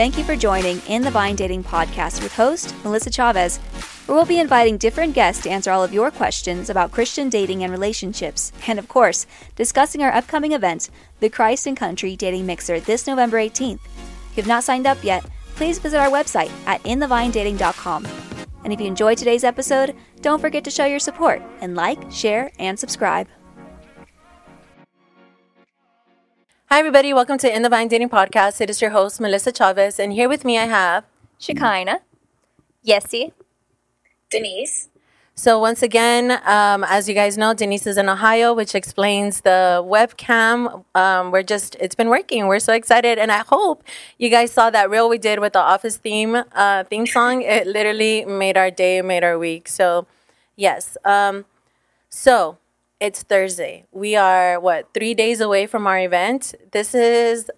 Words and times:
Thank 0.00 0.16
you 0.16 0.24
for 0.24 0.34
joining 0.34 0.80
In 0.86 1.02
the 1.02 1.10
Vine 1.10 1.36
Dating 1.36 1.62
Podcast 1.62 2.22
with 2.22 2.34
host 2.34 2.74
Melissa 2.84 3.10
Chavez, 3.10 3.58
where 4.06 4.16
we'll 4.16 4.24
be 4.24 4.38
inviting 4.38 4.78
different 4.78 5.12
guests 5.12 5.42
to 5.42 5.50
answer 5.50 5.70
all 5.70 5.84
of 5.84 5.92
your 5.92 6.10
questions 6.10 6.70
about 6.70 6.90
Christian 6.90 7.28
dating 7.28 7.64
and 7.64 7.70
relationships, 7.70 8.50
and 8.66 8.78
of 8.78 8.88
course, 8.88 9.26
discussing 9.56 10.02
our 10.02 10.10
upcoming 10.10 10.52
event, 10.52 10.88
the 11.20 11.28
Christ 11.28 11.66
and 11.66 11.76
Country 11.76 12.16
Dating 12.16 12.46
Mixer, 12.46 12.80
this 12.80 13.06
November 13.06 13.36
18th. 13.36 13.74
If 13.74 14.36
you 14.38 14.42
have 14.42 14.46
not 14.46 14.64
signed 14.64 14.86
up 14.86 15.04
yet, 15.04 15.22
please 15.54 15.78
visit 15.78 16.00
our 16.00 16.08
website 16.08 16.50
at 16.66 16.82
inthevinedating.com. 16.84 18.06
And 18.64 18.72
if 18.72 18.80
you 18.80 18.86
enjoyed 18.86 19.18
today's 19.18 19.44
episode, 19.44 19.94
don't 20.22 20.40
forget 20.40 20.64
to 20.64 20.70
show 20.70 20.86
your 20.86 20.98
support 20.98 21.42
and 21.60 21.74
like, 21.74 22.10
share, 22.10 22.50
and 22.58 22.78
subscribe. 22.78 23.28
Hi, 26.72 26.78
everybody. 26.78 27.12
Welcome 27.12 27.36
to 27.38 27.52
In 27.52 27.62
the 27.62 27.68
Vine 27.68 27.88
Dating 27.88 28.08
Podcast. 28.08 28.60
It 28.60 28.70
is 28.70 28.80
your 28.80 28.92
host, 28.92 29.20
Melissa 29.20 29.50
Chavez. 29.50 29.98
And 29.98 30.12
here 30.12 30.28
with 30.28 30.44
me, 30.44 30.56
I 30.56 30.66
have 30.66 31.04
Shekinah. 31.36 31.98
Yesy. 32.86 33.32
Denise. 34.30 34.88
So, 35.34 35.58
once 35.58 35.82
again, 35.82 36.30
um, 36.44 36.84
as 36.84 37.08
you 37.08 37.14
guys 37.16 37.36
know, 37.36 37.54
Denise 37.54 37.88
is 37.88 37.98
in 37.98 38.08
Ohio, 38.08 38.54
which 38.54 38.76
explains 38.76 39.40
the 39.40 39.82
webcam. 39.84 40.84
Um, 40.94 41.32
we're 41.32 41.42
just, 41.42 41.74
it's 41.80 41.96
been 41.96 42.08
working. 42.08 42.46
We're 42.46 42.60
so 42.60 42.72
excited. 42.72 43.18
And 43.18 43.32
I 43.32 43.38
hope 43.38 43.82
you 44.16 44.30
guys 44.30 44.52
saw 44.52 44.70
that 44.70 44.88
reel 44.88 45.08
we 45.08 45.18
did 45.18 45.40
with 45.40 45.54
the 45.54 45.58
Office 45.58 45.96
theme 45.96 46.36
uh, 46.54 46.84
theme 46.84 47.04
song. 47.04 47.42
It 47.42 47.66
literally 47.66 48.24
made 48.24 48.56
our 48.56 48.70
day, 48.70 49.02
made 49.02 49.24
our 49.24 49.36
week. 49.36 49.66
So, 49.66 50.06
yes. 50.54 50.96
Um, 51.04 51.46
so, 52.10 52.58
it's 53.00 53.22
Thursday. 53.22 53.86
We 53.90 54.14
are, 54.14 54.60
what, 54.60 54.92
three 54.92 55.14
days 55.14 55.40
away 55.40 55.66
from 55.66 55.86
our 55.86 55.98
event? 55.98 56.54
This 56.72 56.94
is 56.94 57.50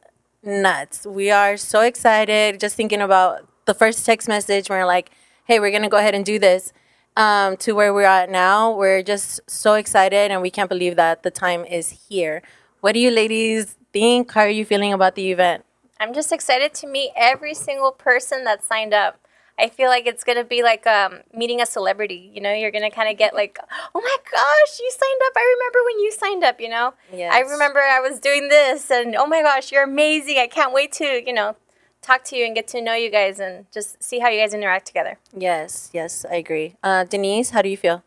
nuts. 0.42 1.04
We 1.04 1.30
are 1.30 1.56
so 1.56 1.80
excited 1.80 2.60
just 2.60 2.76
thinking 2.76 3.00
about 3.00 3.48
the 3.64 3.74
first 3.74 4.06
text 4.06 4.28
message. 4.28 4.70
We're 4.70 4.86
like, 4.86 5.10
hey, 5.44 5.58
we're 5.58 5.70
going 5.70 5.82
to 5.82 5.88
go 5.88 5.98
ahead 5.98 6.14
and 6.14 6.24
do 6.24 6.38
this. 6.38 6.72
Um, 7.14 7.58
to 7.58 7.72
where 7.72 7.92
we're 7.92 8.04
at 8.04 8.30
now, 8.30 8.74
we're 8.74 9.02
just 9.02 9.40
so 9.46 9.74
excited 9.74 10.30
and 10.30 10.40
we 10.40 10.50
can't 10.50 10.70
believe 10.70 10.96
that 10.96 11.24
the 11.24 11.30
time 11.30 11.64
is 11.66 12.06
here. 12.08 12.42
What 12.80 12.92
do 12.92 13.00
you 13.00 13.10
ladies 13.10 13.76
think? 13.92 14.32
How 14.32 14.42
are 14.42 14.48
you 14.48 14.64
feeling 14.64 14.94
about 14.94 15.14
the 15.14 15.30
event? 15.30 15.64
I'm 16.00 16.14
just 16.14 16.32
excited 16.32 16.72
to 16.74 16.86
meet 16.86 17.12
every 17.14 17.52
single 17.52 17.92
person 17.92 18.44
that 18.44 18.64
signed 18.64 18.94
up. 18.94 19.21
I 19.58 19.68
feel 19.68 19.88
like 19.88 20.06
it's 20.06 20.24
gonna 20.24 20.44
be 20.44 20.62
like 20.62 20.86
um, 20.86 21.20
meeting 21.34 21.60
a 21.60 21.66
celebrity. 21.66 22.30
You 22.34 22.40
know, 22.40 22.52
you're 22.52 22.70
gonna 22.70 22.90
kind 22.90 23.08
of 23.10 23.16
get 23.18 23.34
like, 23.34 23.58
oh 23.94 24.00
my 24.00 24.16
gosh, 24.32 24.80
you 24.80 24.90
signed 24.90 25.20
up. 25.26 25.32
I 25.36 25.54
remember 25.56 25.78
when 25.84 25.98
you 26.00 26.12
signed 26.12 26.44
up. 26.44 26.60
You 26.60 26.68
know, 26.68 26.94
Yes. 27.12 27.32
I 27.34 27.40
remember 27.40 27.80
I 27.80 28.00
was 28.00 28.18
doing 28.18 28.48
this, 28.48 28.90
and 28.90 29.14
oh 29.14 29.26
my 29.26 29.42
gosh, 29.42 29.70
you're 29.70 29.84
amazing. 29.84 30.38
I 30.38 30.46
can't 30.46 30.72
wait 30.72 30.92
to 30.92 31.22
you 31.24 31.32
know 31.32 31.56
talk 32.00 32.24
to 32.24 32.36
you 32.36 32.44
and 32.44 32.54
get 32.54 32.66
to 32.68 32.80
know 32.82 32.94
you 32.94 33.10
guys 33.10 33.38
and 33.38 33.66
just 33.72 34.02
see 34.02 34.18
how 34.18 34.28
you 34.28 34.40
guys 34.40 34.52
interact 34.54 34.86
together. 34.86 35.18
Yes, 35.36 35.90
yes, 35.92 36.24
I 36.28 36.34
agree. 36.36 36.74
Uh, 36.82 37.04
Denise, 37.04 37.50
how 37.50 37.62
do 37.62 37.68
you 37.68 37.76
feel? 37.76 38.02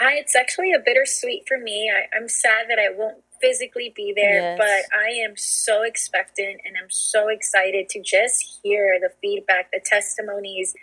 I, 0.00 0.14
it's 0.14 0.34
actually 0.34 0.72
a 0.72 0.78
bittersweet 0.78 1.46
for 1.46 1.58
me. 1.58 1.90
I, 1.90 2.14
I'm 2.16 2.28
sad 2.28 2.66
that 2.68 2.78
I 2.78 2.88
won't 2.96 3.22
physically 3.42 3.92
be 3.94 4.12
there, 4.16 4.56
Yes. 4.56 4.58
but 4.58 4.96
I 4.98 5.10
am 5.10 5.36
so 5.36 5.82
expectant 5.82 6.60
and 6.64 6.76
I'm 6.82 6.90
so 6.90 7.28
excited 7.28 7.88
to 7.90 8.00
just 8.00 8.60
hear 8.62 8.98
the 9.00 9.10
feedback, 9.20 9.70
the 9.72 9.80
testimonies, 9.84 10.74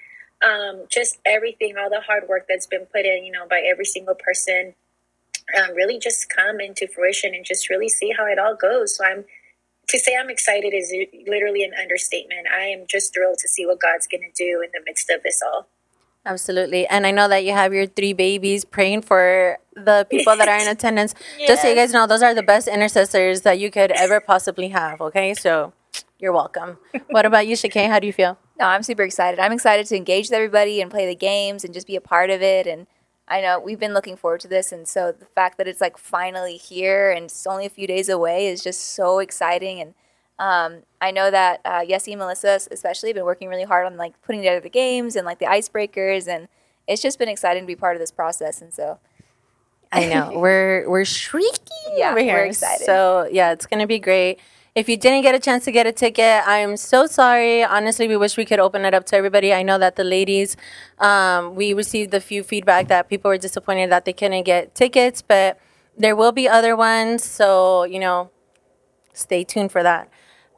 um, 0.44 0.84
just 0.90 1.20
everything, 1.26 1.78
all 1.78 1.90
the 1.90 2.02
hard 2.02 2.28
work 2.28 2.46
that's 2.48 2.68
been 2.68 2.86
put 2.86 3.06
in, 3.06 3.24
you 3.24 3.32
know, 3.32 3.48
by 3.50 3.62
every 3.62 3.86
single 3.86 4.16
person. 4.16 4.76
Um, 5.58 5.74
really 5.74 5.98
just 5.98 6.30
come 6.30 6.60
into 6.60 6.88
fruition 6.88 7.34
and 7.34 7.44
just 7.44 7.70
really 7.72 7.90
see 7.90 8.14
how 8.16 8.26
it 8.28 8.38
all 8.38 8.56
goes. 8.56 8.96
So 8.98 9.04
I'm 9.04 9.26
to 9.88 9.98
say 9.98 10.16
I'm 10.16 10.30
excited 10.30 10.72
is 10.76 10.94
literally 11.28 11.64
an 11.64 11.72
understatement. 11.74 12.48
I 12.56 12.66
am 12.66 12.86
just 12.88 13.12
thrilled 13.14 13.40
to 13.40 13.48
see 13.48 13.66
what 13.66 13.80
God's 13.80 14.06
going 14.06 14.22
to 14.22 14.32
do 14.44 14.62
in 14.62 14.70
the 14.72 14.82
midst 14.86 15.10
of 15.10 15.24
this 15.24 15.42
all. 15.42 15.68
Absolutely. 16.30 16.86
And 16.88 17.08
I 17.08 17.12
know 17.12 17.28
that 17.28 17.44
you 17.44 17.54
have 17.54 17.74
your 17.74 17.88
three 17.88 18.14
babies 18.14 18.64
praying 18.64 19.02
for 19.02 19.58
the 19.76 20.06
people 20.12 20.38
that 20.38 20.48
are 20.48 20.58
in 20.60 20.68
attendance. 20.76 21.16
Just 21.48 21.64
so 21.64 21.70
you 21.70 21.74
guys 21.76 21.92
know, 21.92 22.06
those 22.06 22.22
are 22.22 22.36
the 22.36 22.44
best 22.44 22.68
intercessors 22.68 23.42
that 23.42 23.58
you 23.58 23.72
could 23.72 23.90
ever 23.92 24.20
possibly 24.20 24.70
have. 24.70 25.02
Okay. 25.02 25.34
So 25.34 25.74
you're 26.20 26.32
welcome. 26.32 26.78
what 27.10 27.26
about 27.26 27.48
you, 27.48 27.56
Shakay? 27.56 27.88
How 27.88 27.98
do 28.00 28.06
you 28.06 28.14
feel? 28.14 28.38
No, 28.60 28.66
I'm 28.68 28.84
super 28.84 29.02
excited. 29.02 29.40
I'm 29.40 29.52
excited 29.52 29.88
to 29.88 29.96
engage 29.96 30.28
with 30.28 30.34
everybody 30.34 30.82
and 30.82 30.92
play 30.92 31.08
the 31.08 31.16
games 31.16 31.64
and 31.64 31.74
just 31.74 31.88
be 31.88 31.96
a 31.96 32.02
part 32.02 32.30
of 32.30 32.44
it. 32.44 32.68
And 32.68 32.86
I 33.28 33.42
know 33.42 33.60
we've 33.60 33.80
been 33.80 33.96
looking 33.96 34.16
forward 34.16 34.42
to 34.42 34.48
this. 34.48 34.72
And 34.72 34.88
so 34.88 35.12
the 35.12 35.26
fact 35.26 35.58
that 35.58 35.68
it's 35.68 35.82
like 35.82 35.98
finally 35.98 36.58
here 36.58 37.12
and 37.12 37.26
it's 37.26 37.48
only 37.48 37.66
a 37.66 37.70
few 37.72 37.88
days 37.88 38.08
away 38.08 38.46
is 38.46 38.64
just 38.64 38.94
so 38.94 39.18
exciting. 39.18 39.80
And 39.80 39.96
um, 40.40 40.84
I 41.02 41.12
know 41.12 41.30
that 41.30 41.62
uh, 41.66 41.82
Yessie 41.82 42.12
and 42.14 42.20
Melissa, 42.20 42.60
especially, 42.72 43.10
have 43.10 43.16
been 43.16 43.26
working 43.26 43.50
really 43.50 43.64
hard 43.66 43.86
on 43.86 43.98
like 43.98 44.20
putting 44.24 44.42
together 44.42 44.62
the 44.62 44.70
games 44.70 45.16
and 45.16 45.26
like 45.26 45.40
the 45.40 45.46
icebreakers. 45.46 46.28
And 46.28 46.48
it's 46.88 47.02
just 47.02 47.20
been 47.20 47.30
exciting 47.30 47.64
to 47.64 47.68
be 47.68 47.76
part 47.76 47.96
of 47.96 48.00
this 48.00 48.12
process. 48.12 48.62
And 48.62 48.74
so 48.74 49.00
I 49.92 50.06
know 50.08 50.32
we're 50.40 50.90
we're 50.90 51.06
shrieking 51.06 51.94
Yeah, 51.96 52.12
over 52.12 52.20
here. 52.20 52.34
we're 52.36 52.46
excited. 52.46 52.86
So 52.86 53.28
yeah, 53.32 53.52
it's 53.52 53.66
gonna 53.66 53.88
be 53.88 54.00
great. 54.00 54.40
If 54.76 54.88
you 54.88 54.96
didn't 54.98 55.24
get 55.24 55.36
a 55.36 55.40
chance 55.40 55.66
to 55.66 55.72
get 55.72 55.88
a 55.88 55.92
ticket, 55.92 56.44
I'm 56.48 56.78
so 56.78 57.06
sorry. 57.06 57.64
Honestly, 57.64 58.08
we 58.08 58.16
wish 58.16 58.38
we 58.38 58.46
could 58.46 58.60
open 58.60 58.86
it 58.86 58.94
up 58.94 59.04
to 59.08 59.16
everybody. 59.18 59.54
I 59.54 59.62
know 59.64 59.78
that 59.78 59.96
the 59.98 60.04
ladies, 60.06 60.56
um, 61.00 61.56
we 61.56 61.74
received 61.74 62.14
a 62.14 62.22
few 62.22 62.44
feedback 62.44 62.88
that 62.88 63.10
people 63.10 63.30
were 63.30 63.38
disappointed 63.38 63.92
that 63.92 64.06
they 64.06 64.14
couldn't 64.14 64.44
get 64.44 64.76
tickets, 64.76 65.22
but 65.22 65.60
there 65.98 66.16
will 66.16 66.32
be 66.32 66.48
other 66.48 66.76
ones. 66.78 67.26
So 67.26 67.84
you 67.84 68.00
know, 68.00 68.30
stay 69.14 69.44
tuned 69.44 69.72
for 69.72 69.84
that. 69.84 70.10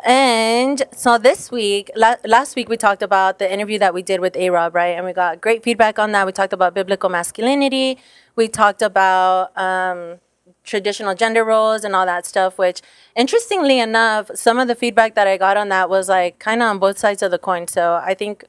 And 0.03 0.84
so 0.95 1.17
this 1.17 1.51
week, 1.51 1.91
la- 1.95 2.16
last 2.25 2.56
week 2.56 2.69
we 2.69 2.78
talked 2.78 3.03
about 3.03 3.39
the 3.39 3.51
interview 3.51 3.78
that 3.79 3.94
we 3.94 4.01
did 4.01 4.19
with 4.19 4.35
A 4.35 4.50
Rob, 4.50 4.73
right? 4.73 4.95
And 4.97 5.06
we 5.06 5.13
got 5.13 5.41
great 5.41 5.63
feedback 5.63 6.00
on 6.00 6.12
that. 6.13 6.25
We 6.25 6.31
talked 6.31 6.53
about 6.53 6.73
biblical 6.73 7.09
masculinity. 7.09 8.00
We 8.35 8.47
talked 8.47 8.81
about 8.81 9.56
um, 9.57 10.19
traditional 10.63 11.13
gender 11.13 11.45
roles 11.45 11.84
and 11.84 11.95
all 11.95 12.06
that 12.07 12.25
stuff, 12.25 12.57
which 12.57 12.81
interestingly 13.16 13.79
enough, 13.79 14.31
some 14.34 14.57
of 14.57 14.67
the 14.67 14.75
feedback 14.75 15.13
that 15.16 15.28
I 15.28 15.38
got 15.38 15.56
on 15.56 15.69
that 15.69 15.90
was 15.90 16.09
like 16.09 16.40
kind 16.40 16.63
of 16.63 16.69
on 16.69 16.79
both 16.79 16.97
sides 16.97 17.22
of 17.22 17.29
the 17.29 17.40
coin. 17.40 17.67
So 17.67 18.01
I 18.03 18.16
think 18.16 18.45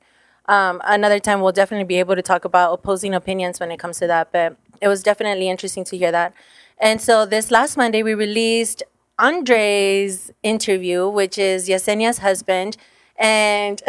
um, 0.47 0.81
another 0.85 1.19
time 1.19 1.43
we'll 1.43 1.53
definitely 1.53 1.85
be 1.85 1.99
able 1.99 2.17
to 2.17 2.23
talk 2.23 2.47
about 2.47 2.73
opposing 2.73 3.15
opinions 3.15 3.61
when 3.61 3.71
it 3.71 3.79
comes 3.79 3.99
to 3.99 4.07
that. 4.07 4.33
But 4.33 4.57
it 4.81 4.89
was 4.89 5.03
definitely 5.03 5.51
interesting 5.51 5.85
to 5.85 5.99
hear 5.99 6.13
that. 6.13 6.33
And 6.79 7.01
so 7.01 7.27
this 7.27 7.51
last 7.51 7.77
Monday, 7.77 8.03
we 8.03 8.15
released 8.15 8.83
Andre's 9.19 10.31
interview, 10.43 11.09
which 11.09 11.39
is 11.39 11.69
Yesenia's 11.69 12.19
husband. 12.19 12.77
And 13.19 13.83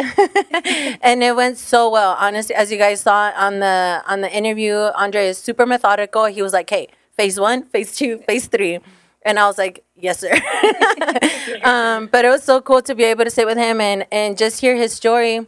and 1.02 1.22
it 1.24 1.34
went 1.34 1.58
so 1.58 1.90
well. 1.90 2.16
Honestly, 2.20 2.54
as 2.54 2.70
you 2.70 2.78
guys 2.78 3.00
saw 3.00 3.32
on 3.36 3.58
the 3.60 4.02
on 4.06 4.20
the 4.20 4.30
interview, 4.30 4.74
Andre 4.74 5.28
is 5.28 5.38
super 5.38 5.66
methodical. 5.66 6.26
He 6.26 6.42
was 6.42 6.52
like, 6.52 6.70
"Hey, 6.70 6.88
phase 7.16 7.38
one, 7.38 7.64
phase 7.64 7.96
two, 7.96 8.18
phase 8.18 8.46
three. 8.46 8.80
And 9.22 9.38
I 9.38 9.46
was 9.46 9.56
like, 9.56 9.84
yes, 9.96 10.20
sir. 10.20 10.32
um, 11.64 12.08
but 12.08 12.24
it 12.24 12.28
was 12.28 12.42
so 12.42 12.60
cool 12.60 12.82
to 12.82 12.94
be 12.94 13.04
able 13.04 13.24
to 13.24 13.30
sit 13.30 13.46
with 13.46 13.56
him 13.56 13.80
and, 13.80 14.06
and 14.12 14.36
just 14.36 14.60
hear 14.60 14.76
his 14.76 14.92
story 14.92 15.46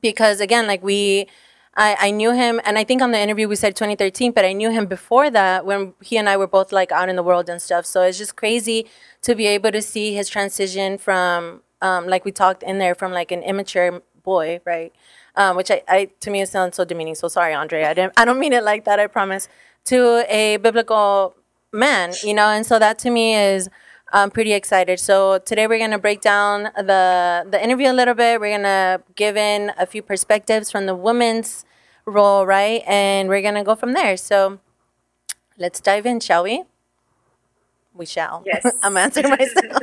because, 0.00 0.40
again, 0.40 0.66
like 0.66 0.82
we, 0.82 1.26
I, 1.74 1.96
I 1.98 2.10
knew 2.10 2.32
him, 2.32 2.60
and 2.64 2.76
I 2.76 2.84
think 2.84 3.00
on 3.00 3.12
the 3.12 3.18
interview 3.18 3.48
we 3.48 3.56
said 3.56 3.74
2013, 3.74 4.32
but 4.32 4.44
I 4.44 4.52
knew 4.52 4.70
him 4.70 4.86
before 4.86 5.30
that 5.30 5.64
when 5.64 5.94
he 6.02 6.18
and 6.18 6.28
I 6.28 6.36
were 6.36 6.46
both 6.46 6.70
like 6.70 6.92
out 6.92 7.08
in 7.08 7.16
the 7.16 7.22
world 7.22 7.48
and 7.48 7.62
stuff. 7.62 7.86
So 7.86 8.02
it's 8.02 8.18
just 8.18 8.36
crazy 8.36 8.86
to 9.22 9.34
be 9.34 9.46
able 9.46 9.72
to 9.72 9.80
see 9.80 10.14
his 10.14 10.28
transition 10.28 10.98
from, 10.98 11.62
um, 11.80 12.06
like 12.06 12.24
we 12.24 12.32
talked 12.32 12.62
in 12.62 12.78
there, 12.78 12.94
from 12.94 13.12
like 13.12 13.32
an 13.32 13.42
immature 13.42 14.02
boy, 14.22 14.60
right? 14.66 14.92
Um, 15.34 15.56
which 15.56 15.70
I, 15.70 15.82
I, 15.88 16.10
to 16.20 16.30
me, 16.30 16.42
it 16.42 16.50
sounds 16.50 16.76
so 16.76 16.84
demeaning. 16.84 17.14
So 17.14 17.28
sorry, 17.28 17.54
Andre. 17.54 17.84
I 17.84 17.94
didn't, 17.94 18.12
I 18.18 18.26
don't 18.26 18.38
mean 18.38 18.52
it 18.52 18.64
like 18.64 18.84
that. 18.84 19.00
I 19.00 19.06
promise. 19.06 19.48
To 19.86 20.24
a 20.28 20.58
biblical 20.58 21.34
man, 21.72 22.12
you 22.22 22.34
know, 22.34 22.48
and 22.48 22.64
so 22.64 22.78
that 22.78 22.98
to 23.00 23.10
me 23.10 23.34
is 23.34 23.68
I'm 24.12 24.30
pretty 24.30 24.52
excited. 24.52 25.00
So 25.00 25.38
today 25.38 25.66
we're 25.66 25.78
gonna 25.78 25.98
break 25.98 26.20
down 26.20 26.64
the 26.76 27.46
the 27.48 27.62
interview 27.62 27.90
a 27.90 27.94
little 27.94 28.14
bit. 28.14 28.40
We're 28.40 28.56
gonna 28.56 29.00
give 29.16 29.36
in 29.36 29.72
a 29.78 29.86
few 29.86 30.02
perspectives 30.02 30.70
from 30.70 30.86
the 30.86 30.94
woman's 30.94 31.64
role, 32.04 32.44
right? 32.44 32.82
And 32.86 33.28
we're 33.28 33.40
gonna 33.40 33.64
go 33.64 33.74
from 33.74 33.94
there. 33.94 34.16
So 34.18 34.60
let's 35.56 35.80
dive 35.80 36.04
in, 36.04 36.20
shall 36.20 36.42
we? 36.44 36.64
We 37.94 38.04
shall. 38.04 38.42
Yes. 38.44 38.66
I'm 38.82 38.96
answering 38.98 39.30
myself. 39.30 39.82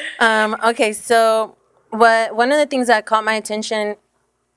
um, 0.20 0.56
okay, 0.64 0.92
so 0.94 1.56
what 1.90 2.34
one 2.34 2.50
of 2.50 2.58
the 2.58 2.66
things 2.66 2.86
that 2.86 3.04
caught 3.04 3.24
my 3.24 3.34
attention 3.34 3.96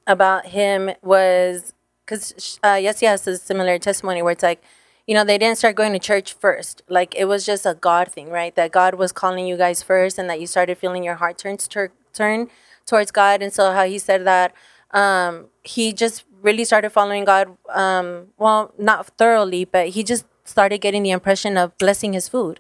about 0.06 0.46
him 0.48 0.92
was 1.02 1.74
because 2.06 2.58
uh, 2.64 2.80
yes, 2.82 3.02
he 3.02 3.06
has 3.06 3.28
a 3.28 3.38
similar 3.38 3.78
testimony 3.80 4.22
where 4.22 4.32
it's 4.32 4.44
like, 4.44 4.64
you 5.08 5.16
know, 5.16 5.24
they 5.24 5.38
didn't 5.38 5.58
start 5.58 5.76
going 5.76 5.94
to 5.94 6.00
church 6.00 6.34
first. 6.34 6.82
Like 6.88 7.16
it 7.16 7.26
was 7.26 7.46
just 7.46 7.66
a 7.66 7.74
God 7.74 8.12
thing, 8.12 8.30
right? 8.30 8.54
That 8.56 8.72
God 8.72 8.96
was 8.96 9.12
calling 9.12 9.48
you 9.48 9.58
guys 9.58 9.82
first, 9.82 10.20
and 10.20 10.30
that 10.30 10.40
you 10.40 10.48
started 10.48 10.78
feeling 10.78 11.04
your 11.04 11.16
heart 11.16 11.38
turn 11.38 11.58
tur- 11.58 11.94
turn 12.14 12.50
towards 12.86 13.12
God. 13.12 13.42
And 13.42 13.54
so 13.54 13.72
how 13.72 13.86
he 13.86 13.98
said 13.98 14.26
that 14.26 14.54
um, 14.92 15.46
he 15.64 15.94
just 15.94 16.26
really 16.42 16.66
started 16.66 16.92
following 16.92 17.24
God. 17.24 17.58
Um, 17.70 18.28
well, 18.38 18.74
not 18.78 19.08
thoroughly, 19.18 19.66
but 19.66 19.90
he 19.90 20.04
just 20.04 20.26
started 20.44 20.80
getting 20.80 21.04
the 21.04 21.12
impression 21.12 21.58
of 21.58 21.78
blessing 21.78 22.14
his 22.14 22.28
food. 22.28 22.60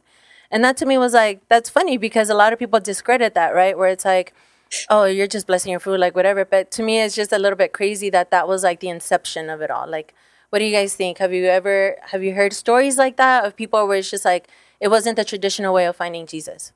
And 0.50 0.64
that 0.64 0.78
to 0.78 0.86
me 0.86 0.98
was 0.98 1.14
like, 1.14 1.42
that's 1.50 1.70
funny 1.70 1.98
because 1.98 2.30
a 2.30 2.34
lot 2.34 2.54
of 2.54 2.60
people 2.60 2.80
discredit 2.80 3.34
that, 3.34 3.54
right? 3.54 3.78
Where 3.78 3.90
it's 3.90 4.06
like, 4.06 4.34
oh, 4.90 5.04
you're 5.04 5.28
just 5.28 5.48
blessing 5.48 5.72
your 5.72 5.80
food, 5.80 6.00
like 6.00 6.16
whatever. 6.16 6.46
But 6.46 6.72
to 6.72 6.84
me, 6.84 7.02
it's 7.02 7.16
just 7.16 7.34
a 7.34 7.40
little 7.40 7.58
bit 7.58 7.74
crazy 7.74 8.10
that 8.12 8.32
that 8.32 8.48
was 8.48 8.64
like 8.64 8.80
the 8.80 8.90
inception 8.90 9.50
of 9.50 9.62
it 9.62 9.70
all. 9.70 9.90
Like, 9.90 10.14
what 10.50 10.60
do 10.60 10.66
you 10.66 10.72
guys 10.72 10.96
think? 10.96 11.18
Have 11.18 11.34
you 11.34 11.46
ever 11.46 11.98
have 12.08 12.24
you 12.24 12.34
heard 12.34 12.54
stories 12.54 12.98
like 12.98 13.18
that 13.18 13.46
of 13.46 13.56
people 13.56 13.88
where 13.88 13.98
it's 13.98 14.10
just 14.10 14.26
like 14.26 14.48
it 14.80 14.90
wasn't 14.90 15.16
the 15.16 15.26
traditional 15.26 15.74
way 15.74 15.86
of 15.86 15.96
finding 15.96 16.26
Jesus? 16.26 16.72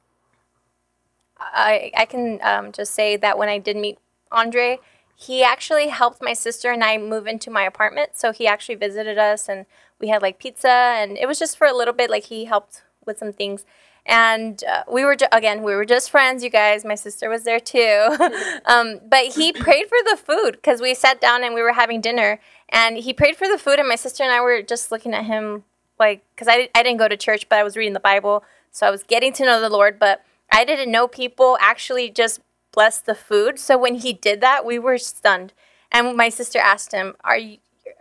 I 1.38 1.92
I 1.96 2.06
can 2.06 2.40
um, 2.44 2.72
just 2.72 2.94
say 2.94 3.16
that 3.18 3.38
when 3.38 3.50
I 3.50 3.58
did 3.58 3.78
meet 3.78 3.98
Andre, 4.32 4.80
he 5.16 5.44
actually 5.44 5.88
helped 5.88 6.22
my 6.22 6.34
sister 6.34 6.72
and 6.72 6.84
I 6.84 6.98
move 6.98 7.28
into 7.28 7.50
my 7.50 7.64
apartment. 7.64 8.12
So 8.14 8.32
he 8.32 8.48
actually 8.48 8.76
visited 8.76 9.18
us 9.18 9.48
and 9.48 9.66
we 10.00 10.10
had 10.10 10.22
like 10.22 10.40
pizza 10.40 10.96
and 10.98 11.18
it 11.18 11.28
was 11.28 11.40
just 11.40 11.58
for 11.58 11.68
a 11.68 11.76
little 11.76 11.94
bit. 11.94 12.10
Like 12.10 12.26
he 12.26 12.46
helped 12.46 12.84
with 13.06 13.20
some 13.20 13.32
things. 13.32 13.66
And 14.06 14.64
uh, 14.64 14.84
we 14.92 15.06
were, 15.06 15.16
ju- 15.16 15.28
again, 15.32 15.64
we 15.64 15.76
were 15.76 15.86
just 15.86 16.10
friends, 16.10 16.44
you 16.44 16.50
guys. 16.50 16.84
My 16.84 16.96
sister 16.96 17.30
was 17.30 17.44
there 17.44 17.60
too. 17.60 18.18
um, 18.66 19.00
but 19.08 19.26
he 19.26 19.54
prayed 19.54 19.88
for 19.88 19.98
the 20.10 20.18
food 20.18 20.54
because 20.54 20.82
we 20.82 20.94
sat 20.96 21.22
down 21.22 21.44
and 21.44 21.54
we 21.54 21.62
were 21.62 21.74
having 21.74 22.02
dinner. 22.02 22.40
And 22.70 22.98
he 22.98 23.14
prayed 23.14 23.36
for 23.36 23.48
the 23.48 23.58
food. 23.58 23.80
And 23.80 23.88
my 23.88 23.96
sister 23.96 24.24
and 24.24 24.32
I 24.32 24.42
were 24.42 24.62
just 24.62 24.92
looking 24.92 25.14
at 25.14 25.26
him 25.26 25.64
like, 26.00 26.24
because 26.36 26.48
I, 26.48 26.70
I 26.74 26.84
didn't 26.84 26.98
go 26.98 27.08
to 27.08 27.18
church, 27.18 27.48
but 27.48 27.60
I 27.60 27.64
was 27.64 27.78
reading 27.78 27.94
the 27.94 28.00
Bible. 28.00 28.44
So 28.72 28.88
I 28.88 28.92
was 28.92 29.04
getting 29.04 29.34
to 29.34 29.46
know 29.46 29.62
the 29.62 29.70
Lord. 29.70 30.00
But 30.00 30.24
I 30.52 30.66
didn't 30.66 30.92
know 30.92 31.08
people 31.08 31.58
actually 31.62 32.10
just 32.10 32.42
bless 32.72 33.00
the 33.00 33.16
food. 33.16 33.60
So 33.60 33.78
when 33.78 33.96
he 33.96 34.14
did 34.14 34.42
that, 34.42 34.66
we 34.66 34.80
were 34.80 34.98
stunned. 34.98 35.54
And 35.92 36.16
my 36.16 36.30
sister 36.30 36.58
asked 36.58 36.94
him, 36.94 37.16
"Are 37.24 37.38
you 37.38 37.58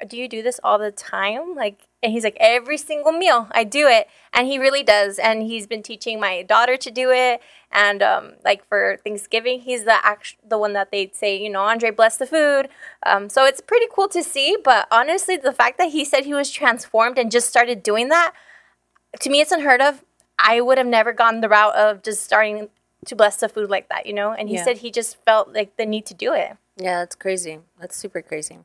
do 0.07 0.17
you 0.17 0.29
do 0.29 0.43
this 0.43 0.61
all 0.63 0.79
the 0.79 0.91
time?" 0.91 1.55
Like 1.55 1.89
and 2.03 2.13
he's 2.13 2.25
like, 2.25 2.37
"Every 2.41 2.79
single 2.79 3.13
meal, 3.13 3.49
I 3.53 3.65
do 3.65 3.87
it." 3.87 4.09
And 4.33 4.47
he 4.47 4.59
really 4.59 4.83
does. 4.83 5.19
And 5.19 5.43
he's 5.43 5.67
been 5.67 5.83
teaching 5.83 6.19
my 6.21 6.43
daughter 6.43 6.77
to 6.77 6.91
do 6.91 7.11
it. 7.11 7.41
And 7.71 8.03
um, 8.03 8.33
like 8.45 8.67
for 8.67 8.99
Thanksgiving, 9.05 9.61
he's 9.61 9.85
the 9.85 10.05
act- 10.05 10.37
the 10.49 10.59
one 10.59 10.73
that 10.73 10.91
they'd 10.91 11.15
say, 11.15 11.37
you 11.37 11.51
know, 11.51 11.63
Andre 11.63 11.91
bless 11.91 12.17
the 12.17 12.27
food. 12.27 12.69
Um, 13.05 13.29
so 13.29 13.45
it's 13.45 13.61
pretty 13.61 13.87
cool 13.95 14.09
to 14.09 14.23
see. 14.23 14.57
But 14.63 14.89
honestly, 14.91 15.37
the 15.37 15.53
fact 15.53 15.79
that 15.79 15.91
he 15.91 16.05
said 16.05 16.25
he 16.25 16.35
was 16.35 16.51
transformed 16.51 17.19
and 17.19 17.31
just 17.31 17.49
started 17.49 17.83
doing 17.83 18.09
that, 18.09 18.33
to 19.21 19.31
me, 19.31 19.41
it's 19.41 19.53
unheard 19.53 19.81
of. 19.83 20.03
I 20.39 20.61
would 20.63 20.79
have 20.79 20.87
never 20.87 21.13
gone 21.13 21.43
the 21.43 21.49
route 21.49 21.77
of 21.77 22.03
just 22.03 22.25
starting 22.25 22.71
to 23.07 23.15
bless 23.17 23.37
the 23.37 23.49
food 23.49 23.69
like 23.71 23.89
that, 23.89 24.07
you 24.07 24.13
know? 24.13 24.33
And 24.33 24.49
he 24.49 24.55
Yeah. 24.57 24.65
said 24.65 24.79
he 24.79 24.91
just 24.91 25.17
felt 25.25 25.53
like 25.53 25.77
the 25.77 25.87
need 25.87 26.07
to 26.07 26.15
do 26.15 26.33
it. 26.33 26.57
Yeah, 26.77 27.01
that's 27.01 27.15
crazy. 27.15 27.61
That's 27.79 27.97
super 27.97 28.23
crazy. 28.23 28.59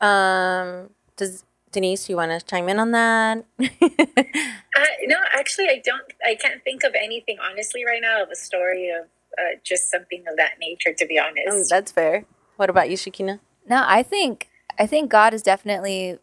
Um, 0.00 0.90
does 1.16 1.44
Denise, 1.72 2.08
you 2.08 2.16
want 2.16 2.38
to 2.38 2.44
chime 2.44 2.68
in 2.68 2.78
on 2.78 2.90
that? 2.92 3.44
Uh, 4.76 4.86
no, 5.04 5.16
actually, 5.32 5.68
I 5.68 5.80
don't. 5.84 6.02
I 6.26 6.34
can't 6.34 6.60
think 6.64 6.82
of 6.82 6.96
anything 6.96 7.36
honestly 7.40 7.84
right 7.84 8.02
now 8.02 8.24
of 8.24 8.28
a 8.30 8.34
story 8.34 8.90
of 8.90 9.04
uh, 9.38 9.56
just 9.62 9.88
something 9.88 10.24
of 10.28 10.36
that 10.36 10.54
nature. 10.58 10.92
To 10.92 11.06
be 11.06 11.16
honest, 11.16 11.46
Oh, 11.48 11.64
that's 11.70 11.92
fair. 11.92 12.24
What 12.56 12.70
about 12.70 12.90
you, 12.90 12.96
Shekinah? 12.96 13.38
No, 13.68 13.84
I 13.86 14.02
think 14.02 14.48
I 14.76 14.86
think 14.88 15.10
God 15.10 15.32
has 15.32 15.42
definitely 15.42 16.18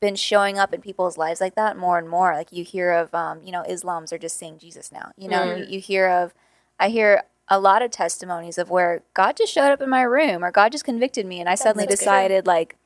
been 0.00 0.14
showing 0.14 0.58
up 0.58 0.74
in 0.74 0.80
people's 0.80 1.16
lives 1.16 1.40
like 1.40 1.54
that 1.54 1.76
more 1.76 1.98
and 1.98 2.08
more. 2.08 2.34
Like 2.34 2.52
you 2.52 2.64
hear 2.64 2.92
of, 2.92 3.14
um, 3.14 3.42
you 3.42 3.50
know, 3.50 3.62
Islams 3.68 4.12
are 4.12 4.18
just 4.18 4.38
saying 4.38 4.58
Jesus 4.58 4.92
now. 4.92 5.12
You 5.16 5.28
know, 5.28 5.56
you, 5.56 5.64
you 5.64 5.80
hear 5.80 6.08
of, 6.08 6.34
I 6.78 6.90
hear 6.90 7.22
a 7.48 7.58
lot 7.58 7.80
of 7.80 7.90
testimonies 7.90 8.58
of 8.58 8.68
where 8.68 9.02
God 9.14 9.36
just 9.36 9.52
showed 9.52 9.72
up 9.72 9.80
in 9.80 9.88
my 9.88 10.02
room 10.02 10.44
or 10.44 10.50
God 10.50 10.72
just 10.72 10.84
convicted 10.84 11.24
me, 11.24 11.40
and 11.40 11.48
I 11.48 11.54
suddenly 11.54 11.86
That's 11.86 12.00
good. 12.00 12.04
decided 12.04 12.46
like 12.46 12.76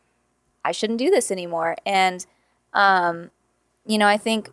I 0.65 0.73
shouldn't 0.73 0.99
do 0.99 1.11
this 1.11 1.31
anymore. 1.31 1.77
And, 1.87 2.25
um, 2.73 3.31
you 3.87 3.99
know, 3.99 4.07
I 4.07 4.17
think. 4.17 4.51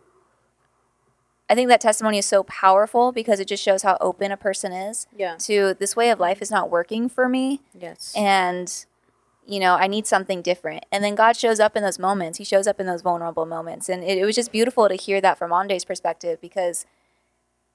I 1.50 1.54
think 1.54 1.70
that 1.70 1.80
testimony 1.80 2.18
is 2.18 2.26
so 2.26 2.42
powerful 2.42 3.10
because 3.10 3.40
it 3.40 3.46
just 3.48 3.62
shows 3.62 3.82
how 3.82 3.96
open 4.02 4.30
a 4.30 4.36
person 4.36 4.70
is 4.70 5.06
Yeah. 5.16 5.36
to 5.38 5.72
this 5.78 5.96
way 5.96 6.10
of 6.10 6.20
life 6.20 6.42
is 6.42 6.50
not 6.50 6.68
working 6.68 7.08
for 7.08 7.26
me 7.26 7.62
Yes. 7.72 8.12
and 8.14 8.84
you 9.46 9.58
know 9.58 9.74
i 9.76 9.86
need 9.86 10.06
something 10.06 10.42
different 10.42 10.84
and 10.92 11.02
then 11.02 11.14
god 11.14 11.38
shows 11.38 11.58
up 11.58 11.74
in 11.74 11.82
those 11.82 11.98
moments 11.98 12.36
he 12.36 12.44
shows 12.44 12.66
up 12.66 12.78
in 12.78 12.84
those 12.86 13.00
vulnerable 13.00 13.46
moments 13.46 13.88
and 13.88 14.04
it, 14.04 14.18
it 14.18 14.26
was 14.26 14.34
just 14.34 14.52
beautiful 14.52 14.90
to 14.90 14.94
hear 14.94 15.22
that 15.22 15.38
from 15.38 15.50
andre's 15.50 15.86
perspective 15.86 16.38
because 16.42 16.84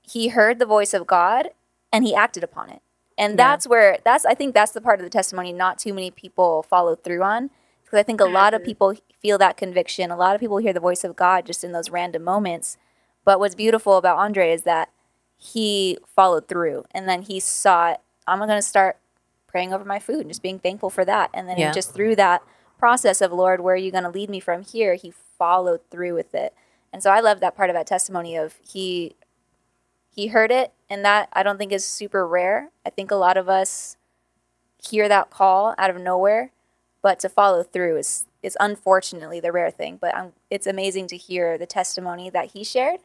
he 0.04 0.28
heard 0.28 0.60
the 0.60 0.68
voice 0.68 0.94
of 0.94 1.08
god 1.08 1.50
and 1.92 2.06
he 2.06 2.14
acted 2.14 2.44
upon 2.44 2.70
it 2.70 2.84
and 3.18 3.32
Yeah. 3.32 3.38
that's 3.38 3.66
where 3.66 3.98
that's 4.06 4.24
i 4.24 4.36
think 4.36 4.54
that's 4.54 4.72
the 4.74 4.82
part 4.82 5.00
of 5.00 5.04
the 5.04 5.10
testimony 5.10 5.52
not 5.52 5.80
too 5.80 5.96
many 5.96 6.12
people 6.12 6.62
follow 6.62 6.94
through 6.96 7.24
on 7.24 7.50
because 7.94 8.02
i 8.02 8.04
think 8.04 8.20
a 8.20 8.26
lot 8.26 8.54
of 8.54 8.64
people 8.64 8.94
feel 9.22 9.38
that 9.38 9.56
conviction 9.58 10.10
a 10.10 10.18
lot 10.18 10.34
of 10.34 10.42
people 10.42 10.58
hear 10.58 10.74
the 10.74 10.80
voice 10.80 11.04
of 11.04 11.16
god 11.16 11.46
just 11.46 11.64
in 11.64 11.72
those 11.72 11.90
random 11.90 12.24
moments 12.24 12.78
but 13.24 13.40
what's 13.40 13.56
beautiful 13.56 13.98
about 13.98 14.18
andre 14.18 14.52
is 14.52 14.64
that 14.64 14.90
he 15.38 15.98
followed 16.16 16.48
through 16.48 16.84
and 16.92 17.08
then 17.08 17.22
he 17.22 17.40
saw 17.40 17.92
it 17.92 18.00
i'm 18.28 18.40
going 18.40 18.50
to 18.50 18.62
start 18.62 18.98
praying 19.54 19.72
over 19.72 19.86
my 19.86 20.00
food 20.00 20.22
and 20.22 20.30
just 20.30 20.42
being 20.42 20.58
thankful 20.58 20.90
for 20.90 21.06
that. 21.06 21.30
And 21.32 21.48
then 21.48 21.58
he 21.58 21.64
Yeah. 21.64 21.72
just 21.72 21.94
through 21.94 22.16
that 22.16 22.42
process 22.80 23.22
of 23.22 23.32
Lord, 23.32 23.62
where 23.62 23.76
are 23.76 23.78
you 23.78 23.92
going 23.92 24.04
to 24.04 24.10
lead 24.10 24.28
me 24.28 24.40
from 24.40 24.64
here? 24.64 24.96
He 24.96 25.12
followed 25.12 25.82
through 25.92 26.16
with 26.16 26.34
it. 26.34 26.56
And 26.92 27.04
so 27.04 27.12
I 27.12 27.20
love 27.20 27.40
that 27.42 27.56
part 27.56 27.70
of 27.70 27.76
that 27.76 27.86
testimony 27.86 28.36
of 28.36 28.56
he 28.64 29.16
he 30.10 30.28
heard 30.28 30.52
it 30.52 30.74
and 30.90 31.06
that 31.06 31.30
I 31.34 31.44
don't 31.44 31.58
think 31.58 31.72
is 31.72 31.86
super 31.86 32.28
rare. 32.28 32.70
I 32.86 32.90
think 32.90 33.12
a 33.12 33.16
lot 33.16 33.38
of 33.38 33.48
us 33.48 33.96
hear 34.78 35.08
that 35.08 35.30
call 35.30 35.76
out 35.78 35.90
of 35.92 35.98
nowhere, 35.98 36.52
but 37.04 37.20
to 37.20 37.30
follow 37.30 37.62
through 37.62 37.98
is 37.98 38.26
is 38.42 38.58
unfortunately 38.60 39.40
the 39.40 39.52
rare 39.52 39.70
thing. 39.70 39.98
But 40.02 40.16
i 40.16 40.30
it's 40.50 40.66
amazing 40.66 41.08
to 41.08 41.18
hear 41.18 41.58
the 41.58 41.68
testimony 41.68 42.32
that 42.32 42.52
he 42.54 42.64
shared 42.64 43.02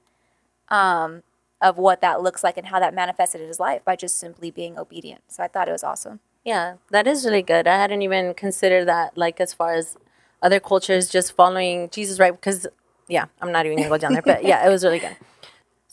um, 0.70 1.22
of 1.60 1.76
what 1.76 2.00
that 2.00 2.22
looks 2.22 2.42
like 2.42 2.56
and 2.56 2.68
how 2.68 2.80
that 2.80 2.94
manifested 2.94 3.42
in 3.42 3.48
his 3.48 3.60
life 3.60 3.84
by 3.84 3.96
just 3.96 4.18
simply 4.18 4.50
being 4.50 4.78
obedient. 4.78 5.22
So 5.28 5.42
I 5.42 5.48
thought 5.48 5.68
it 5.68 5.72
was 5.72 5.84
awesome. 5.84 6.20
Yeah, 6.44 6.74
that 6.90 7.06
is 7.06 7.24
really 7.24 7.42
good. 7.42 7.66
I 7.66 7.76
hadn't 7.76 8.00
even 8.02 8.32
considered 8.32 8.86
that, 8.86 9.18
like, 9.18 9.40
as 9.40 9.52
far 9.52 9.74
as 9.74 9.96
other 10.40 10.60
cultures 10.60 11.08
just 11.08 11.32
following 11.32 11.90
Jesus, 11.90 12.18
right? 12.18 12.32
Because, 12.32 12.66
yeah, 13.08 13.26
I'm 13.42 13.52
not 13.52 13.66
even 13.66 13.76
gonna 13.78 13.88
go 13.90 13.98
down 13.98 14.12
there, 14.12 14.22
but 14.22 14.44
yeah, 14.44 14.66
it 14.66 14.70
was 14.70 14.84
really 14.84 15.00
good. 15.00 15.16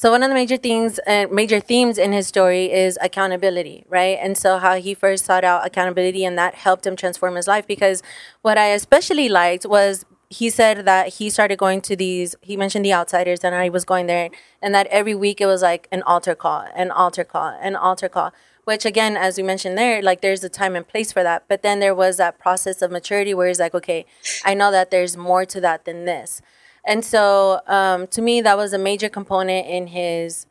So 0.06 0.12
one 0.12 0.22
of 0.22 0.30
the 0.30 0.36
major 0.36 0.58
things 0.58 1.00
and 1.08 1.32
major 1.32 1.60
themes 1.60 1.98
in 1.98 2.12
his 2.12 2.28
story 2.28 2.72
is 2.72 2.96
accountability, 3.02 3.86
right? 3.90 4.20
And 4.22 4.38
so 4.38 4.60
how 4.60 4.76
he 4.76 4.94
first 4.94 5.26
sought 5.26 5.44
out 5.44 5.66
accountability, 5.66 6.24
and 6.24 6.38
that 6.38 6.54
helped 6.54 6.86
him 6.86 6.96
transform 6.96 7.34
his 7.34 7.48
life. 7.48 7.66
Because 7.66 8.04
what 8.44 8.56
I 8.56 8.68
especially 8.68 9.30
liked 9.30 9.66
was 9.66 10.06
he 10.30 10.52
said 10.52 10.86
that 10.86 11.16
he 11.16 11.32
started 11.32 11.58
going 11.58 11.82
to 11.82 11.96
these. 11.96 12.36
He 12.42 12.56
mentioned 12.56 12.86
the 12.86 12.94
outsiders, 12.94 13.40
and 13.40 13.56
I 13.56 13.70
was 13.70 13.84
going 13.84 14.06
there, 14.06 14.30
and 14.62 14.76
that 14.76 14.86
every 14.92 15.16
week 15.16 15.42
it 15.42 15.48
was 15.48 15.64
like 15.64 15.88
an 15.92 16.04
altar 16.04 16.36
call, 16.36 16.68
an 16.76 16.92
altar 16.92 17.24
call, 17.24 17.58
an 17.60 17.76
altar 17.76 18.08
call. 18.08 18.32
Which 18.64 18.86
again, 18.86 19.18
as 19.18 19.38
we 19.38 19.44
mentioned 19.44 19.76
there, 19.76 20.04
like 20.04 20.22
there's 20.22 20.44
a 20.44 20.50
time 20.50 20.76
and 20.76 20.88
place 20.88 21.12
for 21.12 21.24
that. 21.24 21.46
But 21.48 21.64
then 21.64 21.80
there 21.80 21.96
was 21.96 22.18
that 22.18 22.38
process 22.38 22.84
of 22.84 22.92
maturity 22.92 23.34
where 23.34 23.48
he's 23.48 23.60
like, 23.60 23.74
okay, 23.74 24.06
I 24.44 24.54
know 24.54 24.70
that 24.70 24.92
there's 24.92 25.18
more 25.18 25.46
to 25.46 25.60
that 25.62 25.86
than 25.86 26.06
this. 26.06 26.44
And 26.86 27.04
so 27.04 27.62
um, 27.68 28.08
to 28.08 28.22
me, 28.22 28.42
that 28.42 28.58
was 28.58 28.74
a 28.74 28.78
major 28.78 29.10
component 29.10 29.68
in 29.68 29.88
his, 29.88 30.46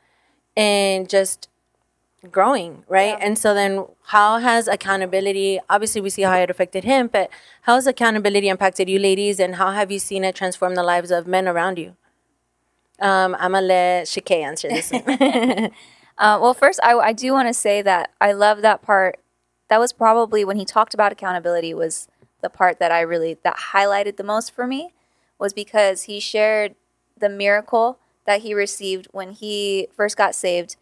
in 0.57 1.07
just 1.07 1.49
growing, 2.31 2.85
right? 2.89 3.17
And 3.21 3.39
so 3.39 3.55
then 3.55 3.87
how 4.07 4.39
has 4.39 4.67
accountability, 4.67 5.61
obviously 5.69 6.01
we 6.01 6.11
see 6.11 6.23
how 6.23 6.37
it 6.39 6.51
affected 6.51 6.85
him, 6.85 7.09
but 7.09 7.31
how 7.63 7.75
has 7.75 7.87
accountability 7.87 8.49
impacted 8.49 8.89
you 8.89 8.99
ladies 8.99 9.39
and 9.39 9.57
how 9.57 9.73
have 9.73 9.93
you 9.93 9.99
seen 9.99 10.25
it 10.25 10.35
transform 10.35 10.75
the 10.75 10.83
lives 10.83 11.11
of 11.11 11.27
men 11.27 11.47
around 11.47 11.79
you? 11.79 11.97
Um, 13.01 13.37
I'm 13.39 13.53
gonna 13.53 13.67
let 13.67 14.09
Shike 14.09 14.31
answer 14.31 14.69
this 14.69 14.91
one. 14.91 15.71
Uh, 16.17 16.39
well, 16.41 16.55
first, 16.55 16.79
I, 16.85 16.93
I 16.93 17.13
do 17.13 17.33
want 17.33 17.49
to 17.49 17.53
say 17.55 17.83
that 17.83 18.13
I 18.21 18.31
love 18.31 18.63
that 18.63 18.83
part. 18.83 19.19
That 19.69 19.81
was 19.81 19.93
probably 19.93 20.45
when 20.45 20.57
he 20.57 20.65
talked 20.65 20.95
about 20.95 21.11
accountability 21.11 21.75
was 21.75 22.07
the 22.41 22.49
part 22.49 22.79
that 22.79 22.93
I 22.93 23.01
really 23.01 23.37
that 23.43 23.57
highlighted 23.73 24.17
the 24.17 24.23
most 24.23 24.53
for 24.53 24.65
me 24.65 24.93
was 25.45 25.53
because 25.53 26.05
he 26.05 26.19
shared 26.21 26.75
the 27.21 27.29
miracle 27.29 27.99
that 28.25 28.41
he 28.41 28.55
received 28.55 29.07
when 29.13 29.33
he 29.33 29.89
first 29.95 30.17
got 30.17 30.35
saved. 30.35 30.77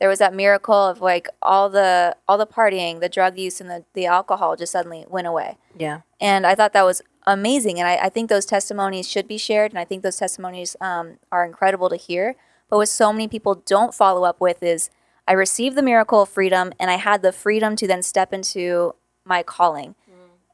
There 0.00 0.08
was 0.08 0.20
that 0.20 0.34
miracle 0.34 0.74
of 0.74 1.02
like 1.02 1.28
all 1.42 1.68
the 1.68 2.16
all 2.26 2.38
the 2.38 2.46
partying, 2.46 3.00
the 3.00 3.10
drug 3.10 3.38
use, 3.38 3.60
and 3.60 3.68
the, 3.68 3.84
the 3.92 4.06
alcohol 4.06 4.56
just 4.56 4.72
suddenly 4.72 5.04
went 5.06 5.26
away. 5.26 5.58
yeah. 5.76 6.00
And 6.18 6.46
I 6.46 6.54
thought 6.54 6.72
that 6.72 6.84
was 6.84 7.02
amazing. 7.26 7.78
And 7.78 7.86
I, 7.86 8.06
I 8.06 8.08
think 8.08 8.30
those 8.30 8.46
testimonies 8.46 9.06
should 9.06 9.28
be 9.28 9.36
shared. 9.36 9.72
And 9.72 9.78
I 9.78 9.84
think 9.84 10.02
those 10.02 10.16
testimonies 10.16 10.76
um, 10.80 11.18
are 11.30 11.44
incredible 11.44 11.90
to 11.90 11.96
hear. 11.96 12.36
But 12.70 12.78
what 12.78 12.88
so 12.88 13.12
many 13.12 13.28
people 13.28 13.62
don't 13.66 13.94
follow 13.94 14.24
up 14.24 14.40
with 14.40 14.62
is 14.62 14.88
I 15.28 15.32
received 15.32 15.76
the 15.76 15.82
miracle 15.82 16.22
of 16.22 16.30
freedom 16.30 16.72
and 16.80 16.90
I 16.90 16.96
had 16.96 17.20
the 17.20 17.32
freedom 17.32 17.76
to 17.76 17.86
then 17.86 18.02
step 18.02 18.32
into 18.32 18.94
my 19.26 19.42
calling. 19.42 19.94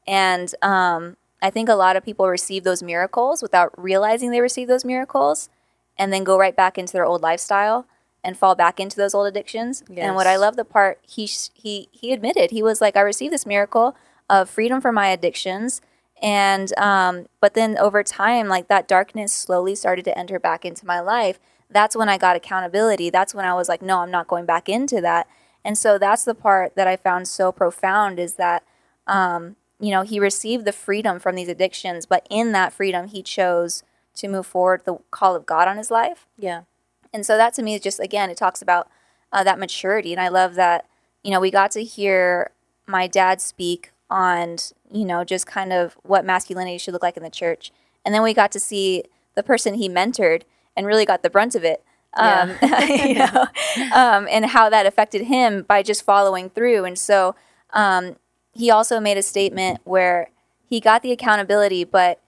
And 0.05 0.53
um, 0.61 1.15
I 1.43 1.49
think 1.51 1.69
a 1.69 1.75
lot 1.75 1.95
of 1.95 2.03
people 2.03 2.27
receive 2.27 2.63
those 2.63 2.81
miracles 2.81 3.41
without 3.41 3.71
realizing 3.77 4.31
they 4.31 4.41
received 4.41 4.69
those 4.69 4.85
miracles 4.85 5.49
and 5.97 6.11
then 6.11 6.23
go 6.23 6.39
right 6.39 6.55
back 6.55 6.77
into 6.77 6.93
their 6.93 7.05
old 7.05 7.21
lifestyle 7.21 7.85
and 8.23 8.37
fall 8.37 8.55
back 8.55 8.79
into 8.79 8.95
those 8.95 9.13
old 9.13 9.27
addictions. 9.27 9.83
And 10.07 10.15
what 10.15 10.25
I 10.25 10.37
love 10.37 10.55
the 10.55 10.65
part 10.65 10.99
he 11.07 11.25
he 11.53 11.89
he 11.91 12.13
admitted 12.13 12.49
he 12.51 12.63
was 12.63 12.81
like 12.81 12.95
I 12.97 13.01
received 13.01 13.33
this 13.33 13.45
miracle 13.45 13.95
of 14.29 14.49
freedom 14.49 14.81
from 14.81 14.95
my 14.95 15.09
addictions 15.09 15.81
and 16.21 16.75
um 16.79 17.27
but 17.41 17.53
then 17.53 17.77
over 17.77 18.01
time 18.01 18.47
like 18.47 18.69
that 18.69 18.87
darkness 18.87 19.33
slowly 19.33 19.75
started 19.75 20.05
to 20.05 20.17
enter 20.17 20.39
back 20.39 20.63
into 20.63 20.85
my 20.85 21.01
life 21.01 21.39
that's 21.73 21.95
when 21.95 22.07
I 22.07 22.17
got 22.17 22.35
accountability. 22.35 23.09
That's 23.09 23.35
when 23.35 23.45
I 23.45 23.53
was 23.53 23.67
like, 23.67 23.81
no, 23.81 23.99
I'm 23.99 24.11
not 24.11 24.27
going 24.27 24.45
back 24.45 24.69
into 24.69 25.01
that. 25.01 25.27
And 25.65 25.77
so 25.77 25.97
that's 25.97 26.23
the 26.23 26.35
part 26.35 26.75
that 26.75 26.87
I 26.87 26.95
found 26.95 27.27
so 27.27 27.51
profound 27.51 28.19
is 28.19 28.35
that, 28.35 28.63
um, 29.07 29.55
you 29.79 29.91
know, 29.91 30.03
he 30.03 30.19
received 30.19 30.65
the 30.65 30.71
freedom 30.71 31.19
from 31.19 31.35
these 31.35 31.49
addictions, 31.49 32.05
but 32.05 32.25
in 32.29 32.51
that 32.53 32.73
freedom, 32.73 33.07
he 33.07 33.21
chose 33.21 33.83
to 34.15 34.27
move 34.27 34.45
forward 34.45 34.83
the 34.85 34.97
call 35.11 35.35
of 35.35 35.45
God 35.45 35.67
on 35.67 35.77
his 35.77 35.91
life. 35.91 36.27
Yeah. 36.37 36.63
And 37.11 37.25
so 37.25 37.37
that 37.37 37.53
to 37.55 37.63
me 37.63 37.75
is 37.75 37.81
just, 37.81 37.99
again, 37.99 38.29
it 38.29 38.37
talks 38.37 38.61
about 38.61 38.87
uh, 39.31 39.43
that 39.43 39.59
maturity. 39.59 40.11
And 40.11 40.21
I 40.21 40.29
love 40.29 40.55
that, 40.55 40.85
you 41.23 41.31
know, 41.31 41.39
we 41.39 41.51
got 41.51 41.71
to 41.71 41.83
hear 41.83 42.51
my 42.87 43.07
dad 43.07 43.41
speak 43.41 43.91
on, 44.09 44.57
you 44.91 45.05
know, 45.05 45.23
just 45.23 45.47
kind 45.47 45.73
of 45.73 45.97
what 46.03 46.25
masculinity 46.25 46.77
should 46.77 46.93
look 46.93 47.03
like 47.03 47.17
in 47.17 47.23
the 47.23 47.29
church. 47.29 47.71
And 48.05 48.13
then 48.13 48.23
we 48.23 48.33
got 48.33 48.51
to 48.51 48.59
see 48.59 49.03
the 49.35 49.43
person 49.43 49.75
he 49.75 49.89
mentored 49.89 50.43
and 50.75 50.85
really 50.85 51.05
got 51.05 51.23
the 51.23 51.29
brunt 51.29 51.55
of 51.55 51.63
it. 51.63 51.83
Um, 52.15 52.51
you 52.61 53.15
know, 53.15 53.47
um, 53.93 54.27
and 54.29 54.45
how 54.45 54.69
that 54.69 54.85
affected 54.85 55.23
him 55.23 55.63
by 55.63 55.81
just 55.81 56.03
following 56.03 56.49
through. 56.49 56.85
And 56.85 56.97
so 56.97 57.35
um, 57.71 58.17
he 58.53 58.69
also 58.71 58.99
made 58.99 59.17
a 59.17 59.23
statement 59.23 59.79
where 59.83 60.29
he 60.69 60.79
got 60.79 61.01
the 61.01 61.11
accountability, 61.11 61.83
but 61.83 62.19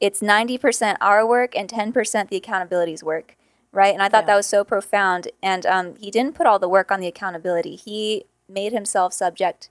it's 0.00 0.20
90% 0.20 0.96
our 1.00 1.26
work 1.26 1.56
and 1.56 1.68
10% 1.68 2.28
the 2.28 2.36
accountability's 2.36 3.02
work, 3.02 3.36
right? 3.72 3.92
And 3.94 4.02
I 4.02 4.08
thought 4.08 4.24
Yeah. 4.24 4.28
that 4.32 4.36
was 4.36 4.46
so 4.46 4.64
profound. 4.64 5.28
And 5.42 5.64
um, 5.66 5.96
he 5.96 6.10
didn't 6.10 6.34
put 6.34 6.46
all 6.46 6.58
the 6.58 6.68
work 6.68 6.90
on 6.90 7.00
the 7.00 7.06
accountability. 7.06 7.76
He 7.76 8.24
made 8.48 8.72
himself 8.72 9.12
subject 9.12 9.70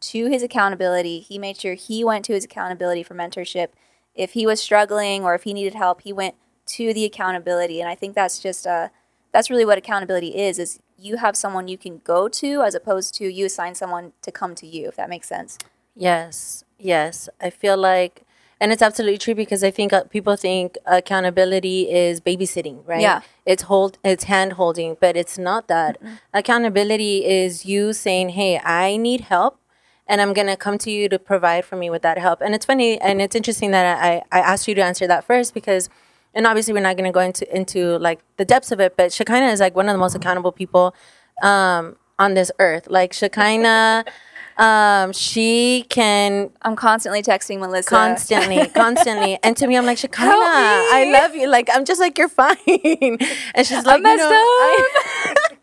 to 0.00 0.26
his 0.26 0.42
accountability. 0.42 1.20
He 1.20 1.38
made 1.38 1.56
sure 1.60 1.74
he 1.74 2.04
went 2.04 2.24
to 2.26 2.34
his 2.34 2.44
accountability 2.44 3.02
for 3.02 3.14
mentorship. 3.14 3.68
If 4.14 4.32
he 4.32 4.46
was 4.46 4.60
struggling 4.60 5.24
or 5.24 5.34
if 5.34 5.44
he 5.44 5.54
needed 5.54 5.74
help, 5.74 6.02
he 6.02 6.12
went 6.12 6.34
to 6.66 6.94
the 6.94 7.04
accountability. 7.04 7.80
And 7.80 7.88
I 7.88 7.94
think 7.94 8.14
that's 8.14 8.38
just 8.38 8.66
uh, 8.66 8.88
that's 9.34 9.50
really 9.50 9.66
what 9.66 9.76
accountability 9.76 10.32
is: 10.48 10.58
is 10.58 10.80
you 10.96 11.18
have 11.18 11.36
someone 11.36 11.68
you 11.68 11.76
can 11.76 12.00
go 12.04 12.28
to 12.28 12.62
as 12.62 12.74
opposed 12.74 13.14
to 13.16 13.24
you 13.28 13.44
assign 13.44 13.74
someone 13.74 14.12
to 14.22 14.30
come 14.32 14.54
to 14.54 14.66
you. 14.66 14.88
If 14.88 14.96
that 14.96 15.10
makes 15.10 15.28
sense. 15.28 15.58
Yes, 15.94 16.64
yes. 16.78 17.28
I 17.40 17.50
feel 17.50 17.76
like, 17.76 18.22
and 18.60 18.72
it's 18.72 18.82
absolutely 18.82 19.18
true 19.18 19.34
because 19.34 19.62
I 19.62 19.70
think 19.70 19.92
uh, 19.92 20.04
people 20.04 20.36
think 20.36 20.78
accountability 20.86 21.90
is 21.90 22.20
babysitting, 22.20 22.78
right? 22.86 23.00
Yeah. 23.00 23.20
It's 23.44 23.64
hold, 23.64 23.98
it's 24.02 24.24
hand 24.24 24.54
holding, 24.54 24.96
but 25.00 25.16
it's 25.16 25.36
not 25.38 25.68
that. 25.68 25.98
Accountability 26.32 27.24
is 27.24 27.64
you 27.64 27.92
saying, 27.92 28.30
"Hey, 28.30 28.58
I 28.64 28.96
need 28.96 29.22
help." 29.34 29.60
And 30.06 30.20
I'm 30.20 30.32
gonna 30.34 30.56
come 30.56 30.78
to 30.78 30.90
you 30.90 31.08
to 31.08 31.18
provide 31.18 31.64
for 31.64 31.76
me 31.76 31.88
with 31.90 32.02
that 32.02 32.18
help. 32.18 32.42
And 32.42 32.54
it's 32.54 32.66
funny, 32.66 33.00
and 33.00 33.22
it's 33.22 33.34
interesting 33.34 33.70
that 33.70 33.86
I, 34.08 34.22
I 34.30 34.40
asked 34.40 34.68
you 34.68 34.74
to 34.74 34.82
answer 34.82 35.06
that 35.06 35.24
first 35.24 35.54
because, 35.54 35.88
and 36.34 36.46
obviously 36.46 36.74
we're 36.74 36.80
not 36.80 36.96
gonna 36.96 37.12
go 37.12 37.20
into 37.20 37.44
into 37.56 37.98
like 37.98 38.20
the 38.36 38.44
depths 38.44 38.72
of 38.72 38.80
it, 38.80 38.96
but 38.96 39.12
Shekinah 39.12 39.46
is 39.48 39.60
like 39.60 39.74
one 39.74 39.88
of 39.88 39.94
the 39.94 39.98
most 39.98 40.14
accountable 40.14 40.52
people 40.52 40.94
um, 41.42 41.96
on 42.18 42.34
this 42.34 42.50
earth. 42.58 42.86
Like 42.88 43.12
Shekinah, 43.12 44.04
um, 44.58 45.12
she 45.12 45.84
can 45.88 46.50
I'm 46.62 46.76
constantly 46.76 47.22
texting 47.22 47.58
Melissa. 47.58 47.90
constantly, 47.90 48.66
constantly. 48.74 49.38
And 49.42 49.56
to 49.56 49.66
me, 49.66 49.76
I'm 49.76 49.86
like, 49.86 49.98
Shekinah, 49.98 50.30
I 50.32 51.10
love 51.12 51.34
you. 51.34 51.48
Like, 51.48 51.68
I'm 51.72 51.84
just 51.84 52.00
like, 52.00 52.16
you're 52.18 52.28
fine. 52.28 52.56
And 53.54 53.66
she's 53.66 53.84
like, 53.84 53.98
I 53.98 54.00
messed 54.00 54.22
you 54.22 54.30
know, 54.30 54.36
I- 54.36 55.53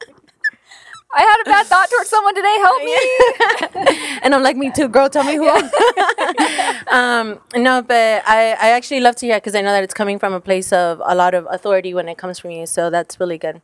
I 1.13 1.21
had 1.21 1.41
a 1.41 1.49
bad 1.49 1.65
thought 1.67 1.89
towards 1.89 2.09
someone 2.15 2.35
today. 2.35 2.57
Help 2.59 2.83
me. 2.83 4.19
and 4.23 4.33
I'm 4.33 4.43
like, 4.43 4.55
me 4.55 4.71
too, 4.71 4.87
girl. 4.87 5.09
Tell 5.09 5.23
me 5.23 5.35
who. 5.35 5.47
um, 6.91 7.39
no, 7.55 7.81
but 7.81 8.23
I, 8.25 8.51
I 8.59 8.69
actually 8.71 9.01
love 9.01 9.15
to 9.17 9.25
hear 9.25 9.37
because 9.37 9.55
I 9.55 9.61
know 9.61 9.71
that 9.71 9.83
it's 9.83 9.93
coming 9.93 10.19
from 10.19 10.33
a 10.33 10.39
place 10.41 10.71
of 10.71 11.01
a 11.05 11.15
lot 11.15 11.33
of 11.33 11.47
authority 11.49 11.93
when 11.93 12.07
it 12.07 12.17
comes 12.17 12.39
from 12.39 12.51
you. 12.51 12.65
So 12.65 12.89
that's 12.89 13.19
really 13.19 13.37
good. 13.37 13.61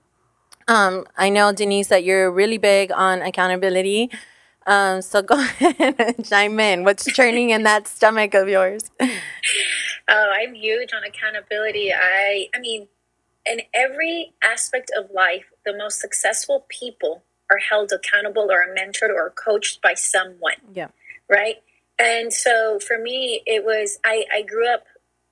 Um, 0.68 1.06
I 1.16 1.30
know 1.30 1.54
Denise 1.54 1.88
that 1.88 2.04
you're 2.04 2.30
really 2.30 2.58
big 2.58 2.92
on 2.92 3.22
accountability. 3.22 4.10
Um, 4.66 5.02
so 5.02 5.22
go 5.22 5.36
ahead 5.36 5.96
and 5.98 6.26
chime 6.26 6.60
in. 6.60 6.84
What's 6.84 7.06
churning 7.06 7.52
in 7.52 7.64
that 7.64 7.88
stomach 7.88 8.34
of 8.34 8.50
yours? 8.50 8.92
Oh, 10.10 10.34
I'm 10.38 10.54
huge 10.54 10.94
on 10.94 11.04
accountability. 11.06 11.94
I 11.94 12.48
I 12.54 12.60
mean, 12.60 12.90
in 13.46 13.62
every 13.74 14.34
aspect 14.44 14.92
of 14.98 15.10
life, 15.12 15.46
the 15.66 15.76
most 15.76 16.02
successful 16.02 16.66
people 16.68 17.24
are 17.50 17.58
held 17.58 17.92
accountable 17.92 18.50
or 18.52 18.66
mentored 18.76 19.10
or 19.10 19.30
coached 19.32 19.82
by 19.82 19.94
someone, 19.94 20.56
Yeah. 20.74 20.90
right? 21.30 21.58
And 22.00 22.32
so 22.32 22.80
for 22.80 22.98
me, 23.00 23.42
it 23.46 23.66
was 23.66 24.00
I, 24.06 24.26
I 24.32 24.42
grew 24.44 24.72
up 24.72 24.84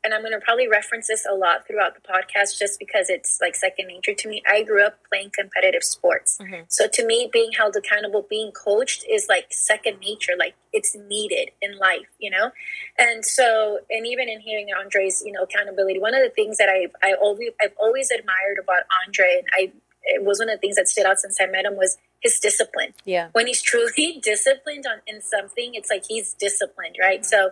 and 0.03 0.13
I'm 0.13 0.21
gonna 0.21 0.39
probably 0.39 0.67
reference 0.67 1.07
this 1.07 1.25
a 1.29 1.33
lot 1.35 1.65
throughout 1.67 1.95
the 1.95 2.01
podcast 2.01 2.59
just 2.59 2.77
because 2.79 3.09
it's 3.09 3.39
like 3.41 3.55
second 3.55 3.87
nature 3.87 4.13
to 4.13 4.29
me. 4.29 4.41
I 4.47 4.61
grew 4.61 4.85
up 4.85 4.99
playing 5.11 5.31
competitive 5.37 5.83
sports. 5.83 6.37
Mm-hmm. 6.39 6.63
So 6.67 6.87
to 6.93 7.05
me, 7.05 7.27
being 7.33 7.51
held 7.51 7.75
accountable, 7.75 8.25
being 8.29 8.51
coached 8.51 9.03
is 9.09 9.27
like 9.27 9.47
second 9.51 9.99
nature, 9.99 10.33
like 10.37 10.53
it's 10.73 10.95
needed 11.07 11.49
in 11.61 11.77
life, 11.79 12.05
you 12.19 12.29
know? 12.29 12.51
And 12.99 13.25
so, 13.25 13.79
and 13.89 14.05
even 14.05 14.29
in 14.29 14.39
hearing 14.39 14.67
Andre's, 14.79 15.23
you 15.25 15.31
know, 15.31 15.41
accountability, 15.43 15.99
one 15.99 16.13
of 16.13 16.21
the 16.21 16.29
things 16.29 16.57
that 16.57 16.69
I, 16.69 16.87
I 17.03 17.15
always, 17.15 17.49
I've 17.61 17.73
always 17.79 18.11
admired 18.11 18.59
about 18.61 18.83
Andre, 19.07 19.39
and 19.39 19.47
I, 19.53 19.71
it 20.03 20.23
was 20.23 20.37
one 20.37 20.49
of 20.49 20.57
the 20.57 20.61
things 20.61 20.75
that 20.75 20.87
stood 20.87 21.07
out 21.07 21.17
since 21.17 21.37
I 21.41 21.47
met 21.47 21.65
him 21.65 21.77
was 21.77 21.97
his 22.21 22.39
discipline. 22.39 22.93
Yeah. 23.05 23.29
When 23.33 23.47
he's 23.47 23.61
truly 23.61 24.19
disciplined 24.23 24.85
on 24.87 25.01
in 25.07 25.21
something, 25.21 25.75
it's 25.75 25.89
like 25.89 26.05
he's 26.07 26.33
disciplined, 26.33 26.95
right? 26.99 27.25
So, 27.25 27.51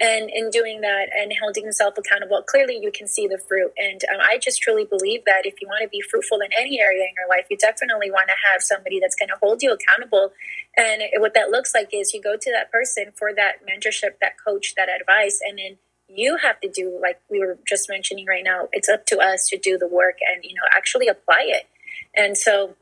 and 0.00 0.30
in 0.30 0.50
doing 0.50 0.80
that 0.82 1.08
and 1.16 1.32
holding 1.40 1.64
himself 1.64 1.98
accountable, 1.98 2.42
clearly 2.42 2.78
you 2.80 2.92
can 2.92 3.08
see 3.08 3.26
the 3.26 3.38
fruit. 3.38 3.72
And 3.76 4.00
um, 4.14 4.20
I 4.22 4.38
just 4.38 4.62
truly 4.62 4.84
believe 4.84 5.24
that 5.26 5.44
if 5.44 5.60
you 5.60 5.66
want 5.66 5.82
to 5.82 5.88
be 5.88 6.00
fruitful 6.00 6.38
in 6.38 6.50
any 6.56 6.80
area 6.80 7.02
in 7.02 7.10
your 7.16 7.28
life, 7.28 7.46
you 7.50 7.56
definitely 7.56 8.10
want 8.10 8.28
to 8.28 8.34
have 8.52 8.62
somebody 8.62 9.00
that's 9.00 9.16
going 9.16 9.28
to 9.28 9.36
hold 9.42 9.60
you 9.60 9.72
accountable. 9.72 10.32
And 10.76 11.02
what 11.16 11.34
that 11.34 11.50
looks 11.50 11.74
like 11.74 11.90
is 11.92 12.14
you 12.14 12.22
go 12.22 12.36
to 12.36 12.52
that 12.52 12.70
person 12.70 13.12
for 13.16 13.34
that 13.34 13.66
mentorship, 13.66 14.20
that 14.20 14.34
coach, 14.44 14.74
that 14.76 14.88
advice, 14.88 15.40
and 15.44 15.58
then 15.58 15.78
you 16.08 16.36
have 16.38 16.58
to 16.60 16.68
do 16.68 16.98
like 17.02 17.20
we 17.30 17.40
were 17.40 17.58
just 17.66 17.88
mentioning 17.88 18.26
right 18.26 18.44
now. 18.44 18.68
It's 18.72 18.88
up 18.88 19.04
to 19.06 19.18
us 19.18 19.46
to 19.48 19.58
do 19.58 19.76
the 19.76 19.86
work 19.86 20.18
and 20.32 20.42
you 20.42 20.54
know 20.54 20.62
actually 20.74 21.08
apply 21.08 21.44
it. 21.46 21.68
And 22.16 22.36
so, 22.36 22.74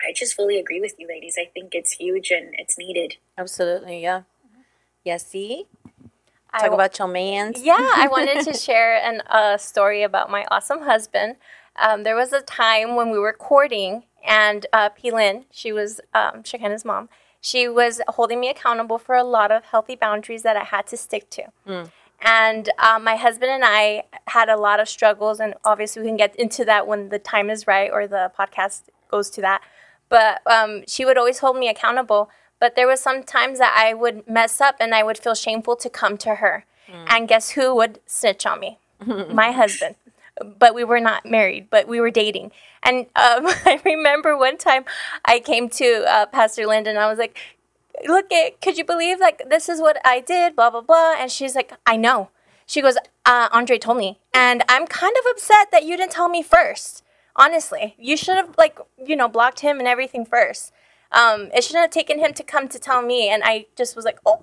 I 0.00 0.12
just 0.14 0.34
fully 0.34 0.58
agree 0.58 0.80
with 0.80 0.94
you, 0.98 1.08
ladies. 1.08 1.36
I 1.38 1.46
think 1.46 1.74
it's 1.74 1.92
huge 1.92 2.30
and 2.30 2.54
it's 2.58 2.78
needed. 2.78 3.16
Absolutely. 3.36 4.02
Yeah. 4.02 4.22
Yes. 5.04 5.26
see? 5.26 5.66
Talk 6.52 6.70
wa- 6.70 6.74
about 6.74 6.98
your 6.98 7.08
mans. 7.08 7.62
Yeah, 7.62 7.76
I 7.78 8.08
wanted 8.08 8.44
to 8.44 8.54
share 8.66 8.96
an 8.96 9.22
a 9.28 9.58
story 9.58 10.02
about 10.02 10.30
my 10.30 10.46
awesome 10.50 10.82
husband. 10.82 11.36
Um, 11.76 12.02
there 12.02 12.16
was 12.16 12.32
a 12.32 12.40
time 12.40 12.96
when 12.96 13.10
we 13.10 13.18
were 13.18 13.32
courting, 13.32 14.04
and 14.26 14.66
uh, 14.72 14.88
Pilin, 14.88 15.44
she 15.50 15.72
was 15.72 16.00
um, 16.14 16.42
Shekinah's 16.42 16.84
mom, 16.84 17.08
she 17.40 17.68
was 17.68 18.00
holding 18.08 18.40
me 18.40 18.48
accountable 18.48 18.98
for 18.98 19.14
a 19.14 19.22
lot 19.22 19.52
of 19.52 19.64
healthy 19.66 19.94
boundaries 19.94 20.42
that 20.42 20.56
I 20.56 20.64
had 20.64 20.86
to 20.88 20.96
stick 20.96 21.30
to. 21.30 21.44
And 22.20 22.68
um, 22.80 23.04
my 23.04 23.14
husband 23.14 23.52
and 23.52 23.62
I 23.64 24.04
had 24.26 24.48
a 24.48 24.56
lot 24.56 24.80
of 24.80 24.88
struggles, 24.88 25.38
and 25.38 25.54
obviously 25.64 26.02
we 26.02 26.08
can 26.08 26.16
get 26.16 26.34
into 26.34 26.64
that 26.64 26.86
when 26.88 27.10
the 27.10 27.18
time 27.18 27.48
is 27.48 27.66
right 27.66 27.90
or 27.92 28.08
the 28.08 28.32
podcast 28.36 28.82
goes 29.08 29.30
to 29.30 29.40
that. 29.42 29.62
But 30.08 30.40
um, 30.46 30.84
she 30.86 31.04
would 31.04 31.18
always 31.18 31.38
hold 31.38 31.56
me 31.56 31.68
accountable. 31.68 32.30
But 32.60 32.74
there 32.74 32.88
was 32.88 33.00
some 33.00 33.22
times 33.22 33.58
that 33.58 33.74
I 33.76 33.94
would 33.94 34.28
mess 34.28 34.60
up 34.60 34.76
and 34.80 34.94
I 34.94 35.02
would 35.02 35.18
feel 35.18 35.34
shameful 35.34 35.76
to 35.76 35.88
come 35.88 36.16
to 36.18 36.36
her. 36.36 36.64
And 37.06 37.28
guess 37.28 37.50
who 37.50 37.74
would 37.76 38.00
snitch 38.06 38.46
on 38.46 38.60
me? 38.60 38.78
my 39.30 39.52
husband. 39.52 39.96
But 40.58 40.74
we 40.74 40.84
were 40.84 41.00
not 41.00 41.26
married, 41.26 41.68
but 41.68 41.86
we 41.86 42.00
were 42.00 42.10
dating. 42.10 42.52
And 42.82 43.06
um, 43.16 43.46
I 43.66 43.80
remember 43.84 44.36
one 44.36 44.56
time 44.56 44.84
I 45.24 45.40
came 45.40 45.68
to 45.70 46.04
uh, 46.08 46.26
Pastor 46.26 46.66
Linda 46.66 46.90
and 46.90 46.98
I 46.98 47.08
was 47.08 47.18
like, 47.18 47.38
look 48.06 48.32
at 48.32 48.60
could 48.60 48.78
you 48.78 48.84
believe 48.84 49.18
like 49.18 49.42
this 49.48 49.68
is 49.68 49.80
what 49.80 49.98
i 50.04 50.20
did 50.20 50.54
blah 50.54 50.70
blah 50.70 50.80
blah 50.80 51.14
and 51.18 51.30
she's 51.32 51.54
like 51.56 51.72
i 51.86 51.96
know 51.96 52.28
she 52.66 52.80
goes 52.80 52.96
uh, 53.26 53.48
andre 53.50 53.78
told 53.78 53.98
me 53.98 54.18
and 54.32 54.62
i'm 54.68 54.86
kind 54.86 55.14
of 55.18 55.24
upset 55.30 55.70
that 55.72 55.84
you 55.84 55.96
didn't 55.96 56.12
tell 56.12 56.28
me 56.28 56.42
first 56.42 57.02
honestly 57.38 57.94
you 57.98 58.16
should 58.16 58.36
have 58.36 58.54
like 58.58 58.78
you 59.02 59.16
know 59.16 59.28
blocked 59.28 59.60
him 59.60 59.78
and 59.78 59.88
everything 59.88 60.24
first 60.26 60.72
um, 61.10 61.48
it 61.54 61.64
shouldn't 61.64 61.84
have 61.84 61.90
taken 61.90 62.18
him 62.18 62.34
to 62.34 62.42
come 62.42 62.68
to 62.68 62.78
tell 62.78 63.00
me 63.00 63.30
and 63.30 63.42
i 63.42 63.64
just 63.76 63.96
was 63.96 64.04
like 64.04 64.18
oh 64.26 64.42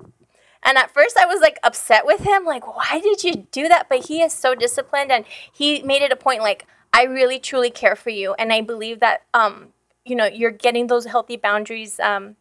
and 0.65 0.79
at 0.79 0.91
first 0.91 1.15
I 1.15 1.27
was 1.27 1.41
like 1.41 1.59
upset 1.63 2.05
with 2.05 2.21
him, 2.21 2.43
like, 2.43 2.65
why 2.65 2.99
did 2.99 3.23
you 3.23 3.47
do 3.51 3.67
that? 3.67 3.87
But 3.87 4.07
he 4.07 4.23
is 4.23 4.33
so 4.33 4.55
disciplined 4.55 5.11
and 5.11 5.23
he 5.53 5.83
made 5.83 6.01
it 6.01 6.11
a 6.11 6.15
point 6.15 6.41
like, 6.41 6.65
I 6.91 7.03
really 7.03 7.39
truly 7.39 7.69
care 7.69 7.95
for 7.95 8.09
you. 8.09 8.33
And 8.39 8.51
I 8.51 8.61
believe 8.61 8.99
that, 8.99 9.23
um, 9.33 9.73
you 10.03 10.15
know, 10.15 10.25
you're 10.25 10.51
getting 10.51 10.87
those 10.87 11.05
healthy 11.05 11.37
boundaries. 11.37 11.99
Um, 11.99 12.35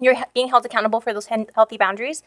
you're 0.00 0.16
being 0.34 0.48
held 0.48 0.66
accountable 0.66 1.00
for 1.00 1.12
those 1.12 1.26
healthy 1.26 1.76
boundaries. 1.76 2.22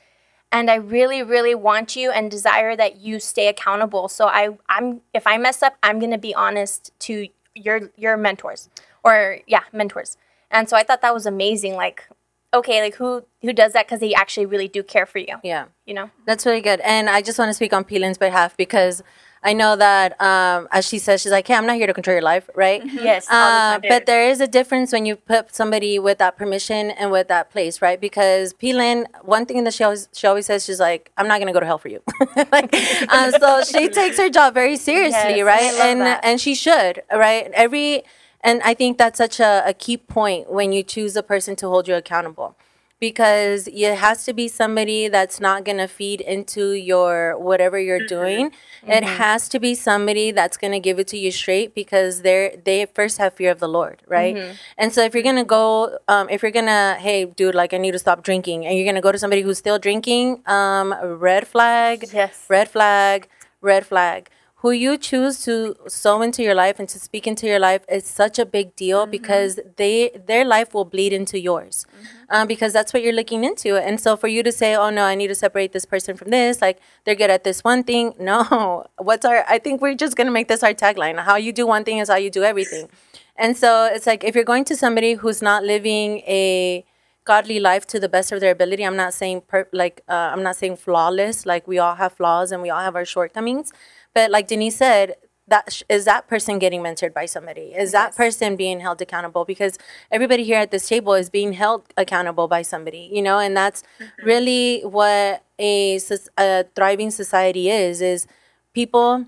And 0.53 0.69
I 0.69 0.75
really, 0.75 1.21
really 1.21 1.55
want 1.55 1.95
you 1.95 2.11
and 2.11 2.31
desire 2.31 2.75
that 2.75 2.97
you 2.97 3.19
stay 3.19 3.47
accountable. 3.47 4.07
So 4.07 4.27
I, 4.27 4.57
I'm, 4.69 5.01
if 5.13 5.27
I 5.27 5.38
mess 5.38 5.61
up, 5.61 5.75
I'm 5.83 6.00
going 6.00 6.11
to 6.11 6.17
be 6.17 6.35
honest 6.35 6.91
to 7.00 7.27
your, 7.55 7.91
your 7.96 8.17
mentors 8.17 8.70
or 9.03 9.39
yeah, 9.48 9.63
mentors. 9.72 10.17
And 10.50 10.70
so 10.70 10.75
I 10.77 10.84
thought 10.84 11.01
that 11.01 11.13
was 11.13 11.25
amazing. 11.25 11.75
Like, 11.75 12.08
okay, 12.53 12.81
like 12.81 12.96
who, 12.96 13.25
who 13.41 13.53
does 13.53 13.74
that? 13.74 13.88
Cause 13.88 14.00
they 14.00 14.13
actually 14.13 14.46
really 14.46 14.67
do 14.67 14.84
care 14.84 15.05
for 15.05 15.20
you 15.20 15.38
Yeah. 15.43 15.65
you 15.86 15.93
know? 15.93 16.10
That's 16.25 16.46
really 16.46 16.62
good. 16.62 16.79
And 16.81 17.10
I 17.10 17.22
just 17.22 17.39
want 17.39 17.50
to 17.50 17.53
speak 17.53 17.74
on 17.74 17.84
Peelin's 17.84 18.17
behalf 18.17 18.58
because 18.58 19.01
I 19.43 19.53
know 19.53 19.75
that 19.75 20.21
um, 20.21 20.67
as 20.71 20.88
she 20.88 21.00
says, 21.00 21.21
she's 21.21 21.31
like, 21.31 21.48
"Hey, 21.48 21.55
I'm 21.55 21.65
not 21.65 21.75
here 21.77 21.88
to 21.88 21.93
control 21.93 22.13
your 22.13 22.21
life, 22.21 22.50
right?" 22.55 22.81
Yes, 22.86 23.27
all 23.29 23.50
the 23.50 23.88
Uh, 23.88 23.89
but 23.89 24.05
there 24.05 24.29
is 24.29 24.39
a 24.39 24.48
difference 24.48 24.91
when 24.93 25.05
you 25.05 25.15
put 25.15 25.55
somebody 25.55 25.98
with 25.98 26.19
that 26.19 26.38
permission 26.38 26.91
and 26.91 27.12
with 27.12 27.27
that 27.29 27.50
place, 27.51 27.81
right? 27.81 28.00
Because 28.00 28.53
P-Lynn, 28.53 29.07
one 29.24 29.45
thing 29.48 29.63
that 29.63 29.74
she 29.74 29.83
always 29.83 30.10
she 30.13 30.27
always 30.27 30.45
says, 30.45 30.63
she's 30.65 30.79
like, 30.79 31.12
"I'm 31.17 31.27
not 31.27 31.39
gonna 31.39 31.53
go 31.53 31.60
to 31.60 31.65
hell 31.65 31.79
for 31.79 31.88
you." 31.89 32.01
like, 32.51 32.74
um, 33.12 33.31
so 33.31 33.63
she 33.63 33.89
takes 34.01 34.17
her 34.19 34.29
job 34.29 34.53
very 34.53 34.77
seriously, 34.77 35.38
Yes, 35.38 35.45
right? 35.45 35.74
And 35.89 36.01
that. 36.01 36.21
and 36.24 36.39
she 36.39 36.53
should, 36.53 37.01
right? 37.12 37.50
Every 37.53 38.03
and 38.41 38.62
I 38.63 38.74
think 38.74 38.98
that's 38.98 39.17
such 39.17 39.39
a, 39.39 39.63
a 39.65 39.74
key 39.74 39.98
point 39.98 40.51
when 40.51 40.71
you 40.71 40.83
choose 40.83 41.15
a 41.15 41.24
person 41.24 41.55
to 41.57 41.67
hold 41.67 41.88
you 41.88 41.95
accountable 41.95 42.55
because 43.01 43.67
it 43.67 43.96
has 43.98 44.24
to 44.25 44.31
be 44.31 44.48
somebody 44.48 45.10
that's 45.10 45.39
not 45.41 45.65
going 45.65 45.79
to 45.79 45.88
feed 45.88 46.22
into 46.22 46.72
your 46.91 47.38
whatever 47.38 47.77
you're 47.77 48.08
doing. 48.08 48.51
It 48.88 49.03
has 49.03 49.50
to 49.50 49.60
be 49.60 49.74
somebody 49.75 50.31
that's 50.31 50.55
going 50.55 50.72
to 50.72 50.79
give 50.79 50.98
it 51.00 51.08
to 51.10 51.17
you 51.17 51.31
straight 51.31 51.74
because 51.75 52.22
they're 52.22 52.55
they 52.63 52.86
first 52.86 53.17
have 53.17 53.34
fear 53.34 53.51
of 53.51 53.60
the 53.60 53.67
lord 53.67 53.98
right? 54.08 54.36
And 54.77 54.93
so 54.93 55.01
if 55.03 55.13
you're 55.13 55.24
going 55.31 55.41
to 55.46 55.51
go 55.60 55.98
um, 56.08 56.29
if 56.29 56.41
you're 56.43 56.51
going 56.62 56.72
to 56.77 56.96
hey 57.00 57.25
dude 57.25 57.55
like 57.55 57.74
i 57.74 57.77
need 57.77 57.91
to 57.91 58.00
stop 58.00 58.24
drinking 58.24 58.65
and 58.65 58.77
you're 58.77 58.86
going 58.91 58.96
to 58.96 59.08
go 59.10 59.12
to 59.12 59.20
somebody 59.20 59.41
who's 59.41 59.58
still 59.58 59.79
drinking 59.79 60.41
um, 60.46 60.93
red 61.27 61.48
flag 61.48 62.05
Yes. 62.13 62.46
red 62.50 62.70
flag 62.70 63.27
red 63.62 63.86
flag 63.86 64.29
who 64.62 64.70
you 64.70 64.96
choose 64.96 65.44
to 65.44 65.75
sow 65.88 66.22
into 66.22 66.44
your 66.44 66.53
life 66.53 66.80
and 66.80 66.88
to 66.88 67.00
speak 67.00 67.25
into 67.25 67.48
your 67.48 67.58
life 67.58 67.84
is 67.89 68.06
such 68.06 68.38
a 68.38 68.46
big 68.46 68.75
deal 68.75 69.08
because 69.08 69.60
they 69.77 70.12
their 70.27 70.46
life 70.46 70.74
will 70.74 70.86
bleed 70.86 71.12
into 71.12 71.39
yours 71.39 71.86
um, 72.30 72.48
because 72.48 72.72
that's 72.72 72.94
what 72.94 73.01
you're 73.01 73.20
looking 73.22 73.44
into 73.44 73.75
and 73.75 74.00
so 74.00 74.15
for 74.15 74.27
you 74.27 74.44
to 74.44 74.51
say 74.51 74.75
oh 74.75 74.91
no 74.91 75.03
i 75.03 75.15
need 75.15 75.27
to 75.27 75.36
separate 75.36 75.72
this 75.74 75.86
person 75.86 76.15
from 76.15 76.30
this 76.30 76.62
like 76.62 76.80
they're 77.06 77.15
good 77.15 77.32
at 77.32 77.44
this 77.44 77.63
one 77.63 77.84
thing 77.84 78.13
no 78.20 78.86
what's 78.98 79.25
our 79.25 79.44
i 79.48 79.58
think 79.58 79.82
we're 79.82 79.96
just 79.96 80.15
going 80.15 80.27
to 80.27 80.34
make 80.39 80.48
this 80.48 80.63
our 80.63 80.74
tagline 80.74 81.20
how 81.20 81.36
you 81.36 81.51
do 81.51 81.65
one 81.65 81.84
thing 81.84 81.98
is 81.98 82.08
how 82.08 82.15
you 82.15 82.30
do 82.30 82.44
everything 82.44 82.88
and 83.36 83.58
so 83.58 83.86
it's 83.91 84.06
like 84.06 84.24
if 84.24 84.36
you're 84.36 84.51
going 84.53 84.63
to 84.65 84.75
somebody 84.75 85.15
who's 85.15 85.41
not 85.41 85.63
living 85.63 86.20
a 86.27 86.86
godly 87.24 87.60
life 87.60 87.86
to 87.88 88.00
the 88.00 88.10
best 88.10 88.32
of 88.32 88.39
their 88.39 88.51
ability. 88.51 88.84
I'm 88.84 88.96
not 88.96 89.13
saying 89.13 89.41
per- 89.41 89.68
like 89.72 90.01
uh, 90.10 90.30
I'm 90.34 90.44
not 90.44 90.56
saying 90.56 90.77
flawless. 90.77 91.46
Like 91.46 91.68
we 91.68 91.77
all 91.77 91.96
have 91.96 92.13
flaws 92.13 92.51
and 92.51 92.62
we 92.62 92.70
all 92.70 92.80
have 92.80 92.96
our 92.96 93.06
shortcomings. 93.06 93.72
But 94.13 94.32
like 94.32 94.48
Denise 94.48 94.77
said, 94.77 95.15
that 95.48 95.72
sh- 95.72 95.84
is 95.89 96.06
that 96.06 96.27
person 96.27 96.60
getting 96.60 96.82
mentored 96.82 97.13
by 97.13 97.25
somebody? 97.25 97.74
Is 97.75 97.91
that 97.91 98.15
person 98.15 98.56
being 98.56 98.80
held 98.80 99.01
accountable? 99.01 99.46
Because 99.46 99.77
everybody 100.12 100.44
here 100.44 100.60
at 100.60 100.72
this 100.72 100.88
table 100.88 101.13
is 101.13 101.30
being 101.30 101.53
held 101.53 101.84
accountable 101.98 102.48
by 102.48 102.62
somebody, 102.62 103.10
you 103.12 103.22
know, 103.22 103.39
and 103.39 103.56
that's 103.56 103.84
really 104.24 104.82
what 104.82 105.44
a, 105.60 106.00
a 106.38 106.65
thriving 106.75 107.12
society 107.12 107.70
is. 107.70 108.01
Is 108.01 108.27
people 108.74 109.25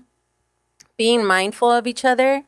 being 0.96 1.24
mindful 1.24 1.70
of 1.70 1.86
each 1.86 2.04
other 2.04 2.44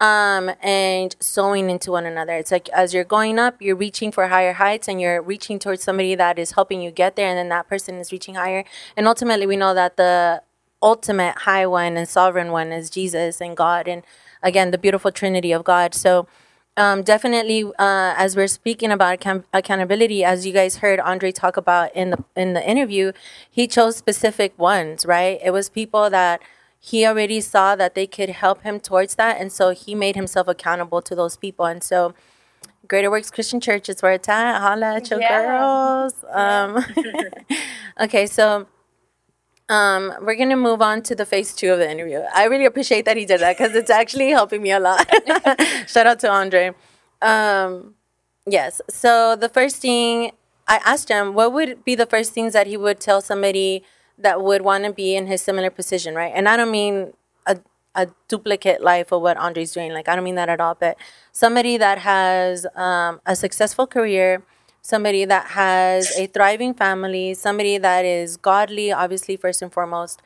um, 0.00 0.50
and 0.60 1.14
sowing 1.20 1.70
into 1.70 1.92
one 1.92 2.06
another. 2.06 2.32
It's 2.32 2.50
like 2.50 2.68
as 2.70 2.92
you're 2.92 3.04
going 3.04 3.38
up, 3.38 3.62
you're 3.62 3.76
reaching 3.76 4.10
for 4.10 4.26
higher 4.26 4.54
heights 4.54 4.88
and 4.88 5.00
you're 5.00 5.22
reaching 5.22 5.60
towards 5.60 5.82
somebody 5.82 6.16
that 6.16 6.38
is 6.38 6.52
helping 6.52 6.82
you 6.82 6.90
get 6.90 7.14
there, 7.14 7.28
and 7.28 7.38
then 7.38 7.48
that 7.50 7.68
person 7.68 7.96
is 7.96 8.10
reaching 8.10 8.34
higher. 8.34 8.64
And 8.96 9.06
ultimately, 9.06 9.46
we 9.46 9.56
know 9.56 9.74
that 9.74 9.96
the 9.96 10.42
ultimate 10.82 11.38
high 11.40 11.66
one 11.66 11.96
and 11.96 12.08
sovereign 12.08 12.50
one 12.52 12.72
is 12.72 12.90
Jesus 12.90 13.40
and 13.40 13.56
God, 13.56 13.88
and 13.88 14.02
again, 14.42 14.70
the 14.70 14.78
beautiful 14.78 15.10
Trinity 15.12 15.52
of 15.52 15.64
God. 15.64 15.94
So, 15.94 16.26
um, 16.76 17.02
definitely, 17.02 17.64
uh, 17.64 18.14
as 18.16 18.34
we're 18.34 18.46
speaking 18.48 18.90
about 18.90 19.14
account- 19.14 19.44
accountability, 19.52 20.24
as 20.24 20.46
you 20.46 20.52
guys 20.52 20.76
heard 20.76 20.98
Andre 21.00 21.30
talk 21.32 21.56
about 21.56 21.94
in 21.94 22.10
the 22.10 22.24
in 22.36 22.54
the 22.54 22.66
interview, 22.68 23.12
he 23.50 23.66
chose 23.66 23.96
specific 23.96 24.58
ones. 24.58 25.06
Right? 25.06 25.38
It 25.44 25.50
was 25.52 25.68
people 25.68 26.10
that 26.10 26.40
he 26.80 27.06
already 27.06 27.40
saw 27.40 27.76
that 27.76 27.94
they 27.94 28.06
could 28.08 28.30
help 28.30 28.62
him 28.62 28.80
towards 28.80 29.14
that, 29.14 29.40
and 29.40 29.52
so 29.52 29.70
he 29.70 29.94
made 29.94 30.16
himself 30.16 30.48
accountable 30.48 31.00
to 31.02 31.14
those 31.14 31.36
people. 31.36 31.64
And 31.66 31.82
so, 31.82 32.14
Greater 32.88 33.10
Works 33.10 33.30
Christian 33.30 33.60
Church 33.60 33.88
is 33.88 34.02
where 34.02 34.12
it's 34.12 34.28
at. 34.28 34.58
Holla 34.60 34.96
at 34.96 35.08
your 35.10 35.20
Yeah. 35.20 35.46
girls. 35.46 36.14
Um, 36.32 36.84
okay, 38.00 38.26
so 38.26 38.66
um, 39.68 40.12
we're 40.22 40.36
gonna 40.36 40.56
move 40.56 40.82
on 40.82 41.02
to 41.02 41.14
the 41.14 41.24
phase 41.24 41.54
two 41.54 41.72
of 41.72 41.78
the 41.78 41.90
interview. 41.90 42.20
I 42.34 42.44
really 42.44 42.66
appreciate 42.66 43.04
that 43.04 43.16
he 43.16 43.24
did 43.24 43.40
that 43.40 43.56
because 43.56 43.74
it's 43.74 43.90
actually 43.90 44.30
helping 44.30 44.62
me 44.62 44.70
a 44.70 44.80
lot. 44.80 45.08
Shout 45.86 46.06
out 46.06 46.20
to 46.20 46.30
Andre. 46.30 46.72
Um, 47.20 47.94
yes. 48.46 48.80
So 48.90 49.36
the 49.36 49.48
first 49.48 49.76
thing 49.76 50.32
I 50.68 50.80
asked 50.84 51.08
him, 51.08 51.34
what 51.34 51.52
would 51.52 51.84
be 51.84 51.94
the 51.94 52.06
first 52.06 52.32
things 52.32 52.52
that 52.52 52.66
he 52.66 52.76
would 52.76 53.00
tell 53.00 53.20
somebody 53.20 53.84
that 54.18 54.42
would 54.42 54.62
want 54.62 54.84
to 54.84 54.92
be 54.92 55.16
in 55.16 55.26
his 55.26 55.42
similar 55.42 55.70
position, 55.70 56.14
right? 56.14 56.32
And 56.34 56.48
I 56.48 56.56
don't 56.56 56.70
mean 56.70 57.12
a 57.46 57.58
a 57.94 58.08
duplicate 58.28 58.82
life 58.82 59.12
of 59.12 59.22
what 59.22 59.36
Andre's 59.36 59.72
doing. 59.72 59.92
Like 59.92 60.08
I 60.08 60.14
don't 60.14 60.24
mean 60.24 60.36
that 60.36 60.48
at 60.48 60.60
all, 60.60 60.74
but 60.78 60.96
somebody 61.32 61.76
that 61.76 61.98
has 61.98 62.66
um, 62.74 63.20
a 63.26 63.36
successful 63.36 63.86
career, 63.86 64.42
somebody 64.82 65.24
that 65.24 65.48
has 65.48 66.10
a 66.18 66.26
thriving 66.26 66.74
family, 66.74 67.34
somebody 67.34 67.78
that 67.78 68.04
is 68.04 68.36
godly, 68.36 68.92
obviously 68.92 69.36
first 69.36 69.62
and 69.62 69.72
foremost. 69.72 70.20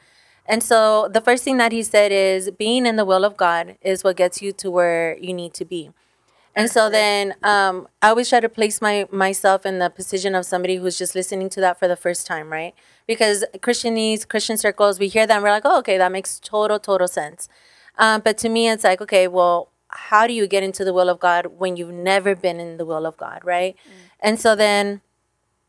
And 0.46 0.62
so 0.62 1.08
the 1.12 1.20
first 1.20 1.44
thing 1.44 1.58
that 1.58 1.72
he 1.72 1.82
said 1.82 2.10
is 2.12 2.50
being 2.50 2.86
in 2.86 2.96
the 2.96 3.04
will 3.04 3.24
of 3.24 3.36
God 3.36 3.76
is 3.82 4.02
what 4.02 4.16
gets 4.16 4.40
you 4.40 4.52
to 4.52 4.70
where 4.70 5.18
you 5.18 5.34
need 5.34 5.54
to 5.54 5.64
be. 5.64 5.90
And 6.54 6.70
so 6.70 6.88
then 6.88 7.34
um, 7.42 7.86
I 8.00 8.08
always 8.08 8.30
try 8.30 8.40
to 8.40 8.48
place 8.48 8.80
my 8.80 9.06
myself 9.12 9.66
in 9.66 9.78
the 9.78 9.90
position 9.90 10.34
of 10.34 10.46
somebody 10.46 10.76
who's 10.76 10.96
just 10.96 11.14
listening 11.14 11.50
to 11.50 11.60
that 11.60 11.78
for 11.78 11.86
the 11.86 11.96
first 11.96 12.26
time, 12.26 12.50
right? 12.50 12.74
Because 13.06 13.44
Christianese, 13.58 14.26
Christian 14.26 14.56
circles, 14.56 14.98
we 14.98 15.08
hear 15.08 15.26
that 15.26 15.34
and 15.34 15.42
we're 15.42 15.50
like, 15.50 15.66
oh, 15.66 15.78
okay, 15.80 15.98
that 15.98 16.10
makes 16.10 16.40
total, 16.40 16.78
total 16.78 17.08
sense. 17.08 17.50
Um, 17.98 18.22
but 18.24 18.38
to 18.38 18.48
me, 18.48 18.70
it's 18.70 18.84
like, 18.84 19.02
okay, 19.02 19.28
well, 19.28 19.68
how 19.88 20.26
do 20.26 20.32
you 20.32 20.46
get 20.46 20.62
into 20.62 20.82
the 20.82 20.94
will 20.94 21.10
of 21.10 21.20
God 21.20 21.46
when 21.58 21.76
you've 21.76 21.92
never 21.92 22.34
been 22.34 22.58
in 22.58 22.78
the 22.78 22.86
will 22.86 23.04
of 23.04 23.18
God, 23.18 23.40
right? 23.44 23.76
And 24.20 24.40
so 24.40 24.54
then 24.56 25.00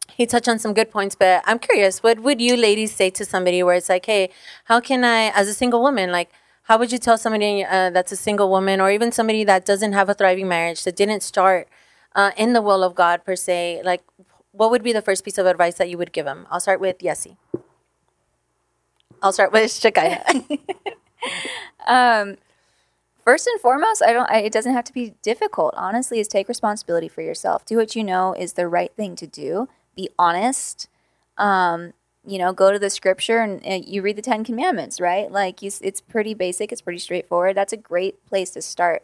he 0.10 0.26
touched 0.26 0.48
on 0.48 0.60
some 0.60 0.74
good 0.74 0.90
points, 0.90 1.16
but 1.16 1.44
I'm 1.46 1.60
curious, 1.60 2.02
what 2.02 2.20
would 2.22 2.42
you 2.42 2.56
ladies 2.56 2.94
say 2.94 3.10
to 3.12 3.26
somebody 3.26 3.62
where 3.64 3.76
it's 3.76 3.90
like, 3.90 4.06
hey, 4.06 4.30
how 4.66 4.80
can 4.80 5.04
I, 5.04 5.30
as 5.30 5.48
a 5.48 5.54
single 5.54 5.82
woman, 5.82 6.12
like, 6.12 6.32
how 6.64 6.78
would 6.78 6.92
you 6.92 6.98
tell 6.98 7.18
somebody 7.18 7.64
uh, 7.64 7.90
that's 7.92 8.12
a 8.12 8.16
single 8.16 8.50
woman 8.50 8.82
or 8.82 8.92
even 8.92 9.12
somebody 9.12 9.44
that 9.44 9.66
doesn't 9.66 9.94
have 9.94 10.10
a 10.10 10.14
thriving 10.14 10.48
marriage, 10.48 10.84
that 10.84 10.96
didn't 10.96 11.24
start 11.24 11.68
uh, 12.16 12.32
in 12.38 12.54
the 12.54 12.62
will 12.62 12.84
of 12.84 12.96
God 12.96 13.24
per 13.24 13.36
se, 13.36 13.82
like, 13.84 14.04
what 14.52 14.72
would 14.72 14.84
be 14.84 14.92
the 14.92 15.02
first 15.02 15.24
piece 15.24 15.38
of 15.38 15.46
advice 15.46 15.76
that 15.76 15.90
you 15.90 15.98
would 15.98 16.12
give 16.12 16.26
them? 16.26 16.48
I'll 16.50 16.60
start 16.60 16.80
with 16.80 16.98
Yessi. 17.00 17.38
I'll 19.22 19.34
start 19.34 19.52
with 19.52 19.66
Shakaya. 19.72 20.24
Um, 21.88 22.36
first 23.28 23.46
and 23.46 23.60
foremost, 23.60 24.02
I 24.02 24.14
don't. 24.14 24.30
I, 24.32 24.38
it 24.38 24.54
doesn't 24.54 24.72
have 24.72 24.86
to 24.86 24.94
be 24.94 25.14
difficult. 25.22 25.74
Honestly, 25.76 26.22
is 26.22 26.30
take 26.30 26.48
responsibility 26.48 27.10
for 27.10 27.22
yourself. 27.22 27.66
Do 27.66 27.76
what 27.76 27.94
you 27.94 28.02
know 28.02 28.34
is 28.34 28.54
the 28.54 28.70
right 28.70 28.94
thing 28.96 29.18
to 29.18 29.28
do. 29.28 29.68
Be 29.98 30.10
honest. 30.18 30.88
Um, 31.38 31.92
you 32.26 32.38
know, 32.38 32.54
go 32.54 32.72
to 32.72 32.80
the 32.80 32.90
scripture 32.90 33.40
and, 33.40 33.66
and 33.66 33.86
you 33.86 34.02
read 34.02 34.16
the 34.16 34.22
Ten 34.22 34.46
Commandments, 34.46 35.02
right? 35.02 35.30
Like, 35.30 35.62
you, 35.62 35.72
it's 35.82 36.00
pretty 36.00 36.34
basic. 36.34 36.72
It's 36.72 36.82
pretty 36.82 37.00
straightforward. 37.00 37.56
That's 37.56 37.74
a 37.74 37.78
great 37.78 38.26
place 38.26 38.52
to 38.52 38.62
start. 38.62 39.04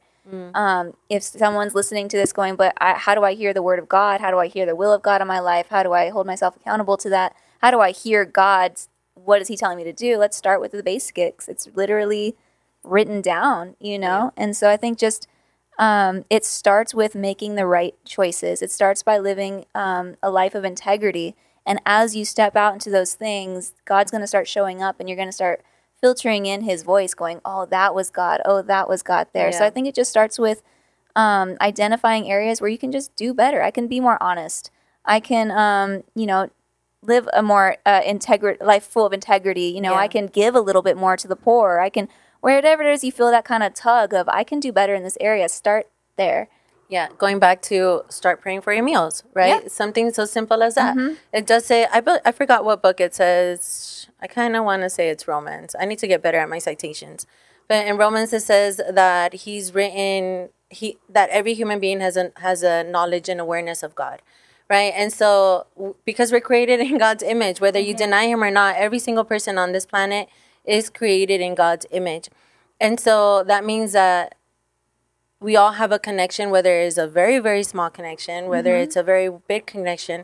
Um, 0.55 0.93
if 1.09 1.21
someone's 1.21 1.75
listening 1.75 2.07
to 2.07 2.17
this, 2.17 2.31
going, 2.31 2.55
but 2.55 2.73
I, 2.79 2.93
how 2.93 3.15
do 3.15 3.23
I 3.23 3.33
hear 3.33 3.53
the 3.53 3.61
word 3.61 3.79
of 3.79 3.89
God? 3.89 4.21
How 4.21 4.31
do 4.31 4.39
I 4.39 4.47
hear 4.47 4.65
the 4.65 4.75
will 4.75 4.93
of 4.93 5.01
God 5.01 5.21
in 5.21 5.27
my 5.27 5.39
life? 5.39 5.67
How 5.69 5.83
do 5.83 5.91
I 5.91 6.09
hold 6.09 6.27
myself 6.27 6.55
accountable 6.55 6.95
to 6.97 7.09
that? 7.09 7.35
How 7.61 7.71
do 7.71 7.81
I 7.81 7.91
hear 7.91 8.23
God's? 8.23 8.87
What 9.15 9.41
is 9.41 9.49
He 9.49 9.57
telling 9.57 9.77
me 9.77 9.83
to 9.83 9.93
do? 9.93 10.17
Let's 10.17 10.37
start 10.37 10.61
with 10.61 10.71
the 10.71 10.81
basics. 10.81 11.49
It's 11.49 11.67
literally 11.75 12.35
written 12.83 13.21
down, 13.21 13.75
you 13.79 13.97
know? 13.97 14.31
And 14.37 14.55
so 14.55 14.69
I 14.69 14.77
think 14.77 14.97
just 14.97 15.27
um, 15.79 16.25
it 16.29 16.45
starts 16.45 16.93
with 16.93 17.15
making 17.15 17.55
the 17.55 17.65
right 17.65 17.95
choices. 18.05 18.61
It 18.61 18.71
starts 18.71 19.03
by 19.03 19.17
living 19.17 19.65
um, 19.73 20.15
a 20.21 20.29
life 20.29 20.55
of 20.55 20.63
integrity. 20.65 21.35
And 21.65 21.81
as 21.85 22.15
you 22.15 22.25
step 22.25 22.55
out 22.55 22.73
into 22.73 22.89
those 22.89 23.13
things, 23.15 23.73
God's 23.85 24.11
going 24.11 24.21
to 24.21 24.27
start 24.27 24.47
showing 24.47 24.83
up 24.83 24.99
and 24.99 25.07
you're 25.07 25.15
going 25.15 25.29
to 25.29 25.31
start 25.33 25.63
filtering 25.99 26.45
in 26.45 26.61
his 26.63 26.83
voice, 26.83 27.13
going, 27.13 27.39
oh, 27.45 27.65
that 27.67 27.95
was 27.95 28.09
God. 28.09 28.41
Oh, 28.43 28.61
that 28.61 28.89
was 28.89 29.01
God 29.01 29.27
there. 29.33 29.51
So 29.53 29.65
I 29.65 29.69
think 29.69 29.87
it 29.87 29.95
just 29.95 30.11
starts 30.11 30.37
with 30.37 30.61
um, 31.15 31.55
identifying 31.61 32.29
areas 32.29 32.59
where 32.59 32.69
you 32.69 32.77
can 32.77 32.91
just 32.91 33.15
do 33.15 33.33
better. 33.33 33.63
I 33.63 33.71
can 33.71 33.87
be 33.87 33.99
more 34.01 34.21
honest. 34.21 34.69
I 35.05 35.19
can, 35.21 35.49
um, 35.51 36.03
you 36.13 36.25
know, 36.25 36.49
live 37.01 37.27
a 37.33 37.41
more 37.41 37.77
uh, 37.85 38.01
integri- 38.01 38.61
life 38.61 38.83
full 38.83 39.05
of 39.05 39.13
integrity. 39.13 39.67
You 39.67 39.81
know, 39.81 39.91
Yeah. 39.93 39.99
I 39.99 40.07
can 40.07 40.27
give 40.27 40.55
a 40.55 40.61
little 40.61 40.81
bit 40.81 40.97
more 40.97 41.15
to 41.17 41.27
the 41.27 41.35
poor. 41.35 41.79
I 41.79 41.89
can, 41.89 42.09
wherever 42.43 42.83
it 42.83 42.91
is 42.91 43.03
you 43.05 43.11
feel 43.11 43.31
that 43.31 43.45
kind 43.45 43.63
of 43.63 43.73
tug 43.73 44.13
of, 44.13 44.27
I 44.27 44.43
can 44.43 44.59
do 44.59 44.73
better 44.73 44.93
in 44.93 45.01
this 45.01 45.17
area, 45.21 45.47
start 45.47 45.87
there. 46.17 46.49
Yeah, 46.89 47.07
going 47.17 47.39
back 47.39 47.61
to 47.63 48.03
start 48.09 48.41
praying 48.41 48.61
for 48.61 48.73
your 48.73 48.83
meals, 48.83 49.23
right? 49.33 49.47
Yeah. 49.47 49.59
Mm-hmm. 49.59 49.67
Something 49.69 50.13
so 50.13 50.25
simple 50.25 50.61
as 50.61 50.75
that. 50.75 50.95
It 51.31 51.47
does 51.47 51.65
say 51.65 51.87
I 51.91 52.01
bu- 52.01 52.19
I 52.23 52.31
forgot 52.33 52.65
what 52.65 52.83
book 52.83 52.99
it 52.99 53.15
says. 53.15 54.07
I 54.21 54.27
kind 54.27 54.55
of 54.55 54.65
want 54.65 54.83
to 54.83 54.89
say 54.89 55.09
it's 55.09 55.27
Romans. 55.27 55.75
I 55.79 55.85
need 55.85 55.99
to 55.99 56.07
get 56.07 56.21
better 56.21 56.37
at 56.37 56.49
my 56.49 56.59
citations. 56.59 57.25
But 57.69 57.87
in 57.87 57.97
Romans 57.97 58.33
it 58.33 58.41
says 58.41 58.81
that 58.91 59.33
he's 59.33 59.73
written 59.73 60.49
he 60.69 60.97
that 61.09 61.29
every 61.29 61.53
human 61.53 61.79
being 61.79 62.01
has 62.01 62.17
a 62.17 62.31
has 62.41 62.61
a 62.61 62.83
knowledge 62.83 63.29
and 63.29 63.39
awareness 63.39 63.81
of 63.81 63.95
God. 63.95 64.21
Right? 64.69 64.93
And 64.95 65.11
so 65.11 65.65
because 66.05 66.31
we're 66.31 66.41
created 66.41 66.79
in 66.91 66.97
God's 66.99 67.23
image, 67.23 67.61
whether 67.61 67.79
you 67.79 67.95
deny 67.95 68.25
him 68.25 68.43
or 68.43 68.51
not, 68.51 68.75
every 68.75 68.99
single 68.99 69.23
person 69.23 69.57
on 69.57 69.71
this 69.71 69.85
planet 69.85 70.27
is 70.65 70.89
created 70.89 71.41
in 71.41 71.55
God's 71.55 71.85
image. 71.91 72.29
And 72.79 72.99
so 72.99 73.43
that 73.43 73.63
means 73.65 73.91
that 73.93 74.35
we 75.39 75.57
all 75.57 75.73
have 75.73 75.91
a 75.91 75.99
connection, 75.99 76.49
whether 76.51 76.79
it's 76.79 76.97
a 76.97 77.07
very, 77.07 77.37
very 77.39 77.63
small 77.63 77.89
connection, 77.89 78.47
whether 78.47 78.71
Mm-hmm. 78.71 78.83
it's 78.83 78.95
a 78.95 79.03
very 79.03 79.29
big 79.29 79.65
connection. 79.65 80.23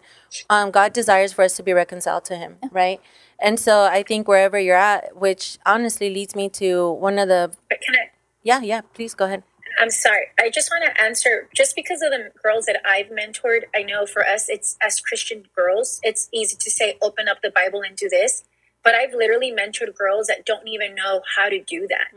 Um, 0.49 0.71
God 0.71 0.93
desires 0.93 1.33
for 1.33 1.43
us 1.43 1.57
to 1.57 1.63
be 1.63 1.73
reconciled 1.73 2.23
to 2.25 2.37
Him, 2.37 2.57
right? 2.71 3.01
And 3.37 3.59
so 3.59 3.83
I 3.83 4.01
think 4.03 4.27
wherever 4.29 4.57
you're 4.57 4.77
at, 4.77 5.17
which 5.17 5.57
honestly 5.65 6.09
leads 6.09 6.35
me 6.35 6.47
to 6.49 6.91
one 6.93 7.19
of 7.19 7.27
the, 7.27 7.51
But 7.69 7.79
can 7.81 7.95
I? 7.95 8.11
yeah, 8.43 8.61
yeah, 8.61 8.81
please 8.93 9.13
go 9.13 9.25
ahead. 9.25 9.43
I'm 9.79 9.89
sorry. 9.91 10.27
I 10.39 10.49
just 10.49 10.69
want 10.71 10.83
to 10.85 11.01
answer 11.01 11.47
just 11.55 11.75
because 11.75 12.01
of 12.01 12.11
the 12.11 12.31
girls 12.41 12.65
that 12.65 12.81
I've 12.85 13.07
mentored. 13.07 13.63
I 13.75 13.83
know 13.83 14.05
for 14.05 14.25
us, 14.25 14.49
it's 14.49 14.77
as 14.81 14.99
Christian 14.99 15.43
girls, 15.55 15.99
it's 16.03 16.27
easy 16.33 16.55
to 16.59 16.71
say, 16.71 16.97
open 17.01 17.27
up 17.27 17.41
the 17.41 17.51
Bible 17.51 17.81
and 17.81 17.95
do 17.95 18.09
this. 18.09 18.43
But 18.83 18.95
I've 18.95 19.13
literally 19.13 19.51
mentored 19.51 19.93
girls 19.95 20.27
that 20.27 20.45
don't 20.45 20.67
even 20.67 20.95
know 20.95 21.21
how 21.35 21.49
to 21.49 21.59
do 21.61 21.87
that. 21.89 22.07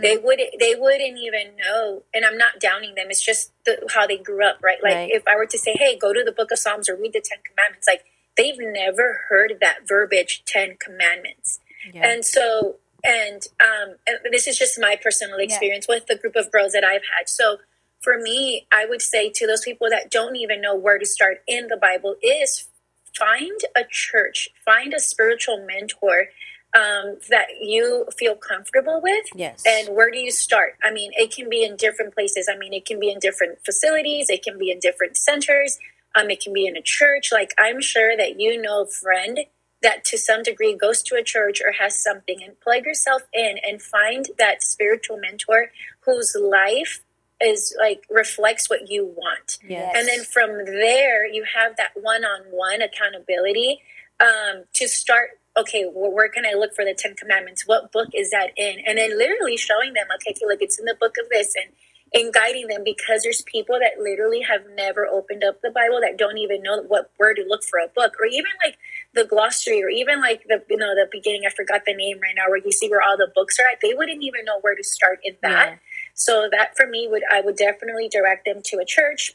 They 0.00 0.16
would 0.16 0.40
they 0.58 0.74
wouldn't 0.76 1.18
even 1.18 1.56
know, 1.56 2.02
and 2.12 2.24
I'm 2.24 2.36
not 2.36 2.58
downing 2.58 2.94
them. 2.96 3.06
It's 3.10 3.24
just 3.24 3.52
the, 3.64 3.86
how 3.94 4.06
they 4.06 4.16
grew 4.16 4.44
up, 4.44 4.58
right? 4.62 4.78
Like 4.82 4.94
Right. 4.94 5.10
if 5.12 5.22
I 5.28 5.36
were 5.36 5.46
to 5.46 5.58
say, 5.58 5.74
"Hey, 5.78 5.96
go 5.96 6.12
to 6.12 6.24
the 6.24 6.32
Book 6.32 6.50
of 6.50 6.58
Psalms 6.58 6.88
or 6.88 6.96
read 6.96 7.12
the 7.12 7.20
Ten 7.20 7.38
Commandments," 7.44 7.86
like 7.86 8.04
they've 8.36 8.58
never 8.58 9.26
heard 9.28 9.58
that 9.60 9.86
verbiage, 9.86 10.42
Ten 10.46 10.76
Commandments. 10.80 11.60
Yeah. 11.92 12.08
And 12.08 12.24
so, 12.24 12.76
and 13.04 13.46
um, 13.60 13.96
and 14.06 14.18
this 14.32 14.48
is 14.48 14.58
just 14.58 14.80
my 14.80 14.96
personal 15.00 15.38
experience 15.38 15.86
with 15.86 16.06
the 16.06 16.16
group 16.16 16.34
of 16.34 16.50
girls 16.50 16.72
that 16.72 16.82
I've 16.82 17.02
had. 17.16 17.28
So, 17.28 17.58
for 18.00 18.18
me, 18.18 18.66
I 18.72 18.86
would 18.86 19.02
say 19.02 19.30
to 19.30 19.46
those 19.46 19.60
people 19.62 19.88
that 19.90 20.10
don't 20.10 20.34
even 20.34 20.60
know 20.60 20.74
where 20.74 20.98
to 20.98 21.06
start 21.06 21.42
in 21.46 21.68
the 21.68 21.76
Bible 21.76 22.16
is 22.22 22.68
find 23.16 23.60
a 23.76 23.84
church, 23.90 24.48
find 24.64 24.92
a 24.94 25.00
spiritual 25.00 25.64
mentor 25.66 26.28
um, 26.76 27.18
that 27.30 27.46
you 27.60 28.06
feel 28.18 28.34
comfortable 28.34 29.00
with. 29.00 29.26
Yes. 29.34 29.62
And 29.66 29.94
where 29.94 30.10
do 30.10 30.18
you 30.18 30.30
start? 30.30 30.74
I 30.82 30.90
mean, 30.90 31.12
it 31.14 31.34
can 31.34 31.48
be 31.48 31.64
in 31.64 31.76
different 31.76 32.14
places. 32.14 32.48
I 32.52 32.58
mean, 32.58 32.72
it 32.72 32.84
can 32.84 32.98
be 32.98 33.10
in 33.10 33.18
different 33.20 33.58
facilities, 33.64 34.28
it 34.28 34.42
can 34.42 34.58
be 34.58 34.70
in 34.70 34.80
different 34.80 35.16
centers, 35.16 35.78
um, 36.14 36.30
it 36.30 36.42
can 36.42 36.52
be 36.52 36.66
in 36.66 36.76
a 36.76 36.82
church. 36.82 37.30
Like, 37.32 37.52
I'm 37.58 37.80
sure 37.80 38.16
that 38.16 38.40
you 38.40 38.60
know 38.60 38.82
a 38.82 38.86
friend 38.86 39.40
that 39.82 40.02
to 40.02 40.18
some 40.18 40.42
degree 40.42 40.74
goes 40.74 41.02
to 41.02 41.14
a 41.14 41.22
church 41.22 41.60
or 41.64 41.72
has 41.72 41.94
something 41.94 42.42
and 42.42 42.58
plug 42.60 42.86
yourself 42.86 43.22
in 43.32 43.56
and 43.62 43.80
find 43.80 44.30
that 44.38 44.62
spiritual 44.62 45.18
mentor 45.18 45.70
whose 46.00 46.34
life 46.34 47.04
is 47.42 47.76
like 47.80 48.04
reflects 48.10 48.70
what 48.70 48.90
you 48.90 49.06
want. 49.06 49.58
Yes. 49.66 49.92
And 49.96 50.08
then 50.08 50.24
from 50.24 50.64
there, 50.64 51.26
you 51.26 51.44
have 51.54 51.76
that 51.76 51.90
one 52.00 52.24
on 52.24 52.42
one 52.50 52.80
accountability 52.82 53.80
um, 54.20 54.64
to 54.74 54.88
start. 54.88 55.30
Okay, 55.56 55.84
well, 55.92 56.10
where 56.10 56.28
can 56.28 56.44
I 56.44 56.54
look 56.54 56.74
for 56.74 56.84
the 56.84 56.94
Ten 56.94 57.14
Commandments? 57.14 57.62
What 57.66 57.92
book 57.92 58.08
is 58.12 58.30
that 58.30 58.50
in? 58.56 58.78
And 58.86 58.98
then 58.98 59.16
literally 59.16 59.56
showing 59.56 59.92
them, 59.92 60.06
okay, 60.16 60.32
okay, 60.32 60.46
look, 60.46 60.60
it's 60.60 60.80
in 60.80 60.84
the 60.84 60.96
book 60.98 61.14
of 61.22 61.28
this, 61.30 61.54
and 61.54 61.72
and 62.14 62.32
guiding 62.32 62.68
them 62.68 62.82
because 62.84 63.24
there's 63.24 63.42
people 63.42 63.76
that 63.80 64.00
literally 64.00 64.40
have 64.40 64.62
never 64.76 65.04
opened 65.06 65.42
up 65.42 65.60
the 65.62 65.70
Bible 65.70 66.00
that 66.00 66.16
don't 66.16 66.38
even 66.38 66.62
know 66.62 66.82
what 66.82 67.10
where 67.16 67.34
to 67.34 67.44
look 67.48 67.64
for 67.64 67.78
a 67.80 67.88
book, 67.88 68.14
or 68.20 68.26
even 68.26 68.50
like 68.64 68.78
the 69.14 69.24
glossary, 69.24 69.82
or 69.82 69.88
even 69.88 70.20
like 70.20 70.44
the 70.48 70.62
you 70.70 70.76
know 70.76 70.94
the 70.94 71.08
beginning. 71.10 71.42
I 71.46 71.50
forgot 71.50 71.82
the 71.84 71.94
name 71.94 72.20
right 72.20 72.34
now, 72.36 72.48
where 72.48 72.58
you 72.64 72.72
see 72.72 72.88
where 72.88 73.02
all 73.02 73.16
the 73.16 73.30
books 73.34 73.58
are 73.58 73.66
at. 73.70 73.80
They 73.82 73.94
wouldn't 73.94 74.22
even 74.22 74.44
know 74.44 74.60
where 74.60 74.76
to 74.76 74.84
start 74.84 75.18
in 75.24 75.36
that. 75.42 75.68
Yeah. 75.70 75.76
So 76.14 76.48
that 76.50 76.76
for 76.76 76.86
me 76.86 77.08
would 77.10 77.22
I 77.30 77.40
would 77.40 77.56
definitely 77.56 78.08
direct 78.08 78.46
them 78.46 78.60
to 78.64 78.78
a 78.78 78.84
church, 78.84 79.32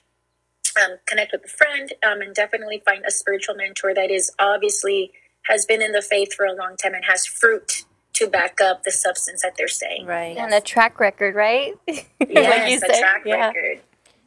um, 0.82 0.98
connect 1.06 1.32
with 1.32 1.46
a 1.46 1.50
friend, 1.50 1.94
um, 2.06 2.22
and 2.22 2.34
definitely 2.34 2.82
find 2.86 3.04
a 3.06 3.12
spiritual 3.12 3.56
mentor 3.56 3.94
that 3.94 4.10
is 4.10 4.32
obviously 4.40 5.12
has 5.44 5.66
been 5.66 5.82
in 5.82 5.92
the 5.92 6.02
faith 6.02 6.34
for 6.34 6.46
a 6.46 6.54
long 6.54 6.76
time 6.78 6.94
and 6.94 7.06
has 7.06 7.26
fruit 7.26 7.84
to 8.14 8.28
back 8.28 8.60
up 8.62 8.84
the 8.84 8.92
substance 8.92 9.42
that 9.42 9.54
they're 9.58 9.68
saying. 9.68 10.06
Right. 10.06 10.38
And 10.38 10.54
a 10.54 10.62
track 10.62 11.00
record, 11.00 11.36
right? 11.36 11.74
Yes, 11.88 12.60
like 12.60 12.70
you 12.70 12.78
a 12.78 12.80
said. 12.80 13.00
track 13.00 13.24
yeah. 13.26 13.48
record. 13.48 13.80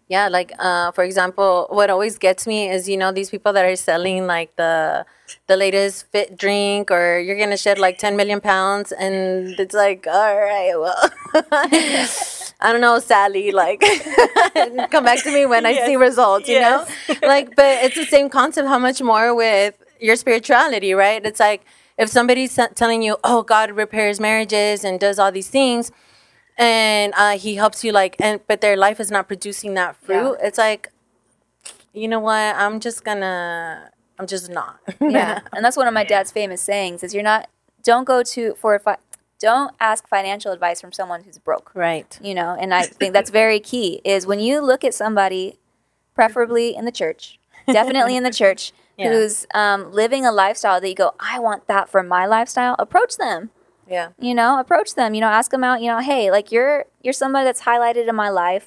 Yeah, 0.08 0.28
like 0.28 0.52
uh, 0.58 0.92
for 0.92 1.04
example, 1.04 1.68
what 1.70 1.88
always 1.88 2.18
gets 2.18 2.46
me 2.46 2.68
is 2.68 2.86
you 2.86 2.98
know 2.98 3.12
these 3.12 3.30
people 3.30 3.52
that 3.54 3.64
are 3.64 3.76
selling 3.76 4.26
like 4.26 4.54
the 4.56 5.06
the 5.46 5.56
latest 5.56 6.10
fit 6.12 6.36
drink, 6.36 6.90
or 6.90 7.18
you're 7.18 7.38
gonna 7.38 7.56
shed 7.56 7.78
like 7.78 7.96
10 7.96 8.16
million 8.16 8.40
pounds, 8.40 8.92
and 8.92 9.58
it's 9.58 9.74
like, 9.74 10.06
all 10.06 10.36
right, 10.36 10.74
well, 10.76 11.10
I 12.62 12.72
don't 12.72 12.80
know, 12.80 12.98
Sally, 12.98 13.50
like 13.52 13.80
come 14.90 15.04
back 15.04 15.22
to 15.24 15.32
me 15.32 15.46
when 15.46 15.66
I 15.66 15.74
see 15.86 15.96
results, 15.96 16.48
you 16.48 16.60
know, 16.60 16.86
like, 17.22 17.54
but 17.56 17.84
it's 17.84 17.96
the 17.96 18.06
same 18.06 18.30
concept. 18.30 18.68
How 18.68 18.78
much 18.78 19.02
more 19.02 19.34
with 19.34 19.74
your 20.00 20.16
spirituality, 20.16 20.94
right? 20.94 21.24
It's 21.24 21.40
like 21.40 21.64
if 21.98 22.08
somebody's 22.08 22.58
telling 22.74 23.02
you, 23.02 23.16
oh, 23.24 23.42
God 23.42 23.72
repairs 23.72 24.18
marriages 24.20 24.84
and 24.84 24.98
does 24.98 25.18
all 25.18 25.32
these 25.32 25.48
things 25.48 25.90
and 26.58 27.12
uh, 27.16 27.36
he 27.38 27.54
helps 27.56 27.82
you 27.82 27.92
like 27.92 28.16
and 28.20 28.40
but 28.46 28.60
their 28.60 28.76
life 28.76 29.00
is 29.00 29.10
not 29.10 29.26
producing 29.26 29.72
that 29.74 29.96
fruit 29.96 30.36
it's 30.42 30.58
like 30.58 30.92
you 31.94 32.08
know 32.08 32.20
what? 32.20 32.56
I'm 32.56 32.80
just 32.80 33.04
gonna 33.04 33.90
i'm 34.18 34.26
just 34.26 34.50
not. 34.50 34.78
Yeah. 35.00 35.40
And 35.54 35.64
that's 35.64 35.76
one 35.76 35.88
of 35.88 35.94
my 35.94 36.04
dad's 36.04 36.30
famous 36.30 36.60
sayings 36.60 37.02
is 37.02 37.14
you're 37.14 37.22
not 37.22 37.48
don't 37.82 38.04
go 38.04 38.22
to 38.22 38.54
for 38.54 38.78
fi- 38.78 38.98
don't 39.42 39.74
ask 39.80 40.08
financial 40.08 40.52
advice 40.52 40.80
from 40.80 40.92
someone 40.92 41.24
who's 41.24 41.36
broke. 41.38 41.70
Right. 41.74 42.18
You 42.22 42.34
know 42.34 42.56
and 42.58 42.72
i 42.72 42.82
think 42.84 43.12
that's 43.12 43.30
very 43.30 43.60
key 43.60 44.00
is 44.04 44.26
when 44.26 44.40
you 44.40 44.60
look 44.60 44.82
at 44.84 44.94
somebody 44.94 45.58
preferably 46.14 46.74
in 46.74 46.84
the 46.84 46.92
church 46.92 47.38
definitely 47.66 48.16
in 48.16 48.22
the 48.22 48.30
church 48.32 48.72
Yeah. 48.98 49.10
who's 49.10 49.46
um, 49.54 49.90
living 49.90 50.26
a 50.26 50.30
lifestyle 50.30 50.78
that 50.80 50.86
you 50.88 50.94
go 50.94 51.12
i 51.18 51.38
want 51.38 51.66
that 51.66 51.88
for 51.88 52.02
my 52.02 52.26
lifestyle 52.26 52.76
approach 52.78 53.16
them. 53.16 53.50
Yeah. 53.88 54.08
You 54.18 54.34
know 54.34 54.60
approach 54.60 54.94
them. 54.94 55.14
You 55.14 55.22
know 55.22 55.28
ask 55.40 55.50
them 55.50 55.64
out 55.64 55.80
you 55.82 55.88
know 55.88 56.00
hey 56.00 56.30
like 56.30 56.52
you're 56.52 56.84
you're 57.02 57.14
somebody 57.14 57.44
that's 57.46 57.62
highlighted 57.62 58.06
in 58.08 58.14
my 58.14 58.28
life. 58.28 58.66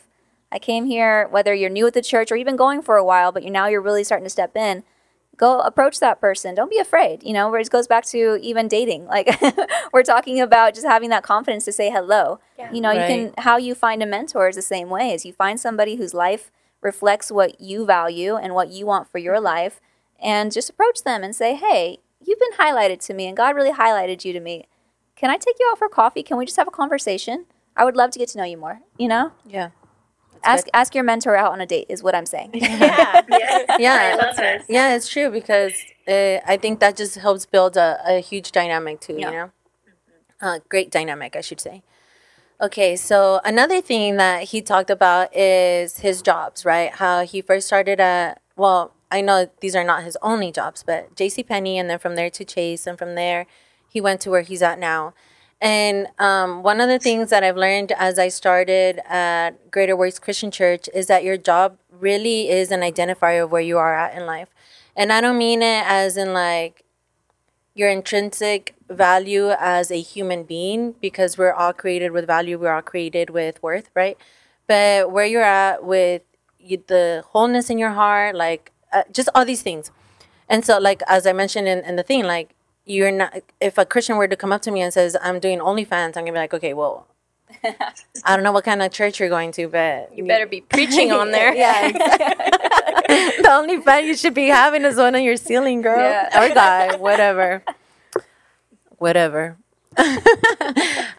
I 0.51 0.57
came 0.59 0.85
here 0.88 1.27
whether 1.29 1.53
you're 1.53 1.69
new 1.69 1.85
at 1.88 1.93
the 1.93 2.01
church 2.01 2.31
or 2.31 2.35
you've 2.38 2.45
been 2.53 2.55
going 2.67 2.81
for 2.81 2.95
a 2.97 3.03
while 3.11 3.31
but 3.31 3.43
you 3.43 3.51
now 3.51 3.67
you're 3.67 3.81
really 3.89 4.03
starting 4.03 4.25
to 4.25 4.29
step 4.39 4.55
in 4.57 4.83
go 5.38 5.60
approach 5.62 6.00
that 6.00 6.19
person 6.19 6.56
don't 6.56 6.69
be 6.69 6.80
afraid 6.80 7.24
you 7.24 7.34
know 7.34 7.50
where 7.50 7.60
it 7.60 7.69
goes 7.69 7.88
back 7.88 8.06
to 8.06 8.38
even 8.41 8.67
dating 8.67 9.06
like 9.15 9.30
we're 9.93 10.04
talking 10.04 10.39
about 10.39 10.74
just 10.74 10.86
having 10.86 11.10
that 11.10 11.24
confidence 11.24 11.65
to 11.65 11.71
say 11.71 11.89
hello 11.89 12.39
Yeah. 12.58 12.71
you 12.71 12.82
know 12.82 12.91
you 12.91 13.00
can 13.00 13.34
how 13.39 13.58
you 13.58 13.76
find 13.76 14.02
a 14.02 14.06
mentor 14.06 14.48
is 14.48 14.56
the 14.56 14.62
same 14.62 14.89
way 14.89 15.13
as 15.13 15.26
you 15.26 15.34
find 15.34 15.60
somebody 15.60 15.95
whose 15.95 16.13
life 16.13 16.52
reflects 16.82 17.32
what 17.32 17.60
you 17.60 17.86
value 17.86 18.36
and 18.36 18.54
what 18.54 18.69
you 18.69 18.86
want 18.86 19.12
for 19.12 19.17
your 19.17 19.36
mm-hmm. 19.36 19.45
life 19.45 19.82
and 20.21 20.52
just 20.52 20.69
approach 20.69 21.04
them 21.04 21.24
and 21.24 21.36
say 21.36 21.56
hey 21.56 22.00
you've 22.21 22.39
been 22.39 22.58
highlighted 22.60 23.00
to 23.06 23.13
me 23.13 23.28
and 23.28 23.38
god 23.38 23.56
really 23.56 23.74
highlighted 23.74 24.24
you 24.26 24.34
to 24.34 24.39
me 24.39 24.65
can 25.15 25.30
I 25.30 25.38
take 25.38 25.56
you 25.60 25.69
out 25.71 25.78
for 25.78 25.88
coffee? 25.88 26.24
Can 26.24 26.38
we 26.38 26.45
just 26.45 26.58
have 26.58 26.67
a 26.67 26.71
conversation? 26.71 27.45
I 27.76 27.86
would 27.86 27.95
love 27.95 28.12
to 28.12 28.19
get 28.19 28.30
to 28.30 28.38
know 28.38 28.43
you 28.43 28.58
more. 28.58 28.82
You 28.98 29.08
know, 29.08 29.32
yeah 29.45 29.69
ask 30.45 30.67
ask 30.73 30.95
your 30.95 31.03
mentor 31.03 31.36
out 31.36 31.51
on 31.51 31.62
a 31.62 31.65
date 31.65 31.88
is 31.89 32.01
what 32.03 32.15
I'm 32.15 32.25
saying. 32.25 32.51
Yeah. 32.53 33.21
Yeah, 33.29 33.75
Yeah. 33.79 33.99
I 34.01 34.15
love 34.25 34.36
that. 34.38 34.65
yeah 34.69 34.95
it's 34.95 35.08
true 35.08 35.29
because 35.29 35.73
uh, 36.08 36.38
i 36.53 36.55
think 36.62 36.79
that 36.79 36.95
just 36.95 37.15
helps 37.15 37.45
build 37.45 37.75
a, 37.77 37.99
a 38.05 38.19
huge 38.19 38.51
dynamic 38.51 38.99
too 38.99 39.15
Yeah. 39.17 39.25
you 39.31 39.36
know 39.38 39.49
uh, 40.41 40.60
great 40.69 40.89
dynamic 40.91 41.36
i 41.36 41.41
should 41.41 41.60
say 41.62 41.81
okay 42.62 42.95
so 42.95 43.39
another 43.43 43.81
thing 43.81 44.17
that 44.17 44.43
he 44.51 44.62
talked 44.62 44.89
about 44.89 45.36
is 45.36 45.99
his 45.99 46.21
jobs 46.21 46.63
right 46.65 46.91
how 47.03 47.25
he 47.25 47.41
first 47.41 47.67
started 47.67 47.99
at 47.99 48.41
well 48.55 48.93
i 49.12 49.19
know 49.21 49.49
these 49.62 49.75
are 49.75 49.84
not 49.84 50.03
his 50.03 50.17
only 50.21 50.51
jobs 50.51 50.84
but 50.84 51.13
jc 51.15 51.45
Penney, 51.47 51.77
and 51.79 51.89
then 51.89 51.99
from 51.99 52.15
there 52.15 52.29
to 52.29 52.43
chase 52.45 52.86
and 52.88 52.97
from 52.97 53.15
there 53.15 53.45
he 53.89 53.99
went 54.01 54.21
to 54.21 54.29
where 54.29 54.41
he's 54.41 54.62
at 54.62 54.77
now 54.79 55.13
and 55.65 56.08
um, 56.19 56.62
one 56.62 56.80
of 56.80 56.88
the 56.88 56.99
things 56.99 57.32
that 57.32 57.43
I've 57.43 57.58
learned 57.58 57.91
as 57.93 58.19
I 58.19 58.28
started 58.28 58.99
at 59.10 59.71
Greater 59.71 59.95
Works 59.95 60.19
Christian 60.19 60.51
Church 60.51 60.88
is 60.93 61.08
that 61.08 61.23
your 61.23 61.38
job 61.38 61.80
really 61.89 62.49
is 62.49 62.69
an 62.69 62.82
identifier 62.82 63.43
of 63.43 63.51
where 63.51 63.63
you 63.63 63.80
are 63.80 63.95
at 63.95 64.15
in 64.15 64.28
life. 64.28 64.49
And 64.95 65.12
I 65.12 65.21
don't 65.21 65.39
mean 65.39 65.63
it 65.63 65.84
as 65.88 66.17
in 66.17 66.34
like 66.34 66.84
your 67.73 67.89
intrinsic 67.89 68.75
value 68.89 69.49
as 69.49 69.89
a 69.89 69.99
human 69.99 70.43
being, 70.43 70.93
because 71.01 71.36
we're 71.36 71.51
all 71.51 71.73
created 71.73 72.12
with 72.12 72.28
value, 72.28 72.60
we're 72.60 72.71
all 72.71 72.84
created 72.84 73.32
with 73.32 73.62
worth, 73.63 73.89
right? 73.95 74.17
But 74.67 75.12
where 75.12 75.25
you're 75.25 75.41
at 75.41 75.84
with 75.84 76.21
you, 76.60 76.84
the 76.88 77.23
wholeness 77.32 77.71
in 77.71 77.80
your 77.80 77.91
heart, 77.91 78.36
like 78.36 78.71
uh, 78.93 79.04
just 79.12 79.30
all 79.34 79.45
these 79.45 79.63
things. 79.63 79.91
And 80.47 80.63
so, 80.63 80.78
like, 80.78 81.01
as 81.08 81.25
I 81.25 81.34
mentioned 81.34 81.67
in, 81.67 81.80
in 81.84 81.95
the 81.95 82.04
thing, 82.04 82.23
like, 82.23 82.54
you're 82.86 83.12
not, 83.12 83.34
if 83.60 83.78
a 83.78 83.86
Christian 83.86 84.17
were 84.17 84.28
to 84.28 84.36
come 84.36 84.52
up 84.52 84.62
to 84.63 84.71
me 84.71 84.82
and 84.82 84.93
says, 84.93 85.15
I'm 85.21 85.39
doing 85.39 85.60
OnlyFans, 85.60 86.15
I'm 86.17 86.24
gonna 86.26 86.32
be 86.34 86.38
like, 86.38 86.54
okay, 86.54 86.74
well, 86.74 87.08
I 88.24 88.36
don't 88.36 88.43
know 88.43 88.52
what 88.52 88.63
kind 88.65 88.82
of 88.82 88.91
church 88.91 89.19
you're 89.19 89.30
going 89.30 89.52
to, 89.54 89.67
but 89.67 90.15
You 90.15 90.26
better 90.26 90.45
be 90.48 90.62
preaching 90.62 91.12
on 91.12 91.32
there. 91.32 91.54
yeah, 91.63 91.91
the 91.91 93.48
only 93.52 93.80
fan 93.82 94.06
you 94.06 94.15
should 94.15 94.34
be 94.34 94.48
having 94.48 94.84
is 94.84 94.98
one 94.98 95.15
on 95.15 95.24
your 95.24 95.38
ceiling, 95.38 95.82
girl, 95.82 96.00
Yeah. 96.00 96.30
or 96.43 96.54
guy, 96.54 96.95
whatever, 96.98 97.63
whatever. 98.98 99.58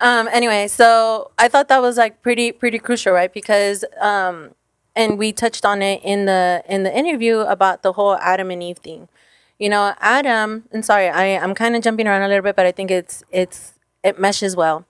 um. 0.01 0.29
Anyway, 0.33 0.69
so 0.69 1.31
I 1.39 1.49
thought 1.49 1.69
that 1.69 1.81
was 1.81 1.97
like 1.97 2.23
pretty 2.23 2.53
pretty 2.53 2.79
crucial, 2.79 3.13
right? 3.13 3.33
Because 3.33 3.85
um, 4.01 4.51
and 4.95 5.19
we 5.19 5.33
touched 5.33 5.65
on 5.65 5.81
it 5.83 6.01
in 6.05 6.27
the 6.27 6.63
in 6.69 6.83
the 6.83 6.95
interview 6.97 7.39
about 7.39 7.83
the 7.83 7.93
whole 7.93 8.17
Adam 8.17 8.51
and 8.51 8.63
Eve 8.63 8.79
thing. 8.79 9.09
You 9.59 9.69
know, 9.69 9.95
Adam. 10.01 10.51
Um, 10.51 10.65
and 10.73 10.85
sorry, 10.85 11.09
I 11.09 11.39
I'm 11.39 11.55
kind 11.55 11.77
of 11.77 11.83
jumping 11.83 12.07
around 12.07 12.23
a 12.23 12.29
little 12.29 12.43
bit, 12.43 12.57
but 12.57 12.67
I 12.67 12.73
think 12.73 12.91
it's 12.91 13.25
it's 13.31 13.75
it 14.03 14.19
meshes 14.19 14.55
well 14.55 14.87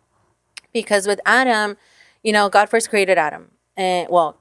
because 0.73 1.07
with 1.07 1.21
Adam, 1.25 1.77
you 2.23 2.33
know, 2.33 2.49
God 2.49 2.69
first 2.69 2.91
created 2.91 3.17
Adam 3.19 3.51
and 3.77 4.09
well, 4.11 4.37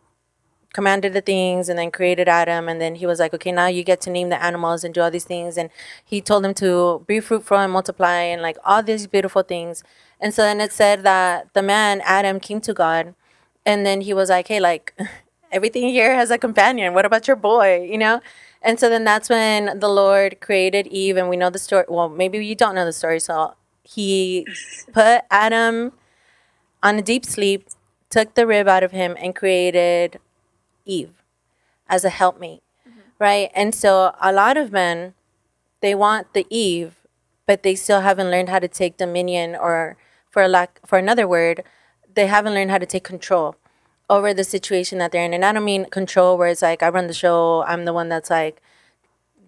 commanded 0.73 1.13
the 1.13 1.21
things 1.21 1.69
and 1.69 1.79
then 1.79 1.89
created 1.89 2.27
Adam 2.27 2.67
and 2.67 2.81
then 2.81 2.95
he 2.95 3.05
was 3.05 3.19
like, 3.19 3.33
okay, 3.33 3.51
now 3.51 3.67
you 3.67 3.83
get 3.83 4.01
to 4.01 4.09
name 4.09 4.27
the 4.29 4.43
animals 4.43 4.83
and 4.83 4.93
do 4.93 4.99
all 5.01 5.09
these 5.09 5.23
things 5.23 5.57
and 5.57 5.69
he 6.03 6.19
told 6.19 6.43
him 6.43 6.53
to 6.53 7.03
be 7.07 7.21
fruitful 7.21 7.57
and 7.57 7.71
multiply 7.71 8.19
and 8.19 8.41
like 8.41 8.57
all 8.65 8.83
these 8.83 9.07
beautiful 9.07 9.41
things. 9.41 9.83
And 10.19 10.33
so 10.33 10.41
then 10.41 10.59
it 10.59 10.73
said 10.73 11.03
that 11.03 11.53
the 11.53 11.61
man 11.61 12.01
Adam 12.03 12.41
came 12.41 12.59
to 12.61 12.73
God 12.73 13.15
and 13.65 13.85
then 13.85 14.01
he 14.01 14.13
was 14.13 14.29
like, 14.29 14.49
hey, 14.49 14.59
like 14.59 14.93
everything 15.51 15.89
here 15.89 16.15
has 16.15 16.31
a 16.31 16.37
companion. 16.37 16.93
What 16.93 17.05
about 17.05 17.27
your 17.27 17.35
boy? 17.35 17.87
You 17.89 17.97
know? 17.97 18.21
And 18.61 18.79
so 18.79 18.89
then 18.89 19.03
that's 19.03 19.29
when 19.29 19.79
the 19.79 19.87
Lord 19.87 20.41
created 20.41 20.87
Eve 20.87 21.17
and 21.17 21.29
we 21.29 21.37
know 21.37 21.49
the 21.49 21.59
story. 21.59 21.85
Well, 21.87 22.09
maybe 22.09 22.43
you 22.43 22.55
don't 22.55 22.75
know 22.75 22.85
the 22.85 22.93
story. 22.93 23.19
So 23.19 23.55
he 23.83 24.47
put 24.91 25.21
Adam 25.29 25.93
on 26.81 26.97
a 26.97 27.01
deep 27.01 27.25
sleep, 27.25 27.67
took 28.09 28.33
the 28.33 28.47
rib 28.47 28.67
out 28.67 28.83
of 28.83 28.91
him 28.91 29.15
and 29.19 29.35
created 29.35 30.19
Eve 30.85 31.13
as 31.87 32.03
a 32.03 32.09
helpmate, 32.09 32.63
mm-hmm. 32.87 32.99
right? 33.19 33.51
And 33.53 33.75
so 33.75 34.15
a 34.19 34.33
lot 34.33 34.57
of 34.57 34.71
men, 34.71 35.13
they 35.81 35.93
want 35.93 36.33
the 36.33 36.47
Eve, 36.49 36.95
but 37.45 37.61
they 37.61 37.75
still 37.75 38.01
haven't 38.01 38.31
learned 38.31 38.49
how 38.49 38.59
to 38.59 38.67
take 38.67 38.97
dominion, 38.97 39.55
or 39.55 39.97
for 40.31 40.41
a 40.41 40.47
lack, 40.47 40.79
for 40.85 40.97
another 40.97 41.27
word, 41.27 41.63
they 42.15 42.25
haven't 42.25 42.55
learned 42.55 42.71
how 42.71 42.79
to 42.79 42.85
take 42.87 43.03
control 43.03 43.55
over 44.09 44.33
the 44.33 44.43
situation 44.43 44.97
that 44.99 45.11
they're 45.11 45.25
in. 45.25 45.33
And 45.33 45.45
I 45.45 45.51
don't 45.51 45.65
mean 45.65 45.85
control 45.85 46.37
where 46.37 46.47
it's 46.47 46.61
like 46.61 46.83
I 46.83 46.89
run 46.89 47.07
the 47.07 47.13
show, 47.13 47.63
I'm 47.63 47.85
the 47.85 47.93
one 47.93 48.09
that's 48.09 48.29
like 48.29 48.61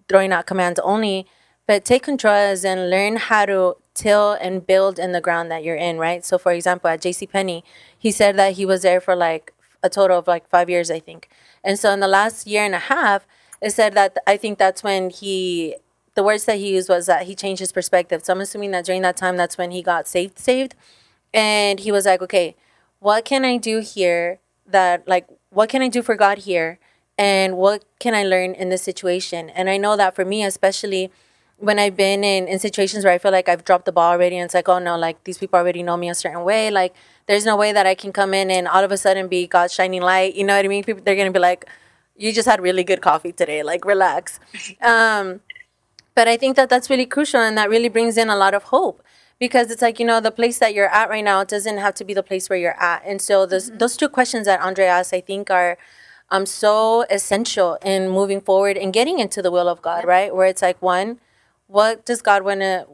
throwing 0.08 0.32
out 0.32 0.46
commands 0.46 0.80
only, 0.80 1.26
but 1.66 1.84
take 1.84 2.02
control 2.02 2.34
as 2.34 2.64
and 2.64 2.90
learn 2.90 3.16
how 3.16 3.46
to 3.46 3.76
till 3.94 4.32
and 4.32 4.66
build 4.66 4.98
in 4.98 5.12
the 5.12 5.20
ground 5.20 5.50
that 5.50 5.64
you're 5.64 5.76
in, 5.76 5.98
right? 5.98 6.24
So 6.24 6.38
for 6.38 6.52
example, 6.52 6.88
at 6.88 7.00
JC 7.00 7.28
Penney, 7.28 7.64
he 7.98 8.10
said 8.10 8.36
that 8.36 8.54
he 8.54 8.64
was 8.64 8.82
there 8.82 9.00
for 9.00 9.14
like 9.14 9.52
a 9.82 9.88
total 9.88 10.18
of 10.18 10.26
like 10.26 10.48
five 10.48 10.70
years, 10.70 10.90
I 10.90 11.00
think. 11.00 11.28
And 11.62 11.78
so 11.78 11.92
in 11.92 12.00
the 12.00 12.08
last 12.08 12.46
year 12.46 12.64
and 12.64 12.74
a 12.74 12.78
half, 12.78 13.26
it 13.60 13.70
said 13.70 13.94
that 13.94 14.16
I 14.26 14.36
think 14.36 14.58
that's 14.58 14.82
when 14.82 15.10
he, 15.10 15.76
the 16.14 16.22
words 16.22 16.44
that 16.44 16.58
he 16.58 16.74
used 16.74 16.88
was 16.88 17.06
that 17.06 17.26
he 17.26 17.34
changed 17.34 17.60
his 17.60 17.72
perspective. 17.72 18.24
So 18.24 18.32
I'm 18.32 18.40
assuming 18.40 18.70
that 18.72 18.84
during 18.84 19.02
that 19.02 19.16
time, 19.16 19.36
that's 19.36 19.58
when 19.58 19.72
he 19.72 19.82
got 19.82 20.06
saved, 20.06 20.38
saved. 20.38 20.74
And 21.34 21.80
he 21.80 21.92
was 21.92 22.06
like, 22.06 22.22
okay, 22.22 22.56
what 23.00 23.24
can 23.24 23.44
I 23.44 23.56
do 23.56 23.80
here 23.80 24.38
that, 24.68 25.06
like, 25.08 25.26
what 25.50 25.68
can 25.68 25.82
I 25.82 25.88
do 25.88 26.02
for 26.02 26.14
God 26.14 26.38
here? 26.38 26.78
And 27.16 27.56
what 27.56 27.84
can 27.98 28.14
I 28.14 28.22
learn 28.22 28.54
in 28.54 28.68
this 28.68 28.82
situation? 28.82 29.50
And 29.50 29.68
I 29.68 29.76
know 29.76 29.96
that 29.96 30.14
for 30.14 30.24
me, 30.24 30.44
especially, 30.44 31.10
when 31.58 31.78
I've 31.78 31.96
been 31.96 32.22
in, 32.22 32.46
in 32.46 32.58
situations 32.60 33.04
where 33.04 33.12
I 33.12 33.18
feel 33.18 33.32
like 33.32 33.48
I've 33.48 33.64
dropped 33.64 33.84
the 33.84 33.92
ball 33.92 34.12
already 34.12 34.36
and 34.36 34.44
it's 34.44 34.54
like, 34.54 34.68
oh 34.68 34.78
no, 34.78 34.96
like 34.96 35.24
these 35.24 35.38
people 35.38 35.58
already 35.58 35.82
know 35.82 35.96
me 35.96 36.08
a 36.08 36.14
certain 36.14 36.44
way. 36.44 36.70
Like 36.70 36.94
there's 37.26 37.44
no 37.44 37.56
way 37.56 37.72
that 37.72 37.84
I 37.84 37.96
can 37.96 38.12
come 38.12 38.32
in 38.32 38.50
and 38.50 38.68
all 38.68 38.84
of 38.84 38.92
a 38.92 38.96
sudden 38.96 39.26
be 39.26 39.46
God's 39.48 39.74
shining 39.74 40.00
light. 40.00 40.36
You 40.36 40.44
know 40.44 40.56
what 40.56 40.64
I 40.64 40.68
mean? 40.68 40.84
People 40.84 41.02
they're 41.04 41.16
gonna 41.16 41.32
be 41.32 41.40
like, 41.40 41.68
you 42.16 42.32
just 42.32 42.48
had 42.48 42.60
really 42.60 42.84
good 42.84 43.00
coffee 43.00 43.32
today. 43.32 43.64
Like 43.64 43.84
relax. 43.84 44.38
Um, 44.80 45.40
but 46.14 46.28
I 46.28 46.36
think 46.36 46.54
that 46.56 46.68
that's 46.68 46.88
really 46.90 47.06
crucial 47.06 47.40
and 47.40 47.58
that 47.58 47.70
really 47.70 47.88
brings 47.88 48.16
in 48.16 48.28
a 48.28 48.36
lot 48.36 48.54
of 48.54 48.64
hope 48.64 49.02
because 49.38 49.70
it's 49.70 49.82
like 49.82 49.98
you 49.98 50.06
know 50.06 50.20
the 50.20 50.30
place 50.30 50.58
that 50.58 50.74
you're 50.74 50.88
at 50.88 51.08
right 51.08 51.24
now 51.24 51.44
doesn't 51.44 51.78
have 51.78 51.94
to 51.96 52.04
be 52.04 52.14
the 52.14 52.22
place 52.22 52.48
where 52.48 52.58
you're 52.58 52.80
at. 52.80 53.02
And 53.04 53.20
so 53.20 53.46
those 53.46 53.68
mm-hmm. 53.68 53.78
those 53.78 53.96
two 53.96 54.08
questions 54.08 54.46
that 54.46 54.60
Andre 54.60 54.86
asked, 54.86 55.14
I 55.14 55.20
think 55.20 55.50
are 55.50 55.78
um 56.30 56.46
so 56.46 57.02
essential 57.10 57.78
in 57.82 58.08
moving 58.08 58.40
forward 58.40 58.76
and 58.76 58.92
getting 58.92 59.18
into 59.18 59.42
the 59.42 59.50
will 59.50 59.68
of 59.68 59.82
God, 59.82 60.04
right? 60.04 60.34
Where 60.34 60.46
it's 60.46 60.62
like 60.62 60.80
one 60.82 61.20
what 61.68 62.04
does 62.04 62.20
God 62.20 62.42
want 62.42 62.60
to, 62.60 62.86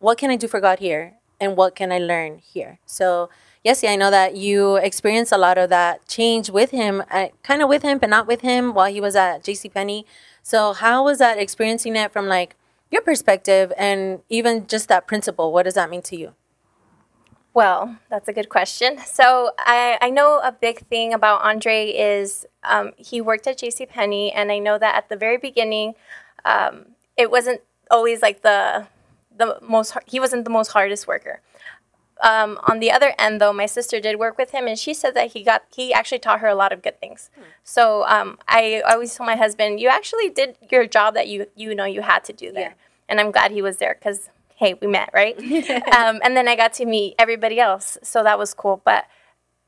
what 0.00 0.18
can 0.18 0.30
I 0.30 0.36
do 0.36 0.48
for 0.48 0.60
God 0.60 0.80
here? 0.80 1.14
And 1.40 1.56
what 1.56 1.74
can 1.74 1.90
I 1.90 1.98
learn 1.98 2.38
here? 2.38 2.78
So, 2.84 3.30
yes, 3.64 3.82
yeah, 3.82 3.92
I 3.92 3.96
know 3.96 4.10
that 4.10 4.36
you 4.36 4.76
experienced 4.76 5.32
a 5.32 5.38
lot 5.38 5.56
of 5.56 5.70
that 5.70 6.06
change 6.06 6.50
with 6.50 6.70
him, 6.70 7.02
uh, 7.10 7.28
kind 7.42 7.62
of 7.62 7.68
with 7.68 7.82
him, 7.82 7.96
but 7.96 8.10
not 8.10 8.26
with 8.26 8.42
him 8.42 8.74
while 8.74 8.92
he 8.92 9.00
was 9.00 9.16
at 9.16 9.42
J.C. 9.42 9.70
Penney. 9.70 10.04
So, 10.42 10.74
how 10.74 11.04
was 11.04 11.18
that 11.18 11.38
experiencing 11.38 11.96
it 11.96 12.12
from 12.12 12.26
like 12.26 12.56
your 12.90 13.02
perspective 13.02 13.72
and 13.76 14.20
even 14.28 14.66
just 14.66 14.88
that 14.88 15.06
principle? 15.06 15.52
What 15.52 15.64
does 15.64 15.74
that 15.74 15.90
mean 15.90 16.02
to 16.02 16.16
you? 16.16 16.34
Well, 17.52 17.96
that's 18.08 18.28
a 18.28 18.32
good 18.32 18.48
question. 18.48 18.98
So 19.04 19.52
I, 19.58 19.98
I 20.00 20.10
know 20.10 20.40
a 20.42 20.52
big 20.52 20.86
thing 20.86 21.12
about 21.12 21.42
Andre 21.42 21.88
is 21.88 22.46
um, 22.62 22.92
he 22.96 23.20
worked 23.20 23.46
at 23.46 23.58
J.C. 23.58 23.86
Penney, 23.86 24.32
and 24.32 24.52
I 24.52 24.58
know 24.58 24.78
that 24.78 24.94
at 24.94 25.08
the 25.08 25.16
very 25.16 25.36
beginning, 25.36 25.94
um, 26.44 26.86
it 27.16 27.30
wasn't 27.30 27.60
always 27.90 28.22
like 28.22 28.42
the 28.42 28.86
the 29.36 29.58
most 29.62 29.96
he 30.06 30.20
wasn't 30.20 30.44
the 30.44 30.50
most 30.50 30.68
hardest 30.68 31.08
worker. 31.08 31.40
Um, 32.22 32.58
on 32.68 32.80
the 32.80 32.90
other 32.90 33.14
end, 33.18 33.40
though, 33.40 33.52
my 33.52 33.66
sister 33.66 34.00
did 34.00 34.18
work 34.18 34.38
with 34.38 34.50
him, 34.50 34.66
and 34.66 34.78
she 34.78 34.94
said 34.94 35.14
that 35.14 35.32
he 35.32 35.42
got 35.42 35.64
he 35.74 35.92
actually 35.92 36.18
taught 36.18 36.40
her 36.40 36.48
a 36.48 36.54
lot 36.54 36.72
of 36.72 36.82
good 36.82 37.00
things. 37.00 37.30
Hmm. 37.34 37.42
So 37.64 38.04
um, 38.06 38.38
I 38.48 38.82
always 38.88 39.14
told 39.14 39.26
my 39.26 39.36
husband, 39.36 39.80
"You 39.80 39.88
actually 39.88 40.28
did 40.28 40.56
your 40.70 40.86
job 40.86 41.14
that 41.14 41.28
you 41.28 41.46
you 41.54 41.74
know 41.74 41.84
you 41.84 42.02
had 42.02 42.24
to 42.24 42.32
do 42.32 42.52
there," 42.52 42.70
yeah. 42.70 43.08
and 43.08 43.20
I'm 43.20 43.30
glad 43.30 43.52
he 43.52 43.62
was 43.62 43.78
there 43.78 43.96
because 43.98 44.30
hey, 44.56 44.74
we 44.74 44.86
met, 44.86 45.10
right? 45.14 45.38
um, 45.96 46.20
and 46.22 46.36
then 46.36 46.46
I 46.46 46.54
got 46.54 46.74
to 46.74 46.84
meet 46.84 47.14
everybody 47.18 47.58
else, 47.58 47.96
so 48.02 48.22
that 48.22 48.38
was 48.38 48.54
cool. 48.54 48.82
But 48.84 49.06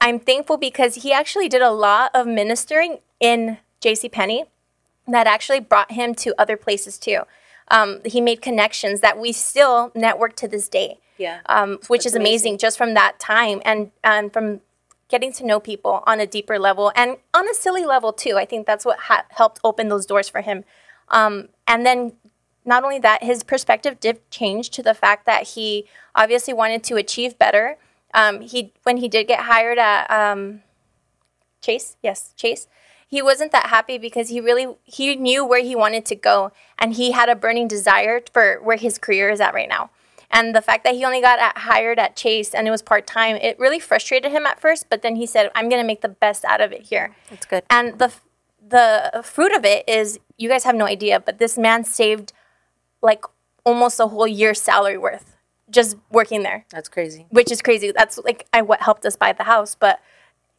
I'm 0.00 0.18
thankful 0.18 0.58
because 0.58 0.96
he 0.96 1.12
actually 1.12 1.48
did 1.48 1.62
a 1.62 1.70
lot 1.70 2.10
of 2.14 2.26
ministering 2.26 2.98
in 3.20 3.58
J.C. 3.80 4.08
Penney 4.08 4.44
that 5.08 5.26
actually 5.26 5.60
brought 5.60 5.92
him 5.92 6.14
to 6.16 6.34
other 6.38 6.56
places 6.56 6.98
too 6.98 7.22
um, 7.72 8.00
he 8.04 8.20
made 8.20 8.42
connections 8.42 9.00
that 9.00 9.18
we 9.18 9.32
still 9.32 9.90
network 9.94 10.36
to 10.36 10.46
this 10.48 10.68
day. 10.68 10.98
Yeah. 11.18 11.40
Um, 11.46 11.79
which 11.88 12.05
That's 12.05 12.07
is 12.07 12.14
amazing, 12.14 12.53
amazing, 12.53 12.59
just 12.59 12.79
from 12.79 12.94
that 12.94 13.18
time 13.18 13.61
and 13.64 13.90
and 14.03 14.33
from 14.33 14.61
getting 15.09 15.33
to 15.35 15.44
know 15.44 15.61
people 15.61 16.03
on 16.07 16.20
a 16.20 16.27
deeper 16.27 16.59
level 16.59 16.90
and 16.96 17.18
on 17.35 17.48
a 17.48 17.55
silly 17.55 17.85
level 17.85 18.12
too. 18.12 18.37
I 18.37 18.44
think 18.44 18.66
that's 18.66 18.85
what 18.85 18.98
ha- 18.98 19.27
helped 19.31 19.61
open 19.62 19.88
those 19.88 20.07
doors 20.07 20.29
for 20.29 20.40
him. 20.40 20.64
Um, 21.09 21.48
and 21.66 21.85
then 21.85 22.14
not 22.64 22.83
only 22.83 22.98
that, 23.01 23.22
his 23.22 23.42
perspective 23.42 24.01
did 24.01 24.31
change 24.31 24.70
to 24.70 24.83
the 24.83 24.94
fact 24.94 25.27
that 25.27 25.48
he 25.48 25.87
obviously 26.14 26.55
wanted 26.55 26.83
to 26.85 26.96
achieve 26.96 27.38
better. 27.38 27.77
Um, 28.14 28.40
he 28.40 28.72
when 28.83 28.98
he 28.98 29.09
did 29.09 29.27
get 29.27 29.40
hired 29.40 29.79
at 29.79 30.11
um, 30.11 30.62
Chase, 31.61 31.96
yes, 32.03 32.33
Chase 32.37 32.66
he 33.12 33.20
wasn't 33.20 33.53
that 33.53 33.66
happy 33.66 33.98
because 33.98 34.31
he 34.31 34.40
really 34.40 34.75
he 34.85 35.14
knew 35.16 35.44
where 35.44 35.62
he 35.62 35.77
wanted 35.77 36.07
to 36.07 36.16
go 36.16 36.51
and 36.79 36.94
he 36.94 37.12
had 37.12 37.29
a 37.29 37.37
burning 37.37 37.68
desire 37.68 38.22
for 38.33 38.59
where 38.62 38.79
his 38.79 38.96
career 38.96 39.29
is 39.29 39.38
at 39.38 39.53
right 39.53 39.68
now 39.68 39.90
and 40.32 40.54
the 40.54 40.62
fact 40.62 40.82
that 40.84 40.94
he 40.94 41.04
only 41.04 41.20
got 41.20 41.38
at, 41.38 41.58
hired 41.58 41.98
at 41.98 42.16
chase 42.16 42.54
and 42.54 42.66
it 42.66 42.70
was 42.70 42.82
part-time 42.82 43.36
it 43.36 43.58
really 43.58 43.78
frustrated 43.78 44.32
him 44.32 44.46
at 44.46 44.58
first 44.58 44.86
but 44.88 45.02
then 45.02 45.16
he 45.16 45.26
said 45.26 45.50
i'm 45.54 45.68
going 45.68 45.80
to 45.80 45.86
make 45.86 46.00
the 46.00 46.08
best 46.08 46.44
out 46.44 46.60
of 46.60 46.72
it 46.72 46.82
here. 46.82 47.14
That's 47.30 47.46
good. 47.46 47.62
And 47.70 47.98
the 47.98 48.12
the 48.66 49.22
fruit 49.24 49.52
of 49.52 49.64
it 49.64 49.88
is 49.88 50.18
you 50.38 50.48
guys 50.48 50.64
have 50.64 50.74
no 50.74 50.86
idea 50.86 51.20
but 51.20 51.38
this 51.38 51.58
man 51.58 51.84
saved 51.84 52.32
like 53.02 53.24
almost 53.64 54.00
a 54.00 54.06
whole 54.06 54.26
year's 54.26 54.60
salary 54.60 54.98
worth 54.98 55.36
just 55.70 55.96
working 56.10 56.42
there. 56.42 56.66
That's 56.70 56.88
crazy. 56.88 57.26
Which 57.30 57.50
is 57.50 57.62
crazy. 57.62 57.92
That's 57.92 58.18
like 58.18 58.46
I, 58.52 58.60
what 58.62 58.82
helped 58.82 59.04
us 59.06 59.16
buy 59.16 59.32
the 59.32 59.44
house 59.44 59.74
but 59.74 60.00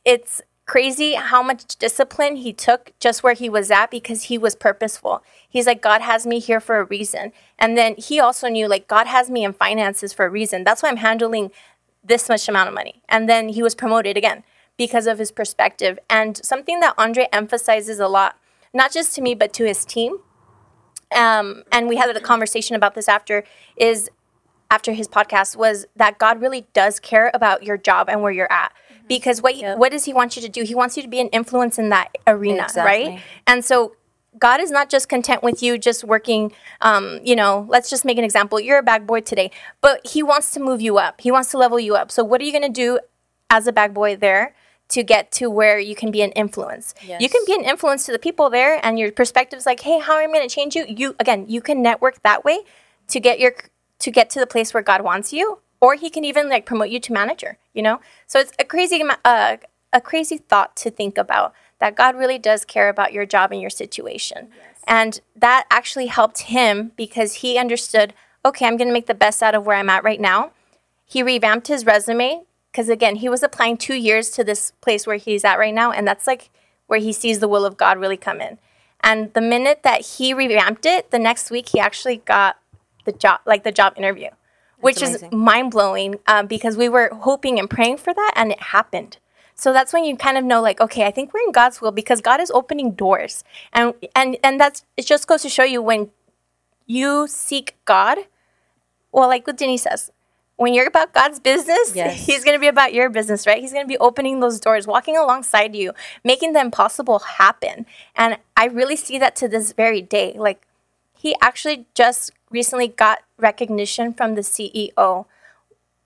it's 0.06 0.42
crazy 0.66 1.14
how 1.14 1.44
much 1.44 1.76
discipline 1.76 2.38
he 2.38 2.54
took 2.54 2.94
just 3.00 3.22
where 3.22 3.34
he 3.34 3.50
was 3.50 3.70
at 3.70 3.92
because 3.92 4.24
he 4.24 4.38
was 4.38 4.56
purposeful. 4.56 5.24
He's 5.48 5.68
like, 5.68 5.82
God 5.82 6.02
has 6.02 6.26
me 6.26 6.40
here 6.40 6.60
for 6.60 6.78
a 6.78 6.86
reason. 6.86 7.34
And 7.60 7.78
then 7.78 7.96
he 7.98 8.20
also 8.20 8.48
knew, 8.48 8.68
like, 8.68 8.88
God 8.88 9.08
has 9.08 9.30
me 9.30 9.44
in 9.44 9.54
finances 9.54 10.14
for 10.14 10.26
a 10.26 10.30
reason. 10.30 10.64
That's 10.64 10.82
why 10.82 10.90
I'm 10.90 10.98
handling 10.98 11.52
this 12.04 12.30
much 12.30 12.48
amount 12.48 12.70
of 12.70 12.76
money. 12.76 13.02
And 13.10 13.28
then 13.28 13.50
he 13.50 13.62
was 13.62 13.76
promoted 13.76 14.18
again 14.18 14.44
because 14.78 15.06
of 15.06 15.20
his 15.20 15.32
perspective. 15.32 16.00
And 16.10 16.38
something 16.44 16.80
that 16.80 16.96
Andre 16.98 17.28
emphasizes 17.34 18.00
a 18.00 18.08
lot, 18.08 18.38
not 18.74 18.92
just 18.92 19.14
to 19.16 19.22
me, 19.22 19.36
but 19.36 19.54
to 19.54 19.66
his 19.66 19.86
team. 19.86 20.18
Um, 21.16 21.64
and 21.72 21.88
we 21.88 21.98
had 21.98 22.16
a 22.16 22.20
conversation 22.20 22.76
about 22.76 22.96
this 22.96 23.08
after, 23.08 23.44
is 23.76 24.10
after 24.72 24.94
his 24.94 25.08
podcast, 25.08 25.56
was 25.56 25.86
that 25.96 26.18
God 26.18 26.42
really 26.42 26.66
does 26.74 27.00
care 27.00 27.30
about 27.34 27.64
your 27.64 27.78
job 27.78 28.10
and 28.10 28.22
where 28.22 28.32
you're 28.32 28.52
at 28.52 28.74
because 29.08 29.42
what 29.42 29.58
yep. 29.58 29.78
what 29.78 29.92
does 29.92 30.06
he 30.06 30.14
want 30.14 30.36
you 30.36 30.42
to 30.42 30.50
do? 30.50 30.64
He 30.64 30.76
wants 30.76 30.98
you 30.98 31.04
to 31.04 31.10
be 31.10 31.20
an 31.20 31.30
influence 31.30 31.78
in 31.78 31.90
that 31.90 32.10
arena, 32.28 32.64
exactly. 32.64 33.10
right? 33.10 33.22
And 33.48 33.64
so 33.64 33.96
God 34.40 34.60
is 34.60 34.72
not 34.72 34.90
just 34.90 35.10
content 35.10 35.44
with 35.44 35.62
you 35.62 35.78
just 35.78 36.04
working, 36.04 36.52
um, 36.82 37.20
you 37.24 37.36
know, 37.36 37.66
let's 37.70 37.90
just 37.90 38.04
make 38.04 38.18
an 38.18 38.24
example. 38.24 38.60
You're 38.60 38.80
a 38.80 38.84
bag 38.84 39.06
boy 39.06 39.22
today, 39.22 39.52
but 39.82 40.06
He 40.08 40.24
wants 40.24 40.52
to 40.52 40.60
move 40.60 40.82
you 40.82 40.98
up. 40.98 41.22
He 41.22 41.32
wants 41.32 41.52
to 41.52 41.58
level 41.58 41.80
you 41.80 41.96
up. 41.96 42.12
So, 42.12 42.24
what 42.24 42.42
are 42.42 42.44
you 42.44 42.52
going 42.52 42.64
to 42.64 42.70
do 42.70 43.00
as 43.50 43.68
a 43.68 43.72
bag 43.72 43.94
boy 43.94 44.16
there 44.16 44.56
to 44.90 45.04
get 45.04 45.32
to 45.34 45.50
where 45.50 45.80
you 45.80 45.96
can 45.96 46.12
be 46.12 46.22
an 46.22 46.32
influence? 46.32 46.96
Yes. 47.06 47.22
You 47.22 47.30
can 47.30 47.42
be 47.46 47.54
an 47.54 47.64
influence 47.64 48.06
to 48.08 48.12
the 48.12 48.20
people 48.20 48.50
there, 48.50 48.80
and 48.84 48.98
your 48.98 49.12
perspective 49.12 49.58
is 49.58 49.66
like, 49.66 49.82
hey, 49.82 50.00
how 50.00 50.18
am 50.18 50.30
I 50.32 50.34
going 50.34 50.48
to 50.48 50.54
change 50.54 50.76
you? 50.76 50.86
You, 50.88 51.16
again, 51.20 51.46
you 51.48 51.62
can 51.62 51.82
network 51.82 52.22
that 52.24 52.44
way 52.44 52.60
to 53.08 53.20
get 53.20 53.40
your 53.40 53.54
to 54.00 54.12
get 54.12 54.30
to 54.32 54.40
the 54.40 54.48
place 54.48 54.74
where 54.74 54.84
God 54.84 55.02
wants 55.02 55.32
you 55.32 55.60
or 55.80 55.96
he 55.96 56.10
can 56.10 56.24
even 56.24 56.50
like 56.50 56.66
promote 56.66 56.90
you 56.90 57.00
to 57.00 57.14
manager 57.14 57.58
you 57.74 57.82
know 57.82 58.00
so 58.28 58.40
it's 58.40 58.52
a 58.60 58.64
crazy 58.64 59.02
uh, 59.26 59.58
a 59.92 60.02
crazy 60.02 60.38
thought 60.38 60.76
to 60.76 60.90
think 60.90 61.18
about 61.18 61.54
that 61.80 61.96
god 61.96 62.16
really 62.16 62.38
does 62.38 62.66
care 62.66 62.90
about 62.90 63.14
your 63.14 63.26
job 63.26 63.52
and 63.52 63.62
your 63.62 63.70
situation 63.70 64.50
yes. 64.56 64.84
and 64.88 65.22
that 65.36 65.66
actually 65.70 66.08
helped 66.08 66.40
him 66.44 66.92
because 66.96 67.36
he 67.36 67.58
understood 67.58 68.14
okay 68.46 68.66
i'm 68.66 68.78
going 68.78 68.88
to 68.88 68.94
make 68.94 69.08
the 69.08 69.14
best 69.14 69.42
out 69.44 69.56
of 69.56 69.66
where 69.66 69.78
i'm 69.78 69.90
at 69.90 70.04
right 70.04 70.22
now 70.22 70.52
he 71.06 71.22
revamped 71.22 71.68
his 71.68 71.86
resume 71.86 72.44
because 72.74 72.90
again, 72.90 73.18
he 73.18 73.30
was 73.30 73.44
applying 73.44 73.78
two 73.78 73.94
years 73.94 74.32
to 74.32 74.44
this 74.44 74.72
place 74.82 75.06
where 75.06 75.18
he's 75.18 75.46
at 75.46 75.60
right 75.60 75.74
now, 75.74 75.92
and 75.92 76.08
that's 76.08 76.26
like 76.26 76.50
where 76.88 77.00
he 77.00 77.14
sees 77.14 77.38
the 77.38 77.48
will 77.48 77.66
of 77.66 77.78
God 77.78 78.00
really 78.00 78.18
come 78.18 78.42
in. 78.42 78.58
And 79.02 79.32
the 79.34 79.42
minute 79.42 79.82
that 79.84 80.02
he 80.02 80.34
revamped 80.34 80.86
it, 80.88 81.12
the 81.12 81.20
next 81.20 81.52
week 81.52 81.70
he 81.70 81.80
actually 81.80 82.18
got 82.18 82.58
the 83.06 83.12
job, 83.12 83.42
like 83.46 83.64
the 83.64 83.72
job 83.72 83.94
interview, 83.96 84.30
which 84.84 85.02
is 85.02 85.24
mind 85.32 85.72
blowing 85.72 86.20
um, 86.28 86.48
because 86.48 86.78
we 86.78 86.90
were 86.90 87.10
hoping 87.14 87.60
and 87.60 87.70
praying 87.70 87.98
for 87.98 88.14
that, 88.14 88.34
and 88.36 88.52
it 88.52 88.62
happened. 88.62 89.18
So 89.56 89.72
that's 89.72 89.94
when 89.94 90.04
you 90.04 90.18
kind 90.18 90.38
of 90.38 90.44
know, 90.44 90.62
like, 90.62 90.82
okay, 90.82 91.06
I 91.06 91.12
think 91.12 91.34
we're 91.34 91.42
in 91.42 91.52
God's 91.52 91.80
will 91.80 91.92
because 91.92 92.22
God 92.22 92.40
is 92.42 92.52
opening 92.52 92.92
doors, 92.92 93.44
and 93.72 93.94
and 94.16 94.38
and 94.44 94.60
that's 94.60 94.86
it. 94.98 95.06
Just 95.06 95.28
goes 95.28 95.42
to 95.44 95.50
show 95.50 95.64
you 95.64 95.82
when 95.82 96.10
you 96.86 97.28
seek 97.28 97.76
God, 97.86 98.18
well, 99.12 99.28
like 99.28 99.48
what 99.48 99.58
Denise 99.58 99.84
says, 99.84 100.12
when 100.56 100.74
you're 100.74 100.88
about 100.88 101.14
God's 101.14 101.40
business, 101.40 101.96
Yes. 101.96 102.26
He's 102.26 102.44
going 102.44 102.56
to 102.56 102.60
be 102.60 102.68
about 102.68 102.94
your 102.94 103.10
business, 103.10 103.48
right? 103.48 103.62
He's 103.62 103.74
going 103.74 103.86
to 103.86 103.88
be 103.88 103.98
opening 103.98 104.40
those 104.40 104.60
doors, 104.60 104.86
walking 104.88 105.18
alongside 105.18 105.76
you, 105.76 105.94
making 106.24 106.54
the 106.54 106.62
impossible 106.62 107.20
happen. 107.20 107.86
And 108.16 108.38
I 108.56 108.66
really 108.66 108.96
see 108.96 109.18
that 109.18 109.36
to 109.38 109.48
this 109.48 109.74
very 109.74 110.02
day. 110.02 110.36
Like, 110.38 110.66
he 111.14 111.36
actually 111.42 111.86
just 111.96 112.32
recently 112.50 112.90
got 112.90 113.20
recognition 113.44 114.14
from 114.14 114.34
the 114.36 114.42
CEO. 114.42 115.26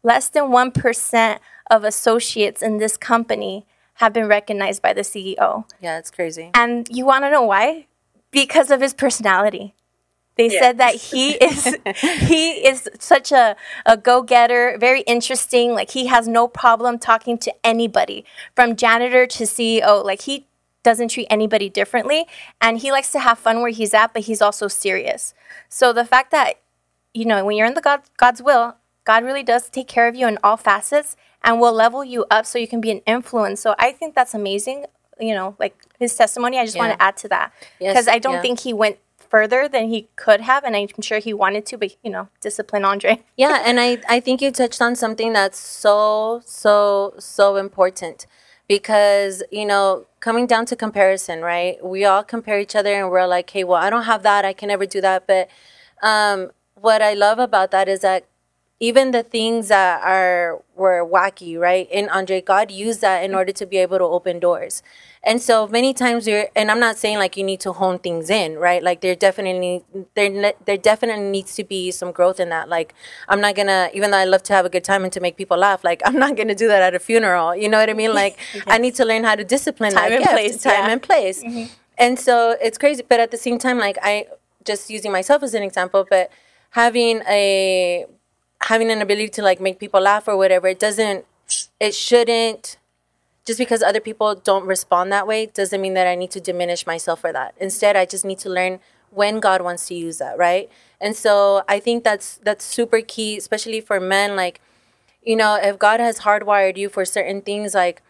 Less 0.04 0.30
than 0.30 0.44
1% 0.46 1.40
of 1.70 1.84
associates 1.84 2.62
in 2.62 2.78
this 2.78 2.98
company 2.98 3.66
have 3.96 4.14
been 4.14 4.28
recognized 4.28 4.82
by 4.82 4.94
the 4.94 5.02
CEO. 5.02 5.66
Yeah, 5.82 5.98
it's 5.98 6.12
crazy. 6.12 6.52
And 6.54 6.88
you 6.92 7.06
want 7.06 7.24
to 7.26 7.32
know 7.32 7.44
why? 7.44 7.88
Because 8.32 8.70
of 8.72 8.82
his 8.82 8.94
personality. 8.94 9.74
They 10.36 10.50
Yeah. 10.52 10.60
said 10.60 10.78
that 10.78 10.94
he 10.96 11.32
is 11.50 11.76
he 12.32 12.44
is 12.68 12.88
such 13.00 13.32
a, 13.32 13.56
a 13.88 13.98
go-getter, 13.98 14.78
very 14.80 15.02
interesting. 15.02 15.74
Like 15.74 15.90
he 15.92 16.06
has 16.08 16.28
no 16.28 16.48
problem 16.48 17.00
talking 17.00 17.38
to 17.40 17.52
anybody, 17.64 18.24
from 18.56 18.76
janitor 18.76 19.26
to 19.26 19.44
CEO. 19.46 20.06
Like 20.06 20.22
he 20.22 20.46
doesn't 20.84 21.10
treat 21.10 21.28
anybody 21.30 21.70
differently. 21.70 22.28
And 22.62 22.78
he 22.78 22.92
likes 22.92 23.12
to 23.12 23.20
have 23.20 23.40
fun 23.40 23.62
where 23.62 23.72
he's 23.72 23.94
at, 23.94 24.14
but 24.14 24.24
he's 24.24 24.42
also 24.42 24.68
serious. 24.68 25.34
So 25.70 25.92
the 25.92 26.06
fact 26.06 26.30
that, 26.32 26.60
you 27.14 27.26
know, 27.26 27.44
when 27.46 27.58
you're 27.58 27.68
in 27.68 27.74
the 27.74 27.82
God, 27.82 28.02
God's 28.18 28.42
will, 28.42 28.76
God 29.04 29.24
really 29.24 29.44
does 29.44 29.70
take 29.70 29.88
care 29.88 30.08
of 30.08 30.16
you 30.16 30.28
in 30.28 30.38
all 30.44 30.58
facets 30.58 31.16
and 31.44 31.60
will 31.60 31.74
level 31.74 32.04
you 32.04 32.26
up 32.30 32.46
so 32.46 32.60
you 32.60 32.68
can 32.68 32.82
be 32.82 32.92
an 32.92 33.02
influence. 33.06 33.62
So 33.62 33.76
I 33.80 33.92
think 33.92 34.16
that's 34.16 34.34
amazing. 34.34 34.86
You 35.20 35.34
know, 35.34 35.56
like 35.60 35.76
his 35.98 36.16
testimony, 36.16 36.60
I 36.60 36.66
just 36.66 36.78
want 36.78 36.94
to 36.94 37.02
add 37.02 37.18
to 37.18 37.28
that 37.30 37.52
Yes, 37.80 37.94
because 37.94 38.08
I 38.08 38.20
don't 38.20 38.36
yeah. 38.36 38.42
think 38.42 38.60
he 38.60 38.74
went 38.74 38.98
further 39.30 39.68
than 39.68 39.90
he 39.90 40.08
could 40.16 40.42
have, 40.42 40.64
and 40.64 40.76
I'm 40.76 40.88
sure 41.02 41.20
he 41.20 41.34
wanted 41.34 41.66
to, 41.68 41.78
but 41.78 41.96
you 42.04 42.12
know, 42.12 42.30
discipline 42.42 42.86
Andre. 42.86 43.24
Yeah, 43.38 43.62
and 43.66 43.80
I, 43.80 44.00
I 44.10 44.20
think 44.20 44.42
you 44.42 44.52
touched 44.52 44.82
on 44.82 44.96
something 44.96 45.34
that's 45.34 45.60
so, 45.60 46.42
so, 46.46 47.14
so 47.20 47.56
important 47.56 48.26
because, 48.68 49.44
you 49.52 49.66
know, 49.66 50.06
coming 50.20 50.48
down 50.48 50.66
to 50.68 50.76
comparison, 50.76 51.42
right? 51.42 51.84
We 51.84 52.04
all 52.06 52.24
compare 52.24 52.60
each 52.60 52.76
other 52.76 52.94
and 52.94 53.10
we're 53.10 53.28
like, 53.28 53.50
hey, 53.50 53.64
well, 53.64 53.82
I 53.82 53.90
don't 53.90 54.04
have 54.04 54.24
that. 54.24 54.44
I 54.44 54.54
can 54.54 54.68
never 54.68 54.86
do 54.86 55.02
that. 55.02 55.28
But 55.28 55.50
um, 56.02 56.52
what 56.82 57.02
I 57.02 57.14
love 57.14 57.40
about 57.40 57.72
that 57.72 57.88
is 57.88 58.02
that 58.02 58.26
even 58.80 59.10
the 59.10 59.24
things 59.24 59.70
that 59.70 60.04
are 60.04 60.62
were 60.76 61.04
wacky, 61.04 61.58
right? 61.58 61.90
In 61.92 62.08
Andre, 62.10 62.42
God 62.42 62.70
used 62.70 63.02
that 63.02 63.24
in 63.24 63.34
order 63.34 63.52
to 63.52 63.66
be 63.66 63.78
able 63.78 63.98
to 63.98 64.04
open 64.04 64.40
doors. 64.40 64.84
And 65.24 65.42
so 65.42 65.68
many 65.68 65.96
times 65.96 66.28
you're, 66.28 66.48
and 66.56 66.70
I'm 66.70 66.80
not 66.80 66.96
saying 66.96 67.18
like 67.18 67.36
you 67.36 67.44
need 67.44 67.60
to 67.62 67.74
hone 67.74 67.98
things 67.98 68.30
in, 68.30 68.56
right? 68.58 68.84
Like 68.84 69.02
there 69.02 69.16
definitely, 69.16 69.84
there, 70.14 70.54
there 70.66 70.78
definitely 70.78 71.26
needs 71.26 71.56
to 71.56 71.64
be 71.64 71.90
some 71.90 72.12
growth 72.12 72.40
in 72.40 72.50
that. 72.50 72.70
Like 72.70 72.94
I'm 73.28 73.42
not 73.42 73.56
gonna, 73.56 73.90
even 73.96 74.12
though 74.12 74.18
I 74.18 74.26
love 74.26 74.44
to 74.44 74.54
have 74.54 74.66
a 74.66 74.70
good 74.70 74.84
time 74.84 75.04
and 75.04 75.12
to 75.12 75.20
make 75.20 75.38
people 75.38 75.58
laugh, 75.58 75.84
like 75.84 76.04
I'm 76.06 76.20
not 76.20 76.36
gonna 76.38 76.56
do 76.56 76.68
that 76.68 76.84
at 76.84 76.94
a 76.94 77.00
funeral. 77.00 77.56
You 77.56 77.70
know 77.70 77.80
what 77.80 77.90
I 77.90 77.94
mean? 77.94 78.14
Like 78.14 78.38
I 78.68 78.78
need 78.78 78.94
to 78.96 79.06
learn 79.06 79.24
how 79.24 79.34
to 79.36 79.44
discipline 79.44 79.94
Time 79.94 80.12
that 80.12 80.12
and 80.12 80.24
gift, 80.24 80.34
place, 80.34 80.62
time 80.62 80.74
yeah. 80.74 80.80
Mm-hmm. 80.82 80.90
and 80.92 81.02
place. 81.02 81.44
And 81.98 82.20
so 82.20 82.56
it's 82.62 82.78
crazy, 82.78 83.04
but 83.08 83.20
at 83.20 83.32
the 83.32 83.38
same 83.38 83.58
time, 83.58 83.80
like 83.80 83.98
I 84.04 84.28
just 84.66 84.92
using 84.92 85.12
myself 85.12 85.42
as 85.42 85.56
an 85.56 85.64
example, 85.64 86.06
but 86.08 86.30
having 86.72 87.22
a 87.28 88.06
having 88.62 88.92
an 88.92 89.02
ability 89.02 89.30
to 89.30 89.42
like 89.42 89.62
make 89.62 89.80
people 89.80 90.02
laugh 90.02 90.28
or 90.28 90.38
whatever, 90.38 90.68
it 90.68 90.80
doesn't 90.80 91.26
it 91.80 91.94
shouldn't 91.96 92.78
just 93.46 93.60
because 93.60 93.82
other 93.82 94.02
people 94.02 94.36
don't 94.36 94.66
respond 94.66 95.12
that 95.12 95.26
way 95.26 95.46
doesn't 95.46 95.82
mean 95.82 95.94
that 95.94 96.06
I 96.06 96.16
need 96.16 96.32
to 96.32 96.42
diminish 96.42 96.86
myself 96.86 97.22
for 97.22 97.32
that. 97.32 97.54
Instead, 97.58 97.96
I 97.96 98.06
just 98.06 98.26
need 98.26 98.40
to 98.40 98.50
learn 98.50 98.80
when 99.10 99.40
God 99.40 99.62
wants 99.62 99.88
to 99.88 99.94
use 99.94 100.18
that, 100.18 100.38
right? 100.38 100.70
And 101.00 101.16
so 101.16 101.64
I 101.68 101.80
think 101.80 102.04
that's 102.04 102.38
that's 102.44 102.66
super 102.66 103.02
key, 103.02 103.38
especially 103.38 103.80
for 103.80 104.00
men. 104.00 104.36
Like, 104.36 104.60
you 105.24 105.36
know, 105.36 105.56
if 105.56 105.80
God 105.80 106.00
has 106.00 106.20
hardwired 106.20 106.76
you 106.78 106.90
for 106.90 107.06
certain 107.06 107.42
things, 107.42 107.74
like 107.74 108.02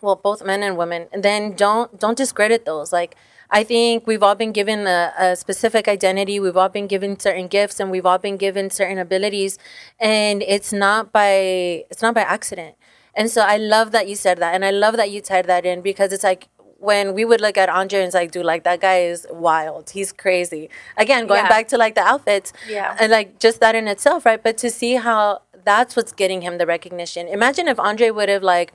well 0.00 0.16
both 0.16 0.44
men 0.44 0.62
and 0.62 0.76
women 0.76 1.06
then 1.12 1.54
don't 1.54 1.98
don't 1.98 2.16
discredit 2.16 2.64
those 2.64 2.92
like 2.92 3.16
i 3.50 3.62
think 3.64 4.06
we've 4.06 4.22
all 4.22 4.34
been 4.34 4.52
given 4.52 4.86
a, 4.86 5.12
a 5.18 5.36
specific 5.36 5.88
identity 5.88 6.38
we've 6.40 6.56
all 6.56 6.68
been 6.68 6.86
given 6.86 7.18
certain 7.18 7.48
gifts 7.48 7.80
and 7.80 7.90
we've 7.90 8.06
all 8.06 8.18
been 8.18 8.36
given 8.36 8.70
certain 8.70 8.98
abilities 8.98 9.58
and 10.00 10.42
it's 10.42 10.72
not 10.72 11.12
by 11.12 11.84
it's 11.90 12.02
not 12.02 12.14
by 12.14 12.22
accident 12.22 12.74
and 13.14 13.30
so 13.30 13.42
i 13.42 13.56
love 13.56 13.92
that 13.92 14.08
you 14.08 14.14
said 14.14 14.38
that 14.38 14.54
and 14.54 14.64
i 14.64 14.70
love 14.70 14.96
that 14.96 15.10
you 15.10 15.20
tied 15.20 15.46
that 15.46 15.64
in 15.66 15.80
because 15.80 16.12
it's 16.12 16.24
like 16.24 16.48
when 16.78 17.14
we 17.14 17.24
would 17.24 17.40
look 17.40 17.56
at 17.56 17.70
Andre 17.70 18.00
and 18.00 18.06
it's 18.08 18.14
like, 18.14 18.30
dude, 18.32 18.44
like 18.44 18.62
that 18.64 18.80
guy 18.82 18.98
is 18.98 19.26
wild. 19.30 19.88
He's 19.90 20.12
crazy. 20.12 20.68
Again, 20.98 21.26
going 21.26 21.44
Yeah. 21.44 21.48
back 21.48 21.68
to 21.68 21.78
like 21.78 21.94
the 21.94 22.02
outfits. 22.02 22.52
Yeah. 22.68 22.94
And 23.00 23.10
like 23.10 23.38
just 23.38 23.60
that 23.60 23.74
in 23.74 23.88
itself, 23.88 24.26
right? 24.26 24.40
But 24.40 24.58
to 24.58 24.70
see 24.70 24.94
how 24.96 25.40
that's 25.64 25.96
what's 25.96 26.12
getting 26.12 26.42
him 26.42 26.58
the 26.58 26.66
recognition. 26.66 27.28
Imagine 27.28 27.66
if 27.66 27.80
Andre 27.80 28.10
would 28.10 28.28
have 28.28 28.42
like 28.42 28.74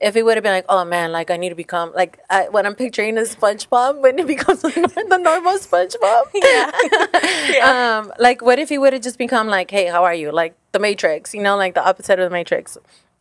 if 0.00 0.14
he 0.14 0.22
would 0.22 0.36
have 0.36 0.44
been 0.44 0.52
like, 0.52 0.66
oh 0.68 0.84
man, 0.84 1.10
like 1.12 1.30
I 1.30 1.36
need 1.36 1.48
to 1.48 1.54
become 1.54 1.92
like 1.94 2.18
I, 2.30 2.48
what 2.48 2.66
I'm 2.66 2.74
picturing 2.74 3.16
is 3.18 3.34
SpongeBob 3.34 4.00
when 4.00 4.18
he 4.18 4.24
becomes 4.34 4.62
the, 4.62 4.70
the 5.08 5.18
normal 5.18 5.58
SpongeBob. 5.58 6.24
Yeah. 7.52 7.98
um, 8.02 8.12
like 8.18 8.42
what 8.42 8.58
if 8.58 8.68
he 8.68 8.78
would 8.78 8.92
have 8.92 9.02
just 9.02 9.18
become 9.18 9.48
like, 9.48 9.70
hey, 9.70 9.86
how 9.86 10.04
are 10.04 10.14
you? 10.14 10.30
Like 10.32 10.54
the 10.72 10.78
Matrix, 10.78 11.34
you 11.34 11.42
know, 11.42 11.56
like 11.56 11.74
the 11.74 11.86
opposite 11.86 12.18
of 12.18 12.24
the 12.30 12.32
Matrix. 12.32 12.76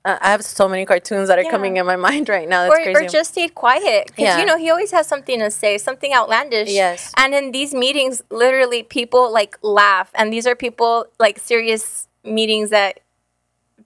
Uh, 0.06 0.18
I 0.22 0.30
have 0.32 0.44
so 0.44 0.70
many 0.70 0.86
cartoons 0.86 1.28
that 1.28 1.38
are 1.40 1.44
Yeah. 1.44 1.52
coming 1.52 1.78
in 1.78 1.86
my 1.86 1.96
mind 1.98 2.30
right 2.30 2.48
now. 2.48 2.64
That's 2.70 2.80
or, 2.80 2.84
crazy. 2.84 3.06
or 3.06 3.10
just 3.10 3.32
stayed 3.32 3.56
quiet 3.56 4.08
because 4.08 4.24
Yeah. 4.24 4.40
you 4.40 4.46
know 4.46 4.58
he 4.58 4.70
always 4.70 4.92
has 4.92 5.08
something 5.08 5.40
to 5.40 5.50
say 5.52 5.78
something 5.78 6.14
outlandish 6.14 6.70
Yes. 6.70 7.12
and 7.18 7.34
in 7.34 7.52
these 7.52 7.74
meetings 7.74 8.22
literally 8.30 8.84
people 8.84 9.32
like 9.34 9.58
laugh 9.64 10.12
and 10.16 10.32
these 10.32 10.46
are 10.48 10.56
people 10.56 11.08
like 11.20 11.40
serious 11.40 12.08
meetings 12.24 12.70
that 12.70 13.00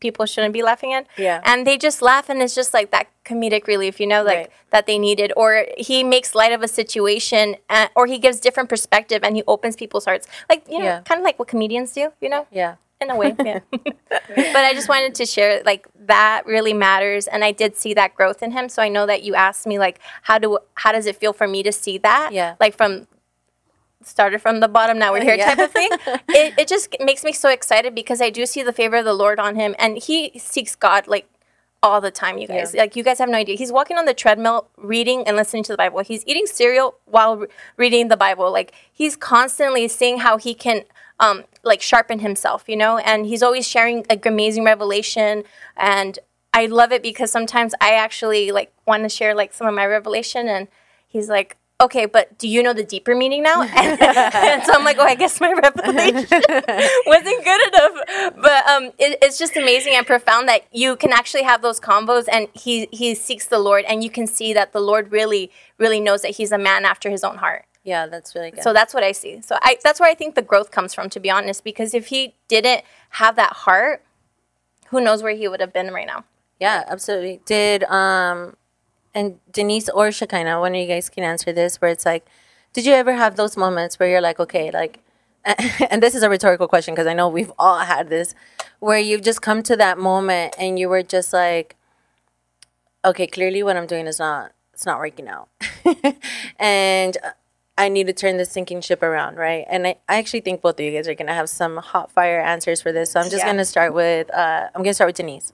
people 0.02 0.26
shouldn't 0.26 0.52
be 0.54 0.64
laughing 0.64 0.92
at 0.94 1.08
Yeah. 1.18 1.40
and 1.46 1.66
they 1.66 1.78
just 1.78 2.02
laugh 2.02 2.28
and 2.30 2.42
it's 2.42 2.56
just 2.56 2.74
like 2.74 2.92
that 2.92 3.08
comedic 3.24 3.68
relief 3.68 4.00
you 4.02 4.08
know 4.08 4.24
like 4.24 4.38
Right. 4.38 4.52
that 4.72 4.86
they 4.88 4.98
needed 5.00 5.32
or 5.38 5.66
he 5.78 6.04
makes 6.04 6.36
light 6.36 6.52
of 6.52 6.62
a 6.64 6.68
situation 6.68 7.56
and, 7.70 7.90
or 7.96 8.08
he 8.08 8.18
gives 8.18 8.40
different 8.40 8.68
perspective 8.68 9.24
and 9.24 9.36
he 9.38 9.44
opens 9.48 9.76
people's 9.78 10.06
hearts 10.06 10.28
like 10.50 10.64
you 10.68 10.80
know 10.80 10.86
Yeah. 10.86 11.00
kind 11.02 11.20
of 11.20 11.24
like 11.24 11.38
what 11.40 11.48
comedians 11.48 11.94
do 11.94 12.12
you 12.20 12.30
know 12.30 12.48
yeah. 12.52 12.76
in 13.00 13.10
a 13.12 13.16
way 13.16 13.36
yeah 13.46 13.60
but 13.82 14.64
i 14.70 14.74
just 14.74 14.90
wanted 14.90 15.14
to 15.16 15.26
share 15.26 15.62
like 15.66 15.88
that 16.14 16.46
really 16.46 16.74
matters 16.74 17.28
and 17.28 17.44
i 17.44 17.52
did 17.52 17.76
see 17.78 17.94
that 17.94 18.16
growth 18.16 18.42
in 18.44 18.52
him 18.52 18.68
so 18.70 18.82
i 18.82 18.90
know 18.90 19.06
that 19.06 19.22
you 19.24 19.36
asked 19.36 19.66
me 19.68 19.78
like 19.80 20.00
how 20.24 20.38
do 20.38 20.58
how 20.76 20.92
does 20.92 21.06
it 21.06 21.16
feel 21.16 21.34
for 21.34 21.48
me 21.48 21.62
to 21.64 21.72
see 21.72 21.98
that 22.00 22.34
Yeah. 22.34 22.56
like 22.60 22.76
from 22.76 23.08
started 24.04 24.42
from 24.42 24.60
the 24.60 24.68
bottom 24.68 24.98
now 25.00 25.12
we're 25.12 25.24
here 25.24 25.36
Yeah. 25.36 25.54
type 25.56 25.60
of 25.66 25.72
thing. 25.72 25.90
It, 26.30 26.54
it 26.58 26.68
just 26.68 26.96
makes 27.00 27.24
me 27.24 27.34
so 27.34 27.50
excited 27.50 27.94
because 27.96 28.22
i 28.22 28.30
do 28.30 28.46
see 28.46 28.64
the 28.64 28.74
favor 28.74 28.98
of 28.98 29.06
the 29.06 29.14
lord 29.14 29.40
on 29.40 29.56
him 29.56 29.76
and 29.78 29.98
he 29.98 30.38
seeks 30.40 30.76
god 30.76 31.08
like 31.08 31.28
all 31.84 32.00
the 32.00 32.12
time 32.12 32.38
you 32.38 32.48
guys. 32.48 32.76
Yeah. 32.76 32.82
like 32.84 32.96
you 32.96 33.04
guys 33.04 33.18
have 33.18 33.28
no 33.28 33.40
idea. 33.40 33.56
He's 33.58 33.72
walking 33.72 33.98
on 33.98 34.06
the 34.06 34.14
treadmill 34.14 34.68
reading 34.78 35.24
and 35.28 35.36
listening 35.36 35.64
to 35.64 35.74
the 35.74 35.78
bible. 35.78 36.02
He's 36.02 36.24
eating 36.28 36.46
cereal 36.46 36.94
while 37.06 37.38
re- 37.38 37.48
reading 37.76 38.08
the 38.08 38.16
bible. 38.18 38.52
Like 38.52 38.72
he's 38.94 39.16
constantly 39.16 39.88
seeing 39.88 40.20
how 40.20 40.38
he 40.38 40.54
can 40.54 40.84
um 41.20 41.44
like 41.64 41.82
sharpen 41.82 42.20
himself 42.20 42.66
you 42.68 42.78
know? 42.78 43.00
And 43.00 43.26
he's 43.26 43.42
always 43.42 43.68
sharing 43.68 44.06
like 44.10 44.24
amazing 44.28 44.64
revelation 44.64 45.44
and 45.76 46.20
i 46.54 46.66
love 46.68 46.92
it 46.92 47.02
because 47.02 47.32
sometimes 47.32 47.74
i 47.82 47.94
actually 47.94 48.52
like 48.52 48.72
want 48.86 49.02
to 49.04 49.10
share 49.10 49.34
like 49.34 49.52
some 49.54 49.66
of 49.66 49.74
my 49.74 49.86
revelation 49.86 50.48
and 50.48 50.68
he's 51.08 51.30
like 51.30 51.58
okay 51.82 52.06
but 52.06 52.38
do 52.38 52.48
you 52.48 52.62
know 52.64 52.74
the 52.74 52.84
deeper 52.84 53.16
meaning 53.16 53.42
now 53.44 53.62
and, 53.62 54.02
and 54.02 54.64
so 54.64 54.74
i'm 54.74 54.84
like 54.86 54.98
oh 55.00 55.04
i 55.04 55.16
guess 55.16 55.42
my 55.42 55.52
revelation 55.52 56.16
wasn't 57.06 57.44
good 57.44 57.68
enough 57.74 58.34
but 58.42 58.68
um 58.70 58.84
it, 59.00 59.18
it's 59.22 59.38
just 59.38 59.56
amazing 59.58 59.94
and 59.96 60.06
profound 60.06 60.48
that 60.48 60.62
you 60.72 60.96
can 60.96 61.12
actually 61.12 61.44
have 61.44 61.62
those 61.62 61.80
combos 61.80 62.26
and 62.32 62.48
he 62.54 62.88
he 62.92 63.14
seeks 63.16 63.48
the 63.48 63.60
lord 63.60 63.84
and 63.86 64.04
you 64.04 64.10
can 64.10 64.28
see 64.28 64.54
that 64.54 64.72
the 64.74 64.80
lord 64.80 65.12
really 65.12 65.52
really 65.78 66.00
knows 66.00 66.22
that 66.22 66.32
he's 66.32 66.52
a 66.52 66.58
man 66.58 66.86
after 66.86 67.10
his 67.10 67.24
own 67.24 67.38
heart 67.38 67.66
Yeah, 67.84 68.06
that's 68.06 68.36
really 68.36 68.52
good. 68.52 68.64
so 68.64 68.74
that's 68.74 68.94
what 68.94 69.04
I 69.04 69.12
see. 69.12 69.42
So 69.42 69.58
I 69.62 69.78
that's 69.84 70.00
where 70.00 70.10
I 70.10 70.14
think 70.14 70.36
the 70.36 70.44
growth 70.52 70.70
comes 70.70 70.94
from, 70.94 71.10
to 71.10 71.20
be 71.20 71.32
honest. 71.32 71.64
Because 71.64 71.96
if 72.00 72.06
he 72.14 72.36
didn't 72.48 72.84
have 73.22 73.34
that 73.42 73.54
heart, 73.66 74.04
who 74.92 75.02
knows 75.02 75.24
where 75.24 75.34
he 75.36 75.48
would 75.48 75.62
have 75.66 75.74
been 75.74 75.90
right 75.92 76.06
now? 76.06 76.24
Yeah, 76.60 76.84
absolutely. 76.88 77.42
Did 77.46 77.84
um 77.86 78.56
and 79.14 79.40
Denise 79.52 79.90
or 79.90 80.12
Shekinah, 80.12 80.60
one 80.60 80.74
of 80.76 80.82
you 80.82 80.88
guys 80.88 81.10
can 81.10 81.24
answer 81.24 81.52
this, 81.52 81.82
where 81.82 81.92
it's 81.92 82.06
like, 82.06 82.26
did 82.74 82.86
you 82.86 82.94
ever 82.94 83.14
have 83.14 83.36
those 83.36 83.58
moments 83.58 84.00
where 84.00 84.10
you're 84.10 84.22
like, 84.22 84.40
okay, 84.40 84.72
like 84.72 85.00
and 85.90 86.04
this 86.04 86.14
is 86.14 86.22
a 86.24 86.30
rhetorical 86.30 86.68
question 86.68 86.94
because 86.94 87.08
I 87.08 87.14
know 87.14 87.28
we've 87.28 87.52
all 87.58 87.80
had 87.80 88.10
this, 88.10 88.36
where 88.80 89.00
you've 89.00 89.24
just 89.24 89.42
come 89.42 89.64
to 89.64 89.76
that 89.78 89.98
moment 89.98 90.56
and 90.60 90.78
you 90.78 90.88
were 90.88 91.02
just 91.04 91.34
like, 91.34 91.76
okay, 93.04 93.28
clearly 93.28 93.64
what 93.64 93.76
I'm 93.76 93.88
doing 93.88 94.08
is 94.08 94.20
not 94.20 94.52
it's 94.74 94.86
not 94.86 95.00
working 95.00 95.28
out, 95.28 95.50
and 96.60 97.18
I 97.78 97.90
need 97.90 98.08
to 98.08 98.14
turn 98.14 98.38
this 98.38 98.52
sinking 98.52 98.82
ship 98.82 99.02
around, 99.02 99.38
right? 99.38 99.66
And 99.70 99.88
I, 99.88 99.96
I 100.08 100.18
actually 100.18 100.42
think 100.42 100.62
both 100.62 100.80
of 100.80 100.86
you 100.86 100.92
guys 100.92 101.08
are 101.08 101.16
gonna 101.16 101.34
have 101.34 101.50
some 101.50 101.78
hot 101.78 102.12
fire 102.12 102.40
answers 102.40 102.82
for 102.82 102.92
this. 102.92 103.12
So 103.12 103.20
I'm 103.20 103.26
just 103.30 103.38
Yeah. 103.38 103.48
gonna 103.48 103.66
start 103.66 103.94
with 103.94 104.32
uh, 104.34 104.70
I'm 104.76 104.84
gonna 104.84 104.94
start 104.94 105.10
with 105.10 105.16
Denise. 105.18 105.54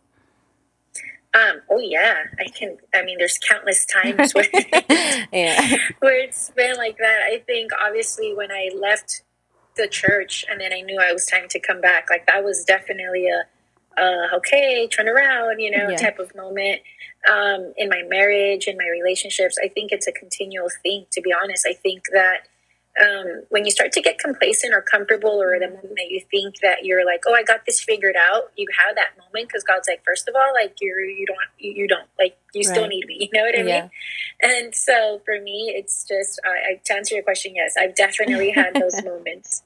Um, 1.34 1.62
oh 1.70 1.80
yeah, 1.80 2.16
I 2.40 2.46
can. 2.50 2.78
I 2.94 3.04
mean, 3.04 3.18
there's 3.18 3.38
countless 3.38 3.86
times 3.86 4.34
where 4.34 4.46
Yeah. 5.32 5.78
where 6.00 6.20
it's 6.20 6.50
been 6.52 6.76
like 6.78 6.98
that. 6.98 7.22
I 7.32 7.40
think 7.46 7.72
obviously 7.80 8.34
when 8.34 8.52
I 8.52 8.70
left 8.80 9.24
the 9.76 9.88
church 9.88 10.46
and 10.50 10.60
then 10.60 10.74
I 10.74 10.82
knew 10.82 11.00
I 11.00 11.14
was 11.14 11.26
time 11.26 11.48
to 11.50 11.60
come 11.60 11.82
back, 11.82 12.08
like 12.10 12.26
that 12.28 12.44
was 12.44 12.64
definitely 12.64 13.28
a 13.28 13.44
uh, 14.02 14.36
okay, 14.36 14.88
turn 14.88 15.08
around, 15.10 15.60
you 15.60 15.72
know, 15.72 15.90
Yeah. 15.90 15.98
type 15.98 16.20
of 16.20 16.34
moment. 16.36 16.82
Um, 17.32 17.74
in 17.78 17.90
my 17.90 18.04
marriage, 18.08 18.68
in 18.68 18.78
my 18.78 18.88
relationships, 18.88 19.58
I 19.64 19.68
think 19.70 19.92
it's 19.92 20.08
a 20.08 20.12
continual 20.12 20.70
thing. 20.84 21.08
To 21.12 21.22
be 21.22 21.34
honest, 21.34 21.66
I 21.68 21.74
think 21.74 22.04
that 22.14 22.48
um, 23.02 23.44
when 23.50 23.66
you 23.66 23.72
start 23.72 23.92
to 23.94 24.02
get 24.02 24.20
complacent 24.20 24.74
or 24.74 24.82
comfortable, 24.82 25.42
or 25.42 25.60
the 25.60 25.68
moment 25.68 25.96
that 25.96 26.10
you 26.10 26.22
think 26.32 26.60
that 26.62 26.84
you're 26.84 27.06
like, 27.06 27.22
oh, 27.28 27.34
I 27.34 27.44
got 27.44 27.66
this 27.66 27.82
figured 27.82 28.16
out, 28.16 28.52
you 28.56 28.68
have 28.86 28.96
that 28.96 29.18
moment 29.18 29.50
because 29.50 29.64
God's 29.64 29.88
like, 29.88 30.04
first 30.06 30.28
of 30.28 30.36
all, 30.36 30.54
like 30.54 30.78
you're 30.82 31.04
you 31.04 31.26
don't 31.26 31.38
you 31.58 31.88
don't 31.88 32.08
like 32.20 32.38
you 32.54 32.64
still 32.64 32.88
need 32.88 33.06
me. 33.08 33.16
You 33.32 33.40
know 33.40 33.46
what 33.46 33.60
I 33.60 33.64
Yeah. 33.64 33.82
mean? 33.82 33.90
And 34.42 34.76
so 34.76 35.22
for 35.26 35.42
me, 35.42 35.74
it's 35.76 36.06
just 36.08 36.40
I, 36.46 36.50
I 36.50 36.82
to 36.86 36.94
answer 36.96 37.16
your 37.16 37.24
question, 37.24 37.54
yes, 37.56 37.76
I've 37.78 37.96
definitely 37.96 38.52
had 38.52 38.74
those 38.76 39.04
moments. 39.04 39.64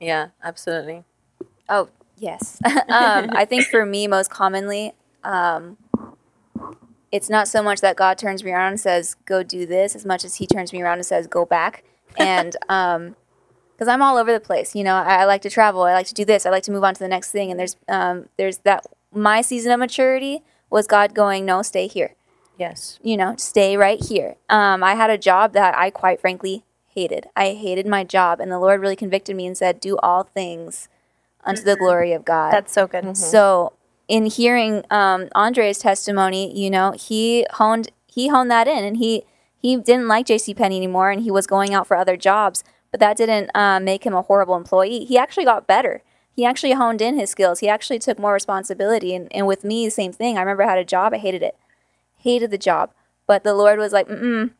Yeah, 0.00 0.28
absolutely. 0.42 1.04
Oh, 1.68 1.88
yes. 2.16 2.60
um, 2.64 3.30
I 3.32 3.44
think 3.48 3.64
for 3.64 3.84
me, 3.86 4.06
most 4.06 4.30
commonly, 4.30 4.92
um, 5.24 5.76
it's 7.12 7.30
not 7.30 7.48
so 7.48 7.62
much 7.62 7.80
that 7.80 7.96
God 7.96 8.18
turns 8.18 8.42
me 8.44 8.52
around 8.52 8.72
and 8.72 8.80
says, 8.80 9.16
go 9.24 9.42
do 9.42 9.66
this, 9.66 9.94
as 9.94 10.04
much 10.04 10.24
as 10.24 10.36
He 10.36 10.46
turns 10.46 10.72
me 10.72 10.82
around 10.82 10.98
and 10.98 11.06
says, 11.06 11.26
go 11.26 11.44
back. 11.44 11.84
And 12.18 12.56
um, 12.68 13.16
because 13.72 13.88
I'm 13.88 14.02
all 14.02 14.16
over 14.16 14.32
the 14.32 14.40
place, 14.40 14.74
you 14.74 14.84
know, 14.84 14.94
I, 14.94 15.22
I 15.22 15.24
like 15.24 15.42
to 15.42 15.50
travel, 15.50 15.82
I 15.82 15.92
like 15.92 16.06
to 16.06 16.14
do 16.14 16.24
this, 16.24 16.46
I 16.46 16.50
like 16.50 16.62
to 16.64 16.72
move 16.72 16.84
on 16.84 16.94
to 16.94 17.00
the 17.00 17.08
next 17.08 17.30
thing. 17.30 17.50
And 17.50 17.60
there's, 17.60 17.76
um, 17.88 18.28
there's 18.36 18.58
that, 18.58 18.86
my 19.12 19.42
season 19.42 19.72
of 19.72 19.78
maturity 19.78 20.42
was 20.70 20.86
God 20.86 21.14
going, 21.14 21.44
no, 21.44 21.62
stay 21.62 21.86
here 21.86 22.14
Yes. 22.58 22.98
you 23.02 23.16
know, 23.16 23.34
stay 23.36 23.76
right 23.76 24.02
here. 24.02 24.36
Um, 24.48 24.82
I 24.82 24.94
had 24.94 25.10
a 25.10 25.18
job 25.18 25.52
that 25.52 25.76
I 25.76 25.90
quite 25.90 26.20
frankly 26.20 26.64
hated. 26.88 27.26
I 27.36 27.52
hated 27.52 27.86
my 27.86 28.02
job, 28.04 28.40
and 28.40 28.50
the 28.50 28.58
Lord 28.58 28.80
really 28.80 28.96
convicted 28.96 29.36
me 29.36 29.46
and 29.46 29.56
said, 29.56 29.78
"Do 29.80 29.98
all 29.98 30.22
things 30.22 30.88
unto 31.44 31.62
the 31.62 31.76
glory 31.76 32.12
of 32.12 32.24
God." 32.24 32.52
That's 32.52 32.72
so 32.72 32.86
good. 32.86 33.16
so. 33.16 33.72
In 34.08 34.26
hearing 34.26 34.84
um, 34.88 35.28
Andre's 35.34 35.78
testimony, 35.78 36.56
you 36.56 36.70
know, 36.70 36.92
he 36.92 37.44
honed 37.54 37.90
he 38.06 38.28
honed 38.28 38.50
that 38.52 38.68
in, 38.68 38.84
and 38.84 38.96
he 38.98 39.24
he 39.66 39.76
didn't 39.76 40.08
like 40.08 40.26
J.C. 40.26 40.54
Penney 40.54 40.76
anymore, 40.76 41.10
and 41.10 41.22
he 41.22 41.30
was 41.30 41.46
going 41.46 41.74
out 41.74 41.86
for 41.86 41.96
other 41.96 42.16
jobs. 42.16 42.62
But 42.90 43.00
that 43.00 43.16
didn't 43.16 43.50
uh, 43.54 43.80
make 43.80 44.04
him 44.04 44.14
a 44.14 44.22
horrible 44.22 44.56
employee. 44.56 45.04
He 45.04 45.18
actually 45.18 45.44
got 45.44 45.66
better. 45.66 46.02
He 46.32 46.44
actually 46.44 46.72
honed 46.72 47.00
in 47.02 47.18
his 47.18 47.30
skills. 47.30 47.60
He 47.60 47.68
actually 47.68 47.98
took 47.98 48.18
more 48.18 48.32
responsibility. 48.32 49.14
And, 49.14 49.32
and 49.34 49.46
with 49.46 49.64
me, 49.64 49.84
the 49.84 49.90
same 49.90 50.12
thing. 50.12 50.36
I 50.36 50.40
remember 50.40 50.62
I 50.62 50.70
had 50.70 50.78
a 50.78 50.84
job. 50.84 51.12
I 51.12 51.18
hated 51.18 51.42
it 51.42 51.56
hated 52.26 52.50
the 52.50 52.58
job. 52.58 52.90
But 53.26 53.44
the 53.44 53.54
Lord 53.54 53.78
was 53.78 53.92
like, 53.92 54.08
Mm-mm, 54.08 54.50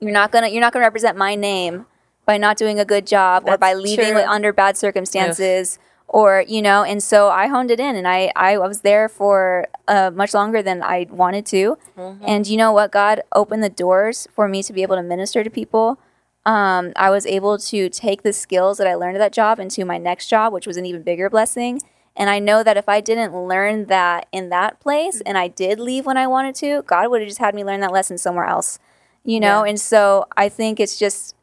"You're 0.00 0.12
not 0.12 0.30
gonna, 0.30 0.48
you're 0.48 0.60
not 0.60 0.72
gonna 0.72 0.84
represent 0.84 1.16
my 1.16 1.34
name 1.34 1.86
by 2.24 2.38
not 2.38 2.56
doing 2.56 2.78
a 2.78 2.84
good 2.84 3.06
job 3.06 3.44
or 3.46 3.58
by 3.58 3.74
leaving 3.74 4.12
true. 4.12 4.22
under 4.22 4.52
bad 4.52 4.76
circumstances." 4.76 5.78
Or 6.12 6.44
you 6.46 6.60
know, 6.60 6.84
and 6.84 7.02
so 7.02 7.28
I 7.30 7.46
honed 7.46 7.70
it 7.70 7.80
in, 7.80 7.96
and 7.96 8.06
I 8.06 8.30
I 8.36 8.58
was 8.58 8.82
there 8.82 9.08
for 9.08 9.66
uh, 9.88 10.10
much 10.14 10.34
longer 10.34 10.62
than 10.62 10.82
I 10.82 11.06
wanted 11.10 11.46
to. 11.46 11.78
And 12.26 12.46
you 12.46 12.58
know 12.58 12.70
what? 12.70 12.92
God 12.92 13.22
opened 13.34 13.62
the 13.64 13.70
doors 13.70 14.28
for 14.34 14.46
me 14.46 14.62
to 14.62 14.72
be 14.74 14.82
able 14.82 14.96
to 14.96 15.02
minister 15.02 15.42
to 15.42 15.48
people. 15.50 15.98
Um, 16.44 16.92
I 16.96 17.08
was 17.08 17.24
able 17.24 17.56
to 17.58 17.88
take 17.88 18.22
the 18.22 18.32
skills 18.32 18.76
that 18.78 18.86
I 18.86 18.94
learned 18.94 19.16
at 19.16 19.20
that 19.20 19.32
job 19.32 19.58
into 19.58 19.84
my 19.86 19.96
next 19.96 20.28
job, 20.28 20.52
which 20.52 20.66
was 20.66 20.76
an 20.76 20.84
even 20.84 21.02
bigger 21.02 21.30
blessing. 21.30 21.80
And 22.14 22.28
I 22.28 22.40
know 22.40 22.62
that 22.62 22.76
if 22.76 22.88
I 22.90 23.00
didn't 23.00 23.34
learn 23.34 23.86
that 23.86 24.26
in 24.32 24.50
that 24.50 24.80
place 24.80 25.22
and 25.24 25.38
I 25.38 25.48
did 25.48 25.80
leave 25.80 26.04
when 26.04 26.18
I 26.18 26.26
wanted 26.26 26.54
to, 26.56 26.82
God 26.82 27.08
would 27.10 27.22
have 27.22 27.28
just 27.28 27.38
had 27.38 27.54
me 27.54 27.64
learn 27.64 27.80
that 27.80 27.92
lesson 27.92 28.18
somewhere 28.18 28.44
else. 28.44 28.78
You 29.24 29.40
know? 29.40 29.64
Yeah. 29.64 29.70
And 29.70 29.80
so 29.80 30.26
I 30.36 30.50
think 30.50 30.78
it's 30.78 30.98
just 30.98 31.34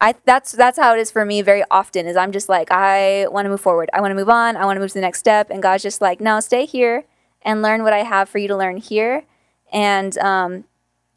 I 0.00 0.14
that's 0.24 0.52
that's 0.52 0.78
how 0.78 0.94
it 0.94 1.00
is 1.00 1.10
for 1.10 1.24
me 1.24 1.42
very 1.42 1.64
often 1.70 2.06
is 2.06 2.16
I'm 2.16 2.30
just 2.30 2.48
like 2.48 2.70
I 2.70 3.26
want 3.28 3.46
to 3.46 3.50
move 3.50 3.60
forward. 3.60 3.90
I 3.92 4.00
want 4.00 4.12
to 4.12 4.14
move 4.14 4.28
on. 4.28 4.56
I 4.56 4.64
want 4.64 4.76
to 4.76 4.80
move 4.80 4.90
to 4.90 4.94
the 4.94 5.00
next 5.00 5.18
step 5.18 5.50
and 5.50 5.62
God's 5.62 5.82
just 5.82 6.00
like, 6.00 6.20
"No, 6.20 6.38
stay 6.40 6.66
here 6.66 7.04
and 7.42 7.62
learn 7.62 7.82
what 7.82 7.92
I 7.92 8.04
have 8.04 8.28
for 8.28 8.38
you 8.38 8.48
to 8.48 8.56
learn 8.56 8.76
here." 8.76 9.24
And 9.72 10.16
um 10.18 10.64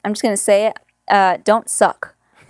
I'm 0.03 0.13
just 0.13 0.23
going 0.23 0.33
to 0.33 0.41
say 0.41 0.67
it, 0.67 0.77
uh 1.09 1.37
don't 1.43 1.69
suck. 1.69 2.15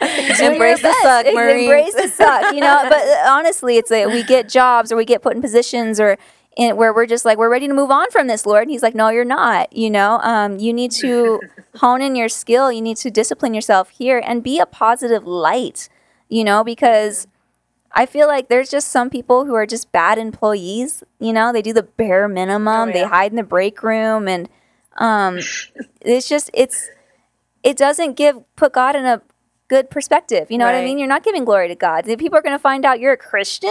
Embrace 0.00 0.80
the 0.82 0.94
suck, 1.02 1.26
Marie. 1.34 1.64
Embrace 1.64 1.94
the 1.94 2.08
suck, 2.08 2.54
you 2.54 2.60
know. 2.60 2.84
But 2.88 3.06
uh, 3.06 3.26
honestly, 3.28 3.76
it's 3.76 3.90
like 3.90 4.06
we 4.06 4.22
get 4.22 4.48
jobs 4.48 4.90
or 4.92 4.96
we 4.96 5.04
get 5.04 5.22
put 5.22 5.34
in 5.34 5.42
positions 5.42 6.00
or 6.00 6.16
in, 6.58 6.76
where 6.76 6.92
we're 6.92 7.06
just 7.06 7.24
like 7.24 7.38
we're 7.38 7.48
ready 7.48 7.68
to 7.68 7.72
move 7.72 7.90
on 7.90 8.10
from 8.10 8.26
this, 8.26 8.44
Lord. 8.44 8.62
And 8.64 8.70
He's 8.70 8.82
like, 8.82 8.94
no, 8.94 9.08
you're 9.08 9.24
not. 9.24 9.72
You 9.72 9.88
know, 9.88 10.18
um, 10.22 10.58
you 10.58 10.74
need 10.74 10.90
to 10.92 11.40
hone 11.76 12.02
in 12.02 12.16
your 12.16 12.28
skill. 12.28 12.70
You 12.70 12.82
need 12.82 12.98
to 12.98 13.10
discipline 13.10 13.54
yourself 13.54 13.90
here 13.90 14.20
and 14.22 14.42
be 14.42 14.58
a 14.58 14.66
positive 14.66 15.24
light. 15.26 15.88
You 16.28 16.44
know, 16.44 16.62
because 16.62 17.26
I 17.92 18.04
feel 18.04 18.26
like 18.26 18.48
there's 18.48 18.68
just 18.68 18.88
some 18.88 19.08
people 19.08 19.46
who 19.46 19.54
are 19.54 19.66
just 19.66 19.92
bad 19.92 20.18
employees. 20.18 21.02
You 21.20 21.32
know, 21.32 21.52
they 21.52 21.62
do 21.62 21.72
the 21.72 21.84
bare 21.84 22.28
minimum. 22.28 22.90
Oh, 22.90 22.92
They 22.92 23.04
hide 23.04 23.32
in 23.32 23.36
the 23.36 23.42
break 23.44 23.82
room, 23.82 24.28
and 24.28 24.48
um, 24.98 25.38
it's 26.02 26.28
just 26.28 26.50
it's 26.52 26.90
it 27.62 27.76
doesn't 27.76 28.14
give 28.14 28.36
put 28.56 28.72
God 28.72 28.96
in 28.96 29.06
a 29.06 29.22
good 29.68 29.90
perspective. 29.90 30.50
You 30.50 30.58
know 30.58 30.66
what 30.66 30.74
I 30.74 30.84
mean? 30.84 30.98
You're 30.98 31.08
not 31.08 31.22
giving 31.22 31.44
glory 31.44 31.68
to 31.68 31.74
God. 31.76 32.04
The 32.04 32.16
People 32.16 32.38
are 32.38 32.42
going 32.42 32.54
to 32.56 32.58
find 32.62 32.84
out 32.84 32.98
you're 33.00 33.12
a 33.12 33.16
Christian. 33.16 33.70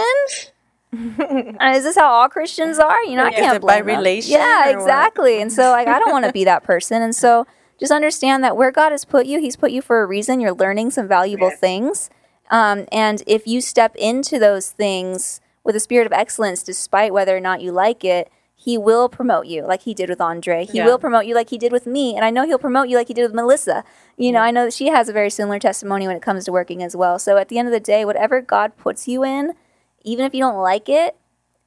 Is 0.92 1.84
this 1.84 1.96
how 1.96 2.10
all 2.10 2.28
Christians 2.28 2.78
are? 2.78 3.02
You 3.04 3.16
know, 3.16 3.24
I 3.24 3.32
can't 3.32 3.56
it 3.56 3.60
by 3.60 3.80
blame 3.82 3.86
them. 3.86 3.96
relation 3.98 4.32
Yeah, 4.32 4.66
what? 4.66 4.74
exactly. 4.74 5.40
And 5.40 5.52
so, 5.52 5.70
like, 5.70 5.86
I 5.88 5.98
don't 5.98 6.10
want 6.12 6.24
to 6.24 6.32
be 6.32 6.44
that 6.44 6.64
person. 6.64 7.02
And 7.02 7.14
so, 7.14 7.46
just 7.78 7.92
understand 7.92 8.42
that 8.44 8.56
where 8.56 8.70
God 8.72 8.92
has 8.92 9.04
put 9.04 9.26
you, 9.26 9.38
He's 9.40 9.56
put 9.56 9.70
you 9.70 9.82
for 9.82 10.02
a 10.02 10.06
reason. 10.06 10.40
You're 10.40 10.54
learning 10.54 10.90
some 10.90 11.06
valuable 11.06 11.50
things. 11.50 12.10
Um, 12.50 12.86
and 12.90 13.22
if 13.26 13.46
you 13.46 13.60
step 13.60 13.94
into 13.96 14.38
those 14.38 14.70
things 14.70 15.40
with 15.64 15.76
a 15.76 15.80
spirit 15.80 16.06
of 16.06 16.12
excellence, 16.12 16.62
despite 16.62 17.12
whether 17.12 17.36
or 17.36 17.40
not 17.40 17.60
you 17.60 17.70
like 17.70 18.02
it, 18.04 18.30
He 18.56 18.78
will 18.78 19.08
promote 19.10 19.46
you 19.46 19.64
like 19.66 19.82
He 19.82 19.92
did 19.92 20.08
with 20.08 20.20
Andre. 20.20 20.64
He 20.64 20.78
Yeah. 20.78 20.86
will 20.86 20.98
promote 20.98 21.26
you 21.26 21.34
like 21.34 21.50
He 21.50 21.58
did 21.58 21.70
with 21.72 21.86
me. 21.86 22.16
And 22.16 22.24
I 22.24 22.30
know 22.30 22.46
He'll 22.46 22.58
promote 22.58 22.88
you 22.88 22.96
like 22.96 23.08
He 23.08 23.14
did 23.14 23.22
with 23.24 23.34
Melissa. 23.34 23.84
You 24.16 24.32
know, 24.32 24.40
I 24.40 24.50
know 24.50 24.64
that 24.64 24.72
she 24.72 24.88
has 24.88 25.08
a 25.10 25.12
very 25.12 25.28
similar 25.30 25.58
testimony 25.58 26.06
when 26.06 26.16
it 26.16 26.22
comes 26.22 26.46
to 26.46 26.52
working 26.52 26.82
as 26.82 26.96
well. 26.96 27.18
So 27.18 27.36
at 27.36 27.48
the 27.48 27.58
end 27.58 27.68
of 27.68 27.72
the 27.72 27.78
day, 27.80 28.04
whatever 28.06 28.40
God 28.40 28.76
puts 28.78 29.06
you 29.06 29.22
in, 29.24 29.52
even 30.02 30.24
if 30.24 30.34
you 30.34 30.40
don't 30.40 30.56
like 30.60 30.88
it, 30.88 31.16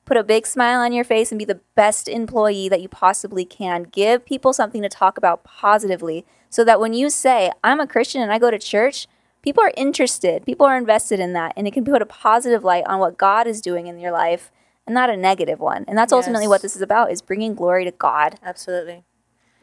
put 0.06 0.18
a 0.18 0.24
big 0.24 0.46
smile 0.46 0.80
on 0.82 0.92
your 0.94 1.04
face 1.04 1.32
and 1.32 1.40
be 1.40 1.46
the 1.46 1.62
best 1.76 2.08
employee 2.08 2.68
that 2.70 2.82
you 2.82 2.90
possibly 2.90 3.46
can. 3.46 3.84
Give 3.84 4.26
people 4.26 4.54
something 4.54 4.82
to 4.82 4.90
talk 4.90 5.18
about 5.18 5.44
positively 5.44 6.26
so 6.50 6.64
that 6.64 6.80
when 6.80 6.94
you 6.94 7.10
say, 7.10 7.52
I'm 7.64 7.80
a 7.80 7.88
Christian 7.88 8.22
and 8.22 8.32
I 8.32 8.40
go 8.40 8.52
to 8.52 8.60
church, 8.60 9.08
people 9.42 9.64
are 9.64 9.72
interested. 9.78 10.46
People 10.46 10.66
are 10.66 10.78
invested 10.78 11.20
in 11.20 11.34
that. 11.34 11.54
And 11.56 11.68
it 11.68 11.72
can 11.72 11.86
put 11.86 12.02
a 12.02 12.06
positive 12.06 12.64
light 12.64 12.86
on 12.88 13.00
what 13.00 13.18
God 13.18 13.48
is 13.48 13.62
doing 13.62 13.88
in 13.88 14.00
your 14.00 14.12
life 14.12 14.52
and 14.86 14.94
not 14.94 15.10
a 15.10 15.16
negative 15.18 15.60
one. 15.60 15.86
And 15.88 15.98
that's 15.98 16.12
ultimately 16.12 16.46
Yes. 16.46 16.50
what 16.50 16.62
this 16.62 16.76
is 16.76 16.82
about 16.82 17.12
is 17.12 17.22
bringing 17.22 17.56
glory 17.56 17.86
to 17.86 17.92
God. 17.92 18.40
Absolutely. 18.44 19.04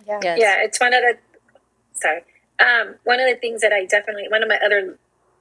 Yeah. 0.07 0.21
Yes. 0.23 0.39
Yeah, 0.41 0.57
it's 0.61 0.81
one 0.81 0.95
of 0.95 1.03
the 1.03 1.19
sorry. 1.93 2.23
Um, 2.61 2.95
one 3.05 3.21
of 3.21 3.29
the 3.29 3.37
things 3.37 3.61
that 3.61 3.73
I 3.73 3.85
definitely 3.85 4.29
one 4.29 4.43
of 4.43 4.49
my 4.49 4.59
other 4.65 4.99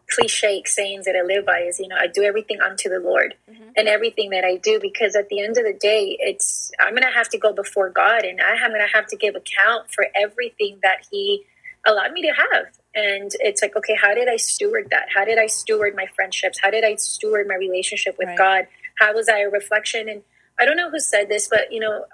cliche 0.10 0.64
sayings 0.66 1.05
that 1.05 1.16
I 1.16 1.26
live 1.26 1.45
by 1.45 1.60
is, 1.60 1.80
you 1.80 1.88
know, 1.88 1.97
I 1.97 2.08
do 2.08 2.24
everything 2.24 2.62
unto 2.62 2.89
the 2.89 2.99
Lord 2.99 3.36
mm-hmm. 3.49 3.70
and 3.76 3.88
everything 3.88 4.30
that 4.30 4.45
I 4.45 4.55
do 4.58 4.80
because 4.82 5.16
at 5.16 5.30
the 5.30 5.41
end 5.41 5.58
of 5.58 5.66
the 5.66 5.74
day, 5.74 6.18
it's 6.20 6.72
I'm 6.80 6.93
gonna 6.93 7.12
have 7.12 7.30
to 7.30 7.38
go 7.38 7.51
before 7.53 7.89
God 7.89 8.24
and 8.24 8.39
I 8.41 8.55
am 8.64 8.72
gonna 8.72 8.88
have 8.93 9.08
to 9.08 9.18
give 9.18 9.36
account 9.36 9.91
for 9.91 10.08
everything 10.16 10.80
that 10.84 11.05
He 11.12 11.43
allowed 11.86 12.14
me 12.14 12.22
to 12.22 12.30
have. 12.30 12.68
And 12.95 13.32
it's 13.39 13.62
like, 13.62 13.76
okay, 13.76 13.95
how 14.01 14.14
did 14.14 14.28
I 14.28 14.38
steward 14.38 14.88
that? 14.91 15.08
How 15.14 15.26
did 15.26 15.38
I 15.38 15.47
steward 15.47 15.95
my 15.95 16.08
friendships? 16.16 16.60
How 16.62 16.72
did 16.72 16.84
I 16.84 16.95
steward 16.95 17.47
my 17.47 17.55
relationship 17.55 18.18
with 18.18 18.28
Right. 18.30 18.38
God? 18.38 18.68
How 18.99 19.14
was 19.14 19.30
I 19.30 19.41
a 19.41 19.49
reflection? 19.49 20.10
And 20.10 20.24
I 20.60 20.66
don't 20.66 20.78
know 20.78 20.89
who 20.89 20.99
said 20.99 21.30
this, 21.30 21.47
but 21.47 21.72
you 21.72 21.80
know, 21.80 22.05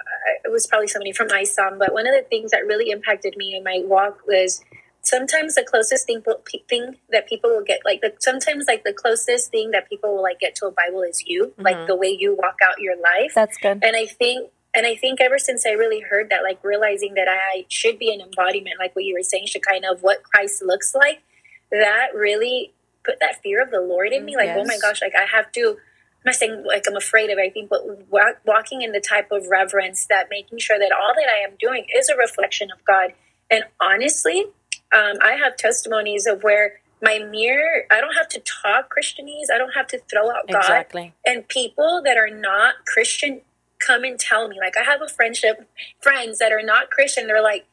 it 0.43 0.51
was 0.51 0.67
probably 0.67 0.87
somebody 0.87 1.11
from 1.11 1.29
ISOM. 1.29 1.79
But 1.79 1.93
one 1.93 2.07
of 2.07 2.13
the 2.13 2.23
things 2.23 2.51
that 2.51 2.65
really 2.65 2.89
impacted 2.89 3.37
me 3.37 3.55
in 3.55 3.63
my 3.63 3.81
walk 3.85 4.19
was 4.27 4.61
sometimes 5.03 5.55
the 5.55 5.63
closest 5.63 6.07
thing 6.07 6.23
thing 6.69 6.95
that 7.09 7.27
people 7.27 7.49
will 7.49 7.63
get, 7.63 7.81
like 7.85 8.01
the, 8.01 8.13
sometimes 8.19 8.65
like 8.67 8.83
the 8.83 8.93
closest 8.93 9.51
thing 9.51 9.71
that 9.71 9.89
people 9.89 10.15
will 10.15 10.23
like 10.23 10.39
get 10.39 10.55
to 10.55 10.65
a 10.65 10.71
Bible 10.71 11.01
is 11.01 11.23
you, 11.27 11.53
like 11.57 11.75
mm-hmm. 11.75 11.87
the 11.87 11.95
way 11.95 12.15
you 12.17 12.35
walk 12.35 12.57
out 12.63 12.79
your 12.79 12.95
life. 12.95 13.33
That's 13.35 13.57
good. 13.57 13.83
And 13.83 13.95
I 13.95 14.05
think, 14.05 14.49
and 14.73 14.87
I 14.87 14.95
think 14.95 15.21
ever 15.21 15.37
since 15.37 15.65
I 15.65 15.71
really 15.71 15.99
heard 15.99 16.29
that, 16.29 16.41
like 16.41 16.63
realizing 16.63 17.13
that 17.13 17.27
I 17.29 17.65
should 17.67 17.99
be 17.99 18.11
an 18.13 18.21
embodiment, 18.21 18.77
like 18.79 18.95
what 18.95 19.05
you 19.05 19.13
were 19.13 19.23
saying, 19.23 19.45
Shekinah, 19.47 19.91
of 19.91 20.01
what 20.01 20.23
Christ 20.23 20.63
looks 20.65 20.95
like, 20.95 21.21
that 21.69 22.07
really 22.15 22.73
put 23.03 23.19
that 23.19 23.41
fear 23.43 23.61
of 23.61 23.71
the 23.71 23.81
Lord 23.81 24.13
in 24.13 24.25
me. 24.25 24.35
Like, 24.35 24.49
oh 24.55 24.63
my 24.65 24.77
gosh, 24.81 25.01
like 25.01 25.13
I 25.15 25.25
have 25.25 25.51
to. 25.53 25.77
I'm 26.25 26.29
not 26.29 26.35
saying 26.35 26.63
like 26.65 26.85
I'm 26.87 26.95
afraid 26.95 27.29
of 27.29 27.37
anything, 27.37 27.67
but 27.69 27.81
wa- 28.09 28.35
walking 28.45 28.81
in 28.81 28.93
the 28.93 29.01
type 29.01 29.29
of 29.31 29.45
reverence 29.47 30.05
that 30.05 30.27
making 30.29 30.59
sure 30.59 30.79
that 30.79 30.91
all 30.93 31.13
that 31.13 31.27
I 31.29 31.39
am 31.39 31.57
doing 31.59 31.85
is 31.93 32.07
a 32.07 32.15
reflection 32.15 32.69
of 32.71 32.83
God. 32.85 33.13
And 33.51 33.65
honestly, 33.81 34.45
um, 34.93 35.17
I 35.21 35.33
have 35.33 35.57
testimonies 35.57 36.25
of 36.27 36.43
where 36.43 36.79
my 37.01 37.19
mere 37.19 37.85
I 37.91 37.99
don't 37.99 38.15
have 38.15 38.29
to 38.29 38.39
talk 38.39 38.93
Christianese. 38.95 39.47
I 39.53 39.57
don't 39.57 39.73
have 39.73 39.87
to 39.87 39.99
throw 40.09 40.29
out 40.29 40.47
God 40.47 40.59
Exactly. 40.59 41.13
and 41.25 41.47
people 41.47 42.01
that 42.05 42.17
are 42.17 42.29
not 42.29 42.85
Christian 42.85 43.41
come 43.79 44.03
and 44.03 44.17
tell 44.19 44.47
me. 44.47 44.57
Like 44.59 44.77
I 44.77 44.83
have 44.83 45.01
a 45.01 45.09
friendship 45.09 45.67
friends 46.01 46.39
that 46.39 46.51
are 46.51 46.63
not 46.63 46.89
Christian. 46.89 47.27
They're 47.27 47.43
like, 47.43 47.65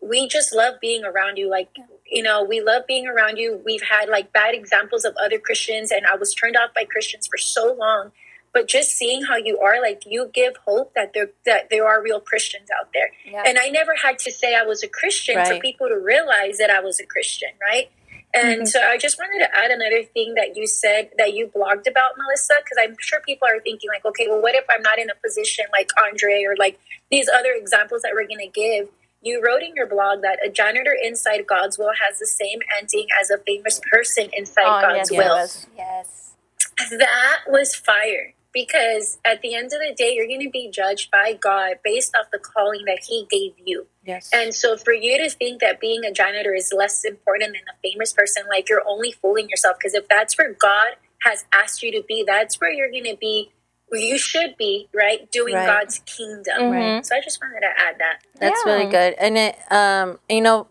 we 0.00 0.28
just 0.28 0.54
love 0.54 0.74
being 0.80 1.04
around 1.04 1.36
you. 1.36 1.50
Like 1.50 1.68
you 2.08 2.22
know, 2.22 2.44
we 2.44 2.60
love 2.60 2.86
being 2.86 3.08
around 3.08 3.36
you. 3.36 3.60
We've 3.64 3.82
had 3.82 4.08
like 4.08 4.32
bad 4.32 4.54
examples 4.54 5.04
of 5.04 5.16
other 5.16 5.38
Christians, 5.38 5.90
and 5.90 6.06
I 6.06 6.16
was 6.16 6.32
turned 6.34 6.56
off 6.56 6.72
by 6.74 6.84
Christians 6.84 7.26
for 7.26 7.38
so 7.38 7.74
long. 7.74 8.12
But 8.52 8.68
just 8.68 8.92
seeing 8.92 9.22
how 9.24 9.36
you 9.36 9.58
are, 9.60 9.82
like 9.82 10.04
you 10.06 10.30
give 10.32 10.56
hope 10.64 10.94
that 10.94 11.12
there 11.12 11.28
that 11.44 11.68
there 11.70 11.86
are 11.86 12.02
real 12.02 12.20
Christians 12.20 12.68
out 12.80 12.88
there. 12.94 13.10
Yeah. 13.24 13.42
And 13.46 13.58
I 13.58 13.68
never 13.68 13.94
had 14.02 14.18
to 14.20 14.32
say 14.32 14.54
I 14.54 14.62
was 14.62 14.82
a 14.82 14.88
Christian 14.88 15.44
for 15.44 15.58
people 15.60 15.88
to 15.88 15.98
realize 15.98 16.58
that 16.58 16.70
I 16.70 16.80
was 16.80 16.98
a 16.98 17.06
Christian, 17.06 17.50
right? 17.60 17.90
And 18.36 18.60
mm-hmm. 18.60 18.64
so 18.66 18.80
I 18.80 18.98
just 18.98 19.18
wanted 19.18 19.38
to 19.44 19.56
add 19.56 19.70
another 19.70 20.02
thing 20.02 20.34
that 20.34 20.56
you 20.56 20.66
said 20.66 21.10
that 21.16 21.32
you 21.34 21.46
blogged 21.48 21.86
about, 21.88 22.18
Melissa, 22.18 22.54
because 22.62 22.76
I'm 22.82 22.96
sure 23.00 23.20
people 23.24 23.48
are 23.48 23.60
thinking, 23.60 23.88
like, 23.88 24.04
okay, 24.04 24.26
well, 24.28 24.42
what 24.42 24.54
if 24.54 24.64
I'm 24.68 24.82
not 24.82 24.98
in 24.98 25.08
a 25.08 25.14
position 25.24 25.64
like 25.72 25.88
Andre 26.02 26.44
or 26.44 26.54
like 26.58 26.78
these 27.10 27.28
other 27.34 27.52
examples 27.56 28.02
that 28.02 28.12
we're 28.12 28.26
going 28.26 28.40
to 28.40 28.48
give? 28.48 28.88
You 29.22 29.42
wrote 29.42 29.62
in 29.62 29.74
your 29.74 29.86
blog 29.86 30.20
that 30.22 30.38
a 30.44 30.50
janitor 30.50 30.94
inside 31.02 31.46
God's 31.46 31.78
will 31.78 31.92
has 32.06 32.18
the 32.18 32.26
same 32.26 32.60
ending 32.78 33.06
as 33.20 33.30
a 33.30 33.38
famous 33.38 33.80
person 33.90 34.28
inside 34.34 34.64
Oh, 34.66 34.82
God's 34.82 35.10
yes, 35.10 35.18
will. 35.18 35.36
yes. 35.36 35.66
Yes. 35.76 36.90
That 36.90 37.38
was 37.48 37.74
fire 37.74 38.34
because 38.56 39.18
at 39.22 39.42
the 39.42 39.54
end 39.54 39.66
of 39.66 39.80
the 39.86 39.94
day, 39.94 40.14
you're 40.14 40.26
going 40.26 40.40
to 40.40 40.48
be 40.48 40.70
judged 40.70 41.10
by 41.10 41.34
God 41.38 41.74
based 41.84 42.16
off 42.18 42.30
the 42.32 42.38
calling 42.38 42.86
that 42.86 43.00
He 43.06 43.26
gave 43.30 43.52
you. 43.62 43.86
Yes. 44.02 44.30
And 44.32 44.54
so 44.54 44.78
for 44.78 44.94
you 44.94 45.18
to 45.18 45.28
think 45.28 45.60
that 45.60 45.78
being 45.78 46.06
a 46.06 46.10
janitor 46.10 46.54
is 46.54 46.72
less 46.74 47.04
important 47.04 47.52
than 47.52 47.62
a 47.68 47.76
famous 47.86 48.14
person, 48.14 48.44
like 48.48 48.70
you're 48.70 48.82
only 48.88 49.12
fooling 49.12 49.50
yourself. 49.50 49.76
Because 49.78 49.92
if 49.92 50.08
that's 50.08 50.38
where 50.38 50.54
God 50.54 50.96
has 51.20 51.44
asked 51.52 51.82
you 51.82 51.92
to 51.92 52.02
be, 52.08 52.24
that's 52.26 52.58
where 52.58 52.72
you're 52.72 52.90
going 52.90 53.04
to 53.04 53.18
be, 53.20 53.52
you 53.92 54.16
should 54.16 54.56
be, 54.56 54.88
right? 54.94 55.30
Doing 55.30 55.54
Right. 55.54 55.66
God's 55.66 55.98
kingdom. 56.06 56.70
Right. 56.70 57.04
So 57.04 57.14
I 57.14 57.20
just 57.20 57.38
wanted 57.42 57.60
to 57.60 57.78
add 57.78 57.96
that. 57.98 58.20
That's 58.40 58.62
Yeah. 58.64 58.72
really 58.72 58.90
good. 58.90 59.14
And 59.18 59.36
it, 59.36 59.58
um, 59.70 60.18
you 60.30 60.40
know, 60.40 60.66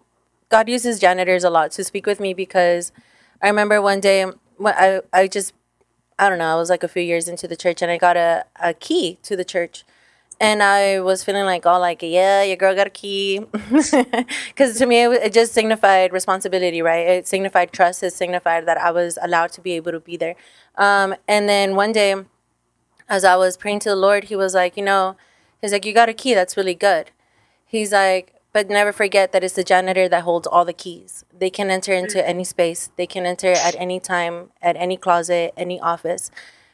God 0.50 0.68
uses 0.68 1.00
janitors 1.00 1.44
a 1.44 1.52
lot 1.52 1.70
to 1.74 1.84
speak 1.84 2.08
with 2.08 2.20
me 2.20 2.34
because 2.34 2.92
I 3.44 3.48
remember 3.48 3.80
one 3.80 4.00
day 4.00 4.26
when 4.58 4.74
I, 4.74 5.02
I 5.14 5.28
just, 5.28 5.54
I 6.18 6.30
don't 6.30 6.40
know, 6.40 6.54
I 6.54 6.56
was 6.56 6.70
like 6.70 6.84
a 6.84 6.88
few 6.88 7.02
years 7.02 7.28
into 7.28 7.48
the 7.48 7.58
church 7.58 7.82
and 7.82 7.92
I 7.92 7.98
got 7.98 8.16
a, 8.16 8.46
a 8.62 8.74
key 8.74 9.20
to 9.24 9.36
the 9.36 9.44
church. 9.46 9.84
And 10.40 10.62
I 10.62 11.00
was 11.00 11.24
feeling 11.24 11.46
like, 11.46 11.66
all 11.66 11.80
like, 11.80 12.02
yeah, 12.02 12.44
your 12.44 12.58
girl 12.58 12.76
got 12.76 12.88
a 12.88 12.90
key. 12.90 13.42
Because 14.48 14.78
to 14.78 14.86
me, 14.86 15.04
it, 15.04 15.12
it 15.12 15.34
just 15.34 15.54
signified 15.54 16.12
responsibility, 16.12 16.82
right? 16.82 17.08
It 17.08 17.28
signified 17.28 17.72
trust. 17.72 18.04
It 18.04 18.12
signified 18.14 18.66
that 18.66 18.78
I 18.78 18.92
was 18.92 19.18
allowed 19.22 19.52
to 19.54 19.62
be 19.62 19.74
able 19.74 19.94
to 19.94 20.00
be 20.00 20.18
there. 20.18 20.36
Um, 20.76 21.16
and 21.28 21.48
then 21.48 21.76
one 21.76 21.94
day, 21.94 22.16
as 23.08 23.24
I 23.24 23.36
was 23.38 23.56
praying 23.56 23.80
to 23.80 23.90
the 23.90 23.96
Lord, 23.96 24.26
he 24.26 24.36
was 24.36 24.54
like, 24.54 24.76
you 24.76 24.84
know, 24.84 25.16
he's 25.62 25.72
like, 25.72 25.86
you 25.86 25.94
got 25.94 26.10
a 26.10 26.14
key. 26.14 26.34
That's 26.34 26.58
really 26.58 26.76
good. 26.76 27.12
He's 27.66 27.94
like, 27.94 28.35
but 28.56 28.70
never 28.70 28.94
forget 28.94 29.34
that 29.34 29.44
it's 29.44 29.56
the 29.56 29.66
janitor 29.66 30.08
that 30.08 30.24
holds 30.24 30.48
all 30.48 30.64
the 30.64 30.72
keys. 30.72 31.26
They 31.38 31.50
can 31.50 31.70
enter 31.70 31.92
into 31.92 32.20
mm. 32.20 32.26
any 32.26 32.46
space. 32.46 32.90
They 32.96 33.06
can 33.06 33.26
enter 33.26 33.52
at 33.52 33.76
any 33.78 34.00
time, 34.00 34.52
at 34.62 34.78
any 34.78 34.96
closet, 34.96 35.54
any 35.58 35.78
office. 35.82 36.32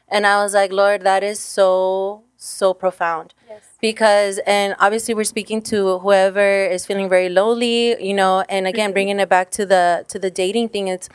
And 0.07 0.27
I 0.27 0.43
was 0.43 0.53
like, 0.53 0.71
Lord, 0.71 1.01
that 1.01 1.23
is 1.23 1.39
so, 1.39 2.21
so 2.37 2.75
profound. 2.75 3.33
Yes. 3.49 3.63
Because, 3.81 4.39
and 4.45 4.75
obviously 4.77 5.15
we're 5.15 5.23
speaking 5.23 5.59
to 5.73 5.97
whoever 5.97 6.65
is 6.65 6.85
feeling 6.85 7.09
very 7.09 7.29
lonely, 7.29 7.99
you 7.99 8.13
know, 8.13 8.45
and 8.47 8.67
again, 8.67 8.89
mm-hmm. 8.89 8.93
bringing 8.93 9.19
it 9.19 9.27
back 9.27 9.49
to 9.49 9.65
the, 9.65 10.05
to 10.09 10.19
the 10.19 10.29
dating 10.29 10.69
thing, 10.69 10.87
it's 10.87 11.09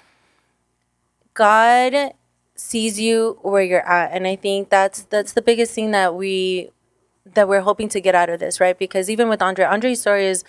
God 1.34 2.12
sees 2.56 2.98
you 2.98 3.38
where 3.42 3.62
you're 3.62 3.88
at. 3.88 4.10
And 4.10 4.26
I 4.26 4.34
think 4.34 4.70
that's, 4.70 5.02
that's 5.02 5.32
the 5.32 5.42
biggest 5.42 5.74
thing 5.74 5.92
that 5.92 6.16
we, 6.16 6.72
that 7.34 7.48
we're 7.48 7.60
hoping 7.62 7.88
to 7.90 8.00
get 8.00 8.14
out 8.14 8.28
of 8.30 8.40
this, 8.40 8.60
right? 8.60 8.78
Because 8.78 9.10
even 9.10 9.28
with 9.28 9.42
Andre, 9.42 9.64
Andre's 9.64 10.00
story 10.00 10.26
is 10.26 10.44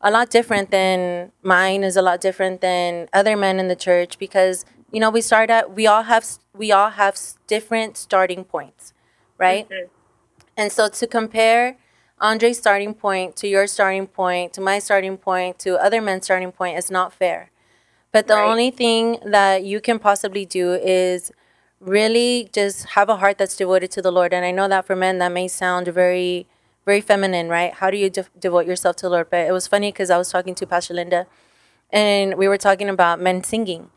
a 0.00 0.10
lot 0.10 0.30
different 0.30 0.70
than 0.70 1.32
mine 1.42 1.82
is 1.82 1.96
a 1.96 2.02
lot 2.02 2.20
different 2.20 2.60
than 2.60 3.08
other 3.12 3.36
men 3.36 3.58
in 3.58 3.68
the 3.68 3.76
church 3.76 4.18
because 4.18 4.64
you 4.92 5.00
know 5.00 5.10
we 5.10 5.20
start 5.20 5.50
at 5.50 5.74
we 5.74 5.86
all 5.86 6.04
have 6.04 6.24
we 6.56 6.70
all 6.72 6.90
have 6.90 7.18
different 7.46 7.96
starting 7.96 8.44
points, 8.44 8.92
right? 9.38 9.66
And 10.56 10.72
so 10.72 10.88
to 10.88 11.06
compare 11.06 11.76
Andre's 12.20 12.58
starting 12.58 12.94
point 12.94 13.36
to 13.36 13.48
your 13.48 13.66
starting 13.66 14.06
point 14.06 14.52
to 14.54 14.60
my 14.60 14.78
starting 14.78 15.16
point 15.16 15.58
to 15.60 15.76
other 15.82 16.00
men's 16.00 16.24
starting 16.24 16.52
point 16.52 16.78
is 16.78 16.90
not 16.90 17.12
fair. 17.12 17.50
But 18.12 18.26
the 18.26 18.34
Right. 18.34 18.48
only 18.50 18.70
thing 18.70 19.18
that 19.24 19.64
you 19.64 19.80
can 19.80 19.98
possibly 19.98 20.44
do 20.46 20.72
is 20.74 21.32
really 21.80 22.48
just 22.52 22.86
have 22.90 23.08
a 23.08 23.16
heart 23.16 23.38
that's 23.38 23.56
devoted 23.56 23.90
to 23.92 24.02
the 24.02 24.10
Lord. 24.10 24.32
And 24.32 24.44
I 24.44 24.50
know 24.50 24.68
that 24.68 24.86
for 24.86 24.96
men, 24.96 25.18
that 25.18 25.32
may 25.32 25.48
sound 25.48 25.88
very, 25.88 26.46
very 26.84 27.00
feminine, 27.00 27.48
right? 27.48 27.72
How 27.74 27.90
do 27.90 27.96
you 27.96 28.10
de- 28.10 28.26
devote 28.38 28.66
yourself 28.66 28.96
to 28.96 29.06
the 29.06 29.10
Lord? 29.10 29.30
But 29.30 29.46
it 29.46 29.52
was 29.52 29.66
funny 29.66 29.92
because 29.92 30.10
I 30.10 30.18
was 30.18 30.30
talking 30.30 30.54
to 30.56 30.66
Pastor 30.66 30.94
Linda 30.94 31.26
and 31.90 32.34
we 32.34 32.48
were 32.48 32.58
talking 32.58 32.88
about 32.88 33.20
men 33.20 33.44
singing. 33.44 33.90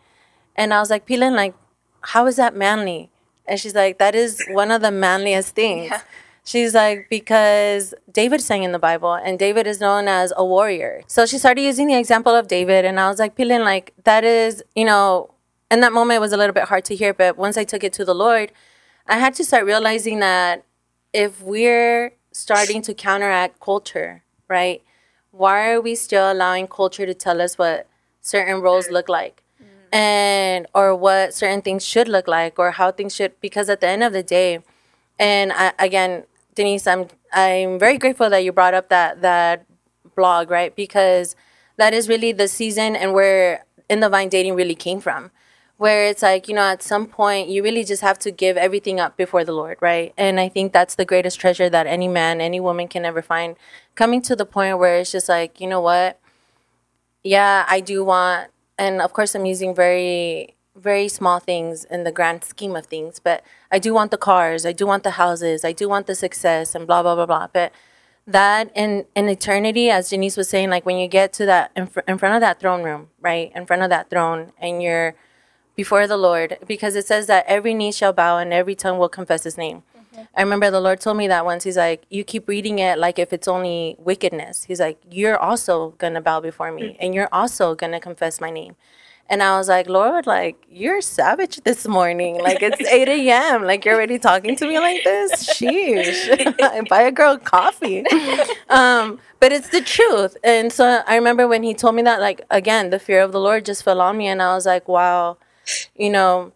And 0.56 0.74
I 0.74 0.80
was 0.80 0.90
like, 0.90 1.06
Pilin, 1.06 1.36
like, 1.36 1.56
how 2.02 2.28
is 2.28 2.36
that 2.36 2.56
manly? 2.56 3.10
And 3.48 3.60
she's 3.60 3.76
like, 3.76 3.98
that 3.98 4.16
is 4.16 4.44
one 4.50 4.72
of 4.72 4.82
the 4.82 4.92
manliest 4.92 5.56
things. 5.56 5.92
She's 6.44 6.74
like, 6.74 7.08
because 7.10 7.94
David 8.12 8.42
sang 8.42 8.64
in 8.64 8.72
the 8.72 8.80
Bible 8.80 9.14
and 9.14 9.38
David 9.38 9.68
is 9.68 9.80
known 9.80 10.08
as 10.08 10.34
a 10.36 10.44
warrior. 10.44 11.04
So 11.08 11.26
she 11.26 11.38
started 11.38 11.62
using 11.62 11.88
the 11.88 11.98
example 11.98 12.34
of 12.34 12.48
David. 12.48 12.84
And 12.84 13.00
I 13.00 13.10
was 13.10 13.20
like, 13.20 13.36
Pilin, 13.36 13.64
like, 13.64 13.94
that 14.06 14.24
is, 14.24 14.64
you 14.76 14.86
know, 14.86 15.34
in 15.72 15.80
that 15.80 15.94
moment 15.94 16.18
it 16.18 16.20
was 16.20 16.34
a 16.34 16.38
little 16.38 16.54
bit 16.54 16.66
hard 16.66 16.86
to 16.86 16.96
hear. 16.96 17.14
But 17.14 17.38
once 17.38 17.58
I 17.58 17.64
took 17.64 17.84
it 17.84 17.94
to 17.94 18.06
the 18.06 18.14
Lord, 18.14 18.52
I 19.08 19.18
had 19.18 19.34
to 19.36 19.44
start 19.44 19.66
realizing 19.66 20.20
that 20.20 20.66
if 21.14 21.42
we're 21.42 22.14
starting 22.32 22.82
to 22.84 22.94
counteract 22.94 23.60
culture, 23.60 24.24
right? 24.48 24.84
Why 25.32 25.72
are 25.72 25.82
we 25.82 25.96
still 25.96 26.32
allowing 26.32 26.68
culture 26.68 27.06
to 27.06 27.14
tell 27.14 27.42
us 27.42 27.58
what 27.58 27.88
certain 28.22 28.62
roles 28.62 28.90
look 28.90 29.08
like? 29.08 29.44
Mm. 29.62 29.96
And 29.98 30.68
or 30.76 30.94
what 30.94 31.34
certain 31.34 31.62
things 31.62 31.86
should 31.86 32.10
look 32.10 32.28
like 32.28 32.60
or 32.60 32.72
how 32.72 32.92
things 32.92 33.16
should 33.16 33.40
because 33.40 33.70
at 33.70 33.80
the 33.80 33.88
end 33.88 34.04
of 34.04 34.12
the 34.12 34.24
day, 34.24 34.60
and 35.18 35.54
I, 35.54 35.72
again, 35.80 36.26
Denise, 36.54 36.86
I'm 36.86 37.08
I'm 37.32 37.80
very 37.80 37.98
grateful 37.98 38.30
that 38.30 38.44
you 38.44 38.52
brought 38.52 38.74
up 38.74 38.90
that 38.90 39.22
that 39.22 39.66
blog, 40.16 40.50
right? 40.50 40.76
Because 40.76 41.36
that 41.78 41.94
is 41.94 42.10
really 42.10 42.34
the 42.34 42.50
season 42.50 42.96
and 42.96 43.14
where 43.14 43.66
in 43.90 44.02
the 44.02 44.10
vine 44.10 44.30
dating 44.30 44.56
really 44.56 44.76
came 44.76 45.00
from. 45.00 45.32
Where 45.82 46.06
it's 46.06 46.22
like, 46.22 46.48
you 46.48 46.54
know, 46.54 46.62
at 46.62 46.84
some 46.84 47.08
point 47.08 47.50
you 47.50 47.64
really 47.64 47.84
just 47.84 48.04
have 48.04 48.20
to 48.20 48.30
give 48.30 48.56
everything 48.56 49.00
up 49.00 49.18
before 49.18 49.44
the 49.44 49.52
Lord, 49.52 49.78
right? 49.82 50.14
And 50.16 50.40
I 50.40 50.48
think 50.48 50.74
that's 50.74 50.94
the 50.94 51.06
greatest 51.06 51.40
treasure 51.40 51.72
that 51.72 51.88
any 51.88 52.08
man, 52.08 52.40
any 52.40 52.60
woman 52.60 52.88
can 52.88 53.04
ever 53.04 53.24
find. 53.24 53.56
Coming 53.96 54.22
to 54.30 54.36
the 54.36 54.46
point 54.46 54.78
where 54.78 54.98
it's 54.98 55.12
just 55.12 55.28
like, 55.28 55.60
you 55.60 55.66
know 55.66 55.82
what? 55.82 56.20
Yeah, 57.24 57.66
I 57.68 57.80
do 57.80 58.04
want 58.04 58.52
and 58.78 59.02
of 59.02 59.14
course 59.14 59.34
I'm 59.34 59.48
using 59.48 59.74
very 59.74 60.56
very 60.76 61.08
small 61.08 61.40
things 61.40 61.84
in 61.86 62.04
the 62.04 62.12
grand 62.12 62.44
scheme 62.44 62.76
of 62.76 62.86
things, 62.86 63.20
but 63.20 63.44
I 63.72 63.80
do 63.80 63.92
want 63.92 64.12
the 64.12 64.20
cars, 64.20 64.68
I 64.68 64.74
do 64.74 64.86
want 64.86 65.02
the 65.02 65.18
houses, 65.24 65.66
I 65.66 65.72
do 65.72 65.90
want 65.90 66.06
the 66.06 66.14
success 66.14 66.76
and 66.76 66.86
blah 66.86 67.02
blah 67.02 67.16
blah 67.16 67.26
blah. 67.26 67.48
But 67.52 67.72
that 68.28 68.72
in 68.76 69.06
in 69.16 69.28
eternity, 69.30 69.90
as 69.90 70.12
Janice 70.12 70.38
was 70.38 70.48
saying, 70.48 70.70
like 70.70 70.86
when 70.86 70.98
you 70.98 71.08
get 71.08 71.34
to 71.40 71.46
that 71.48 71.72
in, 71.76 71.88
fr- 71.88 72.08
in 72.08 72.20
front 72.20 72.36
of 72.36 72.42
that 72.42 72.60
throne 72.60 72.84
room, 72.84 73.10
right, 73.20 73.52
in 73.56 73.66
front 73.66 73.82
of 73.82 73.90
that 73.90 74.12
throne, 74.12 74.54
and 74.60 74.84
you're 74.84 75.16
before 75.82 76.06
the 76.06 76.18
Lord, 76.30 76.50
because 76.68 76.94
it 76.96 77.08
says 77.08 77.26
that 77.26 77.44
every 77.48 77.74
knee 77.74 77.92
shall 77.92 78.14
bow 78.14 78.38
and 78.38 78.54
every 78.54 78.76
tongue 78.76 79.00
will 79.00 79.10
confess 79.10 79.44
His 79.50 79.58
name. 79.58 79.82
I 80.38 80.42
remember 80.46 80.70
the 80.70 80.80
Lord 80.88 81.00
told 81.02 81.18
me 81.18 81.28
that 81.28 81.44
once. 81.44 81.64
He's 81.64 81.82
like, 81.88 82.04
you 82.16 82.24
keep 82.24 82.48
reading 82.48 82.78
it 82.78 83.00
like 83.00 83.18
if 83.18 83.34
it's 83.34 83.48
only 83.48 83.96
wickedness. 83.98 84.66
He's 84.66 84.80
like, 84.80 84.98
you're 85.10 85.40
also 85.40 85.96
gonna 85.98 86.22
bow 86.22 86.40
before 86.40 86.72
me, 86.72 86.96
and 87.00 87.16
you're 87.16 87.30
also 87.32 87.74
gonna 87.74 88.00
confess 88.00 88.40
my 88.40 88.52
name. 88.52 88.76
And 89.28 89.42
I 89.42 89.58
was 89.58 89.70
like, 89.70 89.88
Lord, 89.90 90.28
like 90.28 90.56
you're 90.70 91.02
savage 91.02 91.56
this 91.64 91.88
morning. 91.88 92.34
Like 92.48 92.62
it's 92.62 92.82
8 92.82 93.08
a.m. 93.08 93.64
Like 93.64 93.84
you're 93.84 93.96
already 93.96 94.20
talking 94.20 94.56
to 94.58 94.68
me 94.68 94.78
like 94.78 95.04
this. 95.04 95.32
Sheesh. 95.56 96.88
Buy 96.90 97.02
a 97.02 97.12
girl 97.12 97.38
coffee. 97.38 98.04
Um, 98.70 99.20
but 99.42 99.52
it's 99.52 99.70
the 99.70 99.82
truth. 99.82 100.38
And 100.46 100.72
so 100.72 101.02
I 101.06 101.16
remember 101.16 101.46
when 101.46 101.64
he 101.64 101.74
told 101.74 101.96
me 101.96 102.04
that, 102.04 102.22
like 102.22 102.40
again, 102.50 102.90
the 102.90 103.00
fear 103.00 103.22
of 103.22 103.32
the 103.32 103.40
Lord 103.48 103.66
just 103.66 103.84
fell 103.84 104.00
on 104.00 104.16
me, 104.18 104.28
and 104.28 104.42
I 104.42 104.54
was 104.56 104.66
like, 104.66 104.88
wow, 104.88 105.38
you 105.96 106.10
know, 106.10 106.54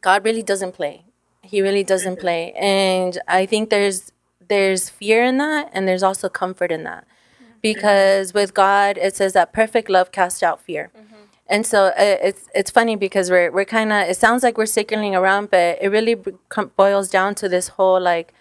God 0.00 0.24
really 0.24 0.42
doesn't 0.42 0.72
play. 0.72 1.04
He 1.42 1.60
really 1.60 1.84
doesn't 1.84 2.20
play. 2.20 2.52
And 2.52 3.18
I 3.26 3.46
think 3.46 3.70
there's 3.70 4.12
there's 4.48 4.88
fear 4.88 5.24
in 5.24 5.38
that 5.38 5.70
and 5.72 5.86
there's 5.86 6.02
also 6.02 6.28
comfort 6.28 6.72
in 6.72 6.84
that. 6.84 7.06
Because 7.62 8.32
with 8.32 8.54
God 8.54 8.98
it 8.98 9.16
says 9.16 9.32
that 9.34 9.52
perfect 9.52 9.90
love 9.90 10.12
casts 10.12 10.42
out 10.42 10.60
fear. 10.60 10.90
And 11.46 11.66
so 11.66 11.86
uh, 11.86 11.92
it's 11.98 12.48
it's 12.54 12.70
funny 12.70 12.94
because 12.94 13.28
we're 13.30 13.50
we're 13.50 13.64
kind 13.64 13.92
of 13.92 14.08
it 14.08 14.16
sounds 14.16 14.42
like 14.44 14.56
we're 14.56 14.66
circling 14.66 15.16
around, 15.16 15.50
but 15.50 15.78
it 15.82 15.88
really 15.88 16.16
boils 16.76 17.10
down 17.10 17.34
to 17.36 17.48
this 17.48 17.68
whole 17.68 18.00
like 18.00 18.32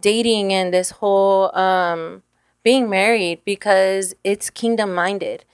dating 0.00 0.52
and 0.52 0.72
this 0.72 0.90
whole 0.90 1.54
um, 1.56 2.22
being 2.62 2.88
married 2.88 3.44
because 3.44 4.14
it's 4.24 4.48
kingdom 4.48 4.94
minded. 4.94 5.44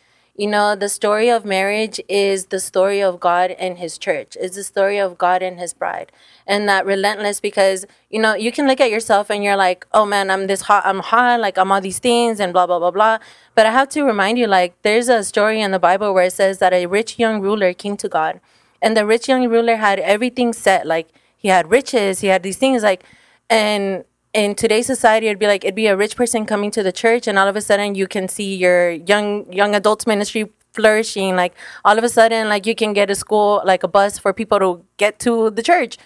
You 0.41 0.47
know, 0.47 0.75
the 0.75 0.89
story 0.89 1.29
of 1.29 1.45
marriage 1.45 2.01
is 2.09 2.47
the 2.47 2.61
story 2.61 3.03
of 3.03 3.21
God 3.21 3.51
and 3.51 3.77
His 3.77 3.99
church. 3.99 4.39
It's 4.41 4.57
the 4.57 4.65
story 4.65 4.97
of 4.97 5.19
God 5.19 5.43
and 5.43 5.61
His 5.61 5.75
bride, 5.75 6.11
and 6.47 6.67
that 6.67 6.87
relentless 6.87 7.41
because 7.41 7.85
you 8.09 8.19
know 8.19 8.33
you 8.33 8.51
can 8.51 8.67
look 8.67 8.81
at 8.81 8.91
yourself 8.91 9.29
and 9.29 9.45
you're 9.45 9.59
like, 9.59 9.87
oh 9.93 10.07
man, 10.07 10.31
I'm 10.31 10.47
this 10.47 10.63
hot, 10.63 10.87
I'm 10.87 11.01
hot, 11.01 11.41
like 11.41 11.59
I'm 11.59 11.71
all 11.71 11.83
these 11.83 11.99
things 11.99 12.41
and 12.41 12.55
blah 12.55 12.67
blah 12.67 12.79
blah 12.79 12.91
blah. 12.91 13.19
But 13.55 13.67
I 13.67 13.71
have 13.73 13.91
to 13.91 14.03
remind 14.03 14.39
you, 14.39 14.47
like, 14.47 14.81
there's 14.81 15.11
a 15.11 15.23
story 15.25 15.61
in 15.61 15.73
the 15.73 15.79
Bible 15.79 16.15
where 16.15 16.25
it 16.25 16.33
says 16.33 16.59
that 16.61 16.73
a 16.73 16.87
rich 16.87 17.19
young 17.19 17.43
ruler 17.43 17.75
came 17.75 17.99
to 17.99 18.09
God, 18.09 18.41
and 18.81 18.97
the 18.97 19.05
rich 19.05 19.29
young 19.29 19.47
ruler 19.47 19.77
had 19.77 19.99
everything 19.99 20.55
set, 20.55 20.87
like 20.87 21.09
he 21.37 21.49
had 21.49 21.71
riches, 21.71 22.21
he 22.21 22.29
had 22.29 22.43
these 22.43 22.57
things, 22.57 22.83
like, 22.83 23.05
and 23.51 24.07
in 24.33 24.55
today's 24.55 24.87
society 24.87 25.27
it'd 25.27 25.39
be 25.39 25.47
like 25.47 25.65
it'd 25.65 25.75
be 25.75 25.87
a 25.89 25.97
rich 25.97 26.17
person 26.17 26.47
coming 26.47 26.71
to 26.71 26.83
the 26.83 26.93
church 26.93 27.27
and 27.27 27.39
all 27.39 27.49
of 27.49 27.57
a 27.57 27.61
sudden 27.61 27.95
you 27.95 28.07
can 28.07 28.29
see 28.29 28.55
your 28.55 28.91
young 28.91 29.53
young 29.53 29.75
adults 29.75 30.07
ministry 30.07 30.51
flourishing. 30.73 31.35
Like 31.35 31.55
all 31.85 31.99
of 31.99 32.05
a 32.05 32.09
sudden 32.09 32.49
like 32.49 32.67
you 32.67 32.75
can 32.75 32.93
get 32.93 33.11
a 33.11 33.15
school 33.15 33.63
like 33.65 33.83
a 33.83 33.89
bus 33.89 34.19
for 34.19 34.33
people 34.33 34.59
to 34.61 34.85
get 34.97 35.19
to 35.21 35.51
the 35.51 35.63
church. 35.63 35.99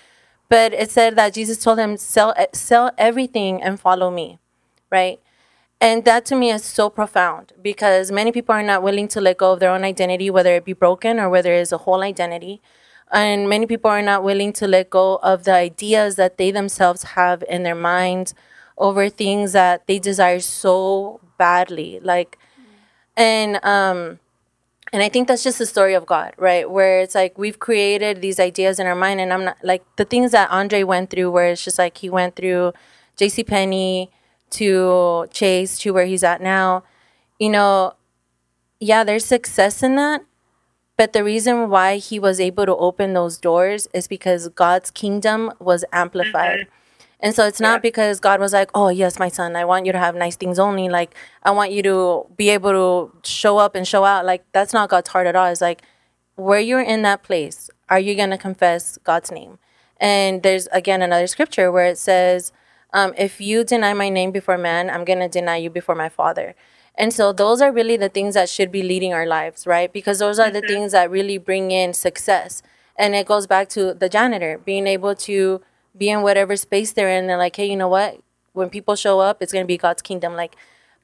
But 0.49 0.73
it 0.73 0.91
said 0.91 1.17
that 1.17 1.35
jesus 1.35 1.63
told 1.63 1.79
him 1.79 1.97
sell 1.97 2.35
sell 2.53 2.91
everything 2.99 3.63
and 3.63 3.81
follow 3.81 4.11
me 4.11 4.39
right? 4.91 5.21
And 5.81 6.05
that 6.05 6.25
to 6.27 6.37
me 6.37 6.51
is 6.51 6.65
so 6.65 6.89
profound 6.89 7.53
because 7.61 8.13
many 8.13 8.31
people 8.33 8.55
are 8.55 8.63
not 8.63 8.83
willing 8.83 9.09
to 9.09 9.21
let 9.21 9.39
go 9.39 9.53
of 9.53 9.61
their 9.61 9.71
own 9.71 9.85
identity 9.85 10.31
whether 10.31 10.55
it 10.55 10.65
be 10.65 10.73
broken 10.73 11.19
or 11.19 11.29
whether 11.29 11.53
it's 11.53 11.73
a 11.73 11.79
whole 11.79 12.03
identity 12.03 12.63
and 13.15 13.49
many 13.49 13.65
people 13.65 13.91
are 13.91 14.03
not 14.03 14.25
willing 14.25 14.53
to 14.53 14.67
let 14.67 14.91
go 14.91 15.21
of 15.23 15.45
the 15.45 15.53
ideas 15.55 16.17
that 16.17 16.37
they 16.37 16.51
themselves 16.51 17.03
have 17.15 17.45
in 17.49 17.63
their 17.63 17.75
minds 17.75 18.35
over 18.77 19.09
things 19.09 19.53
that 19.53 19.87
they 19.87 19.99
desire 19.99 20.41
so 20.41 21.21
badly 21.39 22.01
like 22.03 22.37
and 23.17 23.65
um 23.65 24.19
and 24.93 25.03
i 25.03 25.09
think 25.09 25.29
that's 25.29 25.45
just 25.45 25.59
the 25.59 25.67
story 25.67 25.95
of 25.95 26.07
god 26.07 26.35
right? 26.37 26.69
Where 26.71 27.01
it's 27.01 27.15
like 27.15 27.39
we've 27.39 27.59
created 27.59 28.21
these 28.21 28.41
ideas 28.41 28.79
in 28.79 28.87
our 28.87 28.95
mind 28.97 29.21
and 29.21 29.33
i'm 29.33 29.45
not 29.45 29.59
like 29.63 29.85
the 29.97 30.05
things 30.05 30.33
that 30.33 30.51
andre 30.51 30.83
went 30.83 31.11
through 31.11 31.31
where 31.31 31.51
it's 31.51 31.65
just 31.65 31.79
like 31.79 31.99
he 31.99 32.11
went 32.11 32.35
through 32.35 32.73
jc 33.17 33.47
penney 33.47 34.11
to 34.51 35.27
chase 35.31 35.79
to 35.79 35.93
where 35.93 36.07
he's 36.07 36.25
at 36.25 36.41
now 36.41 36.83
you 37.39 37.49
know 37.49 37.95
yeah 38.81 39.05
there's 39.05 39.25
success 39.25 39.83
in 39.83 39.95
that 39.97 40.23
but 40.97 41.13
the 41.13 41.25
reason 41.25 41.69
why 41.71 41.97
he 41.97 42.19
was 42.19 42.41
able 42.41 42.67
to 42.67 42.77
open 42.77 43.15
those 43.15 43.39
doors 43.39 43.89
is 43.93 44.07
because 44.07 44.49
God's 44.49 44.91
kingdom 44.91 45.53
was 45.59 45.85
amplified. 45.93 46.69
And 47.21 47.35
so 47.35 47.47
it's 47.47 47.61
not 47.61 47.81
because 47.81 48.21
God 48.21 48.39
was 48.39 48.53
like, 48.53 48.71
oh, 48.75 48.89
yes, 48.89 49.19
my 49.19 49.29
son, 49.29 49.57
I 49.57 49.65
want 49.65 49.87
you 49.87 49.93
to 49.93 49.99
have 49.99 50.15
nice 50.15 50.37
things 50.37 50.59
only. 50.59 50.89
Like, 50.89 51.15
I 51.43 51.53
want 51.53 51.73
you 51.73 51.83
to 51.83 52.27
be 52.37 52.51
able 52.51 52.71
to 52.73 53.17
show 53.27 53.59
up 53.59 53.75
and 53.75 53.89
show 53.89 54.05
out. 54.05 54.27
Like, 54.27 54.45
that's 54.53 54.73
not 54.73 54.91
God's 54.91 55.09
heart 55.09 55.27
at 55.27 55.35
all. 55.35 55.47
It's 55.47 55.61
like, 55.61 55.83
where 56.37 56.61
you're 56.61 56.83
in 56.83 57.03
that 57.03 57.23
place, 57.23 57.71
are 57.89 57.99
you 57.99 58.15
going 58.15 58.31
to 58.31 58.39
confess 58.39 58.99
God's 59.05 59.31
name? 59.31 59.59
And 59.99 60.43
there's, 60.43 60.67
again, 60.69 61.01
another 61.01 61.27
scripture 61.27 61.73
where 61.73 61.87
it 61.87 61.99
says, 61.99 62.53
um, 62.93 63.15
if 63.17 63.41
you 63.41 63.65
deny 63.65 63.95
my 63.95 64.09
name 64.09 64.31
before 64.31 64.59
man, 64.59 64.91
I'm 64.91 65.05
going 65.05 65.21
to 65.21 65.29
deny 65.29 65.57
you 65.57 65.71
before 65.71 65.95
my 65.95 66.09
father. 66.09 66.55
And 66.97 67.13
so 67.13 67.33
those 67.33 67.61
are 67.61 67.73
really 67.73 67.97
the 67.97 68.09
things 68.09 68.35
that 68.35 68.49
should 68.49 68.71
be 68.71 68.83
leading 68.83 69.13
our 69.13 69.27
lives, 69.27 69.67
right? 69.67 69.93
Because 69.93 70.21
those 70.21 70.39
are 70.39 70.51
the 70.51 70.61
mm-hmm. 70.61 70.69
things 70.69 70.93
that 70.93 71.11
really 71.11 71.39
bring 71.39 71.71
in 71.71 71.93
success. 71.93 72.63
And 72.97 73.15
it 73.15 73.27
goes 73.27 73.47
back 73.47 73.69
to 73.71 73.95
the 73.95 74.09
janitor 74.09 74.59
being 74.65 74.87
able 74.87 75.15
to 75.17 75.61
be 75.97 76.09
in 76.09 76.23
whatever 76.23 76.57
space 76.57 76.93
they're 76.93 77.09
in. 77.09 77.27
They're 77.27 77.39
like, 77.39 77.57
hey, 77.57 77.69
you 77.69 77.77
know 77.77 77.89
what? 77.89 78.21
When 78.53 78.71
people 78.71 78.95
show 78.95 79.19
up, 79.19 79.43
it's 79.43 79.53
going 79.53 79.65
to 79.65 79.69
be 79.69 79.77
God's 79.77 80.03
kingdom. 80.03 80.35
Like, 80.35 80.55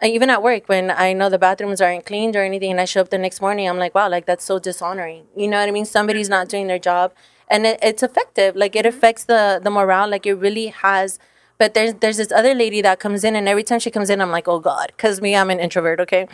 even 0.03 0.30
at 0.30 0.43
work, 0.43 0.68
when 0.68 0.91
I 0.91 1.12
know 1.12 1.28
the 1.28 1.38
bathrooms 1.38 1.80
aren't 1.80 2.07
cleaned 2.07 2.36
or 2.36 2.43
anything, 2.43 2.70
and 2.70 2.80
I 2.80 2.84
show 2.84 3.01
up 3.01 3.11
the 3.11 3.18
next 3.18 3.41
morning, 3.41 3.68
I'm 3.68 3.78
like, 3.78 3.95
wow, 3.95 4.09
like 4.09 4.26
that's 4.26 4.45
so 4.45 4.59
dishonoring. 4.59 5.26
You 5.36 5.49
know 5.49 5.59
what 5.59 5.68
I 5.68 5.72
mean? 5.72 5.84
Somebody's 5.84 6.28
not 6.28 6.47
mm-hmm. 6.47 6.51
doing 6.51 6.66
their 6.68 6.78
job, 6.78 7.12
and 7.49 7.66
it, 7.66 7.78
it's 7.82 8.03
effective. 8.03 8.57
Like 8.57 8.74
it 8.76 8.86
mm-hmm. 8.86 8.97
affects 8.97 9.24
the 9.24 9.61
the 9.62 9.70
morale. 9.70 10.09
Like 10.09 10.26
it 10.26 10.34
really 10.34 10.68
has 10.68 11.18
but 11.61 11.74
there's 11.74 11.92
there's 11.96 12.16
this 12.16 12.32
other 12.32 12.54
lady 12.54 12.80
that 12.80 13.00
comes 13.00 13.22
in, 13.22 13.36
and 13.36 13.46
every 13.46 13.62
time 13.62 13.78
she 13.80 13.90
comes 13.90 14.08
in, 14.08 14.22
I'm 14.22 14.30
like, 14.30 14.48
oh 14.48 14.61
God, 14.61 14.86
because 14.96 15.20
me, 15.20 15.36
I'm 15.36 15.50
an 15.50 15.61
introvert, 15.61 16.00
okay? 16.00 16.26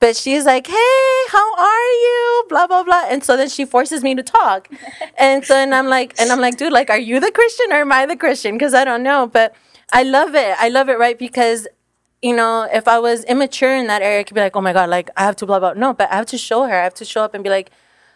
But 0.00 0.16
she's 0.16 0.44
like, 0.44 0.66
hey, 0.66 1.14
how 1.28 1.54
are 1.56 1.90
you? 2.06 2.44
Blah 2.48 2.66
blah 2.66 2.82
blah, 2.82 3.04
and 3.08 3.22
so 3.22 3.36
then 3.36 3.48
she 3.48 3.64
forces 3.64 4.02
me 4.02 4.16
to 4.16 4.24
talk, 4.24 4.68
and 5.18 5.46
so 5.46 5.54
and 5.54 5.72
I'm 5.72 5.86
like, 5.86 6.18
and 6.20 6.32
I'm 6.32 6.40
like, 6.40 6.56
dude, 6.58 6.72
like, 6.72 6.90
are 6.90 6.98
you 6.98 7.20
the 7.20 7.30
Christian 7.30 7.70
or 7.70 7.76
am 7.76 7.92
I 7.92 8.06
the 8.06 8.16
Christian? 8.16 8.56
Because 8.58 8.74
I 8.74 8.84
don't 8.84 9.04
know, 9.04 9.28
but 9.28 9.54
I 9.92 10.02
love 10.02 10.34
it. 10.34 10.56
I 10.58 10.68
love 10.68 10.88
it, 10.88 10.98
right? 10.98 11.16
Because 11.16 11.68
you 12.20 12.34
know, 12.34 12.68
if 12.72 12.88
I 12.88 12.98
was 12.98 13.22
immature 13.26 13.76
in 13.76 13.86
that 13.86 14.02
area, 14.02 14.18
I 14.18 14.24
could 14.24 14.34
be 14.34 14.40
like, 14.40 14.56
oh 14.56 14.60
my 14.60 14.72
God, 14.72 14.90
like 14.90 15.10
I 15.16 15.22
have 15.22 15.36
to 15.36 15.46
blah 15.46 15.60
blah. 15.60 15.74
No, 15.74 15.94
but 15.94 16.10
I 16.10 16.16
have 16.16 16.26
to 16.26 16.38
show 16.38 16.64
her. 16.64 16.74
I 16.74 16.82
have 16.82 16.94
to 16.94 17.04
show 17.04 17.22
up 17.22 17.34
and 17.34 17.44
be 17.44 17.50
like, 17.50 17.70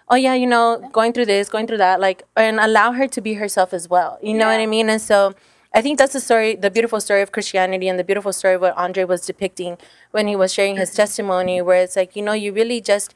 oh 0.09 0.17
yeah, 0.17 0.35
you 0.35 0.49
know, 0.49 0.83
going 0.93 1.13
through 1.13 1.27
this, 1.27 1.49
going 1.49 1.69
through 1.69 1.79
that, 1.87 2.01
like, 2.01 2.25
and 2.37 2.59
allow 2.59 2.91
her 2.91 3.07
to 3.07 3.21
be 3.21 3.35
herself 3.35 3.73
as 3.73 3.89
well. 3.89 4.19
You 4.21 4.35
know 4.35 4.49
what 4.49 4.59
I 4.59 4.67
mean? 4.67 4.91
And 4.91 5.01
so 5.01 5.37
I 5.77 5.83
think 5.83 5.99
that's 5.99 6.15
the 6.15 6.21
story, 6.21 6.55
the 6.57 6.71
beautiful 6.71 7.03
story 7.03 7.21
of 7.21 7.33
Christianity 7.33 7.87
and 7.87 7.99
the 7.99 8.03
beautiful 8.03 8.33
story 8.33 8.55
of 8.55 8.63
what 8.63 8.75
Andre 8.79 9.05
was 9.05 9.27
depicting 9.27 9.77
when 10.11 10.27
he 10.27 10.35
was 10.35 10.51
sharing 10.51 10.79
his 10.79 10.95
testimony, 10.95 11.61
where 11.61 11.83
it's 11.83 11.97
like, 11.97 12.17
you 12.17 12.23
know, 12.23 12.33
you 12.33 12.51
really 12.51 12.81
just 12.81 13.13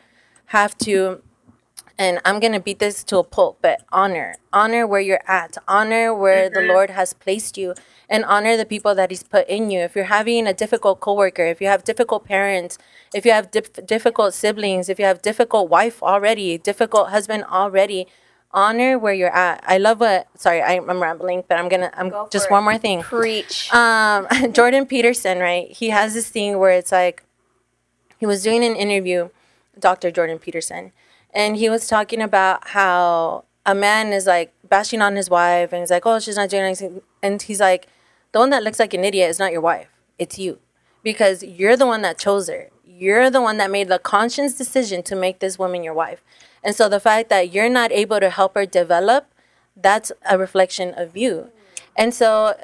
have 0.49 0.77
to, 0.85 1.23
and 1.97 2.21
I'm 2.23 2.39
going 2.39 2.53
to 2.53 2.61
beat 2.61 2.79
this 2.79 3.03
to 3.05 3.17
a 3.17 3.25
pulp, 3.25 3.61
but 3.63 3.81
honor, 3.91 4.35
honor 4.53 4.87
where 4.87 5.01
you're 5.01 5.23
at, 5.27 5.57
honor 5.67 6.15
where 6.15 6.51
the 6.51 6.61
mm-hmm. 6.61 6.69
Lord 6.69 6.91
has 6.91 7.15
placed 7.15 7.57
you, 7.57 7.73
and 8.11 8.27
honor 8.27 8.59
the 8.59 8.67
people 8.67 8.95
that 8.95 9.11
He's 9.11 9.23
put 9.23 9.49
in 9.49 9.71
you. 9.71 9.81
If 9.81 9.97
you're 9.97 10.13
having 10.13 10.47
a 10.47 10.53
difficult 10.53 11.01
coworker, 11.01 11.47
if 11.47 11.63
you 11.63 11.67
have 11.69 11.83
difficult 11.83 12.27
parents, 12.27 12.77
if 13.15 13.25
you 13.25 13.33
have 13.33 13.51
dif- 13.51 13.87
difficult 13.87 14.35
siblings, 14.35 14.91
if 14.91 14.99
you 14.99 15.07
have 15.07 15.23
difficult 15.23 15.71
wife 15.71 16.03
already, 16.03 16.59
difficult 16.59 17.09
husband 17.09 17.45
already, 17.45 18.07
honor 18.53 18.99
where 18.99 19.15
you're 19.15 19.35
at. 19.35 19.63
I 19.67 19.79
love 19.79 20.01
what. 20.01 20.29
Sorry, 20.37 20.63
I, 20.63 20.75
am 20.75 21.03
rambling, 21.03 21.45
but 21.49 21.59
I'm 21.59 21.69
gonna. 21.69 21.91
I'm 21.95 22.11
Go 22.11 22.29
just 22.31 22.51
one 22.51 22.63
it. 22.63 22.65
more 22.65 22.79
thing. 22.79 23.03
Preach. 23.03 23.73
Um, 23.73 24.27
Jordan 24.53 24.87
Peterson, 24.87 25.39
right? 25.39 25.71
He 25.71 25.91
has 25.91 26.15
this 26.15 26.29
thing 26.29 26.59
where 26.59 26.73
it's 26.73 26.93
like, 26.93 27.25
he 28.19 28.27
was 28.27 28.43
doing 28.43 28.65
an 28.65 28.77
interview, 28.77 29.31
Dr. 29.79 30.11
Jordan 30.11 30.39
Peterson, 30.39 30.93
and 31.33 31.57
he 31.57 31.71
was 31.71 31.89
talking 31.89 32.21
about 32.21 32.69
how 32.69 33.45
a 33.65 33.75
man 33.75 34.13
is 34.13 34.27
like 34.27 34.53
bashing 34.69 35.03
on 35.03 35.17
his 35.17 35.31
wife, 35.31 35.73
and 35.73 35.81
he's 35.81 35.91
like, 35.91 36.07
oh, 36.07 36.19
she's 36.19 36.37
not 36.37 36.51
doing 36.51 36.65
anything, 36.65 37.03
and 37.23 37.43
he's 37.43 37.61
like, 37.61 37.89
the 38.33 38.39
one 38.39 38.51
that 38.51 38.63
looks 38.63 38.79
like 38.79 38.95
an 38.95 39.05
idiot 39.05 39.31
is 39.31 39.39
not 39.39 39.53
your 39.53 39.61
wife, 39.61 39.89
it's 40.19 40.39
you, 40.39 40.59
because 41.03 41.43
you're 41.43 41.77
the 41.77 41.87
one 41.87 42.03
that 42.03 42.19
chose 42.19 42.49
her. 42.49 42.71
You're 42.85 43.31
the 43.31 43.41
one 43.41 43.57
that 43.57 43.71
made 43.71 43.89
the 43.89 43.99
conscious 43.99 44.53
decision 44.55 45.03
to 45.05 45.17
make 45.17 45.39
this 45.39 45.59
woman 45.59 45.83
your 45.83 45.95
wife. 45.95 46.23
And 46.63 46.75
so 46.75 46.89
the 46.89 47.01
fact 47.01 47.29
that 47.31 47.53
you're 47.53 47.69
not 47.69 47.93
able 47.93 48.21
to 48.21 48.31
help 48.31 48.55
her 48.55 48.67
develop, 48.67 49.27
that's 49.77 50.13
a 50.29 50.39
reflection 50.39 50.95
of 50.97 51.17
you. 51.17 51.51
And 51.97 52.15
so 52.15 52.55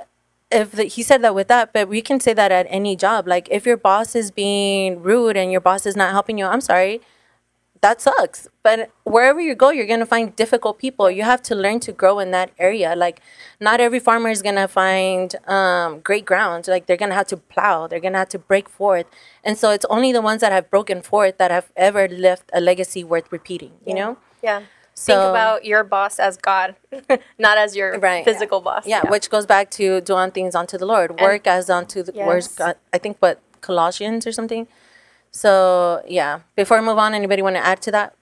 if 0.51 0.73
the, 0.73 0.85
he 0.85 1.03
said 1.03 1.23
that 1.23 1.35
with 1.35 1.49
that, 1.49 1.73
but 1.73 1.89
we 1.89 2.01
can 2.03 2.21
say 2.21 2.33
that 2.35 2.53
at 2.53 2.67
any 2.69 2.97
job. 2.97 3.27
Like 3.27 3.49
if 3.51 3.67
your 3.67 3.77
boss 3.77 4.15
is 4.15 4.31
being 4.31 5.03
rude 5.03 5.37
and 5.37 5.51
your 5.51 5.61
boss 5.61 5.87
is 5.87 5.97
not 5.97 6.11
helping 6.11 6.39
you, 6.39 6.47
I'm 6.47 6.61
sorry, 6.61 7.01
that 7.81 8.01
sucks. 8.01 8.49
But 8.63 8.91
wherever 9.05 9.41
you 9.41 9.55
go, 9.55 9.71
you're 9.71 9.87
gonna 9.87 10.07
find 10.07 10.35
difficult 10.37 10.79
people. 10.79 11.11
You 11.11 11.23
have 11.23 11.43
to 11.45 11.55
learn 11.55 11.81
to 11.81 11.93
grow 11.93 12.19
in 12.19 12.31
that 12.33 12.51
area. 12.59 12.95
Like 12.97 13.21
not 13.61 13.81
every 13.81 14.01
farmer 14.01 14.31
is 14.31 14.43
gonna 14.43 14.69
find 14.69 15.35
um, 15.49 16.01
great 16.01 16.25
ground. 16.25 16.67
Like 16.69 16.87
they're 16.87 16.97
gonna 16.97 17.15
have 17.15 17.27
to 17.29 17.37
plow. 17.37 17.87
They're 17.87 18.01
gonna 18.01 18.19
have 18.19 18.31
to 18.31 18.39
break 18.39 18.69
forth. 18.69 19.07
And 19.45 19.57
so 19.59 19.71
it's 19.71 19.85
only 19.91 20.13
the 20.13 20.23
ones 20.23 20.41
that 20.41 20.53
have 20.53 20.71
broken 20.71 21.03
forth 21.03 21.39
that 21.39 21.51
have 21.51 21.71
ever 21.77 22.09
left 22.09 22.51
a 22.53 22.61
legacy 22.61 23.05
worth 23.05 23.31
repeating. 23.31 23.73
You 23.87 23.95
know. 23.95 24.17
yeah. 24.43 24.63
So 24.99 25.13
Think 25.13 25.29
about 25.31 25.65
your 25.67 25.85
boss 25.85 26.19
as 26.19 26.39
God, 26.39 26.75
not 27.39 27.59
as 27.59 27.77
your 27.77 27.99
Right. 27.99 28.25
physical 28.25 28.63
boss. 28.63 28.87
yeah, 28.87 29.03
which 29.11 29.29
goes 29.29 29.45
back 29.45 29.71
to 29.73 30.01
doing 30.01 30.31
things 30.31 30.55
unto 30.55 30.79
the 30.79 30.87
Lord. 30.87 31.21
Work 31.21 31.47
as 31.47 31.69
unto 31.69 32.03
the. 32.03 32.13
Yes. 32.15 32.49
God, 32.55 32.77
I 32.95 32.97
think 32.99 33.19
what 33.19 33.39
Colossians 33.61 34.27
or 34.27 34.33
something. 34.33 34.67
So 35.37 36.03
yeah. 36.09 36.41
Before 36.57 36.79
I 36.79 36.81
move 36.81 36.99
on, 36.99 37.13
anybody 37.15 37.43
want 37.43 37.57
to 37.57 37.65
add 37.65 37.83
to 37.83 37.91
that? 37.91 38.15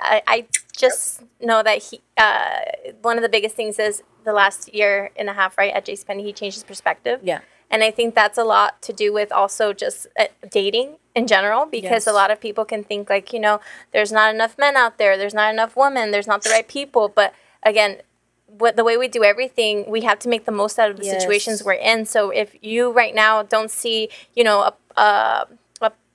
I, 0.00 0.22
I 0.26 0.46
just 0.76 1.22
know 1.40 1.62
that 1.62 1.78
he 1.84 2.00
uh, 2.16 2.60
one 3.02 3.16
of 3.18 3.22
the 3.22 3.28
biggest 3.28 3.54
things 3.54 3.78
is 3.78 4.02
the 4.24 4.32
last 4.32 4.74
year 4.74 5.10
and 5.16 5.28
a 5.28 5.34
half, 5.34 5.58
right, 5.58 5.72
at 5.72 5.84
JCPenney, 5.84 6.24
he 6.24 6.32
changed 6.32 6.56
his 6.56 6.64
perspective. 6.64 7.20
Yeah. 7.22 7.40
And 7.70 7.82
I 7.82 7.90
think 7.90 8.14
that's 8.14 8.38
a 8.38 8.44
lot 8.44 8.80
to 8.82 8.92
do 8.92 9.12
with 9.12 9.30
also 9.30 9.72
just 9.72 10.06
uh, 10.18 10.26
dating 10.50 10.96
in 11.14 11.26
general, 11.26 11.66
because 11.66 11.90
Yes. 11.90 12.06
a 12.06 12.12
lot 12.12 12.30
of 12.30 12.40
people 12.40 12.64
can 12.64 12.82
think 12.82 13.10
like, 13.10 13.32
you 13.34 13.40
know, 13.40 13.60
there's 13.92 14.10
not 14.12 14.34
enough 14.34 14.56
men 14.58 14.76
out 14.76 14.96
there, 14.96 15.18
there's 15.18 15.34
not 15.34 15.52
enough 15.52 15.76
women, 15.76 16.10
there's 16.12 16.26
not 16.26 16.42
the 16.42 16.50
right 16.50 16.66
people. 16.66 17.08
But 17.08 17.34
again, 17.62 17.98
what 18.46 18.76
the 18.76 18.84
way 18.84 18.96
we 18.96 19.08
do 19.08 19.22
everything, 19.22 19.90
we 19.90 20.00
have 20.02 20.18
to 20.20 20.28
make 20.28 20.44
the 20.46 20.52
most 20.52 20.78
out 20.78 20.90
of 20.90 20.96
the 20.98 21.04
Yes. 21.04 21.20
situations 21.20 21.62
we're 21.62 21.74
in. 21.74 22.06
So 22.06 22.30
if 22.30 22.56
you 22.62 22.90
right 22.90 23.14
now 23.14 23.42
don't 23.42 23.70
see, 23.70 24.08
you 24.34 24.44
know, 24.44 24.60
a, 24.70 24.72
a, 25.00 25.02
a 25.02 25.46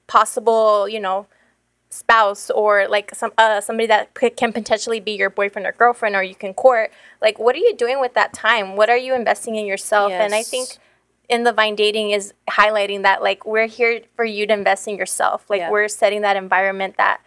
possible, 0.09 0.89
you 0.89 0.99
know, 0.99 1.27
spouse 1.89 2.49
or 2.49 2.87
like 2.87 3.15
some 3.15 3.31
uh, 3.37 3.61
somebody 3.61 3.87
that 3.87 4.13
p- 4.13 4.29
can 4.29 4.51
potentially 4.51 4.99
be 4.99 5.11
your 5.11 5.29
boyfriend 5.29 5.65
or 5.65 5.71
girlfriend 5.71 6.15
or 6.15 6.21
you 6.21 6.35
can 6.35 6.53
court 6.53 6.91
like 7.19 7.39
what 7.39 7.55
are 7.55 7.59
you 7.59 7.75
doing 7.75 8.01
with 8.01 8.13
that 8.15 8.33
time? 8.33 8.75
What 8.75 8.89
are 8.89 8.97
you 8.97 9.15
investing 9.15 9.55
in 9.55 9.65
yourself? 9.65 10.11
And 10.11 10.35
i 10.35 10.43
think 10.43 10.69
in 11.29 11.43
the 11.43 11.53
vine 11.53 11.75
dating 11.75 12.09
is 12.09 12.33
highlighting 12.49 13.03
that 13.03 13.21
like 13.21 13.45
we're 13.45 13.67
here 13.67 14.01
for 14.15 14.25
you 14.25 14.45
to 14.47 14.53
invest 14.53 14.87
in 14.87 14.97
yourself. 14.97 15.45
Like 15.49 15.59
Yeah. 15.59 15.69
we're 15.71 15.87
setting 15.87 16.21
that 16.21 16.35
environment 16.35 16.97
that 16.97 17.21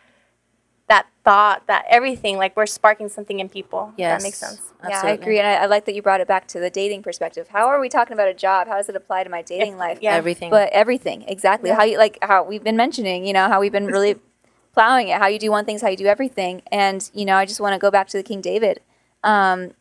that 0.89 1.07
thought 1.25 1.67
that 1.69 1.85
everything 1.89 2.37
like 2.37 2.57
we're 2.57 2.67
sparking 2.67 3.09
something 3.09 3.41
in 3.41 3.49
people 3.49 3.91
if 3.95 4.01
Yes. 4.01 4.21
that 4.23 4.27
makes 4.27 4.39
sense 4.39 4.61
Yeah, 4.89 5.01
I 5.05 5.11
agree, 5.11 5.39
and 5.39 5.47
I, 5.47 5.55
I 5.55 5.67
like 5.67 5.85
that 5.85 5.95
you 5.95 6.03
brought 6.03 6.21
it 6.21 6.27
back 6.29 6.49
to 6.49 6.59
the 6.61 6.69
dating 6.71 7.03
perspective. 7.03 7.49
How 7.49 7.69
are 7.69 7.79
we 7.81 7.89
talking 7.89 8.15
about 8.15 8.29
a 8.29 8.35
job? 8.35 8.67
How 8.67 8.77
does 8.77 8.89
it 8.89 8.97
apply 8.97 9.23
to 9.25 9.31
my 9.31 9.41
dating 9.43 9.79
life? 9.79 9.99
yeah. 10.03 10.15
Everything. 10.15 10.51
But 10.51 10.71
everything, 10.73 11.23
exactly. 11.29 11.71
How 11.71 11.85
you 11.85 11.97
like 11.99 12.19
how 12.23 12.43
we've 12.45 12.65
been 12.65 12.77
mentioning, 12.77 13.25
you 13.25 13.33
know, 13.33 13.49
how 13.49 13.61
we've 13.61 13.71
been 13.73 13.87
really 13.87 14.17
plowing 14.75 15.09
it. 15.09 15.19
How 15.19 15.29
you 15.29 15.39
do 15.39 15.51
one 15.51 15.65
thing 15.65 15.77
is 15.77 15.83
how 15.83 15.89
you 15.89 15.97
do 15.97 16.07
everything. 16.07 16.63
And 16.73 17.09
you 17.15 17.25
know, 17.25 17.37
I 17.37 17.45
just 17.47 17.61
want 17.61 17.75
to 17.75 17.79
go 17.79 17.91
back 17.91 18.09
to 18.09 18.17
the 18.17 18.23
King 18.25 18.41
David. 18.41 18.81
Um, 19.23 19.73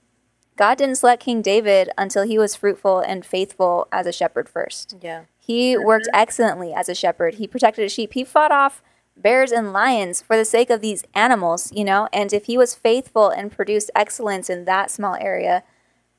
God 0.58 0.78
didn't 0.78 0.95
select 0.97 1.24
King 1.24 1.41
David 1.41 1.89
until 1.97 2.24
he 2.24 2.38
was 2.38 2.56
fruitful 2.56 2.99
and 2.99 3.26
faithful 3.26 3.88
as 3.91 4.06
a 4.06 4.12
shepherd 4.12 4.47
first. 4.47 4.95
yeah. 5.02 5.24
He 5.39 5.76
worked 5.76 6.08
excellently 6.14 6.72
as 6.74 6.88
a 6.88 6.93
shepherd. 6.93 7.36
He 7.36 7.47
protected 7.47 7.82
his 7.84 7.91
sheep. 7.91 8.14
He 8.14 8.24
fought 8.24 8.52
off 8.52 8.84
bears 9.16 9.51
and 9.51 9.74
lions 9.74 10.22
for 10.22 10.36
the 10.36 10.45
sake 10.45 10.70
of 10.70 10.82
these 10.82 11.03
animals, 11.14 11.72
you 11.74 11.84
know. 11.84 12.07
And 12.12 12.34
if 12.34 12.45
he 12.45 12.57
was 12.57 12.76
faithful 12.76 13.30
and 13.30 13.51
produced 13.51 13.91
excellence 13.95 14.49
in 14.49 14.66
that 14.66 14.91
small 14.91 15.16
area, 15.16 15.64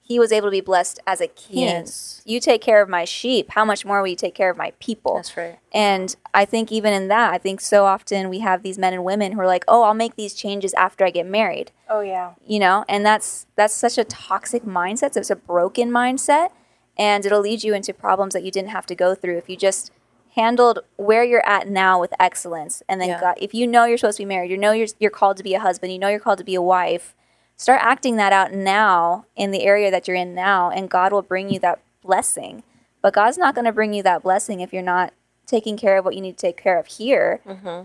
he 0.04 0.18
was 0.18 0.32
able 0.32 0.48
to 0.48 0.52
be 0.52 0.60
blessed 0.60 0.98
as 1.06 1.20
a 1.20 1.28
king. 1.28 1.60
Yes. 1.60 2.22
You 2.24 2.40
take 2.40 2.60
care 2.60 2.82
of 2.82 2.88
my 2.88 3.04
sheep. 3.04 3.50
How 3.50 3.64
much 3.64 3.84
more 3.84 4.00
will 4.00 4.08
you 4.08 4.16
take 4.16 4.34
care 4.34 4.50
of 4.50 4.56
my 4.56 4.72
people? 4.80 5.16
That's 5.16 5.36
right. 5.36 5.58
And 5.72 6.14
I 6.34 6.44
think 6.44 6.72
even 6.72 6.92
in 6.92 7.08
that, 7.08 7.32
I 7.32 7.38
think 7.38 7.60
so 7.60 7.84
often 7.84 8.28
we 8.28 8.40
have 8.40 8.62
these 8.62 8.78
men 8.78 8.92
and 8.92 9.04
women 9.04 9.32
who 9.32 9.40
are 9.40 9.46
like, 9.46 9.64
"Oh, 9.68 9.82
I'll 9.82 9.94
make 9.94 10.16
these 10.16 10.34
changes 10.34 10.74
after 10.74 11.04
I 11.04 11.10
get 11.10 11.26
married." 11.26 11.70
oh 11.92 12.00
yeah 12.00 12.32
you 12.46 12.58
know 12.58 12.84
and 12.88 13.04
that's 13.04 13.46
that's 13.54 13.74
such 13.74 13.98
a 13.98 14.04
toxic 14.04 14.64
mindset 14.64 15.12
so 15.12 15.20
it's 15.20 15.30
a 15.30 15.36
broken 15.36 15.90
mindset 15.90 16.48
and 16.96 17.24
it'll 17.24 17.40
lead 17.40 17.62
you 17.62 17.74
into 17.74 17.92
problems 17.92 18.34
that 18.34 18.42
you 18.42 18.50
didn't 18.50 18.70
have 18.70 18.86
to 18.86 18.94
go 18.94 19.14
through 19.14 19.36
if 19.36 19.48
you 19.48 19.56
just 19.56 19.92
handled 20.34 20.78
where 20.96 21.22
you're 21.24 21.46
at 21.46 21.68
now 21.68 22.00
with 22.00 22.12
excellence 22.18 22.82
and 22.88 23.00
then 23.00 23.08
Yeah. 23.10 23.20
got 23.20 23.42
if 23.42 23.52
you 23.54 23.66
know 23.66 23.84
you're 23.84 23.98
supposed 23.98 24.16
to 24.16 24.22
be 24.22 24.26
married 24.28 24.50
you 24.50 24.56
know 24.56 24.72
you're, 24.72 24.86
you're 24.98 25.10
called 25.10 25.36
to 25.36 25.42
be 25.42 25.54
a 25.54 25.60
husband 25.60 25.92
you 25.92 25.98
know 25.98 26.08
you're 26.08 26.20
called 26.20 26.38
to 26.38 26.44
be 26.44 26.54
a 26.54 26.62
wife 26.62 27.14
start 27.56 27.80
acting 27.82 28.16
that 28.16 28.32
out 28.32 28.52
now 28.52 29.26
in 29.36 29.50
the 29.50 29.62
area 29.62 29.90
that 29.90 30.08
you're 30.08 30.16
in 30.16 30.34
now 30.34 30.70
and 30.70 30.88
god 30.88 31.12
will 31.12 31.22
bring 31.22 31.50
you 31.50 31.58
that 31.58 31.78
blessing 32.02 32.62
but 33.02 33.12
god's 33.12 33.36
not 33.36 33.54
going 33.54 33.64
to 33.66 33.72
bring 33.72 33.92
you 33.92 34.02
that 34.02 34.22
blessing 34.22 34.60
if 34.60 34.72
you're 34.72 34.82
not 34.82 35.12
taking 35.46 35.76
care 35.76 35.98
of 35.98 36.04
what 36.04 36.14
you 36.14 36.20
need 36.22 36.38
to 36.38 36.46
take 36.46 36.56
care 36.56 36.78
of 36.78 36.86
here 36.86 37.40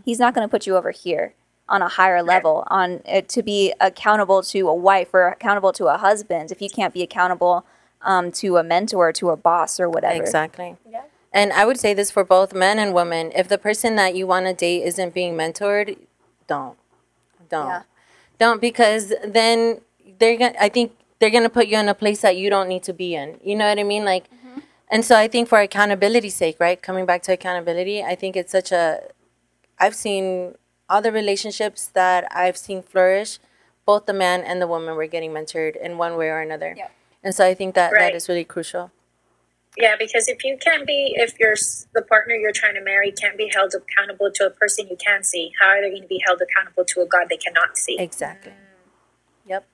he's 0.05 0.19
not 0.19 0.33
going 0.33 0.47
to 0.47 0.49
put 0.49 0.65
you 0.65 0.77
over 0.77 0.91
here 0.91 1.33
on 1.67 1.81
a 1.81 1.89
higher 1.89 2.23
level 2.23 2.63
on 2.67 3.01
uh, 3.09 3.19
to 3.27 3.43
be 3.43 3.73
accountable 3.81 4.41
to 4.41 4.69
a 4.69 4.73
wife 4.73 5.09
or 5.13 5.27
accountable 5.27 5.73
to 5.73 5.87
a 5.87 5.97
husband 5.97 6.49
if 6.49 6.61
you 6.61 6.69
can't 6.69 6.93
be 6.93 7.03
accountable 7.03 7.65
um, 8.03 8.31
to 8.31 8.55
a 8.55 8.63
mentor 8.63 9.11
to 9.11 9.31
a 9.31 9.35
boss 9.35 9.79
or 9.81 9.89
whatever 9.89 10.21
Exactly. 10.23 10.77
Yeah. 10.89 11.01
And 11.37 11.53
I 11.53 11.65
would 11.65 11.79
say 11.79 11.93
this 11.93 12.09
for 12.09 12.23
both 12.23 12.51
men 12.55 12.79
and 12.79 12.95
women. 12.95 13.31
If 13.35 13.47
the 13.47 13.59
person 13.59 13.95
that 13.97 14.15
you 14.15 14.25
want 14.25 14.47
to 14.47 14.55
date 14.55 14.81
isn't 14.81 15.13
being 15.13 15.35
mentored, 15.35 15.95
don't. 16.47 16.75
Don't. 17.47 17.67
Yeah. 17.67 17.81
Don't 18.39 18.59
because 18.59 19.13
then 19.23 19.81
they're 20.17 20.35
going 20.35 20.53
to 20.53 20.63
I 20.63 20.69
think 20.69 20.93
they're 21.19 21.29
going 21.29 21.43
to 21.43 21.49
put 21.49 21.67
you 21.67 21.77
in 21.77 21.89
a 21.89 21.93
place 21.93 22.21
that 22.21 22.37
you 22.37 22.49
don't 22.49 22.67
need 22.67 22.81
to 22.83 22.93
be 22.93 23.13
in. 23.13 23.39
You 23.43 23.55
know 23.55 23.69
what 23.69 23.77
I 23.77 23.83
mean? 23.83 24.03
Like 24.03 24.25
mm-hmm. 24.31 24.61
and 24.89 25.05
so 25.05 25.15
I 25.15 25.27
think 25.27 25.47
for 25.47 25.59
accountability's 25.59 26.33
sake, 26.33 26.57
right? 26.59 26.81
Coming 26.81 27.05
back 27.05 27.21
to 27.23 27.33
accountability, 27.33 28.03
I 28.03 28.15
think 28.15 28.35
it's 28.35 28.51
such 28.51 28.71
a 28.71 29.01
I've 29.77 29.93
seen 29.95 30.55
other 30.89 31.11
relationships 31.11 31.85
that 31.93 32.27
I've 32.35 32.57
seen 32.57 32.81
flourish, 32.81 33.37
both 33.85 34.07
the 34.07 34.13
man 34.13 34.41
and 34.41 34.59
the 34.59 34.67
woman 34.67 34.95
were 34.95 35.05
getting 35.05 35.31
mentored 35.31 35.75
in 35.75 35.99
one 35.99 36.17
way 36.17 36.29
or 36.29 36.39
another. 36.39 36.73
Yep. 36.75 36.91
And 37.23 37.35
so 37.35 37.45
I 37.45 37.53
think 37.53 37.75
that 37.75 37.91
Right. 37.91 37.99
that 37.99 38.15
is 38.15 38.27
really 38.27 38.43
crucial. 38.43 38.89
Yeah, 39.77 39.95
because 39.97 40.27
if 40.27 40.43
you 40.43 40.57
can't 40.57 40.87
be, 40.87 41.13
if 41.17 41.37
you're 41.39 41.55
the 41.93 42.01
partner 42.01 42.33
you're 42.33 42.51
trying 42.51 42.73
to 42.73 42.81
marry 42.81 43.11
can't 43.11 43.37
be 43.37 43.49
held 43.53 43.73
accountable 43.75 44.31
to 44.33 44.47
a 44.47 44.49
person 44.49 44.87
you 44.89 44.97
can 44.97 45.23
see, 45.23 45.51
how 45.59 45.67
are 45.67 45.81
they 45.81 45.89
going 45.89 46.01
to 46.01 46.07
be 46.07 46.21
held 46.25 46.41
accountable 46.41 46.83
to 46.85 47.01
a 47.01 47.05
God 47.05 47.27
they 47.29 47.37
cannot 47.37 47.77
see? 47.77 47.97
Exactly. 47.99 48.51
Mm. 48.51 48.55
Yep. 49.45 49.67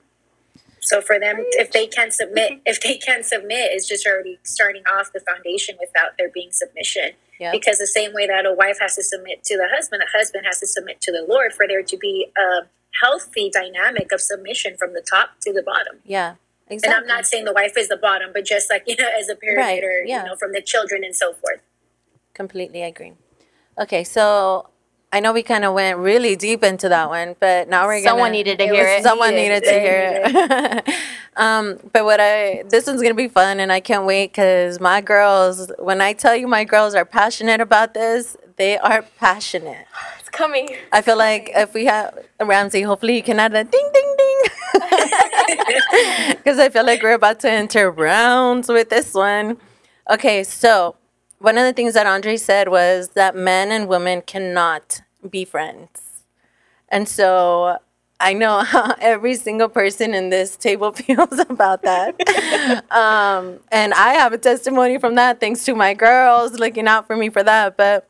So 0.80 1.00
for 1.00 1.18
them, 1.18 1.36
if 1.38 1.72
they 1.72 1.86
can't 1.86 2.12
submit, 2.12 2.60
if 2.66 2.82
they 2.82 2.98
can't 2.98 3.24
submit, 3.24 3.70
it's 3.72 3.88
just 3.88 4.06
already 4.06 4.38
starting 4.42 4.82
off 4.86 5.10
the 5.12 5.20
foundation 5.20 5.76
without 5.80 6.18
there 6.18 6.28
being 6.28 6.52
submission. 6.52 7.12
Yeah. 7.40 7.50
Because 7.50 7.78
the 7.78 7.86
same 7.86 8.12
way 8.12 8.26
that 8.26 8.46
a 8.46 8.52
wife 8.52 8.78
has 8.80 8.94
to 8.96 9.02
submit 9.02 9.42
to 9.44 9.56
the 9.56 9.68
husband, 9.74 10.02
the 10.02 10.18
husband 10.18 10.44
has 10.46 10.60
to 10.60 10.66
submit 10.66 11.00
to 11.00 11.12
the 11.12 11.24
Lord 11.26 11.52
for 11.52 11.66
there 11.66 11.82
to 11.82 11.96
be 11.96 12.30
a 12.36 12.66
healthy 13.02 13.50
dynamic 13.50 14.12
of 14.12 14.20
submission 14.20 14.76
from 14.76 14.92
the 14.92 15.00
top 15.00 15.40
to 15.40 15.52
the 15.52 15.62
bottom. 15.62 16.00
Yeah. 16.04 16.34
And 16.70 16.84
I'm 16.86 17.06
not 17.06 17.26
saying 17.26 17.44
the 17.44 17.52
wife 17.52 17.76
is 17.76 17.88
the 17.88 17.96
bottom, 17.96 18.30
but 18.32 18.44
just 18.44 18.70
like 18.70 18.84
you 18.86 18.96
know, 18.98 19.08
as 19.18 19.28
a 19.28 19.34
pyramid 19.36 19.64
Right, 19.64 19.84
or 19.84 20.02
yeah. 20.04 20.22
you 20.22 20.28
know, 20.30 20.36
from 20.36 20.52
the 20.52 20.62
children 20.62 21.04
and 21.04 21.14
so 21.14 21.32
forth. 21.34 21.60
completely 22.32 22.82
agree. 22.82 23.12
Okay, 23.78 24.04
so 24.04 24.68
I 25.12 25.20
know 25.20 25.32
we 25.32 25.42
kind 25.42 25.64
of 25.64 25.74
went 25.74 25.98
really 25.98 26.34
deep 26.36 26.62
into 26.64 26.88
that 26.88 27.08
one, 27.08 27.36
but 27.38 27.68
now 27.68 27.86
we're 27.86 27.98
gonna. 28.00 28.08
Someone 28.10 28.32
needed 28.32 28.58
to 28.58 28.64
hear 28.64 28.86
it. 28.86 29.02
Someone 29.02 29.30
Needed. 29.34 29.62
needed 29.62 29.72
to 29.72 29.80
hear 29.80 30.22
it. 30.24 30.94
um, 31.36 31.78
but 31.92 32.04
what 32.04 32.20
I 32.20 32.64
this 32.68 32.86
one's 32.86 33.02
gonna 33.02 33.14
be 33.14 33.28
fun, 33.28 33.60
and 33.60 33.70
I 33.72 33.80
can't 33.80 34.06
wait 34.06 34.32
because 34.32 34.80
my 34.80 35.00
girls. 35.00 35.70
When 35.78 36.00
I 36.00 36.12
tell 36.14 36.34
you 36.34 36.48
my 36.48 36.64
girls 36.64 36.94
are 36.94 37.04
passionate 37.04 37.60
about 37.60 37.94
this, 37.94 38.36
they 38.56 38.78
are 38.78 39.02
passionate. 39.18 39.86
it's 40.18 40.28
coming 40.30 40.68
I 40.92 41.00
feel 41.02 41.16
like 41.18 41.50
if 41.54 41.74
we 41.74 41.84
have 41.86 42.16
Ramsey, 42.40 42.82
hopefully 42.82 43.16
you 43.16 43.22
can 43.22 43.38
add 43.38 43.54
a 43.54 43.64
ding 43.64 43.90
ding 43.92 44.14
ding. 44.18 44.40
Because 46.30 46.58
I 46.58 46.68
feel 46.70 46.84
like 46.84 47.02
we're 47.02 47.14
about 47.14 47.40
to 47.40 47.50
enter 47.50 47.90
rounds 47.90 48.68
with 48.68 48.90
this 48.90 49.14
one. 49.14 49.56
Okay, 50.10 50.44
so 50.44 50.96
one 51.38 51.58
of 51.58 51.64
the 51.64 51.72
things 51.72 51.94
that 51.94 52.06
Andre 52.06 52.36
said 52.36 52.68
was 52.68 53.10
that 53.10 53.36
men 53.36 53.70
and 53.70 53.88
women 53.88 54.22
cannot 54.22 55.02
be 55.28 55.44
friends. 55.44 56.24
And 56.88 57.08
so 57.08 57.78
I 58.20 58.32
know 58.32 58.60
how 58.60 58.94
every 59.00 59.34
single 59.34 59.68
person 59.68 60.14
in 60.14 60.30
this 60.30 60.56
table 60.56 60.92
feels 60.92 61.38
about 61.38 61.82
that. 61.82 62.14
um, 62.90 63.60
and 63.70 63.92
I 63.94 64.14
have 64.14 64.32
a 64.32 64.38
testimony 64.38 64.98
from 64.98 65.16
that, 65.16 65.40
thanks 65.40 65.64
to 65.66 65.74
my 65.74 65.94
girls 65.94 66.52
looking 66.58 66.88
out 66.88 67.06
for 67.06 67.16
me 67.16 67.28
for 67.28 67.42
that. 67.42 67.76
But 67.76 68.08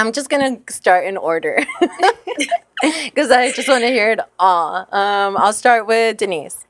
I'm 0.00 0.12
just 0.12 0.30
gonna 0.30 0.58
start 0.70 1.04
in 1.04 1.18
order 1.18 1.62
because 2.82 3.30
I 3.30 3.52
just 3.52 3.68
want 3.68 3.82
to 3.82 3.88
hear 3.88 4.12
it 4.12 4.20
all. 4.38 4.86
Um, 4.90 5.36
I'll 5.36 5.52
start 5.52 5.86
with 5.86 6.16
Denise. 6.16 6.66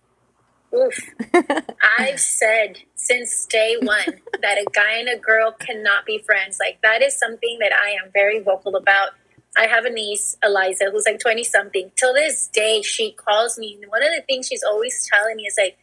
Oof. 0.75 0.99
I've 1.99 2.19
said 2.19 2.79
since 2.97 3.47
day 3.47 3.77
one 3.81 4.21
that 4.43 4.59
a 4.59 4.65
guy 4.73 4.99
and 4.99 5.09
a 5.09 5.17
girl 5.17 5.53
cannot 5.53 6.07
be 6.07 6.19
friends. 6.19 6.59
Like 6.59 6.81
that 6.83 7.03
is 7.03 7.17
something 7.17 7.59
that 7.61 7.73
I 7.73 7.91
am 7.91 8.11
very 8.13 8.41
vocal 8.41 8.75
about. 8.75 9.11
I 9.57 9.67
have 9.67 9.85
a 9.85 9.91
niece, 9.91 10.37
Eliza, 10.43 10.91
who's 10.91 11.05
like 11.07 11.21
20 11.21 11.45
something. 11.45 11.93
Till 11.95 12.15
this 12.15 12.49
day, 12.49 12.83
she 12.83 13.13
calls 13.13 13.59
me. 13.59 13.79
And 13.81 13.91
one 13.93 14.03
of 14.03 14.11
the 14.11 14.23
things 14.23 14.49
she's 14.49 14.65
always 14.65 15.09
telling 15.09 15.37
me 15.37 15.45
is 15.45 15.57
like, 15.57 15.77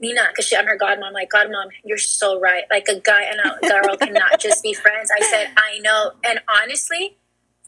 Nina, 0.00 0.28
because 0.30 0.52
I'm 0.56 0.66
her 0.66 0.78
godmom, 0.78 1.12
like, 1.12 1.30
godmom, 1.30 1.68
you're 1.84 1.98
so 1.98 2.38
right. 2.40 2.64
Like, 2.70 2.88
a 2.88 3.00
guy 3.00 3.24
and 3.24 3.40
a 3.40 3.68
girl 3.68 3.96
cannot 3.96 4.38
just 4.40 4.62
be 4.62 4.72
friends. 4.74 5.10
I 5.16 5.20
said, 5.20 5.50
I 5.56 5.78
know. 5.80 6.12
And 6.24 6.40
honestly, 6.62 7.16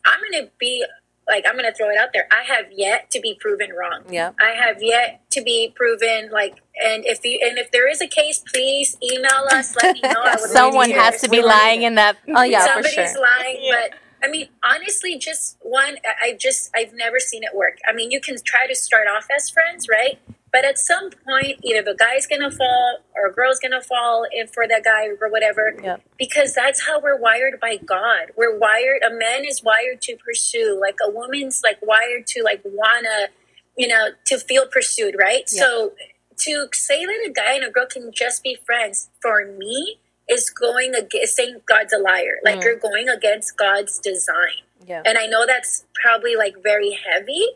I'm 0.04 0.20
going 0.20 0.44
to 0.44 0.50
be 0.58 0.84
like, 1.28 1.44
I'm 1.46 1.54
going 1.54 1.64
to 1.70 1.72
throw 1.72 1.88
it 1.90 1.96
out 1.96 2.10
there. 2.12 2.26
I 2.30 2.42
have 2.52 2.66
yet 2.72 3.10
to 3.12 3.20
be 3.20 3.36
proven 3.40 3.70
wrong. 3.72 4.02
Yeah. 4.10 4.32
I 4.40 4.50
have 4.50 4.82
yet 4.82 5.22
to 5.30 5.42
be 5.42 5.72
proven 5.74 6.30
like, 6.30 6.56
and 6.84 7.04
if 7.06 7.24
you 7.24 7.38
and 7.42 7.56
if 7.58 7.70
there 7.70 7.88
is 7.88 8.00
a 8.00 8.06
case, 8.08 8.42
please 8.52 8.96
email 9.02 9.44
us. 9.52 9.76
Let 9.80 9.94
me 9.94 10.00
know. 10.02 10.22
I 10.24 10.36
someone 10.36 10.90
has 10.90 11.16
it. 11.16 11.26
to 11.26 11.28
be 11.30 11.42
lying 11.42 11.82
in 11.82 11.94
that 11.96 12.16
Oh 12.28 12.42
yeah, 12.42 12.60
for 12.66 12.82
Somebody's 12.82 13.12
sure. 13.12 13.22
lying, 13.22 13.70
but 13.70 13.98
I 14.26 14.30
mean, 14.30 14.48
honestly, 14.64 15.18
just 15.18 15.56
one. 15.60 15.96
I- 16.04 16.28
I 16.30 16.32
just 16.34 16.70
I've 16.74 16.92
never 16.94 17.20
seen 17.20 17.42
it 17.44 17.54
work. 17.54 17.78
I 17.88 17.92
mean, 17.92 18.10
you 18.10 18.20
can 18.20 18.36
try 18.44 18.66
to 18.66 18.74
start 18.74 19.06
off 19.06 19.26
as 19.34 19.48
friends, 19.50 19.86
right? 19.88 20.18
But 20.52 20.64
at 20.64 20.78
some 20.78 21.10
point, 21.10 21.60
either 21.62 21.82
the 21.82 21.94
guy's 21.94 22.26
gonna 22.26 22.50
fall 22.50 22.98
or 23.14 23.26
a 23.26 23.32
girl's 23.32 23.60
gonna 23.60 23.80
fall 23.82 24.26
in 24.32 24.48
for 24.48 24.66
that 24.66 24.82
guy 24.84 25.06
or 25.20 25.28
whatever. 25.30 25.74
Yeah. 25.82 25.98
Because 26.18 26.54
that's 26.54 26.84
how 26.86 27.00
we're 27.00 27.16
wired 27.16 27.60
by 27.60 27.76
God. 27.76 28.32
We're 28.36 28.58
wired. 28.58 29.02
A 29.06 29.10
man 29.12 29.44
is 29.44 29.62
wired 29.62 30.00
to 30.02 30.16
pursue. 30.16 30.78
Like 30.80 30.96
a 31.06 31.10
woman's 31.10 31.62
like 31.62 31.78
wired 31.82 32.26
to 32.28 32.42
like 32.42 32.62
wanna, 32.64 33.28
you 33.76 33.86
know, 33.86 34.08
to 34.26 34.38
feel 34.38 34.66
pursued, 34.66 35.14
right? 35.18 35.44
Yeah. 35.52 35.60
So 35.62 35.92
to 36.38 36.68
say 36.72 37.04
that 37.04 37.26
a 37.26 37.30
guy 37.30 37.54
and 37.54 37.64
a 37.64 37.70
girl 37.70 37.86
can 37.86 38.10
just 38.12 38.42
be 38.42 38.56
friends 38.66 39.08
for 39.22 39.44
me 39.46 40.00
is 40.28 40.48
going 40.50 40.94
against 40.94 41.36
saying 41.36 41.60
God's 41.66 41.92
a 41.92 41.98
liar. 41.98 42.38
Like 42.44 42.60
Mm. 42.60 42.64
you're 42.64 42.76
going 42.76 43.08
against 43.08 43.56
God's 43.56 43.98
design. 43.98 44.62
Yeah. 44.86 45.02
And 45.04 45.18
I 45.18 45.26
know 45.26 45.44
that's 45.46 45.84
probably 46.02 46.34
like 46.36 46.56
very 46.62 46.92
heavy, 46.92 47.46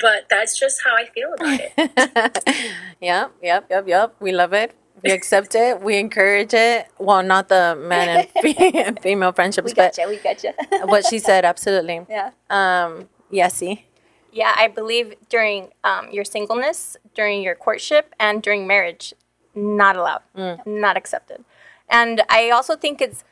but 0.00 0.28
that's 0.28 0.58
just 0.58 0.82
how 0.84 0.94
I 0.94 1.06
feel 1.06 1.32
about 1.34 1.60
it. 1.60 2.74
yep, 3.00 3.32
yep, 3.42 3.66
yep, 3.70 3.88
yep. 3.88 4.14
We 4.20 4.32
love 4.32 4.52
it. 4.52 4.74
We 5.02 5.10
accept 5.12 5.54
it. 5.54 5.80
We 5.80 5.96
encourage 5.96 6.54
it. 6.54 6.88
Well, 6.98 7.22
not 7.22 7.48
the 7.48 7.76
men 7.80 8.28
and 8.44 9.00
female 9.02 9.32
friendships, 9.32 9.66
We 9.66 9.74
but 9.74 9.94
gotcha. 9.96 10.08
We 10.08 10.16
gotcha. 10.16 10.54
what 10.86 11.06
she 11.06 11.18
said, 11.18 11.44
absolutely. 11.44 12.04
yeah. 12.08 12.30
Um, 12.50 13.08
Yesy. 13.32 13.84
Yeah, 14.32 14.54
I 14.56 14.68
believe 14.68 15.14
during 15.28 15.68
um, 15.84 16.08
your 16.10 16.24
singleness, 16.24 16.96
during 17.14 17.42
your 17.42 17.54
courtship, 17.54 18.14
and 18.20 18.42
during 18.42 18.66
marriage, 18.66 19.14
not 19.54 19.96
allowed, 19.96 20.22
not 20.66 20.96
accepted. 20.96 21.44
And 21.88 22.22
I 22.28 22.50
also 22.50 22.76
think 22.76 23.00
it's 23.00 23.24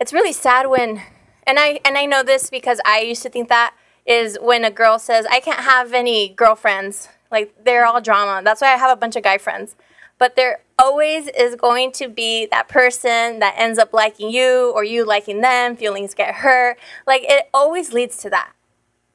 it's 0.00 0.12
really 0.12 0.32
sad 0.32 0.66
when, 0.68 1.02
and 1.46 1.58
I 1.58 1.80
and 1.84 1.96
I 1.96 2.04
know 2.04 2.22
this 2.22 2.50
because 2.50 2.80
I 2.84 3.00
used 3.00 3.22
to 3.22 3.30
think 3.30 3.48
that 3.48 3.74
is 4.08 4.38
when 4.40 4.64
a 4.64 4.70
girl 4.70 4.98
says 4.98 5.26
I 5.30 5.38
can't 5.38 5.60
have 5.60 5.92
any 5.92 6.30
girlfriends, 6.30 7.08
like 7.30 7.54
they're 7.64 7.84
all 7.84 8.00
drama. 8.00 8.40
That's 8.42 8.62
why 8.62 8.72
I 8.72 8.76
have 8.76 8.90
a 8.90 8.96
bunch 8.96 9.14
of 9.14 9.22
guy 9.22 9.38
friends. 9.38 9.76
But 10.18 10.34
there 10.34 10.62
always 10.78 11.28
is 11.28 11.54
going 11.54 11.92
to 11.92 12.08
be 12.08 12.46
that 12.46 12.68
person 12.68 13.38
that 13.38 13.54
ends 13.56 13.78
up 13.78 13.92
liking 13.92 14.30
you 14.30 14.72
or 14.74 14.82
you 14.82 15.04
liking 15.04 15.42
them, 15.42 15.76
feelings 15.76 16.14
get 16.14 16.36
hurt. 16.36 16.78
Like 17.06 17.22
it 17.28 17.48
always 17.52 17.92
leads 17.92 18.16
to 18.22 18.30
that. 18.30 18.52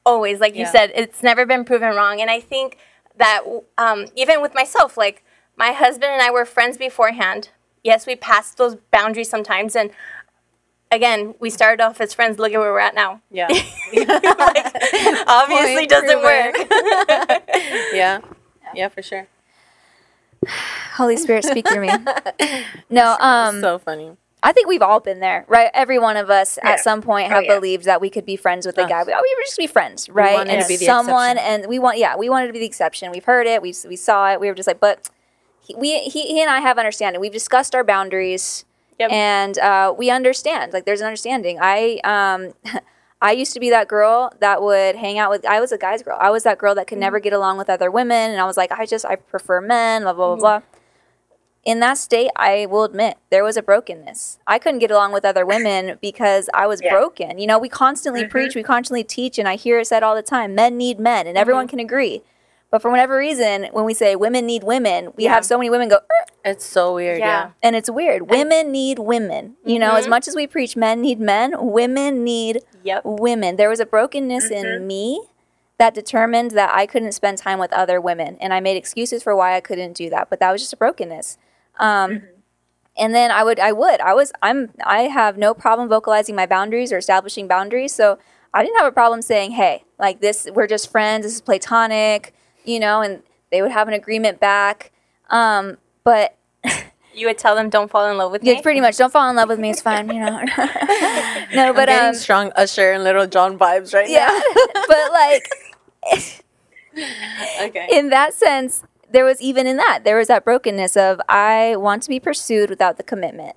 Always. 0.06 0.40
Like 0.40 0.56
you 0.56 0.66
said 0.66 0.92
it's 0.96 1.24
never 1.24 1.46
been 1.46 1.66
proven 1.66 1.96
wrong. 1.96 2.22
And 2.22 2.30
i 2.30 2.40
think 2.40 2.78
that 3.18 3.42
um, 3.78 4.06
even 4.16 4.42
with 4.42 4.54
myself 4.54 4.96
like 4.96 5.24
my 5.56 5.72
husband 5.72 6.12
and 6.12 6.22
i 6.22 6.30
were 6.30 6.46
friends 6.46 6.78
beforehand. 6.78 7.50
Yes 7.84 8.06
we 8.06 8.16
passed 8.16 8.58
those 8.58 8.76
boundaries 8.92 9.30
sometimes. 9.30 9.76
And 9.76 9.90
again 10.94 11.36
we 11.40 11.50
started 11.50 11.84
off 11.84 12.00
as 12.02 12.14
friends 12.14 12.38
look 12.40 12.52
at 12.54 12.60
where 12.60 12.72
we're 12.72 12.80
at 12.80 12.96
now 12.96 13.22
Yeah. 13.32 13.48
obviously 15.28 15.76
Point 15.76 15.90
doesn't 15.90 16.22
work 16.24 16.56
yeah. 17.94 18.20
Yeah, 18.76 18.88
for 18.90 19.02
sure. 19.04 19.28
Holy 20.96 21.16
Spirit, 21.18 21.44
speak 21.46 21.68
through 21.68 21.82
me. 21.88 21.90
No, 22.90 23.16
um, 23.20 23.62
so 23.62 23.78
funny. 23.78 24.18
I 24.42 24.52
think 24.52 24.68
we've 24.68 24.82
all 24.82 25.00
been 25.00 25.20
there, 25.20 25.46
right? 25.48 25.70
Every 25.74 25.98
one 26.00 26.18
of 26.18 26.30
us 26.30 26.58
Yeah. 26.64 26.72
at 26.72 26.80
some 26.82 27.02
point 27.02 27.28
Oh, 27.32 27.36
have 27.36 27.44
yeah. 27.46 27.56
believed 27.56 27.86
that 27.86 28.02
we 28.02 28.10
could 28.10 28.26
be 28.26 28.36
friends 28.36 28.66
with 28.66 28.78
a 28.78 28.86
guy. 28.88 29.04
We, 29.04 29.14
oh, 29.14 29.20
we 29.22 29.36
were 29.38 29.44
just 29.46 29.58
be 29.58 29.68
friends, 29.68 30.10
right? 30.10 30.34
wanted 30.34 30.54
and 30.56 30.62
to 30.64 30.68
be 30.68 30.76
the 30.76 30.86
someone, 30.86 31.38
exception. 31.38 31.62
and 31.62 31.70
we 31.70 31.80
want, 31.80 31.98
yeah, 31.98 32.16
we 32.18 32.30
wanted 32.30 32.48
to 32.48 32.54
be 32.54 32.60
the 32.60 32.66
exception. 32.66 33.12
We've 33.12 33.24
heard 33.24 33.48
it, 33.48 33.62
we 33.62 33.74
we 33.88 33.96
saw 33.96 34.32
it. 34.34 34.40
We 34.42 34.48
were 34.48 34.56
just 34.56 34.68
like, 34.68 34.80
but 34.80 35.10
he, 35.62 35.76
we 35.76 36.00
he, 36.00 36.24
he 36.34 36.42
and 36.42 36.50
I 36.50 36.60
have 36.60 36.78
understanding. 36.78 37.22
We've 37.22 37.32
discussed 37.32 37.74
our 37.74 37.84
boundaries, 37.86 38.66
Yep. 39.00 39.12
and 39.12 39.58
uh, 39.60 39.94
we 39.98 40.10
understand. 40.10 40.74
Like, 40.74 40.86
there's 40.86 41.02
an 41.02 41.08
understanding. 41.08 41.60
I 41.62 42.00
um. 42.04 42.54
I 43.22 43.32
used 43.32 43.54
to 43.54 43.62
be 43.62 43.70
that 43.70 43.88
girl 43.88 44.34
that 44.42 44.62
would 44.62 44.98
hang 44.98 45.18
out 45.18 45.30
with. 45.30 45.46
I 45.46 45.62
was 45.62 45.72
a 45.72 45.78
guy's 45.78 46.04
girl. 46.04 46.18
I 46.20 46.30
was 46.30 46.44
that 46.44 46.58
girl 46.58 46.76
that 46.76 46.88
could 46.88 46.98
never 46.98 47.22
get 47.22 47.32
along 47.32 47.58
with 47.58 47.70
other 47.70 47.90
women, 47.90 48.32
and 48.32 48.42
I 48.42 48.44
was 48.44 48.58
like, 48.58 48.70
I 48.74 48.86
just 48.86 49.06
I 49.06 49.16
prefer 49.16 49.62
men. 49.62 50.02
Blah 50.02 50.12
blah 50.12 50.36
blah 50.36 50.60
blah 50.60 50.62
in 51.66 51.80
that 51.80 51.98
state, 51.98 52.30
I 52.36 52.66
will 52.66 52.84
admit 52.84 53.18
there 53.30 53.44
was 53.44 53.56
a 53.56 53.62
brokenness. 53.64 54.38
I 54.46 54.60
couldn't 54.60 54.80
get 54.80 54.92
along 54.92 55.14
with 55.14 55.24
other 55.24 55.46
women 55.46 55.98
because 56.02 56.50
I 56.54 56.68
was 56.68 56.82
Yeah. 56.84 56.92
broken. 56.92 57.40
You 57.40 57.48
know, 57.48 57.58
we 57.58 57.70
constantly 57.70 58.26
Mhm. 58.26 58.30
preach, 58.30 58.56
we 58.56 58.64
constantly 58.64 59.04
teach, 59.04 59.40
and 59.40 59.48
I 59.48 59.56
hear 59.56 59.80
it 59.80 59.88
said 59.88 60.04
all 60.04 60.14
the 60.16 60.22
time 60.22 60.54
men 60.56 60.78
need 60.78 61.00
men, 61.00 61.26
and 61.26 61.38
everyone 61.38 61.70
can 61.70 61.80
agree. 61.80 62.22
But 62.74 62.82
for 62.82 62.90
whatever 62.90 63.16
reason, 63.18 63.68
when 63.72 63.86
we 63.86 63.94
say 63.94 64.16
women 64.16 64.48
need 64.48 64.64
women, 64.64 65.14
we 65.16 65.26
Yeah. 65.26 65.36
have 65.36 65.46
so 65.46 65.60
many 65.60 65.70
women 65.70 65.90
go, 65.90 65.98
"Er," 65.98 66.26
It's 66.44 66.66
so 66.66 66.96
weird. 66.96 67.20
Yeah. 67.20 67.26
Yeah. 67.28 67.50
and 67.62 67.76
it's 67.76 67.88
weird. 67.88 68.32
Women 68.32 68.72
need 68.72 68.98
women. 68.98 69.58
You 69.64 69.78
know, 69.78 69.94
as 69.96 70.08
Mhm. 70.08 70.10
much 70.10 70.28
as 70.28 70.36
we 70.36 70.48
preach 70.48 70.76
men 70.76 71.00
need 71.00 71.20
men, 71.20 71.54
women 71.60 72.24
need 72.24 72.64
yep 72.82 73.04
women. 73.06 73.58
There 73.58 73.70
was 73.70 73.80
a 73.80 73.86
brokenness 73.86 74.50
in 74.50 74.88
me 74.88 75.22
that 75.78 75.94
determined 75.94 76.50
that 76.52 76.72
I 76.74 76.88
couldn't 76.88 77.12
spend 77.12 77.38
time 77.38 77.60
with 77.60 77.72
other 77.74 78.02
women, 78.02 78.38
and 78.42 78.52
I 78.52 78.60
made 78.60 78.76
excuses 78.76 79.22
for 79.22 79.36
why 79.36 79.54
I 79.56 79.60
couldn't 79.60 79.94
do 79.94 80.10
that. 80.10 80.32
But 80.32 80.40
that 80.40 80.52
was 80.52 80.62
just 80.62 80.74
a 80.74 80.78
brokenness. 80.78 81.38
Um, 81.80 82.24
And 82.96 83.14
then 83.16 83.30
I 83.32 83.44
would, 83.44 83.60
I 83.60 83.72
would, 83.72 84.00
I 84.02 84.14
was, 84.14 84.32
I'm, 84.44 84.70
I 84.84 85.04
have 85.04 85.36
no 85.36 85.54
problem 85.56 85.90
vocalizing 85.90 86.36
my 86.36 86.46
boundaries 86.46 86.92
or 86.94 86.98
establishing 86.98 87.48
boundaries. 87.48 87.92
So 87.92 88.20
I 88.54 88.64
didn't 88.64 88.78
have 88.78 88.86
a 88.86 88.92
problem 88.92 89.22
saying, 89.24 89.52
hey, 89.52 89.84
like 89.98 90.22
this, 90.22 90.48
we're 90.54 90.68
just 90.68 90.92
friends. 90.92 91.24
This 91.26 91.34
is 91.34 91.42
platonic, 91.42 92.34
you 92.66 92.80
know. 92.80 93.02
And 93.02 93.24
they 93.52 93.62
would 93.62 93.72
have 93.72 93.88
an 93.88 93.94
agreement 93.94 94.40
back. 94.40 94.92
Um, 95.30 95.78
but 96.04 96.38
you 97.14 97.28
would 97.28 97.38
tell 97.38 97.56
them 97.56 97.70
don't 97.70 97.90
fall 97.90 98.10
in 98.10 98.18
love 98.18 98.32
with 98.32 98.44
yeah, 98.44 98.54
me 98.54 98.62
pretty 98.62 98.82
much, 98.82 98.98
don't 98.98 99.12
fall 99.12 99.30
in 99.30 99.36
love 99.36 99.50
with 99.50 99.60
me. 99.60 99.70
It's 99.70 99.82
fine, 99.82 100.08
you 100.10 100.20
know. 100.20 100.42
no, 101.54 101.74
but 101.74 101.90
I'm 101.90 101.96
getting 101.96 102.10
um, 102.10 102.16
strong 102.16 102.52
Usher 102.56 102.94
and 102.94 103.04
Lil 103.04 103.28
Jon 103.28 103.58
vibes 103.58 103.94
right 103.94 104.10
yeah, 104.10 104.28
but 104.88 105.12
like. 105.12 105.50
Okay. 107.64 107.88
in 107.92 108.10
that 108.10 108.36
sense, 108.36 108.84
there 109.10 109.26
was 109.26 109.42
even 109.42 109.66
in 109.66 109.78
that, 109.78 110.02
there 110.04 110.18
was 110.18 110.28
that 110.28 110.46
brokenness 110.46 110.96
of 110.96 111.20
I 111.28 111.76
want 111.76 112.04
to 112.04 112.10
be 112.10 112.20
pursued 112.20 112.70
without 112.70 112.98
the 112.98 113.04
commitment. 113.04 113.56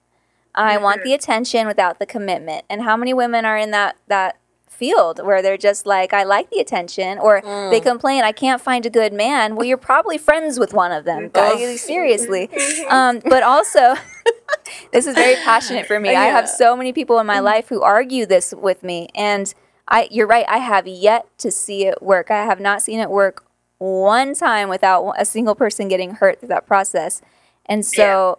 I 0.57 0.79
want 0.79 1.03
the 1.05 1.13
attention 1.13 1.67
without 1.67 1.99
the 1.99 2.07
commitment. 2.07 2.65
And 2.71 2.83
how 2.83 2.97
many 2.97 3.13
women 3.13 3.45
are 3.45 3.59
in 3.59 3.71
that 3.73 3.97
that 4.09 4.39
field 4.77 5.21
where 5.25 5.43
they're 5.43 5.57
just 5.57 5.87
like, 5.87 6.13
I 6.13 6.25
like 6.25 6.51
the 6.51 6.59
attention, 6.59 7.19
or 7.19 7.41
mm. 7.41 7.71
they 7.71 7.81
complain, 7.81 8.25
I 8.25 8.33
can't 8.33 8.61
find 8.61 8.85
a 8.87 8.91
good 8.91 9.13
man. 9.13 9.57
Well, 9.57 9.65
you're 9.65 9.77
probably 9.77 10.19
friends 10.19 10.59
with 10.59 10.73
one 10.73 10.93
of 10.93 11.05
them. 11.05 11.25
Mm-hmm. 11.25 11.33
guys, 11.33 11.61
oh. 11.61 11.77
Seriously. 11.77 12.51
Um, 12.89 13.21
but 13.25 13.43
also, 13.43 13.95
this 14.93 15.07
is 15.07 15.15
very 15.15 15.35
passionate 15.43 15.87
for 15.87 15.99
me. 15.99 16.11
I 16.11 16.27
have 16.27 16.49
so 16.49 16.77
many 16.77 16.93
people 16.93 17.19
in 17.19 17.27
my 17.27 17.37
mm-hmm. 17.37 17.45
life 17.45 17.69
who 17.69 17.83
argue 17.83 18.27
this 18.27 18.55
with 18.57 18.83
me, 18.83 19.09
and 19.15 19.53
I, 19.89 20.09
you're 20.11 20.27
right. 20.27 20.45
I 20.49 20.59
have 20.59 20.87
yet 20.87 21.27
to 21.39 21.51
see 21.51 21.87
it 21.87 22.01
work. 22.03 22.31
I 22.31 22.45
have 22.45 22.61
not 22.61 22.83
seen 22.83 23.01
it 23.01 23.11
work 23.11 23.45
one 23.79 24.35
time 24.35 24.69
without 24.69 25.15
a 25.19 25.25
single 25.25 25.55
person 25.55 25.89
getting 25.89 26.13
hurt 26.13 26.41
through 26.41 26.51
that 26.51 26.67
process, 26.67 27.23
and 27.67 27.85
so 27.85 28.39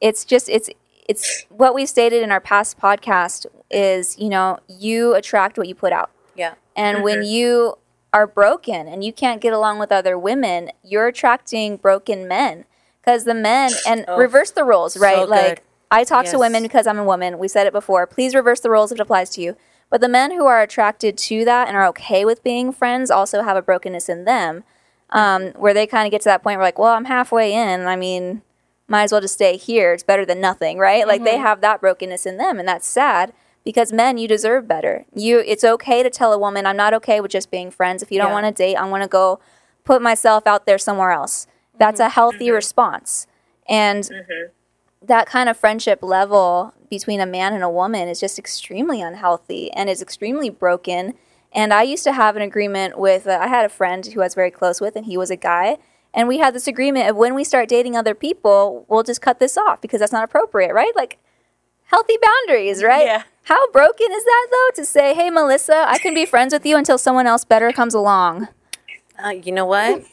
it's 0.00 0.24
just 0.24 0.48
it's 0.48 0.70
it's 1.10 1.44
what 1.48 1.74
we 1.74 1.86
stated 1.86 2.22
in 2.22 2.30
our 2.30 2.40
past 2.40 2.78
podcast 2.78 3.46
is 3.70 4.18
you 4.18 4.28
know 4.28 4.58
you 4.68 5.14
attract 5.14 5.58
what 5.58 5.66
you 5.68 5.74
put 5.74 5.92
out. 5.92 6.10
yeah. 6.36 6.54
And 6.76 7.02
when 7.02 7.24
you 7.24 7.76
are 8.12 8.26
broken 8.26 8.82
and 8.88 9.04
you 9.04 9.12
can't 9.12 9.40
get 9.40 9.52
along 9.52 9.78
with 9.78 9.92
other 9.92 10.16
women, 10.18 10.70
you're 10.82 11.08
attracting 11.08 11.76
broken 11.76 12.26
men. 12.26 12.64
Because 13.00 13.24
the 13.24 13.34
men, 13.34 13.70
and 13.86 14.04
Oh, 14.08 14.16
reverse 14.16 14.50
the 14.50 14.64
roles, 14.64 14.96
right? 14.96 15.16
so 15.16 15.24
like. 15.24 15.62
I 15.90 16.04
talk 16.04 16.24
to 16.26 16.38
women 16.38 16.62
because 16.62 16.86
I'm 16.86 16.98
a 16.98 17.04
woman. 17.04 17.38
We 17.38 17.48
said 17.48 17.66
it 17.66 17.72
before. 17.72 18.06
Please 18.06 18.32
reverse 18.34 18.60
the 18.60 18.70
roles 18.70 18.92
if 18.92 18.98
it 18.98 19.02
applies 19.02 19.28
to 19.30 19.40
you. 19.40 19.56
But 19.90 20.00
the 20.00 20.08
men 20.08 20.30
who 20.30 20.46
are 20.46 20.62
attracted 20.62 21.18
to 21.18 21.44
that 21.44 21.66
and 21.66 21.76
are 21.76 21.86
okay 21.88 22.24
with 22.24 22.44
being 22.44 22.70
friends 22.72 23.10
also 23.10 23.42
have 23.42 23.56
a 23.56 23.62
brokenness 23.62 24.08
in 24.08 24.24
them 24.24 24.62
um, 25.10 25.48
where 25.62 25.74
they 25.74 25.86
kind 25.88 26.06
of 26.06 26.12
get 26.12 26.20
to 26.22 26.28
that 26.32 26.42
point 26.44 26.58
where, 26.58 26.66
like, 26.68 26.78
well, 26.78 26.94
I'm 26.94 27.06
halfway 27.06 27.52
in. 27.52 27.86
I 27.86 27.96
mean, 27.96 28.42
might 28.90 29.04
as 29.04 29.12
well 29.12 29.20
just 29.20 29.34
stay 29.34 29.56
here. 29.56 29.94
It's 29.94 30.02
better 30.02 30.26
than 30.26 30.40
nothing, 30.40 30.78
right? 30.78 31.06
Like 31.06 31.24
they 31.24 31.34
mm-hmm. 31.34 31.42
have 31.42 31.60
that 31.62 31.80
brokenness 31.80 32.26
in 32.26 32.36
them, 32.36 32.58
and 32.58 32.68
that's 32.68 32.86
sad 32.86 33.32
because 33.64 33.92
men, 33.92 34.18
you 34.18 34.26
deserve 34.26 34.66
better. 34.66 35.06
You, 35.14 35.38
it's 35.38 35.64
okay 35.64 36.02
to 36.02 36.10
tell 36.10 36.32
a 36.32 36.38
woman, 36.38 36.66
I'm 36.66 36.76
not 36.76 36.92
okay 36.94 37.20
with 37.20 37.30
just 37.30 37.50
being 37.50 37.70
friends. 37.70 38.02
If 38.02 38.10
you 38.10 38.18
don't 38.18 38.30
Yeah. 38.30 38.42
want 38.42 38.46
to 38.46 38.62
date, 38.62 38.76
I 38.76 38.84
want 38.86 39.02
to 39.02 39.08
go 39.08 39.38
put 39.84 40.02
myself 40.02 40.46
out 40.46 40.66
there 40.66 40.78
somewhere 40.78 41.12
else. 41.12 41.46
That's 41.78 42.00
mm-hmm. 42.00 42.06
a 42.08 42.10
healthy 42.10 42.46
mm-hmm. 42.46 42.54
response, 42.54 43.26
and 43.68 44.10
that 45.02 45.26
kind 45.26 45.48
of 45.48 45.56
friendship 45.56 46.02
level 46.02 46.74
between 46.90 47.20
a 47.20 47.26
man 47.26 47.54
and 47.54 47.62
a 47.62 47.70
woman 47.70 48.08
is 48.08 48.20
just 48.20 48.38
extremely 48.38 49.00
unhealthy 49.00 49.72
and 49.72 49.88
is 49.88 50.02
extremely 50.02 50.50
broken. 50.50 51.14
And 51.52 51.72
I 51.72 51.82
used 51.82 52.04
to 52.04 52.12
have 52.12 52.36
an 52.36 52.42
agreement 52.42 52.98
with, 52.98 53.26
uh, 53.26 53.38
I 53.40 53.46
had 53.46 53.64
a 53.64 53.68
friend 53.68 54.04
who 54.06 54.20
I 54.20 54.24
was 54.24 54.34
very 54.34 54.50
close 54.50 54.80
with, 54.80 54.96
and 54.96 55.06
he 55.06 55.16
was 55.16 55.30
a 55.30 55.36
guy. 55.36 55.78
And 56.12 56.26
we 56.26 56.38
had 56.38 56.54
this 56.54 56.66
agreement 56.66 57.08
of 57.08 57.16
when 57.16 57.34
we 57.34 57.44
start 57.44 57.68
dating 57.68 57.96
other 57.96 58.14
people, 58.14 58.84
we'll 58.88 59.02
just 59.02 59.20
cut 59.22 59.38
this 59.38 59.56
off 59.56 59.80
because 59.80 60.00
that's 60.00 60.12
not 60.12 60.24
appropriate, 60.24 60.72
right? 60.72 60.94
Like 60.96 61.18
healthy 61.84 62.16
boundaries, 62.20 62.82
right? 62.82 63.06
Yeah. 63.06 63.22
How 63.44 63.70
broken 63.70 64.10
is 64.10 64.24
that 64.24 64.48
though 64.50 64.82
to 64.82 64.86
say, 64.86 65.14
hey, 65.14 65.30
Melissa, 65.30 65.84
I 65.88 65.98
can 65.98 66.14
be 66.14 66.26
friends 66.26 66.52
with 66.52 66.66
you 66.66 66.76
until 66.76 66.98
someone 66.98 67.26
else 67.26 67.44
better 67.44 67.72
comes 67.72 67.94
along? 67.94 68.48
Uh, 69.22 69.30
you 69.30 69.52
know 69.52 69.66
what? 69.66 70.04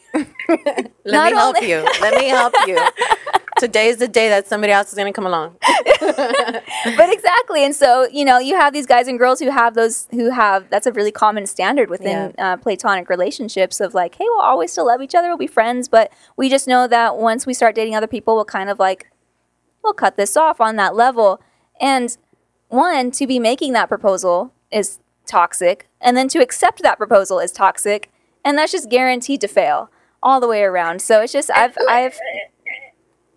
Let 0.48 0.92
Not 1.04 1.32
me 1.32 1.38
help 1.38 1.62
you. 1.62 1.84
Let 2.00 2.14
me 2.14 2.28
help 2.28 2.54
you. 2.66 2.78
Today 3.58 3.88
is 3.88 3.96
the 3.96 4.06
day 4.06 4.28
that 4.28 4.46
somebody 4.46 4.72
else 4.72 4.88
is 4.88 4.94
going 4.94 5.12
to 5.12 5.16
come 5.16 5.26
along. 5.26 5.56
but 6.00 7.12
exactly 7.12 7.64
and 7.64 7.74
so 7.74 8.06
you 8.12 8.24
know 8.24 8.38
you 8.38 8.56
have 8.56 8.72
these 8.72 8.86
guys 8.86 9.08
and 9.08 9.18
girls 9.18 9.40
who 9.40 9.50
have 9.50 9.74
those 9.74 10.06
who 10.12 10.30
have 10.30 10.68
that's 10.70 10.86
a 10.86 10.92
really 10.92 11.10
common 11.10 11.44
standard 11.46 11.90
within 11.90 12.32
uh, 12.38 12.56
platonic 12.56 13.08
relationships 13.08 13.80
of 13.80 13.94
like 13.94 14.14
hey 14.14 14.24
we'll 14.28 14.40
always 14.40 14.70
still 14.70 14.86
love 14.86 15.02
each 15.02 15.14
other 15.14 15.28
we'll 15.28 15.36
be 15.36 15.46
friends 15.46 15.88
but 15.88 16.12
we 16.36 16.48
just 16.48 16.68
know 16.68 16.86
that 16.86 17.16
once 17.16 17.46
we 17.46 17.54
start 17.54 17.74
dating 17.74 17.94
other 17.94 18.06
people 18.06 18.36
we'll 18.36 18.44
kind 18.44 18.70
of 18.70 18.78
like 18.78 19.10
we'll 19.82 19.92
cut 19.92 20.16
this 20.16 20.36
off 20.36 20.60
on 20.60 20.76
that 20.76 20.94
level 20.94 21.40
and 21.80 22.16
one 22.68 23.10
to 23.10 23.26
be 23.26 23.38
making 23.38 23.72
that 23.72 23.88
proposal 23.88 24.52
is 24.70 25.00
toxic 25.26 25.88
and 26.00 26.16
then 26.16 26.28
to 26.28 26.38
accept 26.40 26.82
that 26.82 26.96
proposal 26.96 27.38
is 27.38 27.50
toxic 27.50 28.10
and 28.44 28.56
that's 28.56 28.72
just 28.72 28.88
guaranteed 28.88 29.40
to 29.40 29.48
fail 29.48 29.90
all 30.22 30.40
the 30.40 30.48
way 30.48 30.62
around 30.62 31.00
so 31.02 31.20
it's 31.20 31.32
just 31.32 31.50
i've 31.50 31.76
i've 31.88 32.18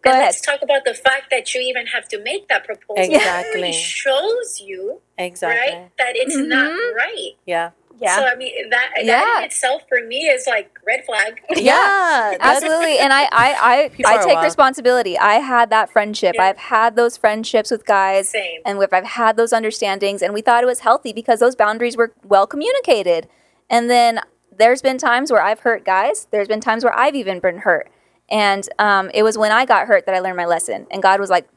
go 0.04 0.10
and 0.10 0.14
ahead 0.20 0.26
let's 0.28 0.42
talk 0.42 0.60
about 0.64 0.84
the 0.86 0.94
fact 0.94 1.30
that 1.30 1.54
you 1.54 1.62
even 1.62 1.86
have 1.88 2.08
to 2.08 2.20
make 2.24 2.48
that 2.48 2.64
proposal. 2.66 2.96
That 2.96 3.12
Exactly. 3.12 3.62
really 3.62 3.74
shows 3.74 4.60
you, 4.60 5.00
Exactly. 5.18 5.76
right, 5.78 5.92
that 6.00 6.16
it's 6.16 6.36
not 6.36 6.72
Mhm. 6.72 6.96
right. 6.96 7.32
Yeah. 7.46 7.70
Yeah. 8.00 8.16
So 8.16 8.26
I 8.26 8.34
mean 8.36 8.70
that 8.72 8.90
that 8.96 9.06
Yeah. 9.06 9.38
in 9.38 9.44
itself 9.44 9.84
for 9.88 10.02
me 10.04 10.22
is 10.26 10.48
like 10.48 10.72
red 10.88 11.06
flag. 11.06 11.40
Yeah, 11.56 12.36
Absolutely. 12.40 12.98
And 12.98 13.14
I, 13.14 13.26
I, 13.26 13.30
I, 13.62 13.92
I 14.20 14.24
take 14.26 14.42
responsibility. 14.42 15.20
I 15.20 15.36
had 15.36 15.70
that 15.70 15.92
friendship. 15.92 16.34
Yeah. 16.36 16.46
I've 16.46 16.58
had 16.58 16.96
those 16.96 17.16
friendships 17.16 17.70
with 17.70 17.86
guys. 17.86 18.30
Same. 18.30 18.62
And 18.66 18.80
with, 18.80 18.92
I've 18.94 19.06
had 19.06 19.38
those 19.38 19.54
understandings. 19.54 20.24
And 20.24 20.34
we 20.34 20.42
thought 20.42 20.64
it 20.64 20.68
was 20.68 20.80
healthy 20.80 21.14
because 21.14 21.40
those 21.40 21.56
boundaries 21.56 21.96
were 21.96 22.12
well 22.24 22.48
communicated. 22.48 23.28
And 23.70 23.88
then 23.88 24.20
there's 24.56 24.82
been 24.82 24.98
times 24.98 25.32
where 25.32 25.42
I've 25.42 25.62
hurt 25.62 25.86
guys. 25.86 26.28
There's 26.32 26.48
been 26.48 26.62
times 26.62 26.84
where 26.84 26.98
I've 26.98 27.16
even 27.16 27.40
been 27.40 27.60
hurt. 27.60 27.90
And 28.30 28.68
um, 28.80 29.12
it 29.14 29.24
was 29.24 29.38
when 29.38 29.52
I 29.52 29.66
got 29.66 29.88
hurt 29.88 30.06
that 30.06 30.16
I 30.16 30.20
learned 30.20 30.38
my 30.38 30.46
lesson. 30.46 30.88
And 30.90 31.02
God 31.02 31.20
was 31.20 31.30
like, 31.30 31.48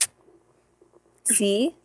see? 1.24 1.76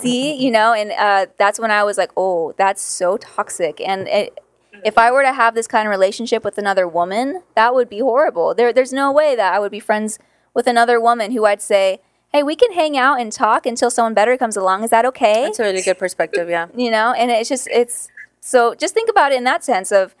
see? 0.00 0.34
You 0.34 0.50
know? 0.50 0.72
And 0.72 0.92
uh, 0.92 1.26
that's 1.38 1.58
when 1.58 1.70
I 1.70 1.82
was 1.82 1.98
like, 1.98 2.10
oh, 2.16 2.54
that's 2.56 2.80
so 2.82 3.16
toxic. 3.16 3.80
And 3.80 4.06
it, 4.08 4.38
if 4.84 4.96
I 4.96 5.10
were 5.10 5.22
to 5.22 5.32
have 5.32 5.54
this 5.54 5.66
kind 5.66 5.86
of 5.86 5.90
relationship 5.90 6.44
with 6.44 6.58
another 6.58 6.86
woman, 6.86 7.42
that 7.56 7.74
would 7.74 7.88
be 7.88 7.98
horrible. 7.98 8.54
There, 8.54 8.72
there's 8.72 8.92
no 8.92 9.10
way 9.10 9.34
that 9.34 9.52
I 9.52 9.58
would 9.58 9.72
be 9.72 9.80
friends 9.80 10.18
with 10.54 10.66
another 10.66 11.00
woman 11.00 11.32
who 11.32 11.44
I'd 11.44 11.62
say, 11.62 12.00
hey, 12.32 12.42
we 12.42 12.56
can 12.56 12.72
hang 12.72 12.96
out 12.96 13.20
and 13.20 13.30
talk 13.30 13.66
until 13.66 13.90
someone 13.90 14.14
better 14.14 14.36
comes 14.36 14.56
along. 14.56 14.84
Is 14.84 14.90
that 14.90 15.04
okay? 15.06 15.44
that's 15.44 15.58
a 15.58 15.64
really 15.64 15.82
good 15.82 15.98
perspective. 15.98 16.48
Yeah. 16.48 16.66
you 16.74 16.90
know 16.90 17.12
and 17.12 17.30
it's 17.30 17.48
just 17.48 17.68
it's 17.68 18.08
so 18.40 18.74
just 18.74 18.94
think 18.94 19.10
about 19.10 19.32
it 19.32 19.36
in 19.36 19.44
that 19.44 19.62
sense 19.62 19.92
of 19.92 20.14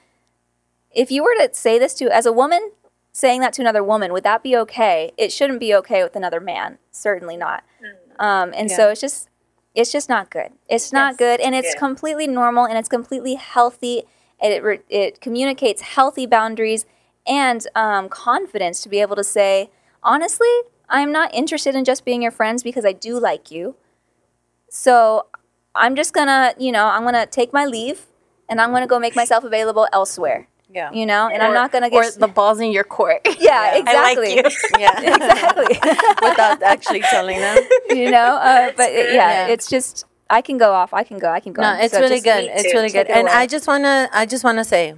if 0.94 1.10
you 1.10 1.22
were 1.22 1.34
to 1.38 1.50
say 1.54 1.78
this 1.78 1.94
to 1.94 2.14
as 2.14 2.26
a 2.26 2.32
woman 2.32 2.72
saying 3.12 3.40
that 3.40 3.52
to 3.54 3.62
another 3.62 3.82
woman 3.84 4.12
would 4.12 4.24
that 4.24 4.42
be 4.42 4.56
okay? 4.56 5.12
It 5.16 5.32
shouldn't 5.32 5.60
be 5.60 5.74
okay 5.74 6.02
with 6.02 6.16
another 6.16 6.40
man. 6.40 6.78
Certainly 6.90 7.36
not. 7.36 7.64
Um, 8.18 8.52
and 8.56 8.70
so 8.70 8.88
it's 8.90 9.00
just 9.00 9.28
it's 9.74 9.90
just 9.90 10.08
not 10.08 10.30
good. 10.30 10.52
It's 10.68 10.92
not 10.92 11.12
Yes. 11.12 11.18
good 11.18 11.40
and 11.40 11.54
it's 11.54 11.74
Yeah. 11.74 11.78
completely 11.78 12.26
normal 12.26 12.64
and 12.66 12.76
it's 12.78 12.88
completely 12.88 13.34
healthy 13.34 14.04
and 14.40 14.52
it, 14.52 14.84
it 14.88 15.20
communicates 15.20 15.82
healthy 15.82 16.26
boundaries 16.26 16.84
and 17.26 17.66
um, 17.74 18.08
confidence 18.08 18.82
to 18.82 18.88
be 18.88 19.00
able 19.00 19.14
to 19.16 19.22
say 19.24 19.70
honestly 20.02 20.48
i'm 20.88 21.12
not 21.12 21.32
interested 21.32 21.76
in 21.76 21.84
just 21.84 22.04
being 22.04 22.20
your 22.20 22.32
friends 22.32 22.62
because 22.64 22.84
i 22.84 22.92
do 22.92 23.18
like 23.20 23.50
you. 23.50 23.76
So 24.68 25.26
I'm 25.74 25.94
just 25.96 26.12
gonna, 26.12 26.54
you 26.58 26.72
know, 26.72 26.86
I'm 26.86 27.04
gonna 27.04 27.26
take 27.26 27.52
my 27.52 27.64
leave 27.64 28.06
and 28.48 28.60
I'm 28.60 28.72
gonna 28.72 28.86
go 28.86 28.98
make 28.98 29.14
myself 29.16 29.44
available 29.44 29.86
elsewhere. 29.92 30.48
Yeah. 30.72 30.90
You 30.92 31.04
know, 31.06 31.28
and 31.28 31.42
I'm 31.42 31.52
not 31.54 31.70
gonna 31.72 31.88
or 31.88 32.02
get 32.02 32.14
the 32.18 32.28
balls 32.28 32.58
in 32.60 32.72
your 32.72 32.84
court. 32.84 33.20
yeah, 33.38 33.74
Yeah. 33.74 33.78
exactly, 33.80 34.38
I 34.38 34.42
like 34.42 34.52
you. 34.52 34.78
Yeah. 34.78 35.14
exactly. 35.16 35.78
Without 36.28 36.62
actually 36.62 37.00
telling 37.00 37.38
them. 37.38 37.58
you 37.90 38.10
know, 38.10 38.36
uh, 38.36 38.72
but 38.76 38.90
it- 38.90 39.12
yeah, 39.14 39.46
Yeah. 39.46 39.52
it's 39.52 39.68
just 39.68 40.04
I 40.30 40.40
can 40.40 40.56
go 40.56 40.72
off. 40.72 40.94
I 40.94 41.04
can 41.04 41.18
go. 41.18 41.30
I 41.30 41.40
can 41.40 41.52
go. 41.52 41.60
No, 41.62 41.74
it's 41.78 41.92
So 41.92 42.00
really 42.00 42.20
good. 42.20 42.44
It's 42.50 42.72
really 42.72 42.88
good. 42.90 43.06
And 43.08 43.28
away. 43.28 43.36
I 43.36 43.46
just 43.46 43.66
wanna, 43.66 44.08
I 44.14 44.24
just 44.24 44.44
wanna 44.44 44.64
say, 44.64 44.94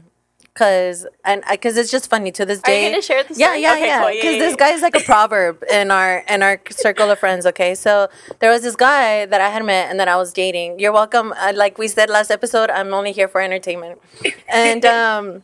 cause 0.54 1.04
and 1.24 1.42
because 1.50 1.76
it's 1.76 1.90
just 1.90 2.08
funny 2.08 2.30
to 2.30 2.46
this 2.46 2.60
day. 2.60 2.78
Are 2.78 2.82
you 2.84 2.90
gonna 2.90 3.02
share 3.02 3.24
the 3.24 3.34
Yeah, 3.34 3.46
story? 3.48 3.62
yeah, 3.62 3.72
Okay, 3.72 3.86
yeah. 3.86 3.98
cool. 4.00 4.08
Because 4.10 4.24
Yeah, 4.24 4.30
yeah, 4.30 4.38
this 4.46 4.56
yeah. 4.60 4.74
is 4.76 4.82
like 4.82 4.94
a 4.96 5.00
proverb 5.00 5.64
in 5.72 5.90
our 5.90 6.18
in 6.28 6.44
our 6.44 6.60
circle 6.70 7.10
of 7.10 7.18
friends. 7.18 7.46
Okay, 7.46 7.74
so 7.74 8.08
there 8.38 8.50
was 8.50 8.62
this 8.62 8.76
guy 8.76 9.26
that 9.26 9.40
I 9.40 9.48
had 9.50 9.64
met 9.64 9.90
and 9.90 9.98
that 9.98 10.06
I 10.06 10.14
was 10.16 10.32
dating. 10.32 10.78
You're 10.78 10.92
welcome. 10.92 11.34
Uh, 11.36 11.52
like 11.56 11.78
we 11.78 11.88
said 11.88 12.08
last 12.10 12.30
episode, 12.30 12.70
I'm 12.70 12.94
only 12.94 13.10
here 13.10 13.26
for 13.26 13.40
entertainment. 13.40 13.98
And 14.48 14.84
um, 14.84 15.42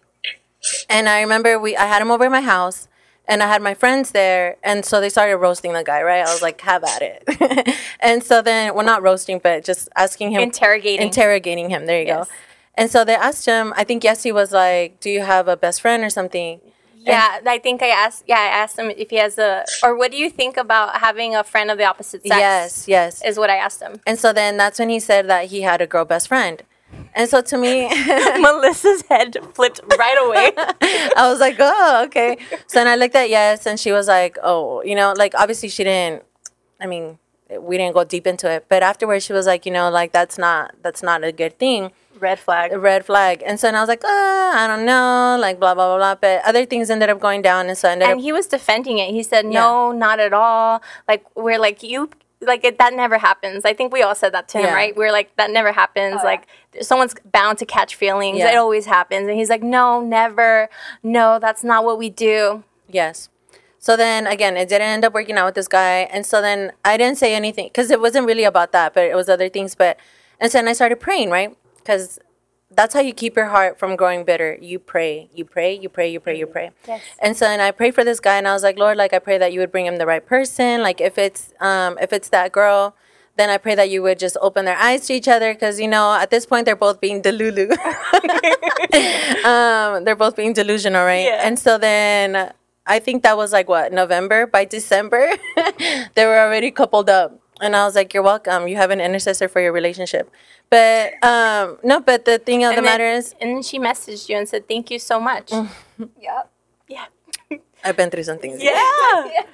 and 0.89 1.09
I 1.09 1.21
remember 1.23 1.59
we 1.59 1.77
I 1.77 1.87
had 1.87 2.03
him 2.03 2.11
over 2.11 2.25
at 2.25 2.31
my 2.31 2.41
house. 2.41 2.87
And 3.29 3.45
I 3.45 3.47
had 3.47 3.63
my 3.63 3.75
friends 3.75 4.11
there, 4.11 4.57
and 4.65 4.85
so 4.85 5.01
they 5.01 5.09
started 5.09 5.37
roasting 5.37 5.73
the 5.73 5.85
guy, 5.85 6.03
right? 6.03 6.27
I 6.27 6.33
was 6.33 6.43
like, 6.43 6.61
"Have 6.63 6.83
at 6.83 7.01
it." 7.01 7.77
and 8.01 8.25
so 8.25 8.43
then, 8.43 8.75
well, 8.75 8.85
not 8.85 9.03
roasting, 9.05 9.39
but 9.41 9.63
just 9.65 9.89
asking 9.95 10.33
him, 10.33 10.41
Interrogating. 10.43 11.07
interrogating 11.07 11.71
him. 11.71 11.87
There 11.87 12.01
you 12.01 12.09
Yes. 12.09 12.27
go. 12.27 12.35
And 12.75 12.91
so 12.91 13.05
they 13.05 13.15
asked 13.15 13.47
him. 13.47 13.73
I 13.77 13.85
think 13.85 14.03
yes, 14.03 14.25
he 14.25 14.33
was 14.33 14.51
like, 14.51 14.99
"Do 14.99 15.11
you 15.11 15.21
have 15.21 15.47
a 15.47 15.57
best 15.57 15.81
friend 15.81 16.03
or 16.03 16.11
something?" 16.11 16.61
Yeah, 17.07 17.39
I 17.47 17.59
think 17.59 17.83
I 17.85 17.89
asked. 17.91 18.25
Yeah, 18.27 18.41
I 18.41 18.47
asked 18.47 18.77
him 18.77 18.91
if 18.91 19.11
he 19.11 19.17
has 19.17 19.39
a. 19.39 19.65
Or 19.85 19.95
what 19.97 20.11
do 20.11 20.17
you 20.17 20.29
think 20.29 20.57
about 20.57 20.97
having 20.97 21.37
a 21.37 21.45
friend 21.45 21.71
of 21.71 21.79
the 21.79 21.85
opposite 21.85 22.23
sex? 22.23 22.35
Yes, 22.37 22.89
yes. 22.89 23.23
is 23.25 23.39
what 23.39 23.49
I 23.49 23.57
asked 23.57 23.81
him. 23.81 24.01
And 24.09 24.19
so 24.19 24.33
then 24.33 24.57
that's 24.57 24.81
when 24.81 24.89
he 24.89 24.99
said 24.99 25.29
that 25.29 25.47
he 25.47 25.61
had 25.61 25.81
a 25.81 25.87
girl 25.87 26.05
best 26.05 26.27
friend. 26.27 26.65
And 27.15 27.29
so 27.29 27.41
to 27.41 27.57
me, 27.59 27.89
Melissa's 28.41 29.03
head 29.09 29.37
flipped 29.55 29.81
right 29.99 30.19
away. 30.27 30.53
I 31.17 31.29
was 31.31 31.41
like, 31.41 31.57
oh, 31.59 32.03
okay. 32.07 32.37
So 32.67 32.79
then 32.81 32.87
I 32.89 32.97
looked 32.97 33.15
at 33.15 33.29
yes, 33.31 33.67
and 33.67 33.79
she 33.79 33.93
was 33.93 34.09
like, 34.09 34.39
oh, 34.43 34.83
you 34.83 34.95
know, 34.95 35.13
like 35.17 35.35
obviously 35.37 35.69
she 35.69 35.85
didn't. 35.85 36.23
I 36.81 36.87
mean, 36.87 37.19
we 37.59 37.77
didn't 37.79 37.95
go 37.95 38.05
deep 38.05 38.27
into 38.27 38.51
it, 38.51 38.67
but 38.69 38.83
afterwards 38.83 39.25
she 39.25 39.33
was 39.33 39.47
like, 39.47 39.67
you 39.67 39.73
know, 39.73 39.91
like 39.91 40.13
that's 40.13 40.39
not 40.39 40.75
that's 40.83 41.03
not 41.03 41.25
a 41.25 41.33
good 41.33 41.59
thing. 41.59 41.91
Red 42.21 42.39
flag. 42.39 42.71
a 42.73 42.79
red 42.79 43.05
flag. 43.07 43.43
And 43.47 43.59
so 43.59 43.67
then 43.67 43.75
I 43.75 43.81
was 43.81 43.89
like, 43.89 44.05
uh, 44.05 44.09
I 44.09 44.67
don't 44.69 44.85
know, 44.85 45.37
like 45.41 45.59
blah 45.59 45.75
blah 45.75 45.89
blah 45.89 45.97
blah. 45.97 46.15
But 46.15 46.45
other 46.45 46.65
things 46.67 46.91
ended 46.91 47.09
up 47.11 47.19
going 47.19 47.43
down, 47.43 47.69
and 47.69 47.77
so 47.77 47.89
I 47.89 47.93
ended 47.93 48.09
And 48.09 48.19
up. 48.19 48.23
he 48.23 48.31
was 48.33 48.47
defending 48.47 48.99
it. 48.99 49.11
He 49.11 49.23
said, 49.23 49.47
"No, 49.47 49.91
not 49.91 50.21
at 50.21 50.33
all." 50.33 50.81
Like 51.09 51.25
we're 51.35 51.59
like 51.59 51.83
you. 51.83 52.11
Like 52.43 52.65
it, 52.65 52.79
that 52.79 52.95
never 52.95 53.19
happens. 53.19 53.65
I 53.67 53.75
think 53.75 53.93
we 53.93 54.01
all 54.03 54.15
said 54.15 54.33
that 54.33 54.49
to 54.51 54.59
him, 54.59 54.65
Yeah. 54.67 54.75
right? 54.75 54.97
We're 54.97 55.13
like 55.13 55.35
that 55.37 55.51
never 55.51 55.73
happens. 55.73 56.23
like 56.23 56.47
someone's 56.81 57.15
bound 57.33 57.59
to 57.59 57.67
catch 57.67 57.97
feelings. 57.97 58.39
Yeah. 58.39 58.53
It 58.53 58.57
always 58.57 58.87
happens. 58.87 59.29
And 59.29 59.37
he's 59.37 59.51
like, 59.51 59.63
"No, 59.63 60.01
never. 60.01 60.69
No, 61.03 61.39
that's 61.39 61.65
not 61.65 61.85
what 61.85 61.99
we 61.99 62.11
do." 62.11 62.65
Yes. 62.89 63.29
So 63.79 63.97
then 63.97 64.27
again, 64.27 64.57
it 64.57 64.69
didn't 64.69 64.89
end 64.89 65.05
up 65.05 65.15
working 65.15 65.39
out 65.39 65.47
with 65.47 65.55
this 65.55 65.69
guy, 65.69 66.01
and 66.13 66.27
so 66.27 66.43
then 66.43 66.73
I 66.85 66.97
didn't 66.97 67.19
say 67.19 67.35
anything 67.35 67.69
because 67.69 67.91
it 67.91 68.01
wasn't 68.01 68.27
really 68.27 68.45
about 68.45 68.73
that, 68.73 68.95
but 68.95 69.05
it 69.05 69.15
was 69.15 69.29
other 69.29 69.49
things. 69.49 69.75
But 69.75 69.99
and 70.39 70.53
so 70.53 70.59
then 70.59 70.69
I 70.69 70.75
started 70.75 71.01
praying, 71.01 71.31
right? 71.31 71.57
Because 71.79 72.19
that's 72.71 72.95
how 72.95 73.01
you 73.01 73.13
keep 73.13 73.37
your 73.37 73.47
heart 73.47 73.79
from 73.79 73.97
growing 73.97 74.25
bitter. 74.25 74.57
You 74.61 74.79
pray, 74.79 75.29
you 75.35 75.45
pray, 75.45 75.75
you 75.75 75.89
pray, 75.89 76.11
you 76.13 76.21
pray, 76.21 76.39
you 76.39 76.47
pray. 76.47 76.71
Yes. 76.87 77.01
And 77.19 77.37
so 77.37 77.47
then 77.47 77.61
I 77.61 77.71
prayed 77.71 77.95
for 77.95 78.05
this 78.05 78.21
guy, 78.21 78.37
and 78.37 78.47
I 78.47 78.53
was 78.53 78.63
like, 78.63 78.79
Lord, 78.79 78.97
like 78.97 79.13
I 79.13 79.19
pray 79.19 79.39
that 79.39 79.53
you 79.53 79.61
would 79.61 79.73
bring 79.73 79.87
him 79.87 79.97
the 79.97 80.07
right 80.07 80.25
person. 80.25 80.83
Like 80.83 81.01
if 81.01 81.17
it's 81.17 81.53
um 81.61 81.99
if 82.01 82.13
it's 82.13 82.29
that 82.29 82.53
girl, 82.53 82.95
then 83.41 83.51
I 83.51 83.57
pray 83.57 83.75
that 83.75 83.89
you 83.91 84.03
would 84.03 84.19
just 84.19 84.37
open 84.41 84.67
their 84.67 84.77
eyes 84.77 85.07
to 85.07 85.15
each 85.15 85.29
other 85.29 85.55
because 85.55 85.81
you 85.81 85.89
know 85.89 86.15
at 86.15 86.31
this 86.31 86.45
point 86.47 86.67
they're 86.67 86.77
both 86.77 87.01
being 87.01 87.23
delulu. 87.23 87.71
um, 89.45 90.05
they're 90.05 90.17
both 90.17 90.37
being 90.37 90.53
delusional, 90.53 91.05
right? 91.05 91.25
Yeah. 91.25 91.47
And 91.47 91.59
so 91.59 91.79
then 91.79 92.53
I 92.87 92.99
think 92.99 93.23
that 93.23 93.37
was 93.37 93.53
like 93.53 93.69
what 93.69 93.93
November. 93.93 94.47
By 94.47 94.65
December, 94.65 95.33
they 96.15 96.27
were 96.27 96.39
already 96.39 96.71
coupled 96.71 97.09
up. 97.09 97.41
And 97.63 97.77
I 97.77 97.85
was 97.85 97.95
like, 97.95 98.15
"You're 98.15 98.23
welcome. 98.23 98.69
You 98.69 98.77
have 98.77 98.91
an 98.91 99.01
intercessor 99.01 99.47
for 99.49 99.61
your 99.61 99.73
relationship." 99.73 100.31
But 100.71 101.23
um, 101.23 101.79
no, 101.83 102.01
but 102.01 102.25
the 102.25 102.39
thing 102.39 102.65
of 102.65 102.71
the 102.71 102.77
then- 102.77 102.85
matter 102.85 103.05
is, 103.07 103.35
and 103.41 103.57
then 103.57 103.63
she 103.63 103.79
messaged 103.79 104.29
you 104.29 104.37
and 104.37 104.49
said, 104.49 104.67
"Thank 104.67 104.91
you 104.91 104.99
so 104.99 105.21
much." 105.21 105.53
Yep. 105.99 106.51
Yeah. 106.89 107.05
I've 107.85 107.97
been 107.97 108.11
through 108.11 108.25
some 108.25 108.39
things. 108.39 108.63
Yeah. 108.63 108.73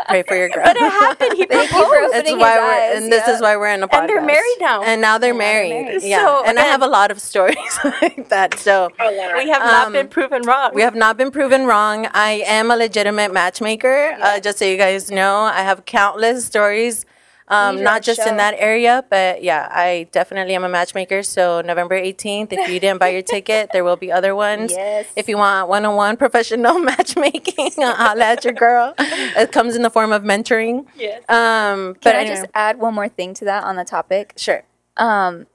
Pray 0.08 0.22
for 0.22 0.36
your 0.36 0.48
girl. 0.48 0.64
But 0.64 0.76
it 0.76 0.80
happened. 0.82 1.32
He 1.34 1.46
Thank 1.46 1.70
you 1.70 1.78
for 1.78 1.84
proposed. 1.88 2.12
That's 2.14 2.28
opening 2.30 2.38
why 2.40 2.50
his 2.52 2.58
we're, 2.60 2.72
eyes, 2.96 3.02
and 3.02 3.12
this 3.12 3.24
yeah. 3.26 3.34
is 3.34 3.40
why 3.42 3.56
we're 3.56 3.68
in 3.72 3.82
a 3.82 3.88
podcast. 3.88 4.00
And 4.00 4.08
they're 4.08 4.22
married 4.22 4.56
now. 4.60 4.82
And 4.82 5.00
now 5.00 5.18
they're 5.18 5.32
they're 5.32 5.38
married. 5.38 5.84
married. 5.86 6.02
Yeah, 6.02 6.18
So, 6.24 6.44
and 6.44 6.58
I 6.58 6.62
have 6.62 6.82
a 6.82 6.86
lot 6.86 7.10
of 7.10 7.20
stories 7.20 7.78
like 8.02 8.28
that. 8.28 8.58
So 8.58 8.90
A 8.98 9.10
lot. 9.10 9.34
We 9.36 9.48
have 9.50 9.62
not 9.62 9.86
Um, 9.88 9.92
been 9.92 10.08
proven 10.08 10.42
wrong. 10.42 10.70
we 10.74 10.82
have 10.82 10.94
not 10.94 11.16
been 11.16 11.30
proven 11.30 11.66
wrong. 11.66 12.06
I 12.12 12.42
am 12.46 12.70
a 12.70 12.76
legitimate 12.76 13.32
matchmaker. 13.32 14.16
Uh, 14.20 14.40
just 14.40 14.58
so 14.58 14.64
you 14.64 14.76
guys 14.76 15.10
know, 15.10 15.40
I 15.40 15.62
have 15.62 15.84
countless 15.84 16.44
stories. 16.44 17.06
Um, 17.48 17.82
not 17.82 18.02
just 18.02 18.22
show. 18.22 18.28
in 18.28 18.38
that 18.38 18.54
area, 18.58 19.04
but 19.08 19.42
yeah, 19.42 19.68
I 19.70 20.08
definitely 20.10 20.54
am 20.56 20.64
a 20.64 20.68
matchmaker. 20.68 21.22
So 21.22 21.60
November 21.60 21.94
18th, 22.00 22.52
if 22.52 22.68
you 22.68 22.80
didn't 22.80 22.98
buy 22.98 23.10
your 23.10 23.22
ticket, 23.22 23.70
there 23.72 23.84
will 23.84 23.96
be 23.96 24.10
other 24.10 24.34
ones. 24.46 24.72
Yes. 24.72 25.06
If 25.14 25.28
you 25.28 25.36
want 25.38 25.68
one-on-one 25.68 26.16
professional 26.16 26.78
matchmaking, 26.90 27.70
holla 27.78 28.24
at 28.24 28.44
your 28.44 28.52
girl. 28.54 28.94
It 28.98 29.52
comes 29.52 29.76
in 29.76 29.82
the 29.82 29.90
form 29.90 30.12
of 30.12 30.22
mentoring. 30.22 30.86
Yes. 30.96 31.22
Um, 31.28 31.92
but 31.94 32.02
Can 32.02 32.16
I 32.16 32.20
anyway, 32.20 32.36
just 32.36 32.46
add 32.54 32.78
one 32.80 32.94
more 32.94 33.08
thing 33.08 33.32
to 33.34 33.44
that 33.44 33.62
on 33.64 33.76
the 33.76 33.84
topic? 33.84 34.32
sure. 34.36 34.64
Um, 34.96 35.46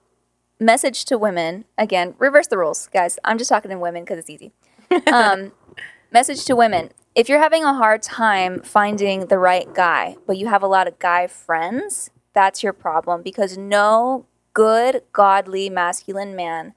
message 0.59 1.03
to 1.05 1.17
women 1.17 1.65
again. 1.77 2.13
Reverse 2.19 2.47
the 2.47 2.57
rules, 2.57 2.87
guys. 2.93 3.17
I'm 3.23 3.37
just 3.37 3.49
talking 3.49 3.71
to 3.71 3.77
women 3.77 4.03
because 4.03 4.19
it's 4.19 4.29
easy. 4.29 4.51
Um, 5.11 5.51
message 6.11 6.45
to 6.45 6.55
women: 6.55 6.91
If 7.13 7.27
you're 7.27 7.39
having 7.39 7.65
a 7.65 7.73
hard 7.73 8.01
time 8.01 8.61
finding 8.61 9.25
the 9.25 9.37
right 9.37 9.71
guy, 9.73 10.15
but 10.25 10.37
you 10.37 10.47
have 10.47 10.63
a 10.63 10.67
lot 10.67 10.87
of 10.87 10.97
guy 10.97 11.27
friends, 11.27 12.09
that's 12.33 12.63
your 12.63 12.71
problem 12.71 13.21
because 13.21 13.57
no 13.57 14.27
good, 14.53 15.01
godly, 15.11 15.69
masculine 15.69 16.37
man 16.37 16.73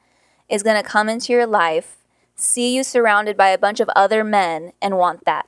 is 0.49 0.64
going 0.64 0.80
to 0.80 0.89
come 0.89 1.09
into 1.09 1.32
your 1.32 1.47
life, 1.47 1.99
see 2.35 2.74
you 2.74 2.82
surrounded 2.82 3.37
by 3.37 3.49
a 3.51 3.59
bunch 3.59 3.78
of 3.78 3.89
other 3.95 4.24
men, 4.24 4.72
and 4.82 4.99
want 4.99 5.24
that. 5.24 5.47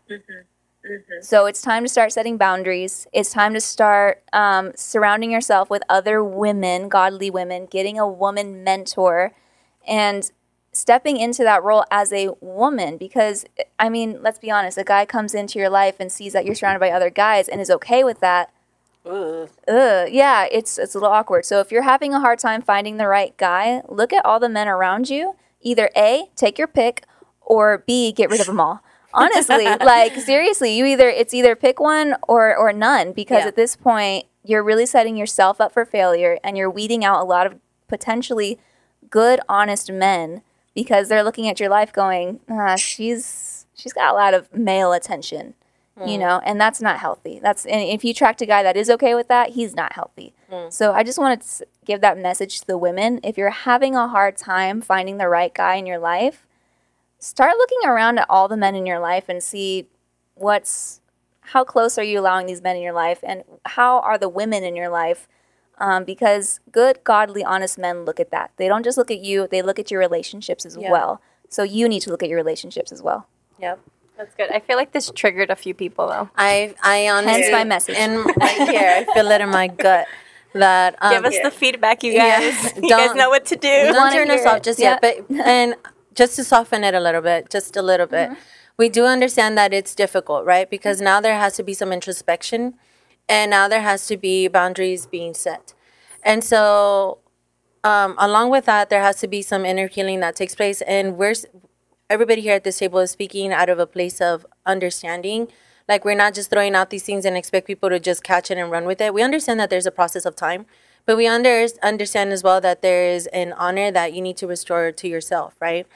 So 1.21 1.47
it's 1.47 1.61
time 1.61 1.83
to 1.83 1.89
start 1.89 2.13
setting 2.13 2.37
boundaries. 2.37 3.09
It's 3.13 3.33
time 3.33 3.55
to 3.55 3.61
start 3.61 4.23
um, 4.33 4.71
surrounding 4.77 5.33
yourself 5.33 5.69
with 5.69 5.83
other 5.89 6.23
women, 6.23 6.89
godly 6.89 7.29
women, 7.29 7.67
getting 7.67 7.99
a 7.99 8.07
woman 8.07 8.63
mentor, 8.63 9.33
and 9.85 10.31
stepping 10.79 11.17
into 11.17 11.43
that 11.45 11.63
role 11.63 11.85
as 11.91 12.13
a 12.13 12.31
woman. 12.41 12.97
Because, 12.97 13.45
I 13.79 13.89
mean, 13.89 14.19
let's 14.23 14.39
be 14.39 14.51
honest, 14.51 14.79
a 14.79 14.85
guy 14.85 15.05
comes 15.07 15.35
into 15.35 15.59
your 15.59 15.71
life 15.71 15.97
and 16.01 16.11
sees 16.13 16.33
that 16.33 16.45
you're 16.45 16.55
surrounded 16.55 16.81
by 16.81 16.91
other 16.91 17.11
guys 17.11 17.49
and 17.49 17.61
is 17.61 17.71
okay 17.71 18.05
with 18.05 18.21
that. 18.21 18.51
Ugh, 19.05 19.49
Ugh. 19.69 20.09
yeah, 20.11 20.47
it's 20.51 20.79
it's 20.79 20.95
a 20.95 20.99
little 20.99 21.13
awkward. 21.15 21.45
So 21.45 21.61
if 21.61 21.71
you're 21.71 21.83
having 21.83 22.13
a 22.13 22.19
hard 22.21 22.41
time 22.41 22.61
finding 22.61 22.97
the 22.97 23.07
right 23.07 23.37
guy, 23.37 23.83
look 23.89 24.13
at 24.13 24.25
all 24.25 24.41
the 24.41 24.49
men 24.49 24.67
around 24.69 25.09
you. 25.09 25.37
either 25.61 25.91
A, 25.97 26.31
take 26.37 26.59
your 26.59 26.67
pick, 26.69 27.05
or 27.41 27.79
B, 27.87 28.11
get 28.13 28.31
rid 28.31 28.41
of 28.41 28.47
them 28.47 28.61
all. 28.61 28.81
Honestly, 29.15 29.65
like 29.65 30.15
seriously, 30.17 30.77
you 30.77 30.85
either 30.87 31.09
it's 31.09 31.33
either 31.33 31.55
pick 31.57 31.79
one 31.81 32.17
or 32.27 32.55
or 32.57 32.73
none 32.73 33.13
because 33.13 33.43
Yeah. 33.43 33.49
at 33.49 33.57
this 33.57 33.77
point 33.77 34.27
you're 34.45 34.63
really 34.63 34.87
setting 34.87 35.17
yourself 35.17 35.61
up 35.61 35.73
for 35.73 35.85
failure 35.85 36.39
and 36.45 36.57
you're 36.57 36.69
weeding 36.71 37.05
out 37.05 37.21
a 37.21 37.25
lot 37.25 37.47
of 37.47 37.55
potentially 37.89 38.59
good, 39.09 39.41
honest 39.49 39.91
men 39.91 40.43
because 40.77 41.09
they're 41.09 41.25
looking 41.25 41.49
at 41.49 41.59
your 41.59 41.71
life 41.71 41.93
going, 41.93 42.39
ah, 42.49 42.77
she's 42.77 43.67
she's 43.75 43.93
got 43.95 44.13
a 44.13 44.15
lot 44.15 44.35
of 44.35 44.53
male 44.55 44.93
attention, 44.93 45.55
you 46.07 46.19
know, 46.19 46.41
and 46.45 46.61
that's 46.61 46.81
not 46.83 46.99
healthy. 46.99 47.41
That's 47.43 47.65
and 47.67 47.81
if 47.81 48.05
you 48.05 48.11
attract 48.13 48.43
a 48.43 48.47
guy 48.47 48.63
that 48.63 48.77
is 48.77 48.91
okay 48.91 49.15
with 49.17 49.27
that, 49.29 49.51
he's 49.51 49.75
not 49.75 49.95
healthy. 49.95 50.35
So 50.71 50.93
I 50.93 51.03
just 51.03 51.19
wanted 51.19 51.41
to 51.41 51.67
give 51.85 52.01
that 52.03 52.19
message 52.19 52.61
to 52.61 52.67
the 52.67 52.79
women. 52.79 53.19
If 53.25 53.37
you're 53.39 53.51
having 53.51 53.97
a 53.97 54.07
hard 54.07 54.37
time 54.37 54.81
finding 54.83 55.17
the 55.17 55.29
right 55.29 55.53
guy 55.53 55.77
in 55.77 55.87
your 55.87 55.99
life, 55.99 56.47
start 57.19 57.57
looking 57.57 57.89
around 57.89 58.19
at 58.19 58.27
all 58.29 58.47
the 58.47 58.57
men 58.57 58.75
in 58.77 58.87
your 58.87 59.01
life 59.01 59.25
and 59.29 59.43
see 59.43 59.89
what's 60.35 61.01
how 61.53 61.65
close 61.65 61.97
are 61.97 62.05
you 62.05 62.21
allowing 62.21 62.47
these 62.47 62.61
men 62.61 62.77
in 62.77 62.83
your 62.83 62.93
life 62.93 63.21
and 63.23 63.43
how 63.65 64.01
are 64.01 64.19
the 64.19 64.29
women 64.29 64.63
in 64.63 64.77
your 64.77 64.91
life 64.91 65.27
um, 65.79 66.05
because 66.05 66.61
good 66.73 66.99
godly 67.05 67.45
honest 67.45 67.79
men 67.79 68.05
look 68.05 68.19
at 68.21 68.31
that 68.31 68.51
they 68.57 68.69
don't 68.69 68.83
just 68.85 68.97
look 68.99 69.11
at 69.11 69.21
you 69.21 69.47
they 69.51 69.63
look 69.63 69.79
at 69.79 69.91
your 69.91 70.01
relationships 70.01 70.65
as 70.67 70.77
Yeah. 70.77 70.91
well 70.91 71.21
so 71.49 71.63
you 71.63 71.89
need 71.89 72.01
to 72.01 72.11
look 72.11 72.23
at 72.23 72.29
your 72.29 72.39
relationships 72.39 72.91
as 72.93 73.03
well 73.03 73.27
Yep. 73.59 73.81
That's 74.19 74.35
good. 74.35 74.51
I 74.51 74.61
feel 74.61 74.77
like 74.77 74.93
this 74.93 75.11
triggered 75.15 75.51
a 75.51 75.57
few 75.57 75.75
people 75.75 76.09
though. 76.09 76.31
I 76.37 76.75
I 76.83 77.09
honestly 77.09 77.43
Hence 77.43 77.53
my 77.53 77.65
message. 77.65 77.97
in 77.97 78.23
right 78.41 78.69
here. 78.71 78.89
I 79.07 79.15
feel 79.15 79.31
it 79.31 79.41
in 79.43 79.51
my 79.51 79.69
gut 79.69 80.07
that 80.55 80.97
um, 81.03 81.13
Give 81.13 81.25
us 81.27 81.35
yeah. 81.35 81.43
the 81.43 81.51
feedback, 81.51 82.03
you 82.03 82.13
Yeah. 82.13 82.41
guys. 82.41 82.73
you 82.83 82.89
Don't- 82.89 83.09
guys 83.09 83.15
know 83.15 83.29
what 83.29 83.45
to 83.47 83.57
do. 83.57 83.93
don't 83.93 84.13
turn 84.13 84.31
us 84.31 84.47
off 84.47 84.57
it. 84.59 84.63
just 84.63 84.79
Yeah. 84.79 84.99
yet. 85.03 85.27
But 85.29 85.47
and 85.47 85.75
just 86.15 86.37
to 86.37 86.45
soften 86.45 86.83
it 86.83 86.95
a 86.95 87.01
little 87.01 87.21
bit, 87.21 87.51
just 87.51 87.77
a 87.77 87.83
little 87.83 88.07
bit, 88.07 88.31
we 88.79 88.89
do 88.89 89.05
understand 89.05 89.57
that 89.59 89.75
it's 89.75 89.95
difficult, 89.95 90.47
right? 90.47 90.69
Because 90.71 91.01
now 91.03 91.21
there 91.21 91.39
has 91.39 91.55
to 91.57 91.63
be 91.63 91.75
some 91.75 91.93
introspection, 91.93 92.75
and 93.29 93.51
now 93.51 93.69
there 93.69 93.83
has 93.83 94.07
to 94.07 94.17
be 94.17 94.49
boundaries 94.49 95.07
being 95.07 95.35
set, 95.35 95.75
and 96.23 96.43
so 96.43 97.19
um, 97.85 98.15
along 98.19 98.51
with 98.51 98.65
that, 98.67 98.91
there 98.91 99.03
has 99.03 99.21
to 99.21 99.29
be 99.29 99.43
some 99.43 99.65
inner 99.65 99.87
healing 99.87 100.21
that 100.21 100.37
takes 100.37 100.55
place, 100.55 100.81
and 100.83 101.17
we're 101.17 101.35
everybody 102.09 102.41
here 102.41 102.55
at 102.55 102.65
this 102.65 102.79
table 102.79 102.99
is 103.01 103.11
speaking 103.11 103.53
out 103.53 103.69
of 103.69 103.79
a 103.79 103.87
place 103.87 104.21
of 104.21 104.47
understanding. 104.65 105.49
Like 105.89 106.05
we're 106.05 106.17
not 106.17 106.35
just 106.35 106.51
throwing 106.51 106.75
out 106.75 106.91
these 106.91 107.05
things 107.05 107.25
and 107.25 107.37
expect 107.37 107.67
people 107.67 107.91
to 107.91 108.01
just 108.01 108.25
catch 108.25 108.51
it 108.51 108.59
and 108.59 108.71
run 108.71 108.87
with 108.87 109.01
it. 109.01 109.15
We 109.15 109.23
understand 109.23 109.61
that 109.61 109.71
there's 109.71 109.87
a 109.87 109.93
process 109.93 110.25
of 110.25 110.35
time, 110.35 110.67
but 111.05 111.17
we 111.17 111.27
under, 111.27 111.67
understand 111.83 112.33
as 112.33 112.43
well 112.43 112.61
that 112.61 112.83
there 112.83 113.09
is 113.09 113.29
an 113.29 113.53
honor 113.53 113.93
that 113.93 114.13
you 114.13 114.21
need 114.21 114.37
to 114.39 114.47
restore 114.47 114.91
to 114.91 115.09
yourself, 115.09 115.55
right? 115.61 115.87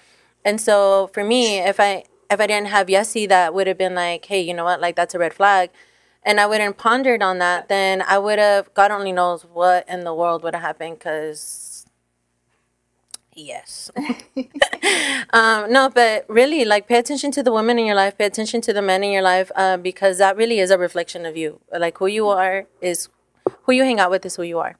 And 0.45 0.61
so 0.61 1.11
for 1.13 1.25
me, 1.25 1.59
if 1.59 1.81
I 1.81 2.05
if 2.31 2.41
I 2.41 2.47
didn't 2.47 2.69
have 2.69 2.87
Yessie, 2.87 3.29
that 3.29 3.53
would 3.53 3.67
have 3.67 3.77
been 3.77 3.97
like, 3.97 4.27
hey, 4.27 4.41
you 4.41 4.55
know 4.55 4.65
what, 4.65 4.81
like 4.81 4.95
that's 4.95 5.15
a 5.15 5.19
red 5.19 5.35
flag, 5.35 5.71
and 6.23 6.41
I 6.41 6.47
wouldn't 6.47 6.77
pondered 6.77 7.23
on 7.23 7.39
that, 7.39 7.69
then 7.69 8.03
I 8.03 8.19
would 8.19 8.39
have 8.39 8.73
God 8.75 8.91
only 8.91 9.13
knows 9.13 9.45
what 9.45 9.89
in 9.89 10.05
the 10.05 10.15
world 10.15 10.43
would 10.43 10.55
have 10.55 10.63
happened, 10.63 10.99
because 10.99 11.87
yes, 13.35 13.91
um, 15.33 15.73
no, 15.73 15.89
but 15.89 16.27
really, 16.29 16.65
like 16.65 16.87
pay 16.87 16.99
attention 16.99 17.31
to 17.33 17.43
the 17.43 17.53
women 17.53 17.79
in 17.79 17.87
your 17.87 17.95
life, 17.95 18.19
pay 18.19 18.27
attention 18.27 18.61
to 18.63 18.73
the 18.73 18.83
men 18.83 19.03
in 19.03 19.13
your 19.13 19.23
life, 19.23 19.51
uh, 19.57 19.77
because 19.77 20.19
that 20.19 20.37
really 20.37 20.59
is 20.59 20.71
a 20.71 20.79
reflection 20.79 21.25
of 21.25 21.37
you. 21.37 21.61
Like 21.77 21.99
who 21.99 22.07
you 22.07 22.29
are 22.29 22.67
is 22.81 23.09
who 23.63 23.73
you 23.73 23.85
hang 23.85 24.01
out 24.01 24.11
with 24.11 24.25
is 24.27 24.37
who 24.37 24.43
you 24.43 24.59
are. 24.59 24.77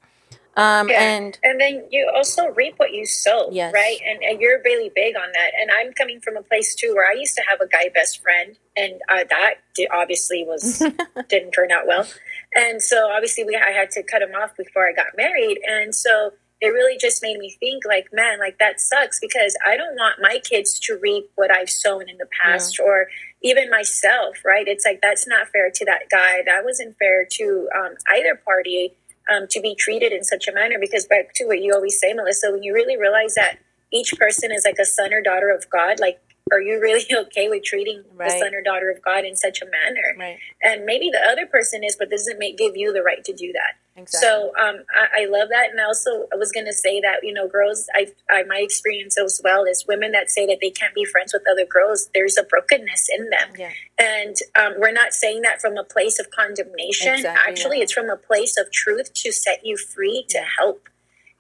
Um, 0.57 0.89
Yeah. 0.89 1.01
and 1.01 1.39
and 1.45 1.61
then 1.61 1.87
you 1.91 2.11
also 2.15 2.49
reap 2.49 2.75
what 2.79 2.93
you 2.93 3.07
sow 3.07 3.49
Yes. 3.53 3.73
right? 3.73 3.99
And, 4.07 4.23
and 4.23 4.41
you're 4.41 4.61
really 4.65 4.91
big 4.95 5.15
on 5.17 5.31
that. 5.33 5.51
And 5.61 5.71
i'm 5.79 5.93
coming 5.93 6.21
from 6.21 6.37
a 6.37 6.43
place 6.43 6.75
too 6.75 6.93
where 6.95 7.09
i 7.09 7.15
used 7.15 7.35
to 7.37 7.43
have 7.49 7.61
a 7.61 7.69
guy 7.69 7.89
best 7.95 8.21
friend 8.21 8.57
and 8.77 8.95
uh, 9.09 9.25
that 9.31 9.55
obviously 9.93 10.45
was 10.47 10.79
didn't 11.29 11.53
turn 11.53 11.71
out 11.71 11.87
well. 11.87 12.07
And 12.55 12.83
so 12.83 13.09
obviously 13.11 13.45
we 13.45 13.57
i 13.57 13.71
had 13.71 13.91
to 13.93 14.03
cut 14.03 14.23
him 14.23 14.31
off 14.35 14.57
before 14.57 14.89
i 14.89 14.93
got 14.93 15.17
married. 15.17 15.59
And 15.67 15.95
so 15.95 16.33
it 16.61 16.67
really 16.69 16.99
just 16.99 17.23
made 17.23 17.39
me 17.39 17.57
think 17.61 17.85
like 17.87 18.09
man 18.13 18.39
like 18.39 18.59
that 18.59 18.81
sucks 18.81 19.19
because 19.21 19.57
i 19.67 19.77
don't 19.79 19.95
want 19.97 20.17
my 20.21 20.39
kids 20.45 20.79
to 20.81 20.99
reap 21.01 21.25
what 21.37 21.51
i've 21.51 21.71
sown 21.71 22.07
in 22.07 22.19
the 22.19 22.27
past 22.43 22.79
or 22.79 23.07
even 23.43 23.71
myself 23.71 24.37
right? 24.45 24.69
It's 24.69 24.85
like 24.85 25.01
that's 25.01 25.27
not 25.27 25.49
fair 25.49 25.71
to 25.75 25.85
that 25.87 26.11
guy. 26.11 26.43
That 26.45 26.63
wasn't 26.65 26.97
fair 26.99 27.25
to 27.25 27.69
um, 27.75 27.95
either 28.09 28.35
party 28.45 28.93
um, 29.29 29.47
to 29.49 29.61
be 29.61 29.75
treated 29.75 30.13
in 30.13 30.25
such 30.25 30.49
a 30.49 30.53
manner 30.53 30.77
because 30.81 31.07
back 31.07 31.35
to 31.35 31.45
what 31.47 31.61
you 31.61 31.75
always 31.75 31.99
say 31.99 32.13
melissa 32.13 32.51
when 32.51 32.63
you 32.63 32.73
really 32.73 32.97
realize 32.97 33.35
that 33.35 33.59
each 33.93 34.15
person 34.19 34.53
is 34.53 34.65
like 34.65 34.79
a 34.81 34.85
son 34.85 35.13
or 35.13 35.21
daughter 35.23 35.51
of 35.51 35.69
god 35.71 35.99
like 36.01 36.21
are 36.53 36.61
you 36.61 36.81
really 36.81 37.05
okay 37.27 37.49
with 37.49 37.63
treating 37.63 38.03
the 38.19 38.31
son 38.31 38.55
or 38.55 38.63
daughter 38.63 38.91
of 38.91 39.03
god 39.03 39.25
in 39.25 39.37
such 39.37 39.63
a 39.63 39.67
manner 39.67 40.17
right, 40.19 40.39
and 40.63 40.85
maybe 40.85 41.11
the 41.11 41.21
other 41.31 41.47
person 41.47 41.83
is 41.85 41.97
but 41.97 42.11
doesn't 42.11 42.39
make 42.39 42.57
give 42.59 42.77
you 42.77 42.93
the 42.93 43.03
right 43.03 43.25
to 43.25 43.33
do 43.33 43.53
that 43.53 43.75
exactly. 44.01 44.29
so 44.29 44.53
um, 44.61 44.77
I, 44.95 45.23
I 45.23 45.27
love 45.27 45.49
that, 45.51 45.71
and 45.71 45.81
I 45.81 45.85
also 45.85 46.27
I 46.33 46.37
was 46.37 46.53
gonna 46.53 46.73
say 46.73 47.01
that 47.01 47.21
you 47.23 47.33
know, 47.33 47.49
girls, 47.49 47.87
I, 47.95 48.09
I 48.31 48.45
my 48.45 48.59
experience 48.59 49.19
as 49.19 49.41
well 49.43 49.65
is 49.65 49.85
women 49.87 50.13
that 50.13 50.31
say 50.31 50.47
that 50.47 50.59
they 50.61 50.71
can't 50.71 50.95
be 50.95 51.05
friends 51.05 51.33
with 51.33 51.43
other 51.51 51.67
girls. 51.67 52.09
There's 52.15 52.37
a 52.39 52.43
brokenness 52.43 53.09
in 53.17 53.31
them, 53.31 53.49
Yeah. 53.59 53.71
and 53.99 54.37
um, 54.59 54.75
we're 54.79 54.93
not 54.93 55.13
saying 55.13 55.43
that 55.43 55.61
from 55.61 55.77
a 55.77 55.85
place 55.85 56.19
of 56.19 56.31
condemnation. 56.31 57.15
Exactly, 57.15 57.53
Actually, 57.53 57.77
yeah. 57.79 57.83
it's 57.85 57.93
from 57.93 58.09
a 58.11 58.17
place 58.17 58.57
of 58.57 58.71
truth 58.73 59.13
to 59.15 59.33
set 59.33 59.61
you 59.65 59.77
free 59.77 60.25
to 60.31 60.39
help, 60.59 60.89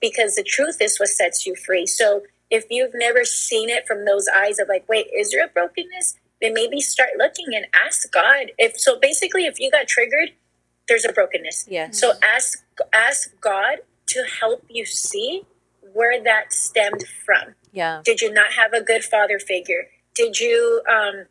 because 0.01 0.35
the 0.35 0.43
truth 0.45 0.79
is 0.81 0.99
what 1.01 1.09
sets 1.09 1.47
you 1.47 1.55
free. 1.57 1.87
So 1.87 2.23
if 2.51 2.67
you've 2.71 2.95
never 2.95 3.25
seen 3.25 3.71
it 3.71 3.87
from 3.87 4.05
those 4.05 4.27
eyes 4.29 4.59
of 4.59 4.69
like, 4.69 4.89
wait, 4.89 5.07
is 5.17 5.31
there 5.31 5.45
a 5.45 5.49
brokenness? 5.49 6.19
Then 6.41 6.55
maybe 6.55 6.81
start 6.81 7.11
looking 7.17 7.55
and 7.55 7.67
ask 7.75 8.11
God. 8.11 8.53
If 8.59 8.79
so, 8.79 8.99
basically, 8.99 9.45
if 9.47 9.61
you 9.61 9.71
got 9.71 9.87
triggered, 9.87 10.31
there's 10.89 11.05
a 11.05 11.13
brokenness. 11.13 11.67
Yeah. 11.69 11.91
So 11.91 12.13
ask 12.23 12.65
ask 12.93 13.39
God 13.41 13.79
to 14.09 14.25
help 14.41 14.65
you 14.69 14.85
see 14.85 15.43
where 15.93 16.23
that 16.23 16.53
stemmed 16.53 17.05
from. 17.25 17.55
yeah, 17.73 18.03
Did 18.05 18.21
you 18.21 18.33
not 18.33 18.53
have 18.53 18.73
a 18.73 18.81
good 18.81 19.05
father 19.05 19.39
figure? 19.39 19.89
Did 20.15 20.41
you 20.41 20.83
um 20.91 21.27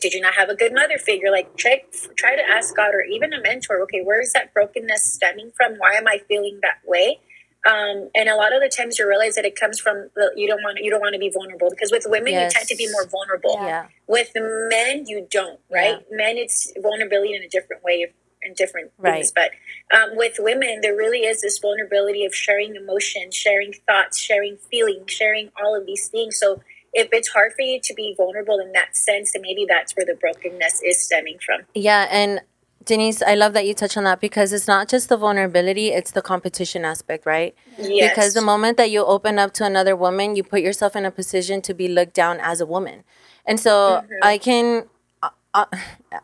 did 0.00 0.12
you 0.12 0.20
not 0.20 0.34
have 0.34 0.48
a 0.48 0.54
good 0.54 0.72
mother 0.74 0.98
figure? 0.98 1.30
Like 1.30 1.56
try 1.56 1.82
try 2.16 2.36
to 2.36 2.42
ask 2.42 2.76
God 2.76 2.94
or 2.94 3.02
even 3.02 3.32
a 3.32 3.40
mentor, 3.40 3.80
okay, 3.82 4.02
where 4.02 4.20
is 4.20 4.32
that 4.32 4.52
brokenness 4.52 5.14
stemming 5.14 5.52
from? 5.56 5.74
Why 5.78 5.94
am 5.94 6.06
I 6.06 6.20
feeling 6.28 6.60
that 6.62 6.78
way? 6.86 7.20
Um, 7.68 8.08
and 8.14 8.28
a 8.28 8.36
lot 8.36 8.54
of 8.54 8.62
the 8.62 8.68
times 8.74 8.98
you 8.98 9.06
realize 9.06 9.34
that 9.34 9.44
it 9.44 9.54
comes 9.54 9.78
from 9.78 10.08
the, 10.16 10.32
you 10.34 10.46
don't 10.48 10.62
want 10.62 10.78
you 10.80 10.90
don't 10.90 11.00
want 11.00 11.12
to 11.12 11.18
be 11.18 11.28
vulnerable 11.30 11.68
because 11.68 11.90
with 11.92 12.06
women 12.08 12.32
Yes. 12.32 12.52
you 12.52 12.58
tend 12.58 12.68
to 12.68 12.76
be 12.76 12.88
more 12.90 13.06
vulnerable. 13.06 13.54
yeah, 13.60 13.86
With 14.06 14.30
men, 14.34 15.04
you 15.06 15.26
don't, 15.30 15.60
right? 15.70 15.98
Men, 16.10 16.36
it's 16.38 16.72
vulnerability 16.80 17.34
in 17.34 17.42
a 17.42 17.48
different 17.48 17.84
way, 17.84 18.06
in 18.42 18.54
different 18.54 18.92
things. 19.02 19.30
But 19.32 19.50
um, 19.94 20.16
with 20.16 20.36
women, 20.38 20.80
there 20.80 20.96
really 20.96 21.20
is 21.20 21.42
this 21.42 21.58
vulnerability 21.58 22.24
of 22.24 22.34
sharing 22.34 22.76
emotions, 22.76 23.34
sharing 23.34 23.74
thoughts, 23.86 24.18
sharing 24.18 24.56
feelings, 24.70 25.10
sharing 25.12 25.50
all 25.62 25.76
of 25.78 25.84
these 25.84 26.08
things. 26.08 26.38
So 26.38 26.62
if 26.94 27.08
it's 27.12 27.28
hard 27.28 27.52
for 27.52 27.60
you 27.62 27.78
to 27.82 27.94
be 27.94 28.14
vulnerable 28.16 28.58
in 28.58 28.72
that 28.72 28.96
sense, 28.96 29.34
then 29.34 29.42
maybe 29.42 29.66
that's 29.68 29.94
where 29.94 30.06
the 30.06 30.14
brokenness 30.14 30.80
is 30.82 31.04
stemming 31.04 31.38
from. 31.44 31.60
yeah. 31.74 32.08
And 32.10 32.40
Denise, 32.84 33.20
I 33.22 33.34
love 33.34 33.52
that 33.52 33.66
you 33.66 33.74
touch 33.74 33.96
on 33.96 34.04
that 34.04 34.20
because 34.20 34.52
it's 34.52 34.66
not 34.66 34.88
just 34.88 35.08
the 35.10 35.16
vulnerability; 35.16 35.88
it's 35.88 36.12
the 36.12 36.22
competition 36.22 36.84
aspect, 36.84 37.26
right? 37.26 37.54
Yes. 37.78 38.10
Because 38.10 38.34
the 38.34 38.40
moment 38.40 38.78
that 38.78 38.90
you 38.90 39.04
open 39.04 39.38
up 39.38 39.52
to 39.54 39.64
another 39.64 39.94
woman, 39.94 40.34
you 40.34 40.42
put 40.42 40.62
yourself 40.62 40.96
in 40.96 41.04
a 41.04 41.10
position 41.10 41.60
to 41.62 41.74
be 41.74 41.88
looked 41.88 42.14
down 42.14 42.38
as 42.40 42.60
a 42.60 42.66
woman. 42.66 43.04
And 43.44 43.60
so 43.60 44.02
I 44.22 44.38
can, 44.38 44.86
uh, 45.22 45.30
uh, 45.54 45.66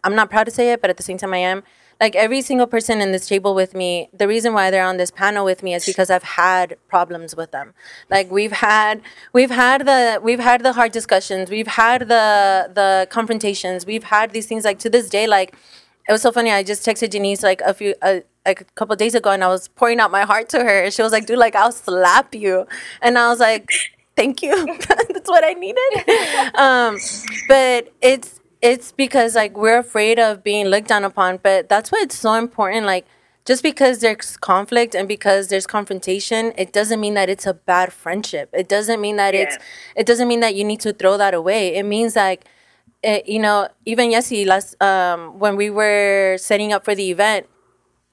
I'm 0.03 0.15
not 0.15 0.31
proud 0.31 0.45
to 0.45 0.51
say 0.51 0.73
it, 0.73 0.81
but 0.81 0.89
at 0.89 0.97
the 0.97 1.03
same 1.03 1.19
time, 1.19 1.35
I 1.35 1.39
am. 1.39 1.63
Like 2.01 2.15
every 2.15 2.43
single 2.43 2.67
person 2.67 3.01
in 3.01 3.13
this 3.13 3.27
table 3.27 3.55
with 3.55 3.75
me, 3.75 4.11
the 4.13 4.29
reason 4.29 4.53
why 4.53 4.71
they're 4.71 4.85
on 4.85 4.99
this 4.99 5.11
panel 5.11 5.47
with 5.47 5.63
me 5.63 5.75
is 5.75 5.87
because 5.87 6.11
I've 6.11 6.23
had 6.23 6.77
problems 6.89 7.35
with 7.35 7.53
them. 7.53 7.73
Like 8.11 8.31
we've 8.31 8.53
had, 8.53 9.01
we've 9.33 9.51
had 9.51 9.87
the, 9.87 10.21
we've 10.23 10.39
had 10.39 10.63
the 10.63 10.75
hard 10.75 10.93
discussions, 10.93 11.49
we've 11.49 11.67
had 11.67 12.03
the 12.03 12.71
the 12.73 13.09
confrontations, 13.11 13.87
we've 13.87 14.05
had 14.05 14.33
these 14.33 14.47
things. 14.47 14.63
Like 14.65 14.79
to 14.81 14.91
this 14.91 15.09
day, 15.09 15.27
like 15.27 15.57
it 16.09 16.13
was 16.13 16.23
so 16.23 16.33
funny. 16.33 16.51
I 16.51 16.63
just 16.63 16.85
texted 16.85 17.11
Denise 17.11 17.43
like 17.43 17.61
a 17.63 17.75
few, 17.75 17.95
uh, 18.03 18.21
like 18.45 18.61
a 18.61 18.65
couple 18.77 18.93
of 18.93 18.99
days 18.99 19.15
ago, 19.15 19.31
and 19.31 19.43
I 19.43 19.49
was 19.49 19.69
pouring 19.69 20.01
out 20.01 20.11
my 20.11 20.23
heart 20.23 20.49
to 20.51 20.59
her. 20.61 20.85
And 20.85 20.93
she 20.93 21.03
was 21.03 21.13
like, 21.13 21.27
"Dude, 21.27 21.39
like 21.39 21.57
I'll 21.57 21.73
slap 21.73 22.35
you," 22.35 22.67
and 23.03 23.19
I 23.19 23.29
was 23.29 23.41
like, 23.41 23.69
"Thank 24.17 24.43
you. 24.43 24.55
That's 24.89 25.29
what 25.29 25.45
I 25.45 25.55
needed." 25.55 26.55
um, 26.55 26.99
but 27.49 27.93
it's 28.01 28.41
it's 28.63 28.93
because 28.93 29.35
like 29.35 29.57
we're 29.57 29.79
afraid 29.79 30.19
of 30.19 30.43
being 30.43 30.67
looked 30.67 30.89
down 30.89 31.05
upon. 31.05 31.39
But 31.43 31.69
that's 31.69 31.93
why 31.93 32.01
it's 32.03 32.17
so 32.17 32.35
important. 32.35 32.87
Like 32.87 33.07
just 33.45 33.63
because 33.63 34.01
there's 34.01 34.37
conflict 34.37 34.95
and 34.95 35.07
because 35.07 35.49
there's 35.49 35.67
confrontation, 35.67 36.53
it 36.59 36.73
doesn't 36.73 37.01
mean 37.01 37.15
that 37.15 37.29
it's 37.29 37.47
a 37.47 37.55
bad 37.55 37.93
friendship. 37.93 38.51
It 38.53 38.69
doesn't 38.69 39.01
mean 39.01 39.17
that 39.17 39.35
it's 39.35 39.57
it 39.95 40.07
doesn't 40.07 40.29
mean 40.29 40.41
that 40.41 40.55
you 40.55 40.65
need 40.65 40.81
to 40.81 40.93
throw 40.93 41.17
that 41.17 41.35
away. 41.35 41.77
It 41.77 41.85
means 41.85 42.17
like 42.17 42.45
it, 43.07 43.29
you 43.29 43.39
know, 43.39 43.69
even 43.85 44.11
Yessie 44.11 44.45
last 44.45 44.81
um, 44.83 45.39
when 45.39 45.55
we 45.55 45.71
were 45.71 46.37
setting 46.39 46.73
up 46.73 46.85
for 46.85 46.95
the 46.95 47.11
event, 47.13 47.47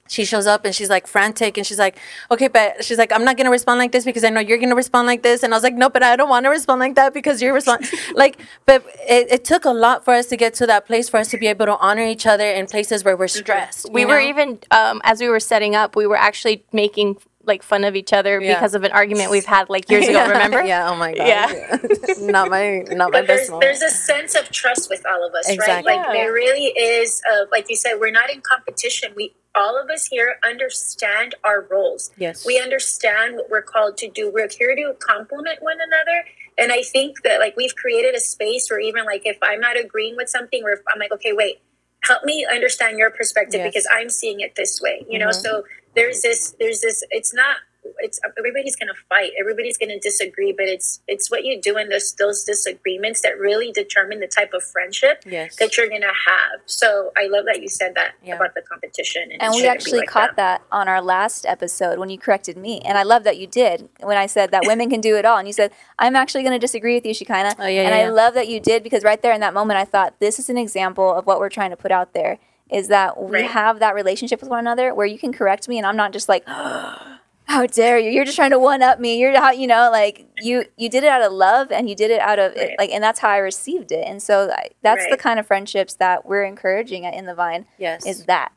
she 0.06 0.24
shows 0.24 0.46
up 0.46 0.64
and 0.64 0.72
she's 0.72 0.88
like 0.88 1.08
frantic 1.08 1.56
and 1.56 1.66
she's 1.66 1.80
like, 1.80 1.98
okay, 2.30 2.46
but 2.46 2.84
she's 2.84 2.98
like, 2.98 3.10
I'm 3.10 3.24
not 3.24 3.36
gonna 3.36 3.50
respond 3.50 3.78
like 3.78 3.90
this 3.90 4.04
because 4.04 4.22
I 4.22 4.30
know 4.30 4.38
you're 4.38 4.58
gonna 4.58 4.76
respond 4.76 5.08
like 5.08 5.24
this. 5.24 5.42
And 5.42 5.52
I 5.52 5.56
was 5.56 5.64
like, 5.64 5.74
no, 5.74 5.90
but 5.90 6.04
I 6.04 6.14
don't 6.14 6.28
want 6.28 6.44
to 6.44 6.50
respond 6.50 6.78
like 6.78 6.94
that 6.94 7.12
because 7.12 7.42
you're 7.42 7.52
respond 7.52 7.86
like. 8.14 8.38
But 8.66 8.84
it, 9.08 9.32
it 9.32 9.44
took 9.44 9.64
a 9.64 9.72
lot 9.72 10.04
for 10.04 10.14
us 10.14 10.26
to 10.26 10.36
get 10.36 10.54
to 10.54 10.66
that 10.66 10.86
place 10.86 11.08
for 11.08 11.16
us 11.16 11.28
to 11.30 11.38
be 11.38 11.48
able 11.48 11.66
to 11.66 11.76
honor 11.78 12.04
each 12.04 12.26
other 12.26 12.48
in 12.48 12.66
places 12.66 13.02
where 13.02 13.16
we're 13.16 13.26
stressed. 13.26 13.90
We 13.90 14.02
you 14.02 14.08
were 14.08 14.20
even 14.20 14.60
um, 14.70 15.00
as 15.02 15.20
we 15.20 15.28
were 15.28 15.40
setting 15.40 15.74
up, 15.74 15.96
we 15.96 16.06
were 16.06 16.16
actually 16.16 16.64
making 16.72 17.16
like 17.46 17.62
fun 17.62 17.84
of 17.84 17.94
each 17.96 18.12
other 18.12 18.40
Yeah. 18.40 18.54
because 18.54 18.74
of 18.74 18.84
an 18.84 18.92
argument 18.92 19.30
we've 19.30 19.44
had 19.44 19.68
like 19.68 19.88
years 19.90 20.08
ago. 20.08 20.22
Remember? 20.28 20.62
yeah. 20.62 20.90
Oh 20.90 20.96
my 20.96 21.14
god. 21.14 21.26
Yeah. 21.28 21.78
not 22.20 22.50
my 22.50 22.78
not 22.90 23.10
my 23.12 23.20
But 23.20 23.26
there's, 23.26 23.40
best 23.40 23.50
moment. 23.50 23.62
there's 23.62 23.82
a 23.82 23.90
sense 23.94 24.34
of 24.34 24.50
trust 24.50 24.88
with 24.90 25.02
all 25.10 25.26
of 25.26 25.34
us, 25.34 25.46
right? 25.48 25.54
Exactly. 25.54 25.94
Like 25.94 26.12
there 26.12 26.32
really 26.32 26.66
is, 26.66 27.20
uh, 27.30 27.44
like 27.52 27.66
you 27.68 27.76
said, 27.76 27.94
we're 28.00 28.10
not 28.10 28.30
in 28.30 28.40
competition. 28.40 29.12
We 29.16 29.34
all 29.56 29.80
of 29.80 29.88
us 29.88 30.06
here 30.06 30.36
understand 30.44 31.34
our 31.44 31.62
roles. 31.70 32.10
Yes. 32.16 32.44
we 32.44 32.58
understand 32.60 33.36
what 33.36 33.50
we're 33.50 33.62
called 33.62 33.96
to 33.98 34.08
do. 34.08 34.30
We're 34.32 34.48
here 34.48 34.74
to 34.74 34.94
complement 34.98 35.62
one 35.62 35.76
another. 35.80 36.24
And 36.58 36.72
I 36.72 36.82
think 36.82 37.22
that 37.22 37.38
like 37.40 37.56
we've 37.56 37.74
created 37.76 38.14
a 38.14 38.20
space 38.20 38.68
where 38.70 38.80
even 38.80 39.04
like 39.04 39.22
if 39.24 39.38
I'm 39.42 39.60
not 39.60 39.78
agreeing 39.78 40.16
with 40.16 40.28
something, 40.28 40.62
or 40.64 40.70
if 40.70 40.80
I'm 40.92 40.98
like, 40.98 41.12
okay, 41.12 41.32
wait, 41.32 41.60
help 42.02 42.24
me 42.24 42.44
understand 42.50 42.98
your 42.98 43.10
perspective 43.10 43.60
Yes. 43.60 43.68
because 43.72 43.88
I'm 43.90 44.10
seeing 44.10 44.40
it 44.40 44.54
this 44.56 44.80
way. 44.80 45.04
You 45.08 45.18
know, 45.18 45.28
Mhm. 45.28 45.34
so 45.42 45.64
there's 45.94 46.22
this, 46.22 46.54
there's 46.58 46.80
this. 46.80 47.02
It's 47.10 47.32
not. 47.34 47.56
It's 47.98 48.18
everybody's 48.38 48.76
gonna 48.76 48.94
fight. 49.10 49.32
Everybody's 49.38 49.76
gonna 49.76 50.00
disagree, 50.00 50.54
but 50.56 50.64
it's 50.66 51.00
it's 51.06 51.30
what 51.30 51.44
you 51.44 51.60
do 51.60 51.76
in 51.76 51.90
those 51.90 52.14
those 52.14 52.42
disagreements 52.42 53.20
that 53.20 53.38
really 53.38 53.72
determine 53.72 54.20
the 54.20 54.26
type 54.26 54.54
of 54.54 54.64
friendship 54.64 55.22
yes. 55.26 55.56
that 55.56 55.76
you're 55.76 55.90
gonna 55.90 56.06
have. 56.06 56.60
So 56.64 57.12
I 57.14 57.26
love 57.26 57.44
that 57.44 57.60
you 57.60 57.68
said 57.68 57.94
that 57.94 58.12
Yeah. 58.22 58.36
about 58.36 58.54
the 58.54 58.62
competition, 58.62 59.30
and, 59.30 59.42
And 59.42 59.52
we 59.54 59.66
actually 59.66 59.98
like 59.98 60.08
caught 60.08 60.34
that. 60.36 60.62
on 60.72 60.88
our 60.88 61.02
last 61.02 61.44
episode 61.44 61.98
when 61.98 62.08
you 62.08 62.18
corrected 62.18 62.56
me. 62.56 62.80
And 62.80 62.96
I 62.96 63.02
love 63.02 63.22
that 63.24 63.36
you 63.36 63.46
did 63.46 63.86
when 64.00 64.16
I 64.16 64.26
said 64.26 64.50
that 64.52 64.62
women 64.66 64.88
can 64.88 65.02
do 65.02 65.16
it 65.16 65.26
all. 65.26 65.36
And 65.36 65.46
you 65.46 65.52
said, 65.52 65.70
I'm 65.98 66.16
actually 66.16 66.42
going 66.42 66.54
to 66.54 66.58
disagree 66.58 66.94
with 66.94 67.04
you, 67.04 67.12
Shekinah. 67.12 67.56
Oh, 67.58 67.66
yeah, 67.66 67.82
and 67.82 67.94
yeah, 67.94 68.06
I 68.06 68.08
love 68.08 68.32
that 68.32 68.48
you 68.48 68.60
did 68.60 68.82
because 68.82 69.04
right 69.04 69.20
there 69.20 69.34
in 69.34 69.40
that 69.42 69.52
moment, 69.52 69.78
I 69.78 69.84
thought, 69.84 70.18
this 70.20 70.38
is 70.38 70.48
an 70.48 70.56
example 70.56 71.12
of 71.14 71.26
what 71.26 71.38
we're 71.38 71.50
trying 71.50 71.70
to 71.70 71.76
put 71.76 71.92
out 71.92 72.14
there 72.14 72.38
is 72.74 72.88
that 72.88 73.22
we 73.22 73.30
Right. 73.42 73.50
have 73.50 73.78
that 73.78 73.94
relationship 73.94 74.40
with 74.40 74.50
one 74.50 74.58
another 74.60 74.94
where 74.94 75.06
you 75.06 75.18
can 75.18 75.32
correct 75.32 75.68
me 75.68 75.78
and 75.78 75.86
I'm 75.86 75.96
not 75.96 76.12
just 76.12 76.28
like, 76.28 76.44
how 77.46 77.66
dare 77.66 77.98
you? 77.98 78.10
You're 78.10 78.24
just 78.24 78.36
trying 78.36 78.50
to 78.50 78.58
one 78.58 78.82
up 78.82 78.98
me. 78.98 79.18
You're 79.18 79.38
how 79.38 79.50
you 79.52 79.66
know, 79.66 79.90
like 79.90 80.26
you 80.40 80.64
you 80.76 80.88
did 80.88 81.04
it 81.04 81.08
out 81.08 81.22
of 81.22 81.32
love 81.32 81.70
and 81.70 81.88
you 81.88 81.94
did 81.94 82.10
it 82.10 82.20
out 82.20 82.38
of 82.38 82.54
Right. 82.54 82.74
like, 82.78 82.90
and 82.90 83.02
that's 83.04 83.20
how 83.20 83.28
I 83.28 83.36
received 83.38 83.92
it. 83.92 84.04
And 84.06 84.22
so 84.22 84.50
I, 84.50 84.68
that's 84.82 85.06
the 85.10 85.16
kind 85.16 85.38
of 85.38 85.46
friendships 85.46 85.94
that 85.94 86.24
we're 86.26 86.44
encouraging 86.44 87.04
at 87.06 87.14
in 87.14 87.26
the 87.26 87.34
vine 87.34 87.66
yes. 87.78 88.06
is 88.06 88.24
that. 88.26 88.52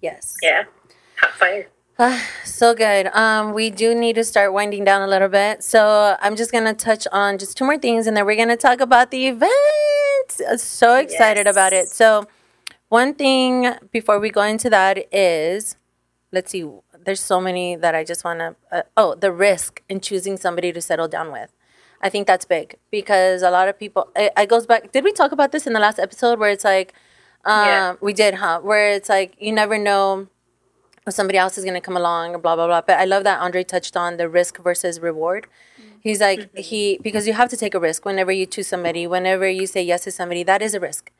yes. 0.00 0.34
yeah, 0.42 0.64
hot 1.20 1.30
fire. 1.34 1.68
so 2.44 2.74
good. 2.74 3.08
Um, 3.08 3.52
we 3.54 3.70
do 3.70 3.92
need 3.94 4.14
to 4.16 4.24
start 4.24 4.52
winding 4.52 4.84
down 4.84 5.02
a 5.02 5.08
little 5.08 5.28
bit. 5.28 5.64
So 5.64 6.16
I'm 6.20 6.36
just 6.36 6.52
gonna 6.52 6.74
touch 6.74 7.06
on 7.12 7.38
just 7.38 7.56
two 7.56 7.64
more 7.64 7.78
things, 7.78 8.06
and 8.06 8.16
then 8.16 8.24
we're 8.26 8.36
gonna 8.36 8.56
talk 8.56 8.80
about 8.80 9.10
the 9.10 9.26
event. 9.28 9.52
Uh, 10.48 10.56
So 10.56 10.94
excited 10.96 11.46
Yes. 11.46 11.54
about 11.54 11.72
it. 11.72 11.88
So 11.88 12.26
one 12.88 13.14
thing 13.14 13.74
before 13.92 14.18
we 14.18 14.30
go 14.30 14.42
into 14.42 14.70
that 14.70 15.12
is, 15.12 15.76
let's 16.32 16.50
see. 16.50 16.68
There's 17.04 17.20
so 17.20 17.40
many 17.40 17.76
that 17.76 17.94
I 17.94 18.04
just 18.04 18.24
wanna. 18.24 18.56
Uh, 18.70 18.82
oh, 18.96 19.14
the 19.14 19.32
risk 19.32 19.82
in 19.88 20.00
choosing 20.00 20.36
somebody 20.36 20.72
to 20.72 20.80
settle 20.80 21.08
down 21.08 21.32
with. 21.32 21.50
I 22.00 22.08
think 22.08 22.26
that's 22.26 22.44
big 22.44 22.76
because 22.90 23.42
a 23.42 23.50
lot 23.50 23.68
of 23.68 23.78
people. 23.78 24.08
It, 24.16 24.32
it 24.36 24.48
goes 24.48 24.66
back. 24.66 24.92
Did 24.92 25.04
we 25.04 25.12
talk 25.12 25.32
about 25.32 25.52
this 25.52 25.66
in 25.66 25.72
the 25.72 25.80
last 25.80 25.98
episode 25.98 26.38
where 26.38 26.50
it's 26.50 26.64
like, 26.64 26.92
um, 27.44 27.64
Yeah. 27.66 27.94
we 28.00 28.12
did, 28.12 28.34
huh? 28.34 28.60
Where 28.60 28.90
it's 28.90 29.08
like 29.08 29.36
you 29.38 29.52
never 29.52 29.78
know 29.78 30.28
if 31.06 31.14
somebody 31.14 31.38
else 31.38 31.56
is 31.56 31.64
going 31.64 31.74
to 31.74 31.80
come 31.80 31.96
along 31.96 32.34
or 32.34 32.38
blah 32.38 32.54
blah 32.54 32.66
blah 32.66 32.82
but 32.82 32.98
i 32.98 33.04
love 33.06 33.24
that 33.24 33.40
andre 33.40 33.64
touched 33.64 33.96
on 33.96 34.18
the 34.18 34.28
risk 34.28 34.58
versus 34.62 35.00
reward 35.00 35.46
he's 36.00 36.20
like 36.20 36.54
he 36.54 36.98
because 37.02 37.26
you 37.26 37.32
have 37.32 37.48
to 37.48 37.56
take 37.56 37.74
a 37.74 37.80
risk 37.80 38.04
whenever 38.04 38.30
you 38.30 38.44
choose 38.44 38.66
somebody 38.66 39.06
whenever 39.06 39.48
you 39.48 39.66
say 39.66 39.82
yes 39.82 40.04
to 40.04 40.10
somebody 40.10 40.42
that 40.42 40.60
is 40.60 40.74
a 40.74 40.80
risk 40.80 41.10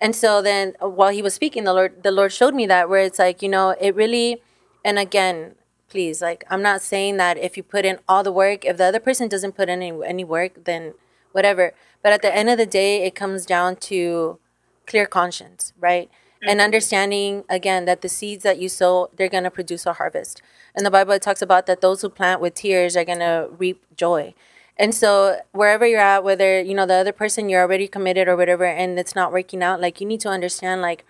and 0.00 0.14
so 0.14 0.42
then 0.42 0.74
uh, 0.82 0.88
while 0.88 1.10
he 1.10 1.22
was 1.22 1.34
speaking 1.34 1.64
the 1.64 1.72
lord 1.72 2.02
the 2.02 2.10
lord 2.10 2.32
showed 2.32 2.54
me 2.54 2.66
that 2.66 2.88
where 2.88 3.00
it's 3.02 3.18
like 3.18 3.42
you 3.42 3.48
know 3.48 3.70
it 3.80 3.94
really 3.94 4.42
and 4.84 4.98
again 4.98 5.54
please 5.88 6.20
like 6.20 6.44
i'm 6.50 6.62
not 6.62 6.82
saying 6.82 7.16
that 7.16 7.36
if 7.38 7.56
you 7.56 7.62
put 7.62 7.84
in 7.84 7.98
all 8.08 8.22
the 8.22 8.32
work 8.32 8.64
if 8.64 8.76
the 8.76 8.84
other 8.84 9.00
person 9.00 9.28
doesn't 9.28 9.52
put 9.56 9.68
in 9.68 9.82
any, 9.82 10.04
any 10.04 10.24
work 10.24 10.64
then 10.64 10.94
whatever 11.32 11.72
but 12.02 12.12
at 12.12 12.22
the 12.22 12.34
end 12.34 12.48
of 12.48 12.58
the 12.58 12.66
day 12.66 13.04
it 13.04 13.14
comes 13.14 13.46
down 13.46 13.76
to 13.76 14.38
clear 14.86 15.06
conscience, 15.06 15.72
right? 15.78 16.10
And 16.46 16.60
understanding 16.60 17.44
again 17.48 17.86
that 17.86 18.02
the 18.02 18.08
seeds 18.08 18.44
that 18.44 18.58
you 18.58 18.68
sow, 18.68 19.10
they're 19.16 19.28
gonna 19.28 19.50
produce 19.50 19.86
a 19.86 19.94
harvest. 19.94 20.42
And 20.74 20.86
the 20.86 20.90
Bible 20.90 21.12
it 21.14 21.22
talks 21.22 21.42
about 21.42 21.66
that 21.66 21.80
those 21.80 22.02
who 22.02 22.08
plant 22.08 22.40
with 22.40 22.54
tears 22.54 22.96
are 22.96 23.04
gonna 23.04 23.48
reap 23.50 23.82
joy. 23.96 24.34
And 24.78 24.94
so 24.94 25.40
wherever 25.52 25.86
you're 25.86 26.00
at, 26.00 26.22
whether 26.22 26.60
you 26.60 26.74
know 26.74 26.86
the 26.86 26.94
other 26.94 27.12
person 27.12 27.48
you're 27.48 27.62
already 27.62 27.88
committed 27.88 28.28
or 28.28 28.36
whatever, 28.36 28.64
and 28.64 28.98
it's 28.98 29.14
not 29.14 29.32
working 29.32 29.62
out, 29.62 29.80
like 29.80 30.00
you 30.00 30.06
need 30.06 30.20
to 30.20 30.28
understand, 30.28 30.82
like 30.82 31.04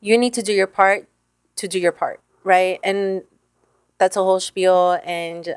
you 0.00 0.18
need 0.18 0.34
to 0.34 0.42
do 0.42 0.52
your 0.52 0.66
part 0.66 1.08
to 1.56 1.68
do 1.68 1.78
your 1.78 1.92
part, 1.92 2.20
right? 2.44 2.78
And 2.82 3.22
that's 3.98 4.16
a 4.16 4.22
whole 4.22 4.40
spiel 4.40 4.98
and 5.04 5.56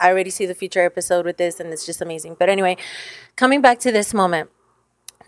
I 0.00 0.10
already 0.10 0.30
see 0.30 0.46
the 0.46 0.54
future 0.54 0.84
episode 0.84 1.24
with 1.24 1.36
this 1.36 1.60
and 1.60 1.72
it's 1.72 1.86
just 1.86 2.02
amazing. 2.02 2.36
But 2.38 2.48
anyway, 2.48 2.76
coming 3.36 3.60
back 3.60 3.78
to 3.80 3.92
this 3.92 4.12
moment, 4.12 4.50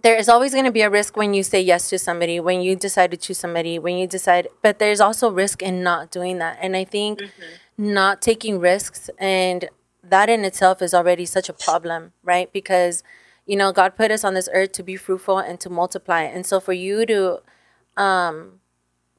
there 0.03 0.17
is 0.17 0.29
always 0.29 0.53
going 0.53 0.65
to 0.65 0.73
be 0.73 0.83
a 0.83 0.91
risk 0.91 1.17
when 1.17 1.33
you 1.33 1.43
say 1.43 1.61
yes 1.61 1.89
to 1.91 1.99
somebody, 1.99 2.41
when 2.41 2.61
you 2.61 2.75
decide 2.75 3.13
to 3.13 3.17
choose 3.17 3.39
somebody, 3.39 3.79
when 3.79 3.97
you 3.97 4.07
decide, 4.07 4.49
but 4.63 4.79
there's 4.79 5.01
also 5.01 5.31
risk 5.31 5.63
in 5.63 5.83
not 5.83 6.11
doing 6.11 6.39
that. 6.39 6.59
And 6.61 6.77
I 6.77 6.85
think 6.85 7.21
mm-hmm. 7.21 7.93
not 7.95 8.21
taking 8.21 8.59
risks 8.59 9.09
and 9.19 9.69
that 10.11 10.29
in 10.29 10.45
itself 10.45 10.83
is 10.83 10.95
already 10.95 11.27
such 11.27 11.49
a 11.49 11.53
problem, 11.53 12.13
right? 12.23 12.53
Because, 12.53 13.03
you 13.47 13.57
know, 13.57 13.73
God 13.73 13.97
put 13.97 14.11
us 14.11 14.25
on 14.25 14.35
this 14.35 14.49
earth 14.53 14.73
to 14.73 14.83
be 14.83 14.97
fruitful 14.97 15.39
and 15.39 15.59
to 15.61 15.71
multiply. 15.71 16.23
And 16.23 16.45
so 16.45 16.61
for 16.61 16.73
you 16.73 17.07
to 17.07 17.41
um, 17.97 18.61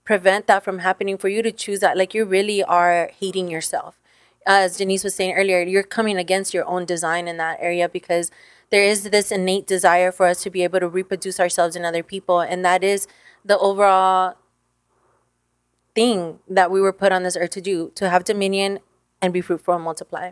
prevent 0.03 0.47
that 0.47 0.63
from 0.63 0.79
happening, 0.79 1.17
for 1.17 1.29
you 1.29 1.41
to 1.41 1.51
choose 1.51 1.79
that, 1.79 1.97
like 1.97 2.13
you 2.13 2.25
really 2.25 2.63
are 2.63 3.11
hating 3.19 3.49
yourself. 3.49 3.99
As 4.45 4.77
Denise 4.77 5.03
was 5.03 5.15
saying 5.15 5.33
earlier, 5.33 5.61
you're 5.61 5.83
coming 5.83 6.17
against 6.17 6.53
your 6.53 6.65
own 6.65 6.85
design 6.85 7.27
in 7.27 7.37
that 7.37 7.57
area 7.59 7.89
because 7.89 8.29
there 8.69 8.83
is 8.83 9.03
this 9.03 9.31
innate 9.31 9.65
desire 9.65 10.11
for 10.11 10.27
us 10.27 10.43
to 10.43 10.49
be 10.49 10.63
able 10.63 10.79
to 10.79 10.87
reproduce 10.87 11.39
ourselves 11.39 11.75
in 11.75 11.83
other 11.83 12.03
people. 12.03 12.41
And 12.41 12.63
that 12.63 12.83
is 12.83 13.07
the 13.43 13.57
overall 13.57 14.35
thing 15.95 16.39
that 16.47 16.69
we 16.69 16.81
were 16.81 16.93
put 16.93 17.11
on 17.11 17.23
this 17.23 17.35
earth 17.35 17.51
to 17.51 17.61
do 17.61 17.91
to 17.95 18.09
have 18.09 18.23
dominion 18.23 18.79
and 19.21 19.33
be 19.33 19.41
fruitful 19.41 19.73
and 19.73 19.83
multiply. 19.83 20.31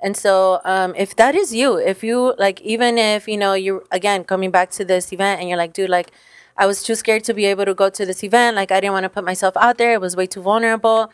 And 0.00 0.16
so, 0.16 0.60
um, 0.64 0.94
if 0.96 1.16
that 1.16 1.34
is 1.34 1.54
you, 1.54 1.76
if 1.76 2.04
you 2.04 2.34
like, 2.38 2.60
even 2.60 2.98
if 2.98 3.26
you 3.26 3.36
know 3.36 3.54
you're 3.54 3.82
again 3.90 4.24
coming 4.24 4.50
back 4.50 4.70
to 4.72 4.84
this 4.84 5.12
event 5.12 5.40
and 5.40 5.48
you're 5.48 5.58
like, 5.58 5.72
dude, 5.72 5.90
like, 5.90 6.10
I 6.56 6.66
was 6.66 6.82
too 6.82 6.94
scared 6.94 7.24
to 7.24 7.34
be 7.34 7.46
able 7.46 7.64
to 7.64 7.74
go 7.74 7.88
to 7.90 8.06
this 8.06 8.22
event. 8.22 8.56
Like, 8.56 8.70
I 8.70 8.80
didn't 8.80 8.92
want 8.92 9.04
to 9.04 9.10
put 9.10 9.24
myself 9.24 9.56
out 9.56 9.78
there. 9.78 9.92
It 9.94 10.00
was 10.00 10.16
way 10.16 10.26
too 10.26 10.42
vulnerable. 10.42 11.10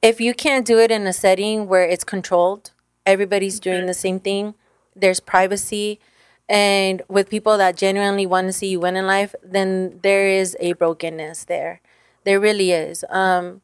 If 0.00 0.20
you 0.20 0.32
can't 0.34 0.66
do 0.66 0.78
it 0.78 0.90
in 0.90 1.06
a 1.06 1.12
setting 1.12 1.68
where 1.68 1.84
it's 1.84 2.04
controlled, 2.04 2.70
everybody's 3.04 3.60
doing 3.60 3.86
the 3.86 3.94
same 3.94 4.20
thing. 4.20 4.54
There's 4.94 5.20
privacy, 5.20 6.00
and 6.48 7.02
with 7.08 7.28
people 7.28 7.58
that 7.58 7.76
genuinely 7.76 8.26
want 8.26 8.46
to 8.46 8.52
see 8.52 8.68
you 8.68 8.80
win 8.80 8.96
in 8.96 9.06
life, 9.06 9.34
then 9.42 10.00
there 10.02 10.28
is 10.28 10.56
a 10.60 10.72
brokenness 10.74 11.44
there. 11.44 11.80
There 12.24 12.40
really 12.40 12.72
is. 12.72 13.04
Um, 13.10 13.60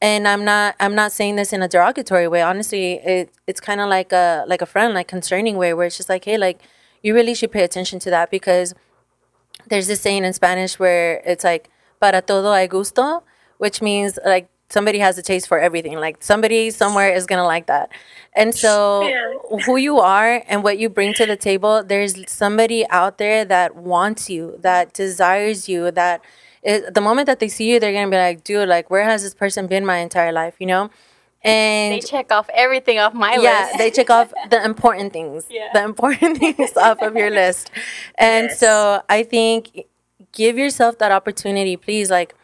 and 0.00 0.26
I'm 0.26 0.44
not 0.44 0.76
I'm 0.80 0.94
not 0.94 1.12
saying 1.12 1.36
this 1.36 1.52
in 1.52 1.62
a 1.62 1.68
derogatory 1.68 2.28
way. 2.28 2.42
Honestly, 2.42 2.94
it 2.94 3.30
it's 3.46 3.60
kind 3.60 3.80
of 3.80 3.88
like 3.88 4.12
a 4.12 4.44
like 4.46 4.62
a 4.62 4.66
friend, 4.66 4.94
like 4.94 5.08
concerning 5.08 5.56
way, 5.56 5.74
where 5.74 5.86
it's 5.86 5.96
just 5.96 6.08
like, 6.08 6.24
hey, 6.24 6.38
like 6.38 6.60
you 7.02 7.14
really 7.14 7.34
should 7.34 7.50
pay 7.52 7.62
attention 7.64 7.98
to 8.00 8.10
that 8.10 8.30
because 8.30 8.74
there's 9.68 9.86
this 9.86 10.00
saying 10.00 10.24
in 10.24 10.32
Spanish 10.32 10.78
where 10.78 11.22
it's 11.26 11.44
like 11.44 11.70
para 12.00 12.22
todo 12.22 12.52
hay 12.54 12.66
gusto, 12.66 13.22
which 13.58 13.82
means 13.82 14.18
like 14.24 14.48
somebody 14.68 14.98
has 15.00 15.18
a 15.18 15.22
taste 15.22 15.48
for 15.48 15.58
everything. 15.58 15.98
Like 15.98 16.22
somebody 16.22 16.70
somewhere 16.70 17.12
is 17.12 17.26
gonna 17.26 17.44
like 17.44 17.66
that. 17.66 17.90
And 18.34 18.54
so 18.54 19.02
Yeah. 19.08 19.58
who 19.66 19.76
you 19.76 19.98
are 20.00 20.42
and 20.48 20.62
what 20.62 20.78
you 20.78 20.88
bring 20.88 21.12
to 21.14 21.26
the 21.26 21.36
table, 21.36 21.82
there's 21.84 22.14
somebody 22.30 22.88
out 22.88 23.18
there 23.18 23.44
that 23.44 23.76
wants 23.76 24.30
you, 24.30 24.58
that 24.62 24.94
desires 24.94 25.68
you, 25.68 25.90
that 25.90 26.22
it, 26.62 26.94
the 26.94 27.00
moment 27.00 27.26
that 27.26 27.38
they 27.40 27.48
see 27.48 27.70
you, 27.70 27.80
they're 27.80 27.92
gonna 27.92 28.10
be 28.10 28.16
like, 28.16 28.44
dude, 28.44 28.68
like 28.68 28.90
where 28.90 29.04
has 29.04 29.22
this 29.22 29.34
person 29.34 29.66
been 29.66 29.84
my 29.86 29.98
entire 29.98 30.32
life, 30.32 30.56
you 30.58 30.66
know? 30.66 30.90
And 31.42 31.94
They 31.94 32.00
check 32.00 32.30
off 32.30 32.50
everything 32.52 32.98
off 32.98 33.14
my 33.14 33.32
yeah, 33.36 33.38
list. 33.38 33.72
Yeah, 33.72 33.78
they 33.78 33.90
check 33.90 34.10
off 34.10 34.32
the 34.50 34.62
important 34.72 35.12
things. 35.12 35.46
Yeah. 35.48 35.68
The 35.72 35.82
important 35.84 36.38
things 36.44 36.76
off 36.76 37.00
of 37.00 37.16
your 37.16 37.30
list. 37.30 37.70
And 38.16 38.48
Yes. 38.48 38.58
so 38.58 39.02
I 39.08 39.22
think 39.22 39.86
give 40.32 40.58
yourself 40.58 40.98
that 40.98 41.12
opportunity, 41.12 41.76
please. 41.78 42.10
Like, 42.10 42.34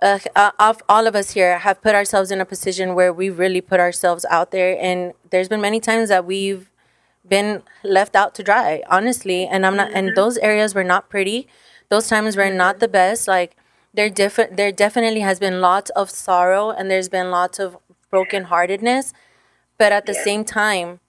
uh, 0.00 0.18
uh, 0.34 0.74
all 0.88 1.06
of 1.06 1.14
us 1.14 1.30
here 1.30 1.58
have 1.58 1.80
put 1.80 1.94
ourselves 1.94 2.32
in 2.32 2.40
a 2.40 2.44
position 2.44 2.96
where 2.96 3.12
we 3.12 3.30
really 3.30 3.60
put 3.60 3.78
ourselves 3.78 4.26
out 4.30 4.50
there, 4.50 4.76
and 4.80 5.12
there's 5.30 5.48
been 5.48 5.60
many 5.60 5.78
times 5.78 6.08
that 6.08 6.24
we've 6.24 6.68
been 7.26 7.62
left 7.84 8.16
out 8.16 8.34
to 8.34 8.42
dry, 8.42 8.82
honestly. 8.90 9.46
And 9.46 9.64
I'm 9.64 9.76
not, 9.76 9.92
and 9.92 10.16
those 10.16 10.38
areas 10.38 10.74
were 10.74 10.82
not 10.82 11.08
pretty. 11.08 11.46
Those 11.92 12.08
times 12.08 12.36
were 12.40 12.50
not 12.64 12.80
the 12.80 12.88
best. 12.88 13.28
Like, 13.28 13.56
there 13.94 14.08
different 14.08 14.56
there 14.56 14.72
definitely 14.72 15.20
has 15.20 15.38
been 15.38 15.60
lots 15.60 15.90
of 15.90 16.10
sorrow 16.10 16.70
and 16.70 16.90
there's 16.90 17.08
been 17.08 17.30
lots 17.30 17.58
of 17.58 17.76
brokenheartedness 18.12 19.12
but 19.78 19.92
at 19.92 20.06
the 20.06 20.14
Yeah. 20.14 20.24
same 20.28 20.44
time 20.44 21.00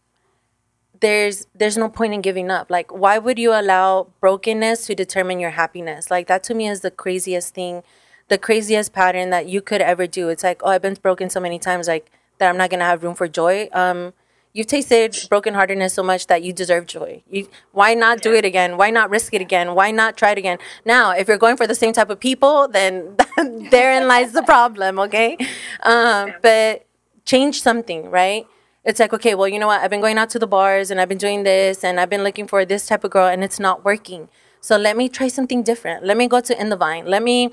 there's 0.99 1.47
there's 1.55 1.77
no 1.77 1.89
point 1.89 2.13
in 2.13 2.21
giving 2.21 2.49
up 2.49 2.69
like 2.69 2.91
why 2.91 3.17
would 3.17 3.39
you 3.39 3.51
allow 3.51 4.07
brokenness 4.21 4.85
to 4.85 4.95
determine 4.95 5.39
your 5.39 5.51
happiness 5.51 6.09
like 6.11 6.27
that 6.27 6.43
to 6.43 6.53
me 6.53 6.67
is 6.67 6.81
the 6.81 6.91
craziest 6.91 7.53
thing 7.53 7.83
the 8.29 8.37
craziest 8.37 8.93
pattern 8.93 9.29
that 9.29 9.47
you 9.47 9.61
could 9.61 9.81
ever 9.81 10.07
do 10.07 10.29
it's 10.29 10.43
like 10.43 10.61
oh 10.63 10.69
i've 10.69 10.81
been 10.81 10.93
broken 10.95 11.29
so 11.29 11.39
many 11.39 11.59
times 11.59 11.87
like 11.87 12.11
that 12.37 12.49
i'm 12.49 12.57
not 12.57 12.69
gonna 12.69 12.85
have 12.85 13.03
room 13.03 13.15
for 13.15 13.27
joy 13.27 13.67
um 13.73 14.13
you've 14.53 14.67
tasted 14.67 15.11
brokenheartedness 15.11 15.91
so 15.91 16.03
much 16.03 16.27
that 16.27 16.43
you 16.43 16.53
deserve 16.53 16.85
joy. 16.85 17.23
You, 17.29 17.49
why 17.71 17.95
not 17.95 18.21
do 18.21 18.33
it 18.33 18.45
again? 18.45 18.77
Why 18.77 18.91
not 18.91 19.09
risk 19.09 19.33
it 19.33 19.41
again? 19.41 19.73
Why 19.73 19.91
not 19.91 20.15
try 20.15 20.31
it 20.31 20.37
again? 20.37 20.59
Now 20.85 21.11
if 21.11 21.27
you're 21.27 21.37
going 21.37 21.57
for 21.57 21.67
the 21.67 21.75
same 21.75 21.93
type 21.93 22.09
of 22.09 22.19
people 22.19 22.67
then 22.67 23.17
therein 23.71 24.07
lies 24.07 24.31
the 24.31 24.43
problem 24.43 24.99
okay? 24.99 25.37
Um, 25.81 26.33
but 26.41 26.85
change 27.25 27.61
something 27.61 28.09
right? 28.09 28.45
It's 28.85 28.99
like 28.99 29.13
okay 29.13 29.33
well 29.35 29.47
you 29.47 29.59
know 29.59 29.67
what? 29.67 29.81
I've 29.81 29.89
been 29.89 30.01
going 30.01 30.17
out 30.17 30.29
to 30.31 30.39
the 30.39 30.47
bars 30.47 30.91
and 30.91 31.01
i've 31.01 31.09
been 31.09 31.17
doing 31.17 31.43
this 31.43 31.83
and 31.83 31.99
i've 31.99 32.09
been 32.09 32.23
looking 32.23 32.47
for 32.47 32.63
this 32.65 32.85
type 32.85 33.03
of 33.03 33.11
girl 33.11 33.27
and 33.27 33.43
it's 33.43 33.59
not 33.59 33.83
working. 33.83 34.29
So 34.61 34.77
let 34.77 34.95
me 34.95 35.09
try 35.09 35.27
something 35.27 35.61
different. 35.63 36.05
Let 36.05 36.15
me 36.15 36.27
go 36.27 36.39
to 36.39 36.61
in 36.61 36.69
the 36.69 36.77
vine. 36.77 37.05
Let 37.05 37.23
me 37.23 37.51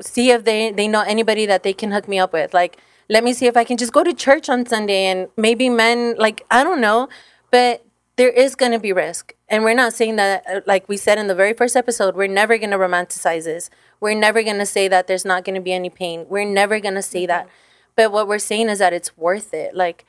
see 0.00 0.30
if 0.30 0.44
they 0.44 0.72
they 0.72 0.88
know 0.88 1.02
anybody 1.02 1.46
that 1.46 1.62
they 1.62 1.72
can 1.72 1.92
hook 1.92 2.08
me 2.08 2.18
up 2.18 2.32
with. 2.32 2.52
Like 2.52 2.78
let 3.08 3.24
me 3.24 3.32
see 3.32 3.46
if 3.46 3.56
i 3.56 3.64
can 3.64 3.76
just 3.76 3.92
go 3.92 4.02
to 4.02 4.12
church 4.12 4.48
on 4.48 4.64
sunday 4.66 5.06
and 5.06 5.28
maybe 5.36 5.68
men 5.68 6.14
like 6.18 6.44
i 6.50 6.64
don't 6.64 6.80
know 6.80 7.08
but 7.50 7.84
there 8.16 8.30
is 8.30 8.54
going 8.54 8.72
to 8.72 8.78
be 8.78 8.92
risk. 8.92 9.34
And 9.48 9.64
we're 9.64 9.74
not 9.74 9.92
saying 9.92 10.16
that 10.16 10.44
uh, 10.48 10.60
like 10.66 10.88
we 10.88 10.96
said 10.96 11.18
in 11.18 11.26
the 11.26 11.34
very 11.34 11.52
first 11.52 11.76
episode 11.76 12.14
we're 12.14 12.26
never 12.28 12.58
going 12.58 12.70
to 12.70 12.78
romanticize 12.78 13.44
this. 13.44 13.70
We're 14.00 14.14
never 14.18 14.42
going 14.42 14.58
to 14.58 14.66
say 14.66 14.88
that 14.88 15.06
there's 15.06 15.24
not 15.24 15.44
going 15.44 15.54
to 15.54 15.60
be 15.60 15.72
any 15.72 15.90
pain. 15.90 16.26
We're 16.28 16.44
never 16.44 16.78
going 16.80 16.94
to 16.94 17.02
say 17.02 17.26
that. 17.26 17.48
But 17.96 18.12
what 18.12 18.28
we're 18.28 18.38
saying 18.38 18.68
is 18.68 18.78
that 18.78 18.92
it's 18.92 19.16
worth 19.16 19.54
it. 19.54 19.74
Like 19.74 20.04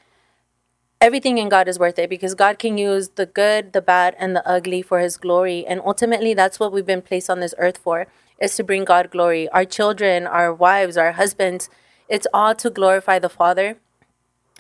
everything 1.02 1.38
in 1.38 1.50
God 1.50 1.68
is 1.68 1.80
worth 1.80 2.00
it 2.00 2.10
because 2.10 2.36
God 2.36 2.60
can 2.60 2.78
use 2.78 3.10
the 3.10 3.26
good, 3.26 3.74
the 3.74 3.82
bad, 3.82 4.16
and 4.20 4.36
the 4.36 4.48
ugly 4.48 4.82
for 4.82 5.00
His 5.00 5.18
glory. 5.18 5.66
And 5.66 5.82
ultimately, 5.86 6.34
that's 6.34 6.60
what 6.60 6.72
we've 6.72 6.86
been 6.86 7.02
placed 7.02 7.30
on 7.30 7.40
this 7.40 7.54
earth 7.58 7.78
for, 7.78 8.08
is 8.40 8.56
to 8.56 8.64
bring 8.64 8.86
God 8.86 9.12
glory. 9.12 9.48
Our 9.50 9.66
children, 9.66 10.26
our 10.26 10.54
wives, 10.54 10.98
our 10.98 11.12
husbands, 11.12 11.70
it's 12.10 12.28
all 12.34 12.56
to 12.56 12.70
glorify 12.70 13.20
the 13.20 13.30
Father. 13.30 13.78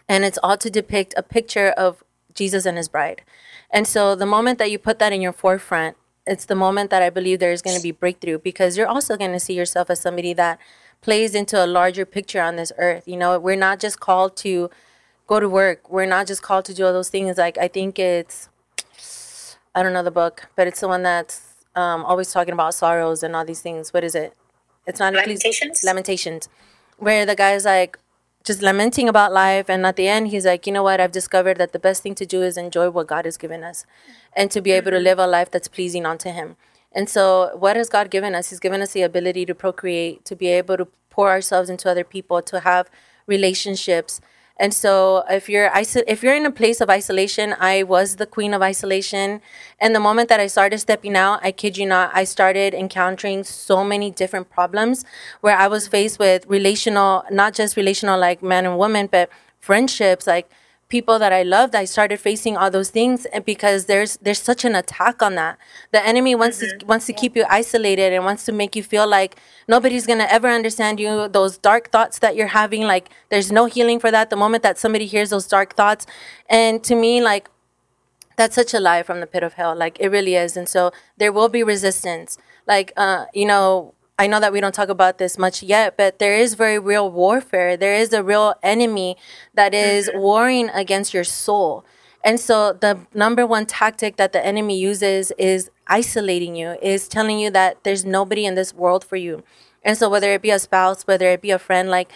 And 0.07 0.23
it's 0.23 0.37
all 0.43 0.57
to 0.57 0.69
depict 0.69 1.13
a 1.17 1.23
picture 1.23 1.69
of 1.69 2.03
Jesus 2.33 2.65
and 2.65 2.77
His 2.77 2.87
bride. 2.87 3.23
And 3.71 3.87
so 3.87 4.15
the 4.15 4.25
moment 4.25 4.59
that 4.59 4.69
you 4.69 4.77
put 4.77 4.99
that 4.99 5.11
in 5.11 5.21
your 5.21 5.33
forefront, 5.33 5.97
it's 6.27 6.45
the 6.45 6.55
moment 6.55 6.89
that 6.89 7.01
I 7.01 7.09
believe 7.09 7.39
there 7.39 7.51
is 7.51 7.61
going 7.61 7.75
to 7.75 7.81
be 7.81 7.91
breakthrough 7.91 8.39
because 8.39 8.77
you're 8.77 8.87
also 8.87 9.17
going 9.17 9.31
to 9.31 9.39
see 9.39 9.53
yourself 9.53 9.89
as 9.89 9.99
somebody 9.99 10.33
that 10.33 10.59
plays 11.01 11.35
into 11.35 11.63
a 11.63 11.67
larger 11.67 12.05
picture 12.05 12.41
on 12.41 12.55
this 12.55 12.71
earth. 12.77 13.07
You 13.07 13.17
know, 13.17 13.39
we're 13.39 13.55
not 13.55 13.79
just 13.79 13.99
called 13.99 14.35
to 14.37 14.69
go 15.27 15.39
to 15.39 15.47
work. 15.47 15.89
We're 15.89 16.05
not 16.07 16.27
just 16.27 16.41
called 16.41 16.65
to 16.65 16.73
do 16.73 16.85
all 16.85 16.93
those 16.93 17.09
things. 17.09 17.37
Like 17.37 17.57
I 17.57 17.67
think 17.67 17.99
it's, 17.99 18.49
I 19.75 19.83
don't 19.83 19.93
know 19.93 20.03
the 20.03 20.11
book, 20.11 20.47
but 20.55 20.67
it's 20.67 20.79
the 20.79 20.87
one 20.87 21.03
that's 21.03 21.55
um, 21.75 22.03
always 22.05 22.31
talking 22.31 22.53
about 22.53 22.73
sorrows 22.73 23.21
and 23.21 23.35
all 23.35 23.45
these 23.45 23.61
things. 23.61 23.93
What 23.93 24.03
is 24.03 24.15
it? 24.15 24.33
It's 24.87 24.99
not 24.99 25.13
Ecclesi- 25.13 25.25
Lamentations? 25.27 25.83
Lamentations, 25.83 26.49
where 26.97 27.25
the 27.25 27.35
guy's 27.35 27.65
like 27.65 27.97
just 28.43 28.61
lamenting 28.61 29.09
about 29.09 29.33
life, 29.33 29.69
and 29.69 29.85
at 29.85 29.95
the 29.95 30.07
end 30.07 30.27
he's 30.27 30.45
like, 30.45 30.67
you 30.67 30.73
know 30.73 30.83
what? 30.83 30.99
I've 30.99 31.11
discovered 31.11 31.57
that 31.57 31.73
the 31.73 31.79
best 31.79 32.03
thing 32.03 32.15
to 32.15 32.25
do 32.25 32.43
is 32.43 32.57
enjoy 32.57 32.89
what 32.89 33.07
God 33.07 33.25
has 33.25 33.37
given 33.37 33.63
us, 33.63 33.85
and 34.33 34.51
to 34.51 34.61
be 34.61 34.71
able 34.71 34.91
to 34.91 34.97
mm-hmm. 34.97 35.05
live 35.05 35.19
a 35.19 35.27
life 35.27 35.51
that's 35.51 35.67
pleasing 35.67 36.05
unto 36.05 36.29
Him. 36.29 36.55
And 36.91 37.09
so, 37.09 37.51
what 37.55 37.75
has 37.75 37.89
God 37.89 38.09
given 38.09 38.35
us? 38.35 38.49
He's 38.49 38.59
given 38.59 38.81
us 38.81 38.93
the 38.93 39.01
ability 39.01 39.45
to 39.47 39.55
procreate, 39.55 40.23
to 40.25 40.35
be 40.35 40.47
able 40.47 40.77
to 40.77 40.87
pour 41.09 41.29
ourselves 41.29 41.69
into 41.69 41.89
other 41.89 42.03
people, 42.03 42.41
to 42.43 42.61
have 42.61 42.89
relationships. 43.27 44.21
And 44.57 44.73
so, 44.73 45.23
if 45.29 45.49
you're 45.49 45.69
iso- 45.69 46.03
if 46.07 46.23
you're 46.23 46.35
in 46.35 46.45
a 46.45 46.51
place 46.51 46.79
of 46.79 46.89
isolation, 46.89 47.55
I 47.59 47.83
was 47.83 48.15
the 48.15 48.25
queen 48.25 48.53
of 48.53 48.61
isolation. 48.61 49.41
And 49.81 49.93
the 49.93 49.99
moment 49.99 50.29
that 50.29 50.39
I 50.39 50.47
started 50.47 50.79
stepping 50.79 51.15
out, 51.17 51.41
I 51.43 51.51
kid 51.51 51.77
you 51.77 51.85
not, 51.85 52.11
I 52.13 52.23
started 52.23 52.73
encountering 52.73 53.43
so 53.43 53.83
many 53.83 54.11
different 54.11 54.49
problems 54.49 55.03
where 55.41 55.57
I 55.57 55.67
was 55.67 55.89
faced 55.89 56.19
with 56.19 56.45
relational, 56.47 57.25
not 57.29 57.53
just 57.53 57.75
relational 57.75 58.17
like 58.17 58.41
man 58.41 58.65
and 58.65 58.77
woman, 58.77 59.07
but 59.11 59.29
friendships, 59.59 60.25
like 60.25 60.49
people 60.87 61.17
that 61.17 61.33
I 61.33 61.41
loved, 61.43 61.75
I 61.75 61.85
started 61.85 62.19
facing 62.19 62.55
all 62.57 62.69
those 62.69 62.91
things 62.91 63.25
and 63.25 63.43
because 63.43 63.85
there's 63.85 64.17
there's 64.17 64.41
such 64.41 64.63
an 64.65 64.75
attack 64.75 65.21
on 65.21 65.35
that. 65.35 65.57
The 65.91 66.05
enemy 66.05 66.35
wants 66.35 66.59
to 66.59 66.67
wants 66.85 67.05
to 67.07 67.13
keep 67.13 67.35
you 67.35 67.45
isolated 67.49 68.13
and 68.13 68.23
wants 68.23 68.45
to 68.45 68.51
make 68.51 68.75
you 68.75 68.83
feel 68.83 69.07
like 69.07 69.37
nobody's 69.67 70.05
gonna 70.05 70.27
ever 70.29 70.47
understand 70.47 70.99
you. 70.99 71.27
Those 71.27 71.57
dark 71.57 71.89
thoughts 71.91 72.19
that 72.19 72.35
you're 72.35 72.47
having, 72.61 72.83
like 72.83 73.09
there's 73.29 73.51
no 73.51 73.65
healing 73.65 73.99
for 73.99 74.11
that. 74.11 74.29
The 74.29 74.35
moment 74.35 74.61
that 74.63 74.77
somebody 74.77 75.07
hears 75.07 75.31
those 75.31 75.47
dark 75.47 75.75
thoughts, 75.75 76.05
and 76.49 76.83
to 76.83 76.95
me, 76.95 77.21
like 77.21 77.49
that's 78.35 78.55
such 78.55 78.73
a 78.73 78.79
lie 78.79 79.01
from 79.01 79.21
the 79.21 79.27
pit 79.27 79.43
of 79.43 79.53
hell. 79.53 79.75
Like 79.75 79.99
it 79.99 80.09
really 80.09 80.35
is. 80.35 80.55
And 80.55 80.69
so 80.69 80.91
there 81.17 81.31
will 81.31 81.49
be 81.49 81.63
resistance. 81.63 82.37
Like 82.67 82.93
uh, 82.95 83.25
you 83.33 83.45
know, 83.45 83.94
I 84.17 84.27
know 84.27 84.39
that 84.39 84.53
we 84.53 84.61
don't 84.61 84.73
talk 84.73 84.89
about 84.89 85.17
this 85.17 85.37
much 85.37 85.61
yet, 85.61 85.97
but 85.97 86.19
there 86.19 86.37
is 86.37 86.53
very 86.53 86.79
real 86.79 87.11
warfare. 87.11 87.75
There 87.75 87.95
is 87.95 88.13
a 88.13 88.23
real 88.23 88.55
enemy 88.63 89.17
that 89.53 89.73
is 89.73 90.07
mm-hmm. 90.07 90.19
warring 90.19 90.69
against 90.69 91.13
your 91.13 91.25
soul. 91.25 91.83
And 92.23 92.39
so 92.39 92.73
the 92.73 92.99
number 93.13 93.45
one 93.45 93.65
tactic 93.65 94.15
that 94.15 94.31
the 94.31 94.43
enemy 94.43 94.79
uses 94.79 95.31
is 95.37 95.69
isolating 95.87 96.55
you, 96.55 96.77
is 96.81 97.07
telling 97.07 97.39
you 97.39 97.51
that 97.51 97.83
there's 97.83 98.05
nobody 98.05 98.45
in 98.45 98.55
this 98.55 98.73
world 98.73 99.03
for 99.03 99.17
you. 99.17 99.43
And 99.83 99.97
so 99.97 100.09
whether 100.09 100.31
it 100.31 100.41
be 100.41 100.49
a 100.49 100.59
spouse, 100.59 101.03
whether 101.03 101.29
it 101.29 101.41
be 101.41 101.51
a 101.51 101.59
friend, 101.59 101.89
like 101.89 102.11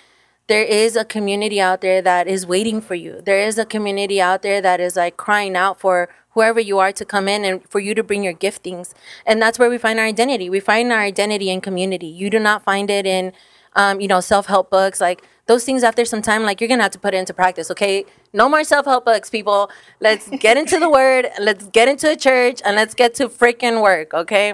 there 0.48 0.64
is 0.64 0.96
a 0.96 1.06
community 1.06 1.62
out 1.62 1.82
there 1.82 2.02
that 2.02 2.28
is 2.28 2.48
waiting 2.48 2.82
for 2.82 2.96
you. 2.96 3.22
There 3.24 3.40
is 3.40 3.60
a 3.60 3.66
community 3.66 4.20
out 4.20 4.42
there 4.42 4.62
that 4.62 4.80
is 4.80 4.96
like 4.96 5.16
crying 5.18 5.56
out 5.56 5.80
for 5.80 6.10
whoever 6.32 6.60
you 6.60 6.80
are 6.80 6.92
to 6.92 7.06
come 7.06 7.28
in 7.28 7.44
and 7.44 7.68
for 7.70 7.80
you 7.80 7.96
to 7.96 8.04
bring 8.04 8.24
your 8.24 8.34
giftings. 8.34 8.94
And 9.26 9.42
that's 9.42 9.58
where 9.58 9.70
we 9.70 9.78
find 9.78 10.00
our 10.00 10.06
identity. 10.06 10.50
We 10.50 10.60
find 10.60 10.92
our 10.92 11.00
identity 11.00 11.50
in 11.50 11.62
community. 11.62 12.08
You 12.08 12.30
do 12.30 12.40
not 12.40 12.64
find 12.64 12.90
it 12.90 13.06
in, 13.06 13.34
um, 13.76 14.00
you 14.00 14.08
know, 14.08 14.20
self 14.20 14.46
help 14.46 14.70
books. 14.70 15.02
Like 15.02 15.24
those 15.48 15.64
things 15.64 15.84
after 15.84 16.06
some 16.06 16.22
time, 16.22 16.44
like 16.44 16.62
you're 16.62 16.68
going 16.68 16.80
to 16.80 16.84
have 16.84 16.92
to 16.92 17.00
put 17.00 17.14
it 17.14 17.18
into 17.18 17.34
practice, 17.34 17.72
okay? 17.72 18.06
No 18.34 18.48
more 18.48 18.64
self 18.64 18.86
help 18.86 19.06
books, 19.06 19.30
people. 19.30 19.70
Let's 20.00 20.30
get 20.30 20.58
into 20.58 20.80
the 20.80 20.90
word, 20.90 21.28
let's 21.40 21.66
get 21.68 21.88
into 21.88 22.12
a 22.12 22.16
church, 22.16 22.62
and 22.64 22.76
let's 22.76 22.94
get 22.94 23.16
to 23.16 23.28
freaking 23.30 23.82
work, 23.82 24.14
okay? 24.14 24.54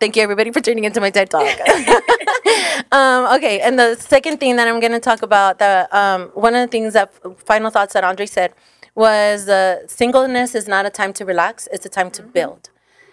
Thank 0.00 0.16
you, 0.16 0.22
everybody, 0.22 0.50
for 0.50 0.60
tuning 0.60 0.84
into 0.84 1.00
my 1.00 1.10
TED 1.10 1.30
Talk. 1.30 1.46
um, 2.92 3.32
okay, 3.36 3.60
and 3.60 3.78
the 3.78 3.94
second 3.94 4.38
thing 4.38 4.56
that 4.56 4.66
I'm 4.66 4.80
going 4.80 4.92
to 4.92 5.00
talk 5.00 5.22
about, 5.22 5.60
the 5.60 5.88
um, 5.96 6.30
one 6.34 6.54
of 6.54 6.60
the 6.60 6.70
things 6.70 6.94
that 6.94 7.12
final 7.46 7.70
thoughts 7.70 7.94
that 7.94 8.02
Andre 8.04 8.26
said 8.26 8.52
was 8.94 9.48
uh, 9.48 9.86
singleness 9.86 10.54
is 10.54 10.68
not 10.68 10.86
a 10.86 10.90
time 10.90 11.12
to 11.14 11.24
relax; 11.24 11.68
it's 11.72 11.86
a 11.86 11.88
time 11.88 12.10
to 12.12 12.22
build. 12.22 12.70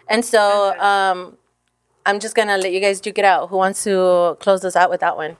And 0.07 0.23
so 0.25 0.77
um, 0.79 1.37
I'm 2.05 2.19
just 2.19 2.35
gonna 2.35 2.57
let 2.57 2.71
you 2.73 2.79
guys 2.79 2.99
duke 3.01 3.17
it 3.17 3.25
out. 3.25 3.49
Who 3.49 3.57
wants 3.57 3.83
to 3.85 4.37
close 4.39 4.63
us 4.65 4.75
out 4.75 4.89
with 4.89 4.99
that 5.01 5.15
one? 5.17 5.37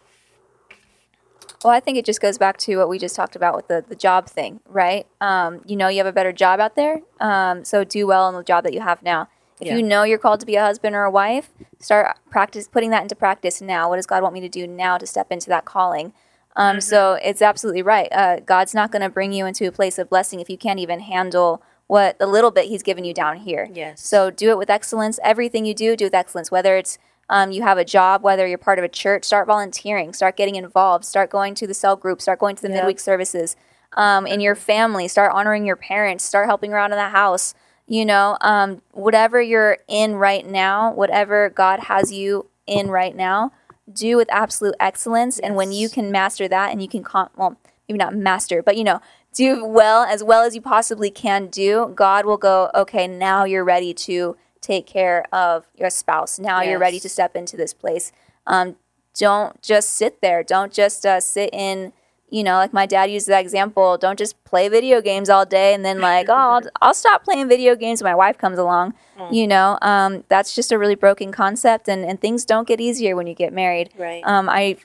Well, 1.64 1.74
I 1.74 1.80
think 1.80 1.98
it 1.98 2.06
just 2.06 2.22
goes 2.22 2.40
back 2.40 2.58
to 2.60 2.78
what 2.78 2.90
we 2.90 2.98
just 2.98 3.16
talked 3.16 3.36
about 3.36 3.56
with 3.56 3.68
the, 3.68 3.86
the 3.88 3.96
job 3.96 4.28
thing, 4.28 4.62
right? 4.68 5.06
Um, 5.20 5.62
you 5.68 5.76
know, 5.76 5.90
you 5.90 5.98
have 6.00 6.08
a 6.08 6.12
better 6.12 6.32
job 6.32 6.60
out 6.60 6.76
there, 6.76 7.02
um, 7.20 7.64
so 7.64 7.84
do 7.84 8.08
well 8.08 8.28
in 8.30 8.36
the 8.36 8.44
job 8.44 8.64
that 8.64 8.74
you 8.74 8.80
have 8.82 9.04
now. 9.04 9.28
If 9.60 9.68
Yeah. 9.68 9.76
you 9.76 9.84
know 9.84 10.02
you're 10.02 10.18
called 10.18 10.40
to 10.40 10.46
be 10.48 10.56
a 10.56 10.64
husband 10.64 10.96
or 10.96 11.04
a 11.04 11.12
wife, 11.12 11.52
start 11.80 12.18
practice 12.32 12.68
putting 12.68 12.90
that 12.92 13.04
into 13.04 13.16
practice 13.16 13.62
now. 13.62 13.90
What 13.90 13.98
does 13.98 14.08
God 14.08 14.24
want 14.24 14.34
me 14.34 14.42
to 14.42 14.50
do 14.50 14.66
now 14.66 14.98
to 14.98 15.06
step 15.06 15.32
into 15.32 15.50
that 15.50 15.66
calling? 15.66 16.14
Um, 16.56 16.82
So 16.82 17.14
it's 17.22 17.42
absolutely 17.42 17.82
right. 17.82 18.10
Uh, 18.12 18.40
God's 18.40 18.74
not 18.74 18.92
going 18.92 19.02
to 19.02 19.10
bring 19.10 19.34
you 19.34 19.46
into 19.46 19.68
a 19.68 19.72
place 19.72 19.98
of 19.98 20.10
blessing 20.10 20.40
if 20.40 20.50
you 20.50 20.58
can't 20.58 20.80
even 20.80 21.00
handle 21.02 21.62
what 21.88 22.20
the 22.20 22.28
little 22.28 22.52
bit 22.52 22.68
He's 22.68 22.84
given 22.84 23.04
you 23.04 23.14
down 23.14 23.38
here. 23.38 23.68
Yes. 23.74 24.06
So 24.06 24.32
do 24.32 24.50
it 24.50 24.58
with 24.58 24.70
excellence. 24.70 25.20
Everything 25.24 25.66
you 25.66 25.74
do, 25.74 25.96
do 25.96 26.06
with 26.06 26.14
excellence. 26.14 26.50
Whether 26.50 26.78
it's 26.78 26.98
um, 27.30 27.52
you 27.52 27.64
have 27.64 27.78
a 27.78 27.86
job, 27.86 28.24
whether 28.24 28.46
you're 28.46 28.58
part 28.58 28.78
of 28.78 28.84
a 28.84 28.90
church, 28.90 29.24
start 29.24 29.48
volunteering, 29.48 30.14
start 30.14 30.36
getting 30.36 30.56
involved, 30.56 31.06
start 31.06 31.30
going 31.30 31.56
to 31.56 31.68
the 31.68 31.74
cell 31.74 31.96
group, 31.96 32.22
start 32.22 32.40
going 32.40 32.56
to 32.58 32.62
the 32.62 32.70
midweek 32.70 33.00
services. 33.00 33.56
Um, 33.94 34.26
in 34.26 34.40
your 34.40 34.56
family, 34.56 35.08
start 35.10 35.34
honoring 35.34 35.66
your 35.66 35.76
parents, 35.76 36.24
start 36.24 36.48
helping 36.48 36.74
around 36.74 36.92
in 36.92 36.98
the 36.98 37.10
house. 37.10 37.54
You 37.88 38.06
know, 38.06 38.38
um, 38.40 38.82
whatever 38.92 39.42
you're 39.42 39.78
in 39.88 40.16
right 40.16 40.46
now, 40.46 40.94
whatever 40.94 41.50
God 41.50 41.82
has 41.82 42.12
you 42.12 42.48
in 42.68 42.90
right 42.90 43.16
now, 43.16 43.52
do 43.94 44.18
with 44.18 44.32
absolute 44.32 44.76
excellence. 44.80 45.40
And 45.40 45.56
when 45.56 45.72
you 45.72 45.90
can 45.90 46.12
master 46.12 46.48
that 46.48 46.72
and 46.72 46.82
you 46.82 46.88
can, 46.88 47.04
con- 47.04 47.30
well, 47.36 47.58
maybe 47.88 47.98
not 47.98 48.16
master, 48.16 48.62
but 48.62 48.78
you 48.78 48.84
know, 48.84 49.02
do 49.34 49.66
well 49.66 50.04
as 50.04 50.24
well 50.24 50.44
as 50.44 50.56
you 50.56 50.62
possibly 50.62 51.10
can 51.10 51.48
do, 51.48 51.92
God 51.96 52.26
will 52.26 52.38
go, 52.38 52.70
okay, 52.76 53.08
now 53.08 53.46
you're 53.46 53.64
ready 53.64 53.94
to 53.94 54.36
take 54.60 54.86
care 54.86 55.26
of 55.34 55.68
your 55.76 55.90
spouse. 55.90 56.38
Now 56.38 56.62
you're 56.62 56.80
ready 56.80 57.00
to 57.00 57.10
step 57.10 57.36
into 57.36 57.58
this 57.58 57.74
place. 57.74 58.12
Um, 58.46 58.76
don't 59.18 59.62
just 59.62 59.92
sit 59.92 60.22
there. 60.22 60.44
Don't 60.44 60.72
just 60.72 61.06
uh, 61.06 61.20
sit 61.20 61.50
in, 61.54 61.94
you 62.32 62.44
know, 62.44 62.56
like 62.56 62.72
my 62.72 62.86
dad 62.86 63.12
used 63.12 63.28
that 63.28 63.42
example. 63.42 63.98
Don't 63.98 64.18
just 64.18 64.42
play 64.46 64.70
video 64.70 65.02
games 65.02 65.30
all 65.30 65.46
day 65.46 65.74
and 65.74 65.84
then 65.84 66.00
like, 66.00 66.30
oh, 66.30 66.34
I'll, 66.34 66.62
I'll 66.82 66.94
stop 66.94 67.24
playing 67.24 67.50
video 67.50 67.76
games 67.76 68.02
when 68.02 68.10
my 68.10 68.16
wife 68.16 68.38
comes 68.38 68.58
along. 68.58 68.94
Mm. 69.20 69.34
You 69.34 69.48
know, 69.48 69.78
um, 69.82 70.24
that's 70.30 70.56
just 70.56 70.72
a 70.72 70.78
really 70.78 70.96
broken 70.96 71.32
concept, 71.32 71.88
and, 71.88 72.04
and 72.06 72.20
things 72.20 72.46
don't 72.46 72.68
get 72.68 72.80
easier 72.80 73.16
when 73.16 73.28
you 73.28 73.36
get 73.36 73.54
married. 73.54 73.92
Right. 73.98 74.24
Um, 74.26 74.50
I 74.50 74.78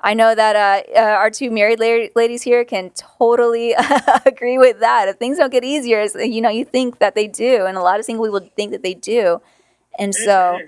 I 0.00 0.14
know 0.14 0.34
that 0.34 0.56
uh, 0.56 0.98
uh, 0.98 1.02
our 1.02 1.30
two 1.30 1.50
married 1.50 1.78
la- 1.78 2.08
ladies 2.20 2.42
here 2.42 2.64
can 2.64 2.90
totally 2.90 3.74
agree 4.26 4.58
with 4.58 4.80
that. 4.80 5.08
If 5.08 5.16
things 5.16 5.38
don't 5.38 5.52
get 5.52 5.62
easier, 5.62 6.06
you 6.18 6.40
know, 6.40 6.50
you 6.50 6.64
think 6.64 6.98
that 6.98 7.14
they 7.14 7.28
do, 7.28 7.66
and 7.66 7.76
a 7.76 7.82
lot 7.82 8.00
of 8.00 8.06
single 8.06 8.24
people 8.24 8.50
think 8.56 8.72
that 8.72 8.82
they 8.82 8.94
do, 8.94 9.40
and 9.98 10.14
so. 10.14 10.58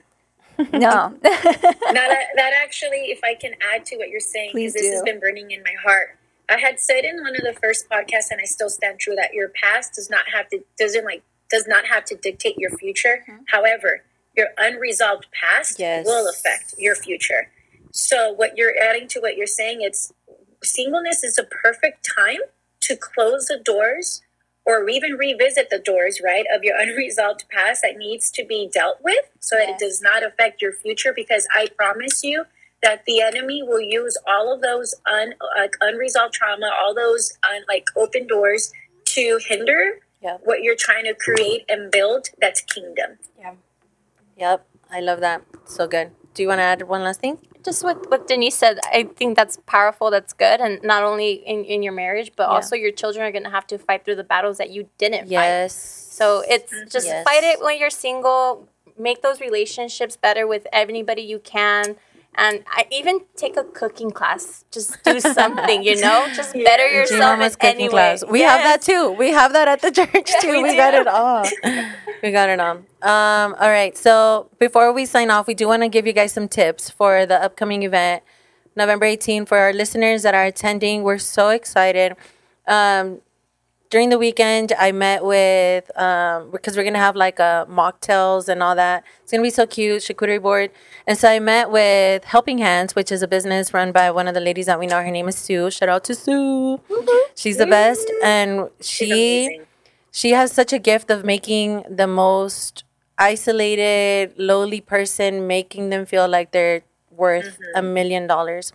No, 0.58 0.68
now 0.78 1.14
that, 1.22 2.24
that 2.36 2.52
actually, 2.62 3.10
if 3.10 3.20
I 3.24 3.34
can 3.34 3.52
add 3.74 3.84
to 3.86 3.96
what 3.96 4.08
you're 4.08 4.20
saying, 4.20 4.50
because 4.54 4.74
this 4.74 4.92
has 4.92 5.02
been 5.02 5.20
burning 5.20 5.50
in 5.50 5.62
my 5.62 5.74
heart. 5.82 6.18
I 6.48 6.58
had 6.58 6.78
said 6.78 7.04
in 7.04 7.22
one 7.22 7.34
of 7.34 7.42
the 7.42 7.58
first 7.62 7.88
podcasts, 7.88 8.30
and 8.30 8.40
I 8.40 8.44
still 8.44 8.68
stand 8.68 8.98
true 9.00 9.14
that 9.14 9.32
your 9.32 9.48
past 9.48 9.94
does 9.94 10.10
not 10.10 10.28
have 10.32 10.48
to 10.50 10.60
doesn't 10.78 11.04
like 11.04 11.22
does 11.50 11.66
not 11.66 11.86
have 11.86 12.04
to 12.06 12.16
dictate 12.16 12.58
your 12.58 12.70
future. 12.70 13.24
Mm-hmm. 13.28 13.44
However, 13.46 14.02
your 14.36 14.48
unresolved 14.58 15.26
past 15.32 15.78
Yes. 15.78 16.04
will 16.06 16.28
affect 16.28 16.74
your 16.78 16.94
future. 16.94 17.50
So 17.92 18.32
what 18.32 18.56
you're 18.56 18.74
adding 18.76 19.08
to 19.08 19.20
what 19.20 19.36
you're 19.36 19.46
saying, 19.46 19.78
it's 19.80 20.12
singleness 20.62 21.22
is 21.22 21.38
a 21.38 21.44
perfect 21.44 22.08
time 22.16 22.40
to 22.80 22.96
close 22.96 23.46
the 23.46 23.58
doors 23.58 24.22
or 24.66 24.88
even 24.88 25.12
revisit 25.14 25.68
the 25.70 25.78
doors, 25.78 26.20
right, 26.24 26.46
of 26.54 26.62
your 26.64 26.76
unresolved 26.80 27.44
past 27.50 27.82
that 27.82 27.96
needs 27.96 28.30
to 28.32 28.44
be 28.44 28.68
dealt 28.72 28.98
with 29.02 29.26
so 29.40 29.56
that 29.56 29.68
Yes. 29.68 29.80
it 29.82 29.84
does 29.84 30.02
not 30.02 30.22
affect 30.22 30.62
your 30.62 30.72
future. 30.72 31.12
Because 31.14 31.46
I 31.54 31.68
promise 31.76 32.22
you 32.24 32.44
that 32.82 33.04
the 33.06 33.20
enemy 33.20 33.62
will 33.62 33.80
use 33.80 34.16
all 34.26 34.52
of 34.54 34.60
those 34.60 34.94
un, 35.10 35.34
like 35.56 35.74
unresolved 35.80 36.34
trauma, 36.34 36.70
all 36.82 36.94
those 36.94 37.32
un, 37.50 37.62
like 37.68 37.84
open 37.96 38.26
doors 38.26 38.72
to 39.06 39.38
hinder 39.48 40.00
Yep. 40.22 40.40
what 40.44 40.62
you're 40.62 40.76
trying 40.78 41.04
to 41.04 41.14
create 41.14 41.64
and 41.68 41.90
build 41.90 42.28
that's 42.40 42.62
kingdom. 42.62 43.18
Yeah. 43.38 43.54
Yep. 44.38 44.66
I 44.90 45.00
love 45.00 45.20
that. 45.20 45.42
So 45.66 45.86
good. 45.86 46.12
Do 46.34 46.42
you 46.42 46.48
want 46.48 46.58
to 46.58 46.64
add 46.64 46.82
one 46.82 47.02
last 47.02 47.20
thing? 47.20 47.38
just 47.64 47.82
what, 47.82 48.10
what 48.10 48.26
Denise 48.26 48.54
said, 48.54 48.78
I 48.92 49.04
think 49.04 49.36
that's 49.36 49.56
powerful, 49.64 50.10
that's 50.10 50.34
good. 50.34 50.60
And 50.60 50.82
not 50.82 51.02
only 51.02 51.32
in, 51.32 51.64
in 51.64 51.82
your 51.82 51.94
marriage, 51.94 52.32
but 52.36 52.42
Yeah. 52.44 52.56
also 52.56 52.76
your 52.76 52.92
children 52.92 53.24
are 53.24 53.32
going 53.32 53.44
to 53.44 53.50
have 53.50 53.66
to 53.68 53.78
fight 53.78 54.04
through 54.04 54.16
the 54.16 54.24
battles 54.24 54.58
that 54.58 54.68
you 54.68 54.90
didn't 54.98 55.20
fight. 55.22 55.30
Yes. 55.30 55.74
So 55.74 56.44
it's 56.46 56.70
just 56.92 57.06
Yes. 57.06 57.24
fight 57.24 57.42
it 57.42 57.62
when 57.62 57.78
you're 57.78 57.88
single, 57.88 58.68
make 58.98 59.22
those 59.22 59.40
relationships 59.40 60.16
better 60.16 60.46
with 60.46 60.66
anybody 60.74 61.22
you 61.22 61.38
can. 61.38 61.96
And 62.36 62.64
I 62.66 62.86
even 62.90 63.20
take 63.36 63.56
a 63.56 63.64
cooking 63.64 64.10
class. 64.10 64.64
Just 64.70 65.02
do 65.04 65.20
something, 65.38 65.82
you 65.82 66.00
know? 66.00 66.26
Just 66.34 66.52
better 66.52 66.88
yourself 66.88 67.20
Mama's 67.20 67.54
in 67.54 67.60
cooking 67.60 67.74
any 67.76 67.84
way. 67.84 67.90
class. 67.90 68.24
We 68.28 68.40
have 68.40 68.62
that 68.62 68.82
too. 68.82 69.12
We 69.12 69.30
have 69.30 69.52
that 69.52 69.68
at 69.68 69.82
the 69.82 69.90
church 69.98 70.32
too. 70.40 70.50
we 70.50 70.62
we 70.62 70.76
got 70.76 70.94
it 70.94 71.06
all. 71.06 71.44
we 72.22 72.30
got 72.32 72.48
it 72.48 72.60
all. 72.60 72.78
Um, 73.02 73.54
all 73.60 73.68
right. 73.70 73.96
So 73.96 74.50
before 74.58 74.92
we 74.92 75.06
sign 75.06 75.30
off, 75.30 75.46
we 75.46 75.54
do 75.54 75.68
want 75.68 75.82
to 75.82 75.88
give 75.88 76.06
you 76.06 76.12
guys 76.12 76.32
some 76.32 76.48
tips 76.48 76.90
for 76.90 77.26
the 77.26 77.42
upcoming 77.42 77.82
event, 77.84 78.22
November 78.76 79.06
18. 79.06 79.46
For 79.46 79.58
our 79.58 79.72
listeners 79.72 80.22
that 80.22 80.34
are 80.34 80.44
attending, 80.44 81.02
we're 81.02 81.18
so 81.18 81.50
excited. 81.50 82.16
Um, 82.66 83.20
during 83.94 84.08
the 84.08 84.18
weekend, 84.18 84.72
I 84.76 84.90
met 84.90 85.24
with 85.24 85.84
um, 85.96 86.50
because 86.50 86.76
we're 86.76 86.82
gonna 86.82 86.98
have 86.98 87.14
like 87.14 87.38
a 87.38 87.64
mocktails 87.70 88.48
and 88.48 88.60
all 88.60 88.74
that. 88.74 89.04
It's 89.22 89.30
gonna 89.30 89.44
be 89.44 89.50
so 89.50 89.68
cute, 89.68 90.02
charcuterie 90.02 90.42
board. 90.42 90.72
And 91.06 91.16
so 91.16 91.28
I 91.28 91.38
met 91.38 91.70
with 91.70 92.24
Helping 92.24 92.58
Hands, 92.58 92.92
which 92.96 93.12
is 93.12 93.22
a 93.22 93.28
business 93.28 93.72
run 93.72 93.92
by 93.92 94.10
one 94.10 94.26
of 94.26 94.34
the 94.34 94.40
ladies 94.40 94.66
that 94.66 94.80
we 94.80 94.88
know. 94.88 95.00
Her 95.00 95.12
name 95.12 95.28
is 95.28 95.36
Sue. 95.36 95.70
Shout 95.70 95.88
out 95.88 96.02
to 96.08 96.14
Sue. 96.16 96.80
She's 97.36 97.58
the 97.58 97.68
best, 97.68 98.10
and 98.20 98.68
she 98.80 99.60
she 100.10 100.30
has 100.30 100.50
such 100.50 100.72
a 100.72 100.80
gift 100.80 101.08
of 101.08 101.24
making 101.24 101.84
the 101.88 102.08
most 102.08 102.82
isolated, 103.16 104.34
lowly 104.36 104.80
person, 104.80 105.46
making 105.46 105.90
them 105.90 106.04
feel 106.04 106.26
like 106.26 106.50
they're 106.50 106.82
worth 107.12 107.58
a 107.76 107.82
million 107.82 108.26
dollars. 108.26 108.72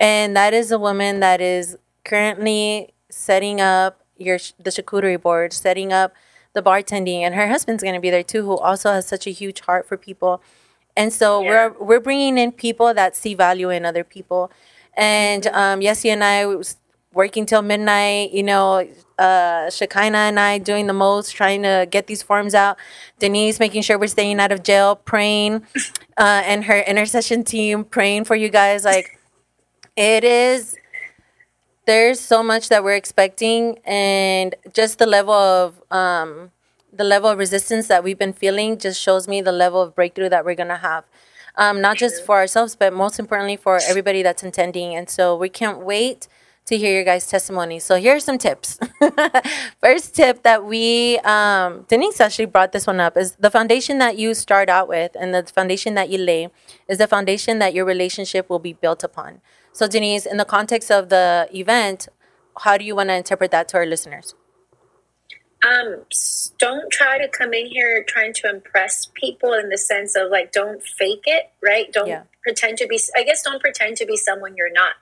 And 0.00 0.34
that 0.34 0.52
is 0.52 0.72
a 0.72 0.80
woman 0.80 1.20
that 1.20 1.40
is 1.40 1.76
currently 2.02 2.92
setting 3.08 3.60
up 3.60 4.02
your 4.18 4.38
the 4.58 4.70
charcuterie 4.70 5.20
board, 5.20 5.52
setting 5.52 5.92
up 5.92 6.12
the 6.54 6.62
bartending, 6.62 7.20
and 7.20 7.34
her 7.34 7.48
husband's 7.48 7.82
going 7.82 7.94
to 7.94 8.00
be 8.00 8.10
there 8.10 8.22
too, 8.22 8.44
who 8.44 8.56
also 8.58 8.90
has 8.92 9.06
such 9.06 9.26
a 9.26 9.30
huge 9.30 9.60
heart 9.60 9.86
for 9.86 9.96
people. 9.96 10.42
And 10.96 11.12
so 11.12 11.40
Yeah. 11.42 11.48
we're 11.48 11.84
we're 11.84 12.00
bringing 12.00 12.38
in 12.38 12.52
people 12.52 12.92
that 12.94 13.14
see 13.16 13.34
value 13.34 13.70
in 13.70 13.84
other 13.84 14.04
people. 14.04 14.50
And 14.96 15.46
um, 15.48 15.80
Yessie 15.80 16.10
and 16.10 16.24
I 16.24 16.46
was 16.46 16.76
working 17.12 17.46
till 17.46 17.62
midnight. 17.62 18.32
You 18.32 18.42
know, 18.42 18.86
uh, 19.18 19.70
Shekinah 19.70 20.18
and 20.18 20.40
I 20.40 20.58
doing 20.58 20.86
the 20.88 20.92
most, 20.92 21.32
trying 21.32 21.62
to 21.62 21.86
get 21.90 22.06
these 22.08 22.22
forms 22.22 22.54
out. 22.54 22.76
Denise 23.20 23.60
making 23.60 23.82
sure 23.82 23.98
we're 23.98 24.08
staying 24.08 24.40
out 24.40 24.50
of 24.50 24.62
jail, 24.64 24.96
praying, 24.96 25.62
uh, 26.16 26.42
and 26.44 26.64
her 26.64 26.80
intercession 26.80 27.44
team 27.44 27.84
praying 27.84 28.24
for 28.24 28.34
you 28.34 28.48
guys. 28.48 28.84
Like 28.84 29.18
it 29.96 30.24
is 30.24 30.76
there's 31.88 32.20
so 32.20 32.42
much 32.42 32.68
that 32.68 32.84
we're 32.84 32.94
expecting 32.94 33.78
and 33.86 34.54
just 34.74 34.98
the 34.98 35.06
level 35.06 35.32
of 35.32 35.82
um 35.90 36.50
the 36.92 37.02
level 37.02 37.30
of 37.30 37.38
resistance 37.38 37.88
that 37.88 38.04
we've 38.04 38.18
been 38.18 38.34
feeling 38.34 38.76
just 38.76 39.00
shows 39.00 39.26
me 39.26 39.40
the 39.40 39.52
level 39.52 39.80
of 39.80 39.94
breakthrough 39.94 40.28
that 40.28 40.44
we're 40.44 40.54
gonna 40.54 40.76
have. 40.76 41.04
Um 41.56 41.80
not 41.80 41.96
just 41.96 42.26
for 42.26 42.36
ourselves 42.36 42.76
but 42.76 42.92
most 42.92 43.18
importantly 43.18 43.56
for 43.56 43.78
everybody 43.88 44.22
that's 44.22 44.42
attending. 44.42 44.94
And 44.94 45.08
so 45.08 45.34
we 45.34 45.48
can't 45.48 45.78
wait 45.80 46.28
to 46.66 46.76
hear 46.76 46.92
your 46.92 47.04
guys 47.04 47.26
testimonies 47.26 47.84
so 47.84 47.96
here 47.96 48.16
are 48.16 48.20
some 48.20 48.36
tips. 48.36 48.78
First 49.80 50.14
tip 50.14 50.42
that 50.42 50.66
we 50.66 51.18
um 51.20 51.86
denise 51.88 52.20
actually 52.20 52.50
brought 52.54 52.72
this 52.72 52.86
one 52.86 53.00
up 53.00 53.16
is 53.16 53.32
the 53.36 53.50
foundation 53.50 53.96
that 54.04 54.18
you 54.18 54.34
start 54.34 54.68
out 54.68 54.88
with 54.88 55.12
and 55.18 55.32
the 55.32 55.42
foundation 55.58 55.94
that 55.94 56.10
you 56.10 56.18
lay 56.18 56.50
is 56.86 56.98
the 56.98 57.06
foundation 57.06 57.58
that 57.60 57.72
your 57.72 57.86
relationship 57.86 58.50
will 58.50 58.64
be 58.70 58.74
built 58.74 59.02
upon 59.02 59.40
so, 59.78 59.86
Denise, 59.86 60.26
in 60.26 60.36
the 60.42 60.44
context 60.56 60.90
of 60.90 61.08
the 61.08 61.48
event, 61.54 62.08
how 62.64 62.76
do 62.78 62.84
you 62.84 62.94
want 62.98 63.08
to 63.10 63.14
interpret 63.22 63.50
that 63.52 63.68
to 63.70 63.76
our 63.78 63.86
listeners? 63.86 64.34
um 65.66 65.88
don't 66.58 66.88
try 66.92 67.18
to 67.18 67.26
come 67.28 67.52
in 67.52 67.66
here 67.66 68.04
trying 68.06 68.32
to 68.32 68.48
impress 68.48 69.06
people 69.14 69.52
in 69.52 69.68
the 69.70 69.78
sense 69.78 70.14
of 70.14 70.30
like 70.30 70.52
don't 70.52 70.82
fake 70.84 71.24
it 71.26 71.50
right 71.60 71.92
don't 71.92 72.06
Yeah. 72.06 72.22
pretend 72.44 72.78
to 72.78 72.86
be 72.86 72.98
i 73.16 73.24
guess 73.24 73.42
don't 73.42 73.60
pretend 73.60 73.96
to 73.96 74.06
be 74.06 74.16
someone 74.16 74.54
you're 74.56 74.72
not 74.72 74.92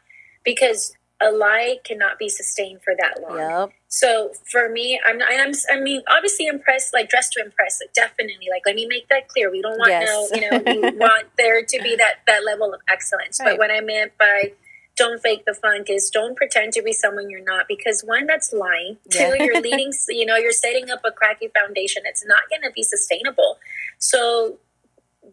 because 0.44 0.94
a 1.20 1.30
lie 1.30 1.76
cannot 1.84 2.18
be 2.18 2.30
sustained 2.30 2.80
for 2.82 2.94
that 2.98 3.20
long 3.22 3.36
Yep. 3.38 3.70
so 3.88 4.32
for 4.50 4.70
me 4.70 4.98
i'm 5.06 5.18
i'm 5.28 5.52
i 5.70 5.78
mean 5.78 6.00
obviously 6.08 6.46
impressed 6.46 6.94
like 6.94 7.10
dressed 7.10 7.32
to 7.34 7.40
impress 7.44 7.78
like 7.82 7.92
definitely 7.92 8.48
like 8.50 8.62
let 8.64 8.76
me 8.76 8.86
make 8.86 9.06
that 9.10 9.28
clear 9.28 9.50
we 9.50 9.60
don't 9.60 9.78
want 9.78 9.90
Yes. 9.90 10.08
no 10.08 10.40
you 10.40 10.40
know 10.50 10.56
we 10.64 10.96
want 11.06 11.26
there 11.36 11.62
to 11.62 11.82
be 11.82 11.96
that 11.96 12.14
that 12.26 12.46
level 12.46 12.72
of 12.72 12.80
excellence 12.88 13.38
Right. 13.40 13.50
but 13.50 13.58
what 13.58 13.70
i 13.70 13.80
meant 13.82 14.12
by 14.18 14.52
don't 14.96 15.20
fake 15.20 15.44
the 15.44 15.54
funk 15.54 15.88
is 15.90 16.10
don't 16.10 16.36
pretend 16.36 16.72
to 16.72 16.82
be 16.82 16.92
someone 16.92 17.28
you're 17.28 17.44
not 17.44 17.66
because 17.68 18.02
one 18.02 18.26
that's 18.26 18.52
lying. 18.52 18.96
Yeah. 19.10 19.30
two 19.36 19.44
you're 19.44 19.60
leading 19.68 19.92
you 20.08 20.26
know 20.26 20.36
you're 20.36 20.52
setting 20.52 20.90
up 20.90 21.00
a 21.04 21.10
cracky 21.10 21.48
foundation. 21.48 22.02
It's 22.06 22.24
not 22.26 22.48
going 22.50 22.62
to 22.62 22.70
be 22.72 22.82
sustainable. 22.82 23.58
So 23.98 24.58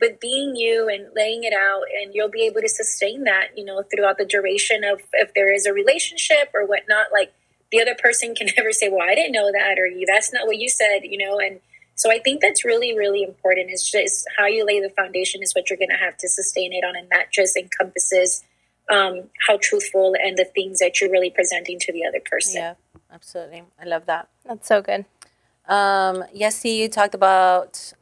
with 0.02 0.20
being 0.20 0.56
you 0.56 0.90
and 0.90 1.08
laying 1.16 1.44
it 1.44 1.54
out 1.54 1.84
and 2.02 2.14
you'll 2.14 2.30
be 2.30 2.44
able 2.44 2.62
to 2.62 2.70
sustain 2.70 3.24
that 3.24 3.50
you 3.56 3.64
know 3.64 3.84
throughout 3.84 4.18
the 4.18 4.26
duration 4.26 4.84
of 4.84 5.00
if 5.14 5.34
there 5.34 5.54
is 5.54 5.66
a 5.66 5.74
relationship 5.74 6.50
or 6.54 6.66
whatnot 6.66 7.08
like 7.12 7.32
the 7.72 7.80
other 7.80 7.96
person 7.96 8.34
can 8.34 8.48
never 8.58 8.72
say 8.72 8.90
well 8.90 9.08
i 9.08 9.14
didn't 9.14 9.32
know 9.32 9.52
that 9.52 9.78
or 9.78 9.86
you 9.86 10.06
that's 10.08 10.34
not 10.34 10.48
what 10.48 10.58
you 10.58 10.68
said 10.68 11.02
you 11.04 11.18
know 11.18 11.38
and 11.40 11.60
so 11.96 12.12
i 12.12 12.18
think 12.18 12.42
that's 12.42 12.66
really 12.66 12.98
really 12.98 13.24
important. 13.24 13.70
It's 13.70 13.90
just 13.90 14.26
how 14.36 14.48
you 14.48 14.66
lay 14.66 14.80
the 14.80 14.90
foundation 14.90 15.44
is 15.44 15.54
what 15.54 15.70
you're 15.70 15.78
going 15.78 15.90
to 15.90 16.04
have 16.04 16.18
to 16.18 16.28
sustain 16.28 16.74
it 16.74 16.84
on 16.84 16.96
and 16.96 17.08
that 17.12 17.32
just 17.32 17.56
encompasses 17.56 18.44
um, 18.92 19.30
how 19.48 19.58
truthful 19.62 20.16
and 20.24 20.38
the 20.38 20.46
things 20.46 20.80
that 20.80 21.00
you're 21.00 21.10
really 21.12 21.30
presenting 21.30 21.80
to 21.80 21.92
the 21.92 22.06
other 22.06 22.20
person 22.24 22.62
Yeah, 22.62 22.74
absolutely. 23.12 23.64
I 23.80 23.86
love 23.86 24.06
that. 24.08 24.30
That's 24.46 24.68
so 24.68 24.82
good. 24.82 25.06
Um, 25.68 26.26
Yessie, 26.36 26.78
you 26.78 26.90
talked 26.90 27.16
about 27.16 27.94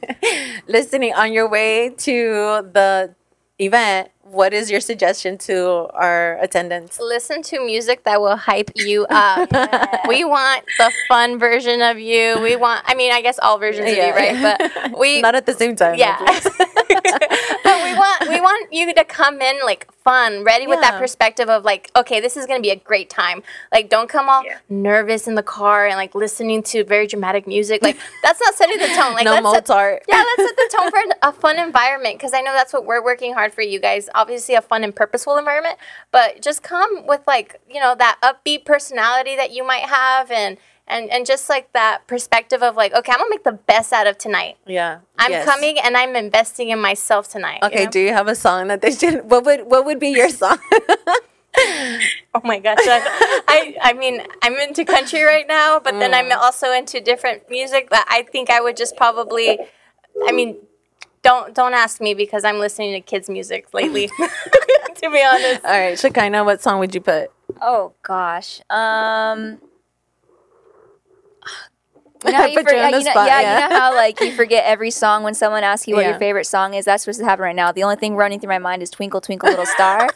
listening 0.68 1.12
on 1.14 1.32
your 1.32 1.48
way 1.48 1.90
to 1.90 2.68
the 2.72 3.14
event. 3.58 4.10
What 4.22 4.54
is 4.54 4.70
your 4.70 4.78
suggestion 4.78 5.36
to 5.38 5.88
our 5.92 6.38
attendants? 6.40 7.00
Listen 7.00 7.42
to 7.42 7.66
music 7.66 8.04
that 8.04 8.20
will 8.20 8.36
hype 8.36 8.70
you 8.76 9.06
up. 9.10 9.50
we 10.08 10.24
want 10.24 10.64
the 10.78 10.92
fun 11.08 11.36
version 11.40 11.82
of 11.82 11.98
you. 11.98 12.38
We 12.40 12.54
want, 12.54 12.84
I 12.86 12.94
mean, 12.94 13.10
I 13.10 13.22
guess 13.22 13.40
all 13.40 13.58
versions 13.58 13.90
of 13.90 13.96
you, 13.96 14.12
right? 14.12 14.40
But 14.40 14.96
we, 14.98 15.20
Not 15.20 15.34
at 15.34 15.46
the 15.46 15.54
same 15.54 15.74
time. 15.74 15.96
yeah. 15.98 16.16
please. 17.04 17.84
we 17.84 17.94
want 17.98 18.28
we 18.28 18.40
want 18.40 18.72
you 18.72 18.92
to 18.94 19.04
come 19.04 19.40
in 19.40 19.58
like 19.64 19.86
fun, 20.04 20.44
ready 20.44 20.66
with 20.66 20.80
that 20.80 20.98
perspective 20.98 21.48
of 21.50 21.64
like, 21.64 21.90
okay, 21.94 22.20
this 22.20 22.36
is 22.36 22.46
gonna 22.46 22.60
be 22.60 22.70
a 22.70 22.76
great 22.76 23.10
time. 23.10 23.42
Like, 23.72 23.88
don't 23.90 24.08
come 24.08 24.28
all 24.28 24.42
Yeah. 24.44 24.58
nervous 24.68 25.26
in 25.28 25.34
the 25.34 25.42
car 25.42 25.86
and 25.86 25.96
like 25.96 26.14
listening 26.14 26.62
to 26.64 26.84
very 26.84 27.06
dramatic 27.06 27.46
music. 27.46 27.82
Like, 27.82 27.98
that's 28.22 28.40
not 28.40 28.54
setting 28.54 28.78
the 28.78 28.86
tone. 28.88 29.12
Like, 29.14 29.24
no 29.24 29.32
let's 29.32 29.50
set- 29.50 29.68
Mozart. 29.68 30.02
yeah, 30.08 30.24
let's 30.36 30.48
set 30.48 30.56
the 30.56 30.76
tone 30.76 30.90
for 30.90 30.98
an- 30.98 31.12
a 31.22 31.32
fun 31.32 31.58
environment 31.58 32.16
because 32.18 32.32
I 32.34 32.40
know 32.40 32.52
that's 32.52 32.72
what 32.72 32.84
we're 32.86 33.02
working 33.04 33.34
hard 33.34 33.52
for 33.52 33.62
you 33.62 33.78
guys. 33.80 34.08
Obviously, 34.14 34.54
a 34.54 34.62
fun 34.62 34.84
and 34.84 34.94
purposeful 34.94 35.36
environment, 35.36 35.76
but 36.12 36.40
just 36.42 36.62
come 36.62 37.06
with 37.06 37.20
like 37.26 37.60
you 37.68 37.80
know 37.80 37.94
that 37.96 38.18
upbeat 38.22 38.64
personality 38.64 39.36
that 39.36 39.52
you 39.52 39.64
might 39.66 39.84
have 39.84 40.30
and. 40.30 40.56
And, 40.90 41.08
and 41.10 41.24
just 41.24 41.48
like 41.48 41.72
that 41.72 42.06
perspective 42.08 42.62
of 42.62 42.76
like, 42.76 42.92
okay, 42.92 43.12
I'm 43.12 43.18
gonna 43.18 43.30
make 43.30 43.44
the 43.44 43.52
best 43.52 43.92
out 43.92 44.06
of 44.06 44.18
tonight. 44.18 44.56
Yeah. 44.66 44.98
I'm 45.18 45.30
yes. 45.30 45.44
coming 45.46 45.78
and 45.78 45.96
I'm 45.96 46.16
investing 46.16 46.70
in 46.70 46.80
myself 46.80 47.28
tonight. 47.28 47.60
you 47.62 47.68
Okay, 47.68 47.84
know? 47.84 47.90
do 47.90 48.00
you 48.00 48.12
have 48.12 48.26
a 48.26 48.34
song 48.34 48.68
that 48.68 48.82
they 48.82 48.90
should 48.92 49.30
what 49.30 49.44
would 49.44 49.66
what 49.66 49.84
would 49.84 50.00
be 50.00 50.08
your 50.10 50.28
song? 50.42 50.58
Oh 52.32 52.40
my 52.44 52.60
gosh, 52.60 52.78
I, 52.80 53.44
I 53.48 53.90
I 53.90 53.92
mean 53.92 54.22
I'm 54.42 54.54
into 54.54 54.84
country 54.84 55.22
right 55.24 55.46
now, 55.48 55.80
but 55.80 55.98
then 55.98 56.14
I'm 56.14 56.30
also 56.32 56.72
into 56.72 57.00
different 57.00 57.50
music. 57.50 57.88
But 57.90 58.04
I 58.08 58.22
think 58.22 58.50
I 58.50 58.60
would 58.60 58.76
just 58.76 58.96
probably, 58.96 59.58
I 60.26 60.30
mean, 60.32 60.56
don't 61.22 61.52
don't 61.54 61.74
ask 61.74 62.00
me 62.00 62.14
because 62.14 62.44
I'm 62.44 62.58
listening 62.60 62.92
to 62.92 63.00
kids 63.00 63.28
music 63.28 63.74
lately. 63.74 64.06
to 64.96 65.10
be 65.10 65.22
honest, 65.22 65.64
All 65.64 65.70
right, 65.72 65.98
Shekinah, 65.98 66.44
what 66.44 66.62
song 66.62 66.78
would 66.78 66.94
you 66.94 67.00
put? 67.00 67.30
Oh 67.60 67.94
gosh. 68.04 68.60
Um. 68.70 69.58
You 72.24 72.32
know, 72.32 72.38
how 72.38 72.46
you 72.46 72.54
put 72.58 72.64
you 72.64 72.78
forget- 72.78 72.84
on 72.84 72.90
the 72.92 72.98
you 72.98 73.04
know- 73.04 73.10
spot, 73.12 73.26
yeah, 73.28 73.40
yeah. 73.40 73.64
you 73.64 73.68
know 73.70 73.76
how 73.80 73.94
like 73.94 74.20
you 74.20 74.32
forget 74.32 74.64
every 74.66 74.90
song 74.90 75.22
when 75.22 75.34
someone 75.34 75.62
asks 75.64 75.86
you 75.88 75.94
what 75.94 76.02
Yeah. 76.02 76.10
your 76.10 76.18
favorite 76.18 76.46
song 76.46 76.74
is. 76.74 76.84
That's 76.84 77.06
what's 77.06 77.20
happening 77.20 77.44
right 77.44 77.56
now. 77.56 77.72
The 77.72 77.82
only 77.82 77.96
thing 77.96 78.16
running 78.16 78.40
through 78.40 78.48
my 78.50 78.58
mind 78.58 78.82
is 78.82 78.90
"Twinkle 78.90 79.20
Twinkle 79.20 79.48
Little 79.48 79.66
Star." 79.76 80.08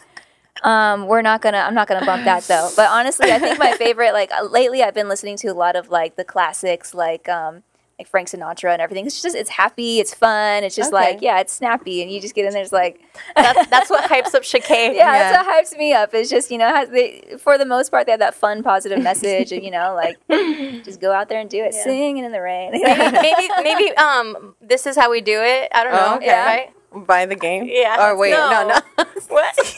um, 0.63 1.07
we're 1.07 1.21
not 1.21 1.41
gonna. 1.41 1.57
I'm 1.57 1.73
not 1.73 1.87
gonna 1.87 2.05
bump 2.05 2.23
that 2.25 2.43
though. 2.43 2.69
But 2.75 2.89
honestly, 2.89 3.31
I 3.31 3.39
think 3.39 3.59
my 3.59 3.73
favorite 3.77 4.13
like 4.13 4.31
uh, 4.31 4.43
lately 4.45 4.81
I've 4.83 4.93
been 4.93 5.09
listening 5.09 5.37
to 5.37 5.47
a 5.47 5.53
lot 5.53 5.75
of 5.75 5.89
like 5.89 6.15
the 6.15 6.23
classics 6.23 6.93
like 6.93 7.27
um 7.27 7.63
like 7.97 8.07
Frank 8.09 8.27
Sinatra 8.27 8.73
and 8.73 8.81
everything. 8.81 9.05
It's 9.05 9.21
just 9.21 9.35
it's 9.35 9.49
happy, 9.49 9.99
it's 9.99 10.13
fun, 10.13 10.63
it's 10.65 10.75
just 10.75 10.93
Okay. 10.93 11.11
like 11.13 11.21
yeah, 11.21 11.39
it's 11.39 11.53
snappy, 11.53 12.01
and 12.01 12.11
you 12.11 12.19
just 12.19 12.35
get 12.35 12.45
in 12.45 12.51
there. 12.51 12.61
It's 12.61 12.73
like 12.73 12.99
that, 13.37 13.67
that's 13.69 13.89
what 13.89 14.09
hypes 14.09 14.35
up 14.35 14.43
Shekinah. 14.43 14.93
yeah, 14.93 15.13
Yeah. 15.13 15.31
that's 15.31 15.47
what 15.47 15.55
hypes 15.65 15.77
me 15.77 15.93
up. 15.93 16.13
It's 16.13 16.29
just 16.29 16.51
you 16.51 16.57
know, 16.57 16.67
has 16.67 16.89
they, 16.89 17.35
for 17.39 17.57
the 17.57 17.65
most 17.65 17.91
part, 17.91 18.05
they 18.05 18.11
have 18.11 18.19
that 18.19 18.35
fun, 18.35 18.63
positive 18.63 19.01
message, 19.01 19.51
and 19.53 19.63
you 19.63 19.71
know, 19.71 19.93
like 19.95 20.17
just 20.83 20.99
go 20.99 21.13
out 21.13 21.29
there 21.29 21.39
and 21.39 21.49
do 21.49 21.63
it, 21.63 21.73
Yeah. 21.73 21.83
singing 21.83 22.17
in 22.25 22.31
the 22.33 22.41
rain. 22.41 22.71
maybe, 22.71 23.11
maybe 23.11 23.47
maybe 23.63 23.97
um 23.97 24.55
this 24.61 24.85
is 24.85 24.95
how 24.97 25.09
we 25.09 25.21
do 25.21 25.39
it. 25.41 25.69
I 25.73 25.83
don't 25.83 25.93
know. 25.93 26.09
Oh, 26.13 26.15
okay. 26.17 26.71
Right? 26.93 27.07
By 27.07 27.25
the 27.25 27.35
game? 27.35 27.65
Yeah. 27.67 28.07
Or 28.09 28.17
wait, 28.17 28.31
no, 28.31 28.49
no. 28.67 28.79
No. 28.97 29.05
What? 29.29 29.75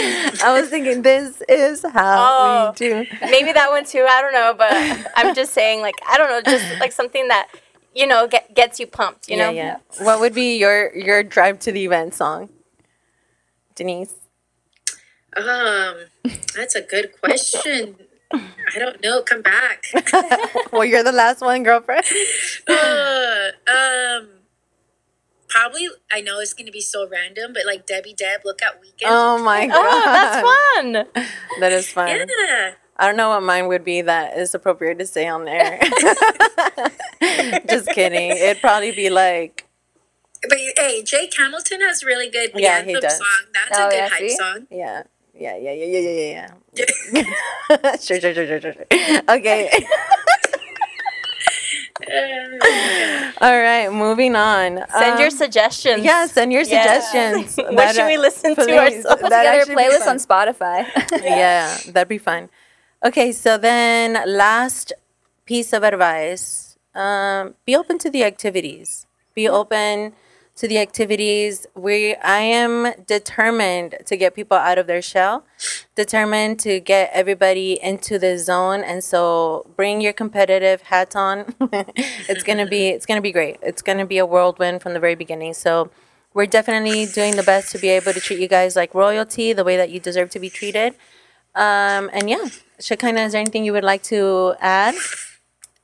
I 0.44 0.58
was 0.58 0.68
thinking 0.68 1.02
this 1.02 1.42
is 1.48 1.82
how 1.92 2.16
Oh. 2.18 2.70
we 2.72 2.76
do. 2.76 3.06
maybe 3.22 3.52
that 3.52 3.70
one 3.70 3.84
too. 3.84 4.06
I 4.08 4.20
don't 4.22 4.32
know, 4.32 4.54
but 4.56 4.72
I'm 5.16 5.34
just 5.34 5.52
saying, 5.52 5.80
like, 5.80 5.94
I 6.08 6.16
don't 6.18 6.28
know, 6.30 6.42
just 6.42 6.80
like 6.80 6.92
something 6.92 7.28
that 7.28 7.48
you 7.94 8.06
know 8.06 8.26
get, 8.28 8.54
gets 8.54 8.78
you 8.80 8.86
pumped. 8.86 9.28
You 9.28 9.36
know, 9.36 9.50
yeah, 9.50 9.78
yeah. 9.98 10.04
What 10.04 10.20
would 10.20 10.34
be 10.34 10.56
your 10.58 10.94
your 10.96 11.22
drive 11.22 11.58
to 11.60 11.72
the 11.72 11.84
event 11.84 12.14
song? 12.14 12.48
Denise. 13.74 14.14
Um, 15.36 15.96
that's 16.56 16.74
a 16.74 16.82
good 16.82 17.12
question. 17.20 17.96
I 18.32 18.78
don't 18.78 19.02
know. 19.02 19.22
Come 19.22 19.42
back. 19.42 19.84
well, 20.72 20.84
you're 20.84 21.02
the 21.02 21.12
last 21.12 21.40
one, 21.40 21.62
girlfriend. 21.62 22.04
uh, 22.68 23.50
um, 23.70 24.28
probably. 25.50 25.88
I 26.10 26.20
know 26.22 26.38
it's 26.40 26.54
gonna 26.54 26.70
be 26.70 26.80
so 26.80 27.06
random, 27.08 27.52
but 27.52 27.66
like 27.66 27.86
Debbie 27.86 28.14
Deb, 28.14 28.40
Lookout 28.44 28.80
Weekend. 28.80 29.10
Oh 29.12 29.42
my 29.42 29.66
god. 29.66 29.76
Oh, 29.76 30.02
that's 30.06 31.16
fun. 31.16 31.26
That 31.60 31.72
is 31.72 31.88
fun. 31.92 32.08
yeah. 32.48 32.72
I 32.96 33.06
don't 33.06 33.16
know 33.16 33.30
what 33.30 33.42
mine 33.42 33.66
would 33.68 33.84
be 33.84 34.02
that 34.02 34.36
is 34.38 34.54
appropriate 34.54 34.98
to 34.98 35.06
say 35.06 35.26
on 35.26 35.44
there. 35.46 35.80
Just 37.68 37.88
kidding. 37.90 38.30
It'd 38.30 38.60
probably 38.60 38.92
be 38.92 39.08
like 39.10 39.66
But 40.48 40.58
hey, 40.76 41.02
Jake 41.02 41.34
Hamilton 41.36 41.80
has 41.80 42.04
really 42.04 42.28
good 42.30 42.50
Yeah, 42.54 42.76
anthem 42.76 42.94
he 42.94 43.00
does. 43.00 43.16
song. 43.18 43.26
That's 43.54 43.78
Oh, 43.78 43.86
a 43.86 43.90
good 43.90 43.96
yeah, 43.96 44.08
hype 44.08 44.18
see? 44.20 44.36
song. 44.36 44.66
yeah. 44.70 45.02
Yeah, 45.34 45.56
yeah, 45.56 45.72
yeah, 45.72 45.86
yeah, 45.86 45.98
yeah, 46.00 46.48
yeah, 46.74 46.84
yeah. 47.82 47.96
sure, 48.00 48.20
sure, 48.20 48.34
sure, 48.34 48.46
sure, 48.46 48.60
sure. 48.60 48.72
sure. 48.74 48.86
Okay. 49.30 49.70
All 53.40 53.58
right, 53.58 53.88
moving 53.90 54.36
on. 54.36 54.84
Send 54.90 55.18
your 55.18 55.28
Um, 55.28 55.30
suggestions. 55.30 56.04
Yeah, 56.04 56.26
send 56.26 56.52
your 56.52 56.62
Yeah. 56.62 57.00
suggestions. 57.00 57.56
What 57.56 57.76
That, 57.76 57.94
should 57.94 58.06
we 58.06 58.16
listen 58.18 58.54
to 58.56 58.62
ourselves? 58.78 59.06
Put 59.22 59.30
together 59.32 59.62
a 59.62 59.66
playlist 59.66 60.06
on 60.06 60.18
Spotify. 60.18 60.86
yeah, 61.22 61.78
that'd 61.86 62.08
be 62.08 62.18
fun. 62.18 62.48
Okay, 63.04 63.32
so 63.32 63.56
then 63.56 64.18
last 64.26 64.92
piece 65.46 65.72
of 65.72 65.82
advice: 65.82 66.76
um, 66.94 67.54
be 67.64 67.74
open 67.76 67.98
to 67.98 68.10
the 68.10 68.24
activities. 68.24 69.06
Be 69.34 69.48
open 69.48 70.12
to 70.56 70.68
the 70.68 70.78
activities. 70.78 71.66
We, 71.74 72.14
I 72.16 72.40
am 72.40 72.92
determined 73.06 73.96
to 74.06 74.16
get 74.16 74.34
people 74.34 74.56
out 74.56 74.78
of 74.78 74.86
their 74.86 75.02
shell, 75.02 75.44
determined 75.94 76.60
to 76.60 76.80
get 76.80 77.10
everybody 77.12 77.78
into 77.82 78.18
the 78.18 78.38
zone, 78.38 78.82
and 78.82 79.02
so 79.02 79.66
bring 79.76 80.00
your 80.00 80.12
competitive 80.12 80.82
hat 80.82 81.16
on. 81.16 81.54
it's 82.28 82.42
gonna 82.42 82.66
be, 82.66 82.88
it's 82.88 83.06
gonna 83.06 83.20
be 83.20 83.32
great. 83.32 83.58
It's 83.62 83.82
gonna 83.82 84.06
be 84.06 84.18
a 84.18 84.26
whirlwind 84.26 84.82
from 84.82 84.94
the 84.94 85.00
very 85.00 85.14
beginning. 85.14 85.54
So. 85.54 85.90
We're 86.32 86.46
definitely 86.46 87.06
doing 87.06 87.34
the 87.34 87.42
best 87.42 87.72
to 87.72 87.78
be 87.78 87.88
able 87.88 88.12
to 88.12 88.20
treat 88.20 88.38
you 88.38 88.46
guys 88.46 88.76
like 88.76 88.94
royalty, 88.94 89.52
the 89.52 89.64
way 89.64 89.76
that 89.76 89.90
you 89.90 89.98
deserve 89.98 90.30
to 90.30 90.38
be 90.38 90.48
treated. 90.48 90.94
Um, 91.56 92.08
and 92.12 92.30
yeah, 92.30 92.46
Shekinah, 92.78 93.22
is 93.22 93.32
there 93.32 93.40
anything 93.40 93.64
you 93.64 93.72
would 93.72 93.82
like 93.82 94.04
to 94.04 94.54
add? 94.60 94.94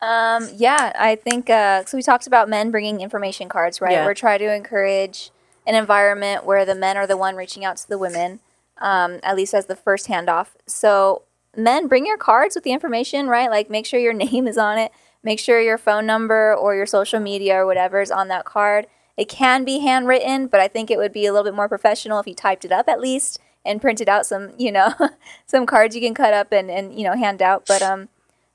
Um, 0.00 0.48
yeah, 0.54 0.92
I 0.98 1.16
think 1.16 1.48
uh, 1.48 1.84
so. 1.84 1.96
We 1.96 2.02
talked 2.02 2.26
about 2.26 2.48
men 2.48 2.70
bringing 2.70 3.00
information 3.00 3.48
cards, 3.48 3.80
right? 3.80 3.92
Yeah. 3.92 4.04
We're 4.04 4.14
trying 4.14 4.40
to 4.40 4.54
encourage 4.54 5.30
an 5.66 5.74
environment 5.74 6.44
where 6.44 6.64
the 6.64 6.74
men 6.74 6.96
are 6.96 7.06
the 7.06 7.16
one 7.16 7.34
reaching 7.34 7.64
out 7.64 7.78
to 7.78 7.88
the 7.88 7.98
women, 7.98 8.40
um, 8.78 9.20
at 9.22 9.36
least 9.36 9.54
as 9.54 9.66
the 9.66 9.76
first 9.76 10.08
handoff. 10.08 10.48
So, 10.66 11.22
men, 11.56 11.88
bring 11.88 12.04
your 12.04 12.18
cards 12.18 12.54
with 12.54 12.64
the 12.64 12.72
information, 12.72 13.26
right? 13.26 13.50
Like, 13.50 13.70
make 13.70 13.86
sure 13.86 13.98
your 13.98 14.12
name 14.12 14.46
is 14.46 14.58
on 14.58 14.78
it. 14.78 14.92
Make 15.22 15.40
sure 15.40 15.60
your 15.60 15.78
phone 15.78 16.06
number 16.06 16.54
or 16.54 16.74
your 16.74 16.86
social 16.86 17.18
media 17.18 17.56
or 17.56 17.66
whatever 17.66 18.00
is 18.00 18.10
on 18.10 18.28
that 18.28 18.44
card. 18.44 18.86
It 19.16 19.28
can 19.30 19.64
be 19.64 19.78
handwritten, 19.78 20.46
but 20.46 20.60
I 20.60 20.68
think 20.68 20.90
it 20.90 20.98
would 20.98 21.12
be 21.12 21.24
a 21.24 21.32
little 21.32 21.44
bit 21.44 21.56
more 21.56 21.68
professional 21.68 22.20
if 22.20 22.26
you 22.26 22.34
typed 22.34 22.66
it 22.66 22.70
up 22.70 22.86
at 22.86 23.00
least 23.00 23.40
and 23.64 23.80
printed 23.80 24.08
out 24.08 24.26
some, 24.26 24.52
you 24.58 24.70
know, 24.70 24.92
some 25.46 25.64
cards 25.64 25.96
you 25.96 26.02
can 26.02 26.14
cut 26.14 26.34
up 26.34 26.52
and, 26.52 26.70
and 26.70 26.96
you 26.96 27.04
know 27.04 27.16
hand 27.16 27.40
out. 27.40 27.64
But 27.66 27.80
um, 27.80 28.08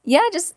yeah, 0.05 0.30
just 0.31 0.55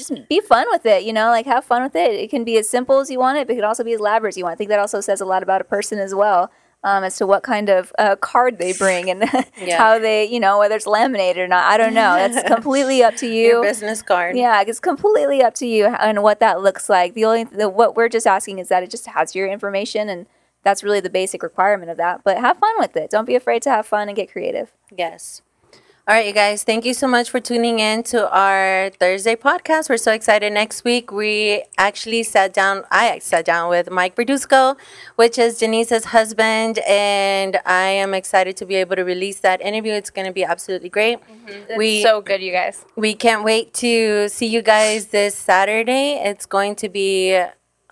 just 0.00 0.28
be 0.28 0.40
fun 0.40 0.66
with 0.70 0.84
it, 0.86 1.04
you 1.04 1.12
know, 1.12 1.28
like 1.28 1.46
have 1.46 1.64
fun 1.64 1.82
with 1.82 1.94
it. 1.96 2.12
It 2.12 2.30
can 2.30 2.44
be 2.44 2.58
as 2.58 2.68
simple 2.68 2.98
as 2.98 3.10
you 3.10 3.18
want 3.18 3.38
it, 3.38 3.46
but 3.46 3.52
it 3.52 3.56
could 3.56 3.64
also 3.64 3.84
be 3.84 3.92
as 3.92 4.00
elaborate 4.00 4.30
as 4.30 4.36
you 4.36 4.44
want. 4.44 4.54
I 4.54 4.56
think 4.56 4.70
that 4.70 4.78
also 4.78 5.00
says 5.00 5.20
a 5.20 5.24
lot 5.24 5.42
about 5.42 5.60
a 5.60 5.64
person 5.64 5.98
as 5.98 6.14
well, 6.14 6.50
um, 6.82 7.04
as 7.04 7.16
to 7.18 7.26
what 7.26 7.42
kind 7.42 7.68
of 7.68 7.92
uh, 7.98 8.16
card 8.16 8.58
they 8.58 8.72
bring 8.72 9.10
and 9.10 9.24
Yeah. 9.60 9.76
how 9.78 9.98
they, 9.98 10.24
you 10.24 10.40
know, 10.40 10.58
whether 10.58 10.74
it's 10.76 10.86
laminated 10.86 11.38
or 11.42 11.46
not. 11.48 11.64
I 11.64 11.76
don't 11.76 11.94
know. 11.94 12.14
That's 12.16 12.46
completely 12.54 13.02
up 13.02 13.16
to 13.16 13.26
Your 13.26 13.56
you. 13.56 13.62
business 13.62 14.02
card. 14.02 14.36
Yeah, 14.36 14.62
it's 14.66 14.80
completely 14.80 15.42
up 15.42 15.54
to 15.56 15.66
you 15.66 15.86
and 15.86 16.22
what 16.22 16.40
that 16.40 16.62
looks 16.62 16.88
like. 16.88 17.14
The 17.14 17.24
only 17.26 17.44
the, 17.44 17.68
what 17.68 17.96
we're 17.96 18.08
just 18.08 18.26
asking 18.26 18.58
is 18.58 18.68
that 18.68 18.82
it 18.82 18.90
just 18.90 19.06
has 19.06 19.34
your 19.34 19.46
information, 19.48 20.08
and 20.08 20.26
that's 20.62 20.82
really 20.82 21.00
the 21.00 21.10
basic 21.10 21.42
requirement 21.42 21.90
of 21.90 21.96
that. 21.98 22.22
But 22.24 22.38
have 22.38 22.58
fun 22.58 22.74
with 22.78 22.96
it. 22.96 23.10
Don't 23.10 23.26
be 23.26 23.34
afraid 23.34 23.62
to 23.62 23.70
have 23.70 23.86
fun 23.86 24.08
and 24.08 24.16
get 24.16 24.30
creative. 24.32 24.72
Yes. 24.96 25.42
All 26.08 26.16
right, 26.16 26.26
you 26.26 26.32
guys, 26.32 26.64
thank 26.64 26.84
you 26.84 26.94
so 26.94 27.06
much 27.06 27.30
for 27.30 27.38
tuning 27.38 27.78
in 27.78 28.02
to 28.04 28.28
our 28.36 28.90
Thursday 28.98 29.36
podcast. 29.36 29.88
We're 29.88 29.96
so 29.96 30.10
excited. 30.10 30.52
Next 30.52 30.82
week, 30.82 31.12
we 31.12 31.62
actually 31.78 32.24
sat 32.24 32.52
down, 32.52 32.82
I 32.90 33.20
sat 33.20 33.44
down 33.44 33.70
with 33.70 33.90
Mike 33.90 34.16
Verduzco, 34.16 34.76
which 35.14 35.38
is 35.38 35.58
Denise's 35.58 36.06
husband, 36.06 36.78
and 36.78 37.60
I 37.64 37.84
am 37.90 38.12
excited 38.14 38.56
to 38.56 38.66
be 38.66 38.74
able 38.76 38.96
to 38.96 39.04
release 39.04 39.38
that 39.40 39.60
interview. 39.60 39.92
It's 39.92 40.10
going 40.10 40.26
to 40.26 40.32
be 40.32 40.42
absolutely 40.42 40.88
great. 40.88 41.18
Mm-hmm. 41.20 41.76
We 41.76 42.02
so 42.02 42.20
good, 42.20 42.40
you 42.42 42.50
guys. 42.50 42.84
we 42.96 43.14
can't 43.14 43.44
wait 43.44 43.72
to 43.74 44.28
see 44.30 44.46
you 44.46 44.62
guys 44.62 45.08
this 45.08 45.36
Saturday. 45.36 46.14
It's 46.24 46.46
going 46.46 46.74
to 46.76 46.88
be 46.88 47.40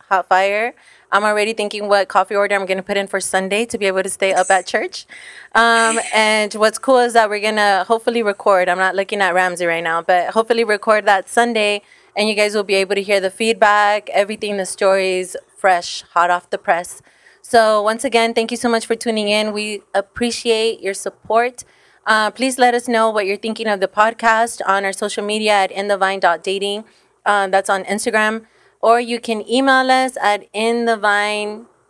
hot 0.08 0.28
fire. 0.28 0.74
I'm 1.10 1.24
already 1.24 1.52
thinking 1.54 1.88
what 1.88 2.08
coffee 2.08 2.34
order 2.34 2.54
I'm 2.54 2.66
going 2.66 2.76
to 2.76 2.82
put 2.82 2.96
in 2.96 3.06
for 3.06 3.20
Sunday 3.20 3.64
to 3.66 3.78
be 3.78 3.86
able 3.86 4.02
to 4.02 4.10
stay 4.10 4.32
up 4.32 4.50
at 4.50 4.66
church. 4.66 5.06
Um, 5.54 5.98
and 6.14 6.52
what's 6.54 6.78
cool 6.78 6.98
is 6.98 7.14
that 7.14 7.30
we're 7.30 7.40
going 7.40 7.56
to 7.56 7.84
hopefully 7.88 8.22
record. 8.22 8.68
I'm 8.68 8.78
not 8.78 8.94
looking 8.94 9.20
at 9.20 9.34
Ramsey 9.34 9.66
right 9.66 9.82
now, 9.82 10.02
but 10.02 10.30
hopefully 10.30 10.64
record 10.64 11.06
that 11.06 11.28
Sunday. 11.28 11.82
And 12.16 12.28
you 12.28 12.34
guys 12.34 12.54
will 12.54 12.64
be 12.64 12.74
able 12.74 12.94
to 12.94 13.02
hear 13.02 13.20
the 13.20 13.30
feedback, 13.30 14.10
everything, 14.10 14.56
the 14.56 14.66
stories, 14.66 15.36
fresh, 15.56 16.02
hot 16.12 16.30
off 16.30 16.50
the 16.50 16.58
press. 16.58 17.00
So, 17.40 17.80
once 17.80 18.04
again, 18.04 18.34
thank 18.34 18.50
you 18.50 18.56
so 18.56 18.68
much 18.68 18.84
for 18.84 18.94
tuning 18.94 19.28
in. 19.28 19.52
We 19.52 19.82
appreciate 19.94 20.80
your 20.80 20.92
support. 20.92 21.64
Uh, 22.04 22.30
please 22.30 22.58
let 22.58 22.74
us 22.74 22.88
know 22.88 23.08
what 23.10 23.24
you're 23.26 23.36
thinking 23.36 23.66
of 23.66 23.80
the 23.80 23.88
podcast 23.88 24.60
on 24.66 24.84
our 24.84 24.92
social 24.92 25.24
media 25.24 25.52
at 25.52 25.70
inthevine.dating. 25.70 26.84
Uh, 27.24 27.46
that's 27.46 27.70
on 27.70 27.84
Instagram. 27.84 28.46
Or 28.80 29.00
you 29.00 29.20
can 29.20 29.48
email 29.48 29.90
us 29.90 30.16
at 30.20 30.46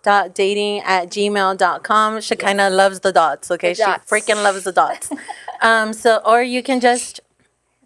dot 0.03 0.35
dating 0.35 0.81
at 0.81 1.09
gmail.com 1.09 2.21
shekinah 2.21 2.71
loves 2.71 3.01
the 3.01 3.13
dots 3.13 3.51
okay? 3.51 3.71
The 3.71 3.75
she 3.75 3.83
dots. 3.83 4.11
freaking 4.11 4.43
loves 4.43 4.65
the 4.65 4.73
dots. 4.73 5.11
Um 5.61 5.93
so 5.93 6.21
or 6.25 6.41
you 6.41 6.63
can 6.63 6.79
just 6.81 7.19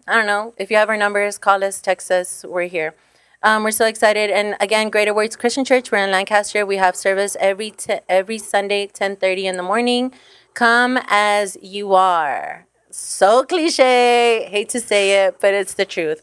i 0.07 0.13
don't 0.15 0.27
know 0.27 0.53
if 0.57 0.69
you 0.69 0.77
have 0.77 0.89
our 0.89 0.97
numbers 1.05 1.39
call 1.39 1.63
us 1.63 1.81
text 1.81 2.11
us 2.11 2.45
we're 2.47 2.67
here. 2.67 2.93
Um, 3.41 3.63
we're 3.63 3.71
so 3.71 3.85
excited 3.87 4.29
and 4.29 4.55
again 4.61 4.89
greater 4.91 5.13
words 5.13 5.35
christian 5.35 5.65
church 5.65 5.91
we're 5.91 5.97
in 6.05 6.11
lancaster. 6.11 6.65
We 6.67 6.77
have 6.77 6.95
service 6.95 7.35
every 7.39 7.71
t- 7.71 7.99
every 8.07 8.37
sunday 8.37 8.85
10.30 8.87 9.43
in 9.45 9.57
the 9.57 9.63
morning. 9.63 10.13
Come 10.53 10.99
as 11.07 11.57
you 11.63 11.93
are. 11.95 12.67
So 12.91 13.43
cliche 13.43 14.47
hate 14.53 14.69
to 14.69 14.79
say 14.79 15.25
it 15.25 15.39
but 15.41 15.53
it's 15.55 15.73
the 15.73 15.85
truth 15.85 16.21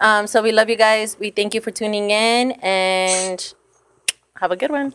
um, 0.00 0.26
so 0.26 0.42
we 0.42 0.52
love 0.52 0.68
you 0.68 0.76
guys 0.76 1.16
we 1.18 1.30
thank 1.30 1.54
you 1.54 1.60
for 1.60 1.70
tuning 1.70 2.10
in 2.10 2.52
and 2.62 3.54
have 4.36 4.50
a 4.50 4.56
good 4.56 4.70
one 4.70 4.94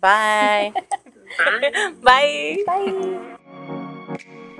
bye 0.00 0.72
Bye. 2.02 2.58
Bye. 2.66 3.36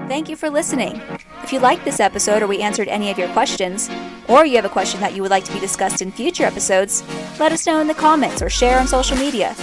Thank 0.08 0.28
you 0.28 0.36
for 0.36 0.50
listening. 0.50 1.00
If 1.42 1.52
you 1.52 1.60
liked 1.60 1.84
this 1.84 2.00
episode 2.00 2.42
or 2.42 2.46
we 2.46 2.60
answered 2.60 2.88
any 2.88 3.10
of 3.10 3.18
your 3.18 3.28
questions, 3.28 3.88
or 4.28 4.44
you 4.44 4.56
have 4.56 4.64
a 4.64 4.68
question 4.70 5.00
that 5.00 5.14
you 5.14 5.22
would 5.22 5.30
like 5.30 5.44
to 5.44 5.52
be 5.52 5.60
discussed 5.60 6.02
in 6.02 6.10
future 6.10 6.44
episodes, 6.44 7.04
let 7.38 7.52
us 7.52 7.66
know 7.66 7.80
in 7.80 7.86
the 7.86 7.94
comments 7.94 8.42
or 8.42 8.48
share 8.48 8.78
on 8.78 8.86
social 8.86 9.16
media. 9.16 9.54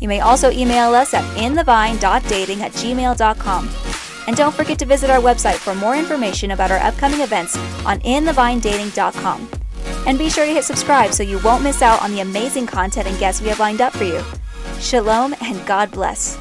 You 0.00 0.08
may 0.08 0.20
also 0.20 0.50
email 0.50 0.94
us 0.94 1.14
at 1.14 1.24
inthevine.dating 1.36 2.62
at 2.62 2.72
gmail.com. 2.72 3.68
And 4.26 4.36
don't 4.36 4.54
forget 4.54 4.78
to 4.80 4.86
visit 4.86 5.10
our 5.10 5.20
website 5.20 5.56
for 5.56 5.74
more 5.74 5.96
information 5.96 6.52
about 6.52 6.70
our 6.70 6.78
upcoming 6.78 7.20
events 7.20 7.56
on 7.84 8.00
inthevinedating.com. 8.00 9.48
And 10.06 10.18
be 10.18 10.30
sure 10.30 10.46
to 10.46 10.52
hit 10.52 10.64
subscribe 10.64 11.12
so 11.12 11.22
you 11.22 11.38
won't 11.40 11.62
miss 11.62 11.82
out 11.82 12.02
on 12.02 12.12
the 12.12 12.20
amazing 12.20 12.66
content 12.66 13.06
and 13.06 13.18
guests 13.18 13.40
we 13.40 13.48
have 13.48 13.60
lined 13.60 13.80
up 13.80 13.92
for 13.92 14.04
you. 14.04 14.22
Shalom 14.80 15.34
and 15.40 15.66
God 15.66 15.90
bless. 15.90 16.38